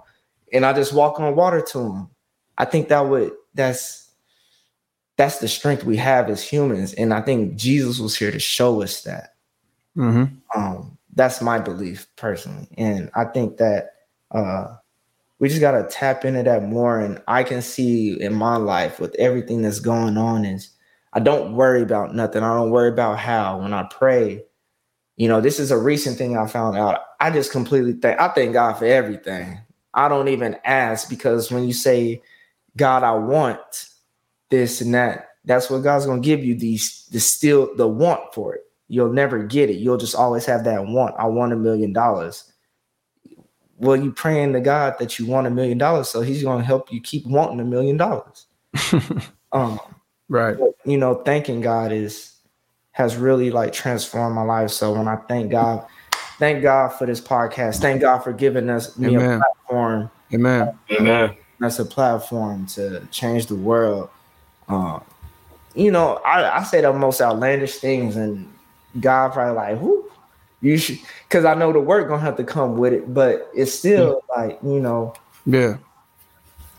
and 0.53 0.65
I 0.65 0.73
just 0.73 0.95
walk 0.95 1.21
on 1.21 1.37
water 1.37 1.61
to 1.61 1.79
him. 1.79 2.09
I 2.57 2.65
think 2.65 2.89
that 2.89 3.07
would 3.07 3.33
that's 3.55 4.11
that's 5.17 5.39
the 5.39 5.49
strength 5.49 5.85
we 5.85 5.97
have 5.99 6.31
as 6.31 6.43
humans, 6.43 6.95
and 6.95 7.13
I 7.13 7.21
think 7.21 7.57
Jesus 7.57 7.99
was 7.99 8.17
here 8.17 8.31
to 8.31 8.39
show 8.39 8.83
us 8.83 9.03
that. 9.03 9.35
Mm-hmm. 9.97 10.35
Um, 10.59 10.94
that's 11.15 11.41
my 11.41 11.59
belief 11.59 12.07
personally, 12.17 12.69
and 12.77 13.11
I 13.15 13.25
think 13.27 13.57
that 13.59 13.91
uh, 14.31 14.75
we 15.39 15.49
just 15.49 15.61
gotta 15.61 15.87
tap 15.91 16.25
into 16.25 16.43
that 16.43 16.65
more. 16.65 16.99
And 17.01 17.23
I 17.29 17.43
can 17.43 17.63
see 17.63 18.21
in 18.21 18.35
my 18.35 18.57
life 18.57 19.01
with 19.01 19.15
everything 19.17 19.63
that's 19.63 19.81
going 19.81 20.17
on 20.17 20.45
is 20.45 20.71
I 21.13 21.21
don't 21.21 21.55
worry 21.55 21.83
about 21.83 22.15
nothing. 22.15 22.43
I 22.43 22.55
don't 22.55 22.71
worry 22.71 22.89
about 22.89 23.19
how. 23.19 23.61
When 23.61 23.73
I 23.73 23.85
pray, 23.85 24.43
you 25.17 25.29
know, 25.29 25.41
this 25.41 25.61
is 25.61 25.71
a 25.71 25.79
recent 25.79 26.19
thing 26.19 26.37
I 26.37 26.47
found 26.47 26.77
out. 26.77 27.01
I 27.21 27.31
just 27.31 27.53
completely 27.53 27.93
thank 27.93 28.21
I 28.21 28.29
thank 28.29 28.53
God 28.53 28.75
for 28.75 28.87
everything. 28.87 29.61
I 29.93 30.09
don't 30.09 30.29
even 30.29 30.57
ask 30.65 31.09
because 31.09 31.53
when 31.53 31.65
you 31.65 31.73
say, 31.73 32.21
God, 32.77 33.05
I 33.05 33.13
want 33.13 33.89
this 34.51 34.81
and 34.81 34.93
that, 34.95 35.29
that's 35.45 35.71
what 35.71 35.83
God's 35.83 36.07
gonna 36.07 36.21
give 36.21 36.45
you 36.45 36.57
these 36.57 37.07
the 37.13 37.21
still 37.21 37.75
the 37.77 37.87
want 37.87 38.35
for 38.35 38.55
it. 38.55 38.63
You'll 38.89 39.13
never 39.13 39.43
get 39.43 39.71
it. 39.71 39.77
You'll 39.77 39.97
just 39.97 40.15
always 40.15 40.45
have 40.47 40.65
that 40.65 40.87
want. 40.87 41.15
I 41.19 41.27
want 41.27 41.53
a 41.53 41.57
million 41.57 41.93
dollars. 41.93 42.53
Well, 43.79 43.97
you 43.97 44.13
praying 44.13 44.53
to 44.53 44.61
God 44.61 44.97
that 44.99 45.19
you 45.19 45.27
want 45.27 45.47
a 45.47 45.51
million 45.51 45.79
dollars, 45.79 46.09
so 46.09 46.21
He's 46.21 46.43
gonna 46.43 46.65
help 46.65 46.93
you 46.93 47.01
keep 47.01 47.27
wanting 47.27 47.61
a 47.61 47.65
million 47.65 47.97
dollars. 47.97 48.47
Um, 49.53 49.79
Right. 50.29 50.59
but, 50.59 50.75
you 50.85 50.99
know, 50.99 51.15
thanking 51.23 51.61
God 51.61 51.93
is 51.93 52.35
has 52.93 53.17
really 53.17 53.51
like 53.51 53.73
transformed 53.73 54.35
my 54.35 54.43
life. 54.43 54.71
So 54.71 54.93
when 54.93 55.07
I 55.07 55.17
thank 55.29 55.51
God, 55.51 55.87
thank 56.39 56.63
God 56.63 56.89
for 56.89 57.07
this 57.07 57.21
podcast. 57.21 57.81
Thank 57.81 58.01
God 58.01 58.19
for 58.21 58.33
giving 58.33 58.71
us 58.71 58.97
me 58.99 59.15
a 59.17 59.19
platform. 59.39 60.11
Amen. 60.33 60.79
Amen. 60.91 61.37
That's 61.61 61.79
a 61.79 61.85
platform 61.85 62.67
to 62.69 63.07
change 63.11 63.47
the 63.47 63.55
world. 63.57 64.11
Um, 64.69 65.03
you 65.75 65.91
know, 65.91 66.17
I, 66.27 66.59
I 66.59 66.63
say 66.63 66.81
the 66.81 66.93
most 66.93 67.21
outlandish 67.21 67.77
things, 67.77 68.17
and 68.17 68.53
God 69.01 69.33
probably 69.33 69.55
like, 69.55 69.79
who 69.79 70.05
you 70.61 70.79
should, 70.79 70.99
because 71.29 71.45
I 71.45 71.55
know 71.55 71.73
the 71.73 71.81
work 71.81 72.09
gonna 72.09 72.23
have 72.23 72.37
to 72.37 72.45
come 72.45 72.77
with 72.77 72.93
it, 72.93 73.13
but 73.13 73.51
it's 73.55 73.75
still 73.75 74.23
like, 74.37 74.59
you 74.63 74.81
know, 74.81 75.15
Yeah. 75.47 75.77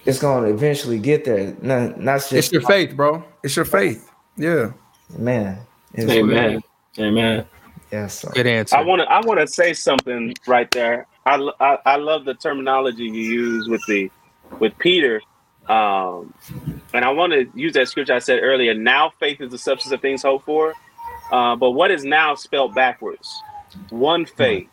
it's 0.06 0.20
gonna 0.20 0.48
eventually 0.48 1.00
get 1.00 1.26
there. 1.26 1.56
No, 1.62 1.94
that's 1.98 2.26
It's 2.26 2.48
just 2.48 2.54
your 2.54 2.62
faith, 2.62 2.96
bro. 2.96 3.24
It's 3.44 3.56
your 3.56 3.66
faith. 3.66 4.12
Yeah. 4.38 4.72
man. 5.18 5.60
It's 5.94 6.12
Amen. 6.12 6.62
Amen. 7.00 7.46
Yeah, 7.92 8.08
so 8.08 8.30
Good 8.34 8.48
answer. 8.48 8.76
I 8.76 8.82
want 8.82 9.02
to. 9.02 9.12
I 9.12 9.22
want 9.22 9.40
to 9.40 9.48
say 9.48 9.74
something 9.74 10.34
right 10.48 10.70
there. 10.72 11.08
I, 11.26 11.36
I, 11.60 11.78
I 11.86 11.96
love 11.98 12.26
the 12.26 12.34
terminology 12.34 13.04
you 13.04 13.12
use 13.12 13.68
with 13.70 13.86
the 13.88 14.10
with 14.60 14.78
Peter, 14.80 15.22
um, 15.68 16.34
and 16.94 17.06
I 17.06 17.12
want 17.12 17.34
to 17.34 17.50
use 17.54 17.74
that 17.74 17.88
scripture 17.88 18.14
I 18.14 18.20
said 18.20 18.40
earlier. 18.42 18.74
Now 18.74 19.12
faith 19.20 19.40
is 19.42 19.52
the 19.52 19.58
substance 19.58 19.94
of 19.94 20.02
things 20.02 20.24
hoped 20.24 20.46
for, 20.46 20.74
uh, 21.32 21.56
but 21.56 21.72
what 21.72 21.92
is 21.92 22.04
now 22.06 22.36
spelled 22.36 22.76
backwards? 22.76 23.46
one 23.90 24.26
faith. 24.26 24.70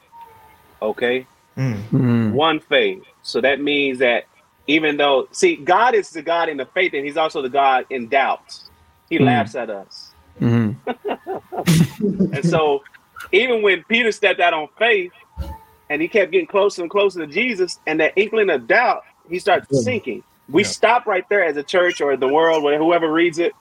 Okay, 0.83 1.29
Mm. 1.59 1.83
Mm. 1.93 2.33
one 2.33 2.61
faith. 2.61 3.05
So 3.23 3.41
that 3.43 3.61
means 3.61 3.99
that 4.01 4.25
even 4.69 4.97
though, 4.97 5.29
see, 5.33 5.57
God 5.57 5.95
is 5.95 6.11
the 6.11 6.23
God 6.23 6.49
in 6.49 6.57
the 6.59 6.67
faith, 6.67 6.95
and 6.95 7.05
He's 7.05 7.17
also 7.19 7.43
the 7.43 7.51
God 7.51 7.87
in 7.91 8.09
doubts. 8.09 8.71
He 9.11 9.19
Hmm. 9.19 9.25
laughs 9.25 9.55
at 9.55 9.71
us. 9.71 10.15
Mhm. 10.41 10.81
And 12.33 12.45
so, 12.47 12.85
even 13.33 13.63
when 13.63 13.85
Peter 13.89 14.13
stepped 14.13 14.41
out 14.41 14.55
on 14.55 14.69
faith 14.79 15.13
and 15.91 16.03
he 16.03 16.09
kept 16.09 16.33
getting 16.33 16.47
closer 16.49 16.83
and 16.83 16.91
closer 16.91 17.21
to 17.21 17.27
Jesus, 17.33 17.81
and 17.87 18.01
that 18.01 18.15
inkling 18.17 18.51
of 18.51 18.67
doubt, 18.67 19.03
he 19.29 19.39
starts 19.39 19.69
sinking. 19.85 20.25
We 20.49 20.65
Yeah. 20.65 20.71
stop 20.71 21.07
right 21.07 21.25
there 21.31 21.45
as 21.45 21.57
a 21.57 21.65
church 21.65 22.01
or 22.01 22.17
the 22.17 22.29
world, 22.29 22.65
or 22.65 22.77
whoever 22.79 23.13
reads 23.13 23.39
it, 23.39 23.57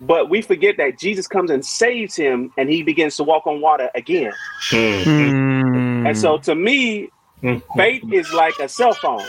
but 0.00 0.30
we 0.30 0.42
forget 0.42 0.76
that 0.78 0.98
Jesus 0.98 1.26
comes 1.26 1.50
and 1.50 1.64
saves 1.64 2.16
him, 2.16 2.52
and 2.56 2.68
he 2.68 2.82
begins 2.82 3.16
to 3.16 3.24
walk 3.24 3.46
on 3.46 3.60
water 3.60 3.90
again. 3.94 4.32
Mm. 4.70 5.04
Mm. 5.04 6.06
And 6.08 6.16
so, 6.18 6.38
to 6.38 6.54
me, 6.54 7.10
Mm. 7.42 7.62
faith 7.74 8.02
is 8.12 8.32
like 8.34 8.58
a 8.58 8.68
cell 8.68 8.92
phone. 8.92 9.24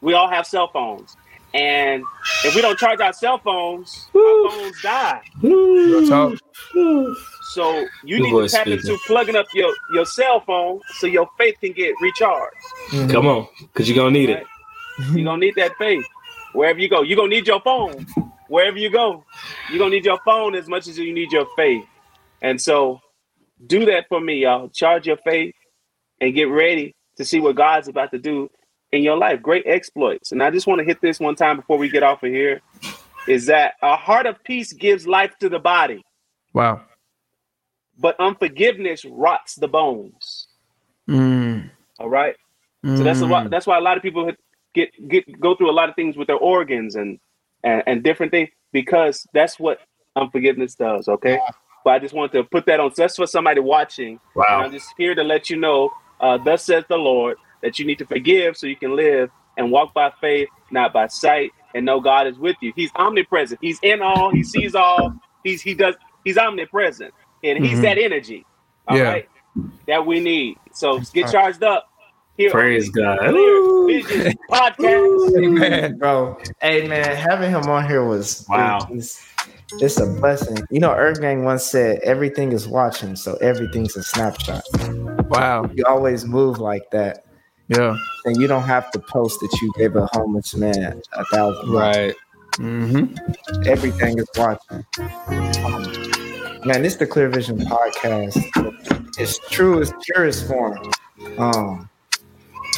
We 0.00 0.14
all 0.14 0.28
have 0.28 0.46
cell 0.46 0.68
phones. 0.72 1.16
And 1.54 2.04
if 2.44 2.54
we 2.54 2.62
don't 2.62 2.78
charge 2.78 3.00
our 3.00 3.12
cell 3.12 3.38
phones, 3.38 4.08
our 4.14 4.50
phones 4.50 4.82
die. 4.82 5.20
Real 5.42 6.06
talk. 6.06 6.34
So 7.54 7.86
you 8.04 8.18
Good 8.18 8.22
need 8.22 8.32
to 8.32 8.48
tap 8.48 8.66
into 8.66 8.98
plugging 9.06 9.36
up 9.36 9.46
your, 9.54 9.72
your 9.92 10.04
cell 10.04 10.40
phone 10.40 10.80
so 10.98 11.06
your 11.06 11.28
faith 11.38 11.56
can 11.60 11.72
get 11.72 11.94
recharged. 12.00 12.54
Come 13.10 13.26
on, 13.26 13.48
because 13.60 13.88
you're 13.88 13.96
gonna 13.96 14.10
need 14.10 14.30
it. 14.30 14.44
You're 15.12 15.24
gonna 15.24 15.38
need 15.38 15.54
that 15.56 15.76
faith 15.78 16.04
wherever 16.52 16.78
you 16.78 16.88
go. 16.88 17.02
You're 17.02 17.16
gonna 17.16 17.28
need 17.28 17.46
your 17.46 17.60
phone 17.60 18.06
wherever 18.48 18.78
you 18.78 18.90
go. 18.90 19.24
You're 19.70 19.78
gonna 19.78 19.90
need 19.92 20.04
your 20.04 20.20
phone 20.24 20.54
as 20.54 20.68
much 20.68 20.88
as 20.88 20.98
you 20.98 21.12
need 21.12 21.32
your 21.32 21.46
faith. 21.56 21.84
And 22.42 22.60
so 22.60 23.00
do 23.66 23.84
that 23.86 24.06
for 24.08 24.20
me, 24.20 24.42
y'all. 24.42 24.68
Charge 24.68 25.06
your 25.06 25.16
faith 25.18 25.54
and 26.20 26.34
get 26.34 26.48
ready 26.50 26.94
to 27.16 27.24
see 27.24 27.40
what 27.40 27.56
God's 27.56 27.88
about 27.88 28.10
to 28.12 28.18
do 28.18 28.50
in 28.92 29.02
your 29.02 29.16
life. 29.16 29.42
Great 29.42 29.64
exploits. 29.66 30.32
And 30.32 30.42
I 30.42 30.50
just 30.50 30.66
want 30.66 30.78
to 30.80 30.84
hit 30.84 31.00
this 31.00 31.20
one 31.20 31.34
time 31.34 31.56
before 31.56 31.78
we 31.78 31.88
get 31.88 32.02
off 32.02 32.22
of 32.22 32.30
here. 32.30 32.60
Is 33.28 33.46
that 33.46 33.74
a 33.82 33.96
heart 33.96 34.26
of 34.26 34.42
peace 34.44 34.72
gives 34.72 35.06
life 35.06 35.32
to 35.40 35.48
the 35.48 35.58
body, 35.58 36.04
Wow. 36.54 36.82
but 37.98 38.16
unforgiveness 38.20 39.04
rots 39.04 39.56
the 39.56 39.68
bones. 39.68 40.48
Mm. 41.08 41.70
All 41.98 42.08
right. 42.08 42.36
So 42.94 43.02
that's 43.04 43.20
a 43.20 43.24
Mm. 43.24 43.30
lot. 43.30 43.50
That's 43.50 43.66
why 43.66 43.78
a 43.78 43.80
lot 43.80 43.96
of 43.96 44.02
people 44.02 44.30
get 44.74 44.90
get 45.08 45.40
go 45.40 45.56
through 45.56 45.70
a 45.70 45.72
lot 45.72 45.88
of 45.88 45.96
things 45.96 46.16
with 46.16 46.28
their 46.28 46.36
organs 46.38 46.96
and 46.96 47.18
and, 47.66 47.84
and 47.88 48.04
different 48.04 48.32
things 48.32 48.50
because 48.72 49.28
that's 49.34 49.60
what 49.60 49.80
unforgiveness 50.16 50.76
does. 50.76 51.08
Okay, 51.08 51.40
but 51.84 51.92
I 51.94 52.00
just 52.00 52.14
want 52.14 52.32
to 52.34 52.44
put 52.44 52.66
that 52.68 52.80
on. 52.80 52.94
So 52.94 53.04
that's 53.04 53.16
for 53.16 53.28
somebody 53.28 53.60
watching. 53.60 54.20
And 54.48 54.62
I'm 54.62 54.72
just 54.72 54.94
here 54.98 55.16
to 55.16 55.24
let 55.24 55.50
you 55.50 55.58
know. 55.58 55.92
Uh, 56.20 56.38
thus 56.38 56.66
says 56.66 56.84
the 56.90 56.98
Lord 56.98 57.38
that 57.62 57.80
you 57.80 57.86
need 57.86 57.98
to 58.00 58.06
forgive 58.06 58.56
so 58.58 58.68
you 58.68 58.78
can 58.78 58.96
live 58.96 59.30
and 59.58 59.72
walk 59.72 59.94
by 59.94 60.12
faith, 60.22 60.50
not 60.70 60.94
by 60.94 61.08
sight, 61.08 61.52
and 61.74 61.86
know 61.86 62.00
God 62.00 62.28
is 62.28 62.38
with 62.38 62.56
you. 62.62 62.72
He's 62.76 62.92
omnipresent. 62.96 63.60
He's 63.62 63.80
in 63.82 64.02
all. 64.02 64.32
He 64.32 64.44
sees 64.44 64.76
all. 64.76 65.14
He's 65.44 65.62
he 65.62 65.74
does. 65.74 65.96
He's 66.24 66.38
omnipresent, 66.38 67.14
and 67.44 67.58
he's 67.64 67.80
Mhm. 67.80 67.82
that 67.82 67.98
energy. 67.98 68.46
All 68.88 69.00
right, 69.00 69.28
Yeah. 69.86 69.96
that 69.96 70.06
we 70.06 70.20
need. 70.20 70.60
So 70.72 71.06
get 71.14 71.28
charged 71.28 71.64
up. 71.64 71.86
Here, 72.36 72.50
Praise 72.50 72.90
God. 72.90 73.18
Clear 73.18 73.86
Vision 74.02 74.34
Podcast. 74.50 75.38
Amen. 75.38 75.98
bro. 75.98 76.38
Hey 76.60 76.86
man, 76.86 77.16
having 77.16 77.50
him 77.50 77.62
on 77.64 77.88
here 77.88 78.04
was 78.04 78.44
Wow. 78.48 78.86
It's, 78.90 79.26
it's 79.80 79.98
a 79.98 80.06
blessing. 80.06 80.58
You 80.70 80.80
know, 80.80 80.92
Earth 80.92 81.20
Gang 81.20 81.44
once 81.44 81.64
said 81.64 81.98
everything 82.02 82.52
is 82.52 82.68
watching, 82.68 83.16
so 83.16 83.36
everything's 83.36 83.96
a 83.96 84.02
snapshot. 84.02 84.62
Wow. 85.28 85.70
You 85.74 85.84
always 85.86 86.24
move 86.24 86.58
like 86.58 86.90
that, 86.92 87.24
Yeah. 87.68 87.96
and 88.26 88.36
you 88.36 88.46
don't 88.46 88.62
have 88.64 88.90
to 88.92 88.98
post 88.98 89.40
that 89.40 89.58
you 89.62 89.72
gave 89.78 89.96
a 89.96 90.06
homeless 90.12 90.54
man 90.54 91.00
a 91.14 91.24
thousand. 91.26 91.70
Right. 91.70 92.14
Mm-hmm. 92.58 93.62
Everything 93.66 94.18
is 94.18 94.28
watching. 94.36 94.84
Man, 96.66 96.82
this 96.82 96.92
is 96.94 96.98
the 96.98 97.06
Clear 97.06 97.28
Vision 97.28 97.58
podcast. 97.60 98.36
It's 99.18 99.38
true, 99.50 99.80
it's 99.80 99.92
purest 100.04 100.46
form. 100.46 100.90
Um, 101.38 101.88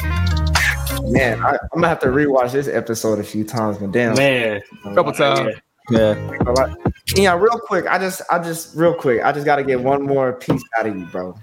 man, 0.03 1.43
I, 1.43 1.51
I'm 1.51 1.69
gonna 1.81 1.87
have 1.87 1.99
to 1.99 2.07
rewatch 2.07 2.51
this 2.51 2.67
episode 2.67 3.19
a 3.19 3.23
few 3.23 3.43
times, 3.43 3.77
but 3.77 3.91
damn, 3.91 4.15
Man. 4.15 4.61
A 4.85 4.95
couple 4.95 5.13
times. 5.13 5.55
Yeah. 5.89 6.13
a. 6.45 6.75
Yeah, 7.15 7.35
real 7.35 7.59
quick. 7.59 7.87
I 7.87 7.97
just, 7.97 8.21
I 8.31 8.39
just, 8.39 8.75
real 8.75 8.93
quick. 8.93 9.23
I 9.23 9.31
just 9.31 9.45
got 9.45 9.55
to 9.55 9.63
get 9.63 9.81
one 9.81 10.03
more 10.03 10.33
piece 10.33 10.63
out 10.77 10.85
of 10.85 10.95
you, 10.95 11.05
bro. 11.07 11.35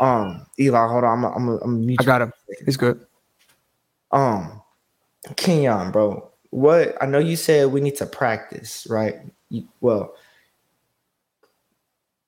Um, 0.00 0.46
Eli, 0.58 0.86
hold 0.86 1.04
on. 1.04 1.24
I'm, 1.24 1.24
I'm, 1.24 1.48
I'm, 1.48 1.58
I'm 1.62 1.86
mute 1.86 1.98
I 2.00 2.04
got 2.04 2.22
him. 2.22 2.32
He's 2.64 2.76
good. 2.76 3.04
Um, 4.12 4.62
Kenyon, 5.36 5.90
bro. 5.90 6.30
What 6.50 6.96
I 7.02 7.06
know 7.06 7.18
you 7.18 7.36
said 7.36 7.72
we 7.72 7.80
need 7.80 7.96
to 7.96 8.06
practice, 8.06 8.86
right? 8.88 9.16
You, 9.50 9.68
well, 9.80 10.14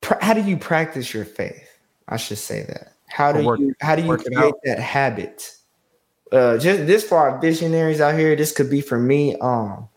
pra- 0.01 0.23
how 0.23 0.35
do 0.35 0.43
you 0.43 0.57
practice 0.57 1.15
your 1.15 1.25
faith? 1.25 1.69
I 2.09 2.17
should 2.17 2.39
say 2.39 2.65
that. 2.65 2.90
How 3.11 3.33
do 3.33 3.45
Work- 3.45 3.61
you, 3.61 3.75
how 3.81 3.97
do 3.97 4.03
you 4.03 4.09
work 4.09 4.25
create 4.25 4.55
that 4.65 4.79
habit? 4.79 5.57
Uh, 6.33 6.57
just 6.59 6.87
this 6.87 7.03
for 7.07 7.19
our 7.19 7.41
visionaries 7.41 8.01
out 8.01 8.17
here. 8.19 8.37
This 8.37 8.53
could 8.53 8.71
be 8.71 8.81
for 8.81 8.99
me. 8.99 9.37
Um, 9.41 9.89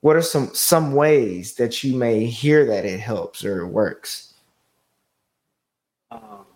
what 0.00 0.16
are 0.16 0.22
some 0.22 0.54
some 0.54 0.94
ways 0.94 1.54
that 1.56 1.84
you 1.84 1.96
may 1.96 2.24
hear 2.24 2.64
that 2.66 2.84
it 2.84 3.00
helps 3.00 3.44
or 3.44 3.60
it 3.60 3.68
works? 3.68 4.34
Um, 6.10 6.46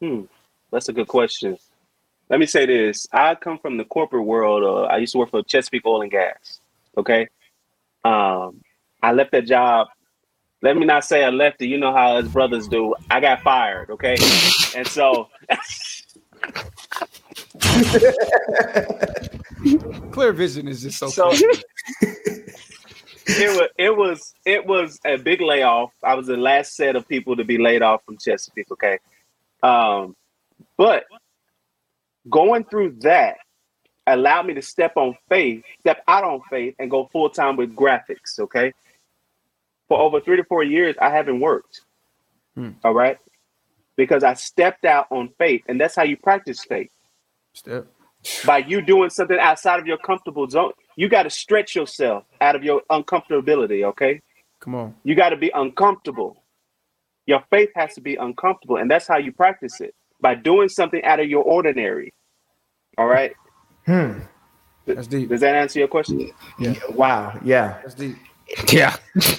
hmm, 0.00 0.20
that's 0.70 0.88
a 0.88 0.92
good 0.92 1.08
question. 1.08 1.58
Let 2.28 2.38
me 2.38 2.46
say 2.46 2.66
this: 2.66 3.06
I 3.12 3.34
come 3.34 3.58
from 3.58 3.78
the 3.78 3.84
corporate 3.84 4.24
world. 4.24 4.62
Uh, 4.62 4.82
I 4.82 4.98
used 4.98 5.12
to 5.12 5.18
work 5.18 5.30
for 5.30 5.42
Chesapeake 5.42 5.84
Oil 5.84 6.02
and 6.02 6.10
Gas. 6.10 6.60
Okay, 6.96 7.26
um, 8.04 8.60
I 9.02 9.12
left 9.12 9.32
that 9.32 9.46
job. 9.46 9.88
Let 10.62 10.76
me 10.76 10.86
not 10.86 11.04
say 11.04 11.24
I 11.24 11.30
left 11.30 11.60
it. 11.60 11.66
You 11.66 11.78
know 11.78 11.92
how 11.92 12.16
us 12.16 12.28
brothers 12.28 12.68
do. 12.68 12.94
I 13.10 13.20
got 13.20 13.42
fired. 13.42 13.90
Okay, 13.90 14.16
and 14.76 14.86
so 14.86 15.28
Clear 20.12 20.32
vision 20.32 20.68
is 20.68 20.82
just 20.82 20.98
so. 20.98 21.08
So- 21.08 21.32
it 23.24 23.56
was 23.56 23.68
it 23.78 23.96
was 23.96 24.34
it 24.44 24.66
was 24.66 24.98
a 25.06 25.16
big 25.16 25.40
layoff. 25.40 25.92
I 26.02 26.14
was 26.14 26.26
the 26.26 26.36
last 26.36 26.74
set 26.74 26.96
of 26.96 27.06
people 27.08 27.36
to 27.36 27.44
be 27.44 27.56
laid 27.58 27.82
off 27.82 28.04
from 28.04 28.18
Chesapeake. 28.18 28.70
Okay, 28.72 28.98
um, 29.62 30.16
but 30.76 31.04
going 32.28 32.64
through 32.64 32.96
that 33.00 33.36
allowed 34.08 34.46
me 34.46 34.54
to 34.54 34.62
step 34.62 34.96
on 34.96 35.16
faith, 35.28 35.62
step 35.80 36.02
out 36.08 36.24
on 36.24 36.40
faith, 36.50 36.74
and 36.80 36.90
go 36.90 37.08
full 37.12 37.30
time 37.30 37.56
with 37.56 37.74
graphics. 37.76 38.40
Okay, 38.40 38.72
for 39.92 40.00
over 40.00 40.22
three 40.22 40.38
to 40.38 40.44
four 40.44 40.64
years, 40.64 40.96
I 41.02 41.10
haven't 41.10 41.40
worked. 41.40 41.82
Hmm. 42.54 42.70
All 42.82 42.94
right, 42.94 43.18
because 43.94 44.24
I 44.24 44.32
stepped 44.32 44.86
out 44.86 45.06
on 45.10 45.28
faith, 45.36 45.64
and 45.68 45.78
that's 45.78 45.94
how 45.94 46.02
you 46.02 46.16
practice 46.16 46.64
faith 46.64 46.90
Step. 47.52 47.86
by 48.46 48.58
you 48.58 48.80
doing 48.80 49.10
something 49.10 49.38
outside 49.38 49.80
of 49.80 49.86
your 49.86 49.98
comfortable 49.98 50.48
zone. 50.48 50.72
You 50.96 51.10
got 51.10 51.24
to 51.24 51.30
stretch 51.30 51.76
yourself 51.76 52.24
out 52.40 52.56
of 52.56 52.64
your 52.64 52.80
uncomfortability, 52.90 53.84
okay? 53.84 54.22
Come 54.60 54.74
on. 54.76 54.94
You 55.04 55.14
got 55.14 55.30
to 55.30 55.36
be 55.36 55.50
uncomfortable. 55.54 56.42
Your 57.26 57.44
faith 57.50 57.68
has 57.76 57.92
to 57.96 58.00
be 58.00 58.16
uncomfortable, 58.16 58.78
and 58.78 58.90
that's 58.90 59.06
how 59.06 59.18
you 59.18 59.30
practice 59.30 59.82
it 59.82 59.94
by 60.22 60.34
doing 60.36 60.70
something 60.70 61.04
out 61.04 61.20
of 61.20 61.28
your 61.28 61.44
ordinary. 61.44 62.14
All 62.96 63.06
right? 63.06 63.34
Hmm. 63.84 64.20
That's 64.86 65.06
deep. 65.06 65.28
Does 65.28 65.42
that 65.42 65.54
answer 65.54 65.80
your 65.80 65.88
question? 65.88 66.30
Yeah. 66.58 66.76
Wow. 66.94 67.38
Yeah. 67.44 67.78
That's 67.82 67.94
deep. 67.94 68.16
Yeah. 68.72 68.96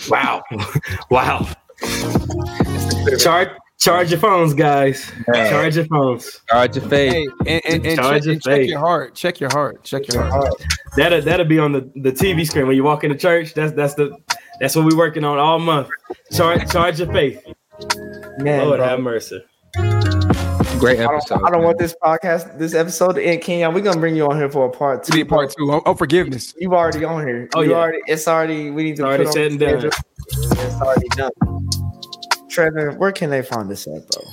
Wow. 0.09 0.43
wow. 1.09 1.47
Charge 3.19 3.49
charge 3.79 4.11
your 4.11 4.19
phones, 4.19 4.53
guys. 4.53 5.11
Charge 5.33 5.75
your 5.75 5.85
phones. 5.85 6.41
Charge 6.49 6.75
your 6.77 6.87
faith. 6.87 7.13
Hey, 7.13 7.27
and, 7.47 7.65
and, 7.65 7.85
and 7.85 7.97
Charge 7.97 8.23
check, 8.23 8.25
your 8.25 8.33
and 8.33 8.41
check 8.43 8.67
your 8.67 8.79
heart. 8.79 9.15
Check 9.15 9.39
your 9.39 9.49
heart. 9.51 9.83
Check 9.83 10.13
your 10.13 10.23
heart. 10.23 10.53
That'll 10.95 11.21
that'll 11.21 11.45
be 11.45 11.59
on 11.59 11.71
the, 11.71 11.81
the 11.95 12.11
TV 12.11 12.45
screen 12.45 12.67
when 12.67 12.75
you 12.75 12.83
walk 12.83 13.03
into 13.03 13.17
church. 13.17 13.53
That's 13.53 13.73
that's 13.73 13.95
the 13.95 14.15
that's 14.59 14.75
what 14.75 14.85
we're 14.85 14.97
working 14.97 15.23
on 15.23 15.37
all 15.39 15.59
month. 15.59 15.89
Charge 16.31 16.69
charge 16.71 16.99
your 16.99 17.11
faith. 17.11 17.41
Man, 18.37 18.65
Lord 18.65 18.79
bro. 18.79 18.87
have 18.87 18.99
mercy. 18.99 19.43
Great 20.83 20.99
I 20.99 21.03
don't, 21.03 21.31
I 21.45 21.49
don't 21.49 21.63
want 21.63 21.77
this 21.77 21.95
podcast, 22.03 22.57
this 22.59 22.73
episode 22.73 23.13
to 23.13 23.23
end. 23.23 23.41
Kenyon, 23.41 23.73
we're 23.73 23.79
gonna 23.79 24.01
bring 24.01 24.17
you 24.17 24.27
on 24.29 24.35
here 24.35 24.49
for 24.49 24.65
a 24.65 24.69
part 24.69 25.01
To 25.05 25.11
two. 25.13 25.17
be 25.19 25.23
part 25.23 25.49
two. 25.57 25.71
Oh, 25.71 25.81
oh, 25.85 25.93
forgiveness. 25.95 26.53
You 26.57 26.73
already 26.75 27.05
on 27.05 27.25
here. 27.25 27.47
Oh, 27.55 27.61
You 27.61 27.71
yeah. 27.71 27.77
already. 27.77 27.99
It's 28.07 28.27
already. 28.27 28.69
We 28.69 28.83
need 28.83 28.97
to 28.97 29.03
It's 29.03 29.07
already 29.07 29.23
put 29.23 29.27
on 29.29 29.33
said 29.33 29.51
and 29.51 29.59
the 29.61 29.65
done. 29.65 29.91
It's 30.27 30.81
already 30.81 31.07
done. 31.15 32.49
Trevor, 32.49 32.91
where 32.97 33.13
can 33.13 33.29
they 33.29 33.41
find 33.43 33.69
this 33.71 33.87
at, 33.87 34.05
bro? 34.09 34.23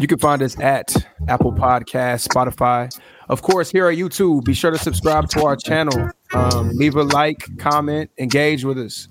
You 0.00 0.08
can 0.08 0.18
find 0.18 0.42
us 0.42 0.58
at 0.58 0.92
Apple 1.28 1.52
Podcast, 1.52 2.26
Spotify. 2.26 2.92
Of 3.28 3.42
course, 3.42 3.70
here 3.70 3.88
at 3.88 3.96
YouTube, 3.96 4.44
be 4.44 4.54
sure 4.54 4.72
to 4.72 4.78
subscribe 4.78 5.28
to 5.30 5.44
our 5.44 5.54
channel. 5.54 6.10
Um, 6.34 6.70
leave 6.74 6.96
a 6.96 7.04
like, 7.04 7.46
comment, 7.58 8.10
engage 8.18 8.64
with 8.64 8.78
us. 8.78 9.06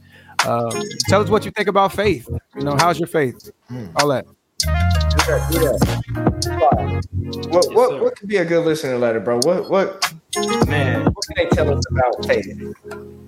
Um, 0.46 0.72
tell 1.08 1.22
us 1.22 1.30
what 1.30 1.46
you 1.46 1.52
think 1.52 1.70
about 1.70 1.94
faith. 1.94 2.28
You 2.58 2.64
know, 2.64 2.76
how's 2.78 3.00
your 3.00 3.08
faith? 3.08 3.50
All 3.96 4.10
that. 4.10 4.26
That. 4.66 5.48
Do 5.52 5.60
that. 5.60 7.02
What 7.50 7.66
Yes, 7.66 7.68
what 7.70 7.90
sir. 7.90 8.02
what 8.04 8.16
could 8.18 8.28
be 8.30 8.38
a 8.38 8.46
good 8.46 8.66
listener 8.66 8.98
letter, 8.98 9.20
bro? 9.20 9.38
What 9.44 9.70
what 9.70 10.14
Man, 10.68 11.06
what 11.06 11.26
can 11.28 11.36
they 11.38 11.46
tell 11.56 11.70
us 11.78 11.84
about 11.92 12.26
faith? 12.26 12.48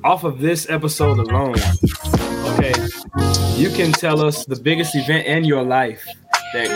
off 0.04 0.24
of 0.24 0.40
this 0.40 0.70
episode 0.70 1.18
alone, 1.20 1.56
okay, 2.54 2.74
you 3.56 3.70
can 3.70 3.92
tell 3.92 4.22
us 4.22 4.46
the 4.46 4.56
biggest 4.56 4.96
event 4.96 5.26
in 5.28 5.46
your 5.46 5.64
life 5.64 6.06
that 6.54 6.68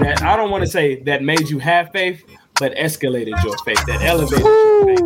that 0.00 0.22
I 0.22 0.36
don't 0.36 0.50
want 0.50 0.64
to 0.64 0.70
say 0.70 1.02
that 1.04 1.22
made 1.22 1.48
you 1.48 1.58
have 1.58 1.90
faith, 1.92 2.24
but 2.58 2.74
escalated 2.76 3.42
your 3.44 3.56
faith, 3.58 3.84
that 3.86 4.02
elevated 4.02 4.40
your 4.44 4.86
faith. 4.86 5.00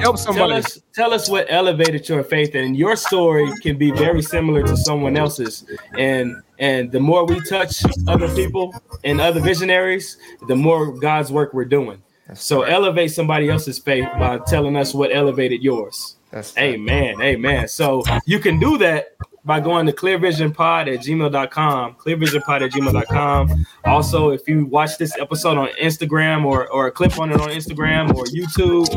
Help 0.00 0.16
Tell 0.16 0.16
somebody. 0.16 0.54
us, 0.54 0.80
tell 0.92 1.12
us 1.14 1.28
what 1.28 1.46
elevated 1.48 2.08
your 2.08 2.22
faith, 2.24 2.54
and 2.54 2.76
your 2.76 2.96
story 2.96 3.50
can 3.62 3.76
be 3.78 3.90
very 3.92 4.22
similar 4.22 4.62
to 4.64 4.76
someone 4.76 5.16
else's. 5.16 5.64
And 5.98 6.34
and 6.58 6.90
the 6.90 7.00
more 7.00 7.24
we 7.26 7.40
touch 7.48 7.82
other 8.06 8.32
people 8.34 8.74
and 9.02 9.20
other 9.20 9.40
visionaries, 9.40 10.16
the 10.48 10.56
more 10.56 10.92
God's 10.92 11.32
work 11.32 11.52
we're 11.52 11.64
doing. 11.64 12.02
So 12.34 12.62
elevate 12.62 13.10
somebody 13.12 13.50
else's 13.50 13.78
faith 13.78 14.08
by 14.18 14.38
telling 14.46 14.76
us 14.76 14.94
what 14.94 15.14
elevated 15.14 15.62
yours. 15.62 16.16
That's 16.30 16.56
Amen. 16.56 17.20
Amen. 17.20 17.68
So 17.68 18.02
you 18.26 18.38
can 18.38 18.58
do 18.58 18.78
that 18.78 19.16
by 19.44 19.60
going 19.60 19.86
to 19.86 19.92
clearvisionpod 19.92 20.92
at 20.92 21.00
gmail.com. 21.00 21.94
Clearvisionpod 21.94 22.62
at 22.62 22.70
gmail.com. 22.70 23.66
Also, 23.84 24.30
if 24.30 24.48
you 24.48 24.64
watch 24.64 24.96
this 24.98 25.16
episode 25.18 25.58
on 25.58 25.68
Instagram 25.80 26.44
or, 26.44 26.66
or 26.68 26.86
a 26.86 26.90
clip 26.90 27.18
on 27.18 27.30
it 27.30 27.40
on 27.40 27.50
Instagram 27.50 28.14
or 28.14 28.24
YouTube, 28.24 28.88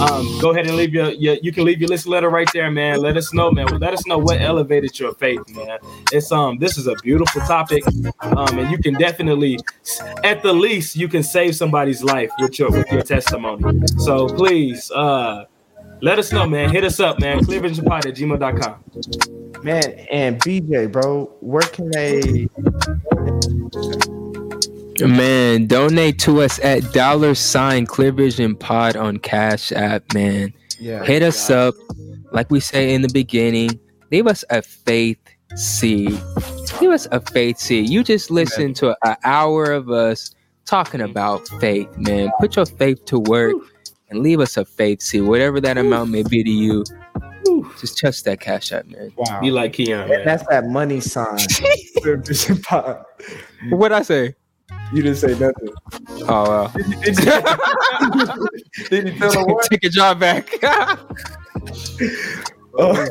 um, 0.00 0.40
go 0.40 0.50
ahead 0.50 0.66
and 0.66 0.76
leave 0.76 0.94
your, 0.94 1.10
your 1.10 1.36
you 1.42 1.52
can 1.52 1.64
leave 1.64 1.80
your 1.80 1.88
list 1.88 2.06
letter 2.06 2.30
right 2.30 2.48
there, 2.52 2.70
man. 2.70 3.00
Let 3.00 3.16
us 3.16 3.32
know, 3.34 3.50
man. 3.50 3.66
Let 3.78 3.94
us 3.94 4.06
know 4.06 4.18
what 4.18 4.40
elevated 4.40 4.98
your 4.98 5.14
faith, 5.14 5.40
man. 5.48 5.78
It's 6.12 6.30
um 6.30 6.58
this 6.58 6.78
is 6.78 6.86
a 6.86 6.94
beautiful 7.02 7.40
topic. 7.42 7.82
Um, 8.20 8.58
and 8.58 8.70
you 8.70 8.78
can 8.78 8.94
definitely 8.94 9.58
at 10.22 10.42
the 10.42 10.52
least 10.52 10.96
you 10.96 11.08
can 11.08 11.22
save 11.22 11.56
somebody's 11.56 12.02
life 12.02 12.30
with 12.38 12.58
your 12.58 12.70
with 12.70 12.90
your 12.92 13.02
testimony. 13.02 13.86
So 13.98 14.28
please 14.28 14.90
uh 14.92 15.46
let 16.02 16.18
us 16.18 16.32
know, 16.32 16.46
man. 16.46 16.70
Hit 16.70 16.84
us 16.84 17.00
up, 17.00 17.20
man. 17.20 17.40
Clearvisionpod 17.40 18.06
at 18.06 18.14
gmail.com. 18.14 19.62
man. 19.64 19.84
And 20.10 20.40
BJ, 20.40 20.90
bro, 20.90 21.26
where 21.40 21.62
can 21.62 21.90
they? 21.90 22.48
Man, 25.00 25.66
donate 25.66 26.18
to 26.20 26.40
us 26.40 26.58
at 26.60 26.92
dollar 26.94 27.34
sign 27.34 27.84
Clear 27.84 28.12
Vision 28.12 28.56
Pod 28.56 28.96
on 28.96 29.18
Cash 29.18 29.70
App, 29.72 30.02
man. 30.14 30.54
Yeah, 30.78 31.04
Hit 31.04 31.22
us 31.22 31.50
up, 31.50 31.74
like 32.32 32.50
we 32.50 32.60
say 32.60 32.94
in 32.94 33.02
the 33.02 33.10
beginning. 33.12 33.78
Leave 34.10 34.26
us 34.26 34.44
a 34.48 34.62
faith 34.62 35.18
seed. 35.54 36.18
Leave 36.80 36.90
us 36.90 37.06
a 37.12 37.20
faith 37.20 37.58
seed. 37.58 37.90
You 37.90 38.02
just 38.04 38.30
listen 38.30 38.72
to 38.74 38.96
an 39.02 39.16
hour 39.24 39.64
of 39.64 39.90
us 39.90 40.34
talking 40.64 41.02
about 41.02 41.46
faith, 41.60 41.88
man. 41.98 42.30
Put 42.40 42.56
your 42.56 42.66
faith 42.66 43.04
to 43.06 43.18
work 43.18 43.54
and 44.10 44.20
leave 44.20 44.40
us 44.40 44.56
a 44.56 44.64
faith 44.64 45.02
seed, 45.02 45.22
whatever 45.22 45.60
that 45.60 45.78
amount 45.78 46.10
may 46.10 46.22
be 46.22 46.42
to 46.42 46.50
you. 46.50 46.84
Just 47.80 47.98
touch 47.98 48.22
that 48.24 48.40
cash 48.40 48.72
app, 48.72 48.86
man. 48.86 49.12
wow. 49.16 49.40
Be 49.40 49.50
like 49.50 49.74
Keon, 49.74 50.08
man. 50.08 50.24
that's 50.24 50.46
that 50.48 50.66
money 50.66 51.00
sign. 51.00 51.38
Pod. 52.62 53.04
What'd 53.70 53.96
I 53.96 54.02
say? 54.02 54.34
you 54.92 55.02
didn't 55.02 55.18
say 55.18 55.38
nothing. 55.38 55.68
Oh, 56.28 56.48
well. 56.48 56.68
Did 58.88 59.08
you 59.08 59.18
feel 59.18 59.30
the 59.30 59.44
word? 59.48 59.64
Take 59.70 59.84
a 59.84 59.88
job 59.88 60.20
back. 60.20 60.50
Oh, 62.78 63.06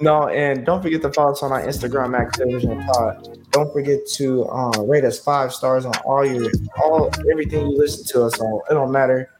no, 0.00 0.28
and 0.28 0.64
don't 0.64 0.82
forget 0.82 1.02
to 1.02 1.12
follow 1.12 1.32
us 1.32 1.42
on 1.42 1.52
our 1.52 1.60
Instagram 1.60 2.18
at 2.18 2.32
Clear 2.32 2.58
Vision 2.58 2.82
Pod. 2.86 3.38
Don't 3.50 3.72
forget 3.72 4.00
to 4.14 4.44
uh, 4.46 4.82
rate 4.82 5.04
us 5.04 5.18
five 5.18 5.52
stars 5.52 5.84
on 5.84 5.94
all 6.06 6.24
your 6.24 6.50
all 6.82 7.10
everything 7.30 7.70
you 7.70 7.76
listen 7.76 8.06
to 8.06 8.24
us 8.24 8.40
on. 8.40 8.60
It 8.70 8.74
don't 8.74 8.90
matter. 8.90 9.30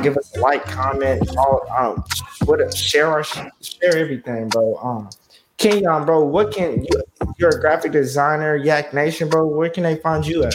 Give 0.00 0.16
us 0.16 0.36
a 0.36 0.40
like, 0.40 0.64
comment, 0.64 1.36
all 1.36 1.66
um, 1.76 2.04
what 2.44 2.74
share 2.74 3.08
our 3.08 3.22
share 3.22 3.96
everything, 3.96 4.48
bro. 4.48 4.76
Um, 4.76 5.10
Kenyon, 5.58 6.04
bro, 6.04 6.24
what 6.24 6.52
can 6.52 6.84
you? 6.84 7.02
You're 7.38 7.50
a 7.50 7.60
graphic 7.60 7.92
designer, 7.92 8.56
Yak 8.56 8.94
Nation, 8.94 9.28
bro. 9.28 9.46
Where 9.46 9.70
can 9.70 9.84
they 9.84 9.96
find 9.96 10.26
you 10.26 10.44
at? 10.44 10.54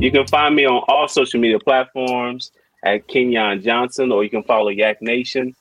You 0.00 0.12
can 0.12 0.26
find 0.28 0.54
me 0.54 0.64
on 0.64 0.84
all 0.86 1.08
social 1.08 1.40
media 1.40 1.58
platforms 1.58 2.52
at 2.84 3.08
Kenyon 3.08 3.62
Johnson, 3.62 4.12
or 4.12 4.22
you 4.22 4.30
can 4.30 4.44
follow 4.44 4.68
Yak 4.68 5.02
Nation 5.02 5.56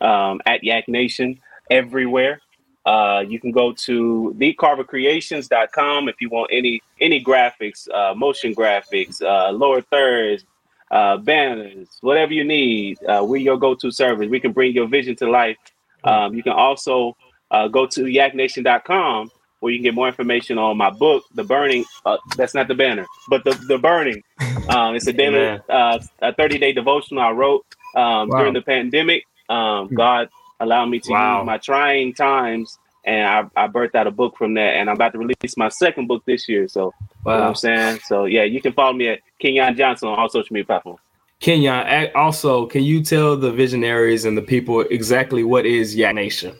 um, 0.00 0.40
at 0.46 0.62
Yak 0.62 0.88
Nation 0.88 1.40
everywhere. 1.70 2.40
Uh, 2.86 3.24
you 3.26 3.38
can 3.40 3.50
go 3.50 3.72
to 3.72 4.34
thecarvercreations.com 4.38 6.08
if 6.08 6.20
you 6.20 6.28
want 6.30 6.50
any 6.52 6.80
any 7.00 7.22
graphics, 7.22 7.88
uh, 7.92 8.14
motion 8.14 8.54
graphics, 8.54 9.20
uh, 9.22 9.50
lower 9.50 9.80
thirds, 9.80 10.44
uh, 10.90 11.16
banners, 11.18 11.88
whatever 12.00 12.32
you 12.32 12.44
need. 12.44 12.98
Uh, 13.04 13.24
we're 13.24 13.36
your 13.38 13.58
go-to 13.58 13.90
service. 13.90 14.28
We 14.28 14.40
can 14.40 14.52
bring 14.52 14.72
your 14.74 14.88
vision 14.88 15.16
to 15.16 15.30
life. 15.30 15.56
Um, 16.04 16.34
you 16.34 16.42
can 16.42 16.52
also 16.52 17.16
uh, 17.50 17.68
go 17.68 17.86
to 17.86 18.02
yaknation.com 18.04 19.30
where 19.60 19.72
you 19.72 19.78
can 19.78 19.84
get 19.84 19.94
more 19.94 20.08
information 20.08 20.58
on 20.58 20.76
my 20.76 20.90
book, 20.90 21.24
The 21.34 21.44
Burning. 21.44 21.84
Uh, 22.04 22.16
that's 22.36 22.54
not 22.54 22.68
the 22.68 22.74
banner, 22.74 23.06
but 23.28 23.44
the 23.44 23.52
the 23.68 23.78
Burning. 23.78 24.22
Um, 24.68 24.94
it's 24.96 25.06
a 25.06 25.12
daily, 25.12 25.58
uh, 25.68 25.98
a 26.22 26.32
30 26.34 26.58
day 26.58 26.72
devotional 26.72 27.22
I 27.22 27.30
wrote 27.30 27.66
um, 27.96 28.28
Wow. 28.28 28.38
during 28.38 28.54
the 28.54 28.62
pandemic. 28.62 29.24
Um, 29.48 29.88
God 29.94 30.28
allowed 30.60 30.86
me 30.86 31.00
to 31.00 31.12
Wow. 31.12 31.38
use 31.40 31.46
my 31.46 31.58
trying 31.58 32.14
times, 32.14 32.78
and 33.04 33.50
I, 33.56 33.64
I 33.64 33.68
birthed 33.68 33.94
out 33.94 34.06
a 34.06 34.10
book 34.10 34.36
from 34.36 34.54
that. 34.54 34.76
And 34.76 34.90
I'm 34.90 34.96
about 34.96 35.12
to 35.12 35.18
release 35.18 35.56
my 35.56 35.68
second 35.68 36.06
book 36.06 36.22
this 36.26 36.48
year. 36.48 36.68
So, 36.68 36.92
you 37.00 37.32
know 37.32 37.38
what 37.38 37.42
I'm 37.42 37.54
saying? 37.54 38.00
So, 38.04 38.24
yeah, 38.24 38.44
you 38.44 38.60
can 38.60 38.72
follow 38.72 38.92
me 38.92 39.08
at 39.08 39.20
Kenyon 39.38 39.76
Johnson 39.76 40.08
on 40.08 40.18
all 40.18 40.28
social 40.28 40.52
media 40.52 40.66
platforms. 40.66 41.00
Kenyon, 41.40 42.10
also, 42.14 42.66
can 42.66 42.82
you 42.82 43.02
tell 43.02 43.36
the 43.36 43.50
visionaries 43.50 44.26
and 44.26 44.36
the 44.36 44.42
people 44.42 44.80
exactly 44.82 45.42
what 45.42 45.64
is 45.64 45.96
Yak 45.96 46.14
Nation? 46.14 46.54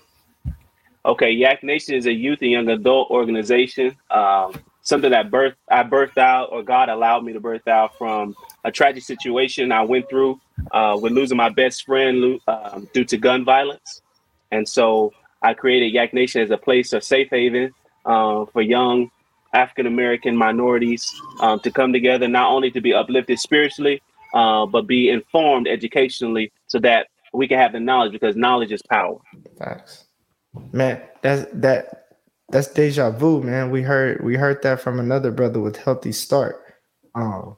Okay, 1.04 1.30
Yak 1.30 1.62
Nation 1.62 1.94
is 1.94 2.06
a 2.06 2.12
youth 2.12 2.40
and 2.40 2.50
young 2.50 2.68
adult 2.68 3.10
organization. 3.10 3.96
Um, 4.10 4.54
something 4.82 5.10
that 5.10 5.30
birth 5.30 5.54
I 5.70 5.82
birthed 5.82 6.18
out, 6.18 6.48
or 6.50 6.62
God 6.62 6.88
allowed 6.88 7.24
me 7.24 7.32
to 7.34 7.40
birth 7.40 7.68
out 7.68 7.96
from 7.98 8.34
a 8.64 8.72
tragic 8.72 9.02
situation 9.02 9.72
I 9.72 9.82
went 9.82 10.08
through 10.08 10.40
uh, 10.72 10.98
with 11.00 11.12
losing 11.12 11.36
my 11.36 11.48
best 11.50 11.84
friend 11.84 12.40
um, 12.48 12.88
due 12.92 13.04
to 13.04 13.16
gun 13.16 13.44
violence, 13.44 14.02
and 14.50 14.68
so 14.68 15.12
I 15.42 15.54
created 15.54 15.92
Yak 15.92 16.12
Nation 16.12 16.42
as 16.42 16.50
a 16.50 16.58
place 16.58 16.92
of 16.92 17.02
safe 17.02 17.28
haven 17.30 17.72
uh, 18.04 18.44
for 18.46 18.62
young 18.62 19.10
African 19.52 19.86
American 19.86 20.36
minorities 20.36 21.10
um, 21.40 21.60
to 21.60 21.70
come 21.70 21.92
together, 21.92 22.28
not 22.28 22.50
only 22.50 22.70
to 22.70 22.80
be 22.80 22.94
uplifted 22.94 23.38
spiritually, 23.38 24.00
uh, 24.34 24.66
but 24.66 24.86
be 24.86 25.08
informed 25.08 25.66
educationally, 25.66 26.52
so 26.68 26.78
that 26.78 27.08
we 27.32 27.48
can 27.48 27.58
have 27.58 27.72
the 27.72 27.80
knowledge 27.80 28.12
because 28.12 28.36
knowledge 28.36 28.72
is 28.72 28.82
power. 28.82 29.18
Facts. 29.58 30.04
Man, 30.72 31.00
that's 31.22 31.46
that 31.52 32.06
that's 32.50 32.68
deja 32.68 33.10
vu, 33.10 33.42
man. 33.42 33.70
We 33.70 33.82
heard 33.82 34.22
we 34.24 34.36
heard 34.36 34.62
that 34.62 34.80
from 34.80 34.98
another 34.98 35.30
brother 35.30 35.60
with 35.60 35.76
healthy 35.76 36.12
start. 36.12 36.56
Um 37.14 37.56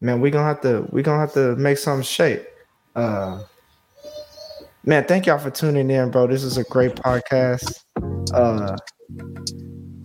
man, 0.00 0.20
we 0.20 0.30
gonna 0.30 0.46
have 0.46 0.60
to 0.62 0.86
we 0.90 1.02
gonna 1.02 1.20
have 1.20 1.32
to 1.34 1.56
make 1.56 1.78
some 1.78 2.02
shape. 2.02 2.46
Uh 2.94 3.42
man, 4.86 5.04
thank 5.04 5.26
y'all 5.26 5.38
for 5.38 5.50
tuning 5.50 5.90
in, 5.90 6.10
bro. 6.10 6.26
This 6.26 6.44
is 6.44 6.56
a 6.56 6.64
great 6.64 6.94
podcast. 6.96 7.80
Uh 8.32 8.76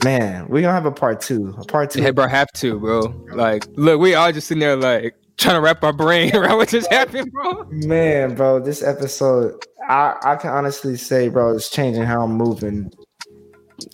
man, 0.04 0.48
we 0.48 0.62
gonna 0.62 0.74
have 0.74 0.86
a 0.86 0.92
part 0.92 1.22
two. 1.22 1.54
A 1.58 1.66
part 1.66 1.92
two. 1.92 2.02
Hey, 2.02 2.12
bro, 2.12 2.28
have 2.28 2.52
to, 2.54 2.80
bro. 2.80 3.02
Like, 3.34 3.66
look, 3.76 4.00
we 4.00 4.16
all 4.16 4.32
just 4.32 4.48
sitting 4.48 4.60
there, 4.60 4.76
like, 4.76 5.16
trying 5.38 5.56
to 5.56 5.62
wrap 5.62 5.84
our 5.84 5.94
brain 5.94 6.36
around 6.36 6.58
what 6.58 6.70
just 6.70 6.92
happened, 6.92 7.32
bro. 7.32 7.66
Man, 7.70 8.36
bro, 8.36 8.60
this 8.60 8.84
episode, 8.84 9.56
I, 9.88 10.16
I 10.24 10.36
can 10.36 10.52
honestly 10.52 10.96
say, 10.96 11.30
bro, 11.30 11.56
it's 11.56 11.70
changing 11.70 12.04
how 12.04 12.24
I'm 12.24 12.34
moving 12.34 12.92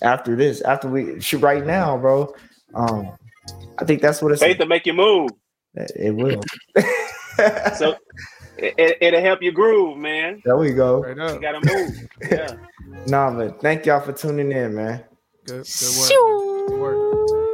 after 0.02 0.36
this. 0.36 0.60
After 0.62 0.88
we 0.88 1.20
shoot 1.20 1.38
right 1.38 1.64
now, 1.64 1.96
bro. 1.96 2.32
Um, 2.74 3.10
I 3.78 3.84
think 3.84 4.02
that's 4.02 4.22
what 4.22 4.32
it's. 4.32 4.42
Faith 4.42 4.58
to 4.58 4.66
make 4.66 4.86
you 4.86 4.92
move. 4.92 5.30
It 5.74 6.14
will. 6.14 6.40
So 7.76 7.96
it, 8.58 8.98
it, 9.00 9.14
will 9.14 9.20
help 9.20 9.42
you 9.42 9.52
groove, 9.52 9.98
man. 9.98 10.42
there 10.44 10.56
we 10.56 10.72
go. 10.72 11.02
Straight 11.02 11.16
You 11.16 11.40
gotta 11.40 11.60
move. 11.64 12.08
Yeah. 12.30 12.56
Nah, 13.06 13.30
but 13.30 13.60
thank 13.60 13.86
y'all 13.86 14.00
for 14.00 14.12
tuning 14.12 14.50
in, 14.52 14.74
man. 14.74 15.04
Good, 15.44 15.66
good 15.66 15.96
work. 15.98 16.68
Good 16.68 16.78
work. 16.80 17.45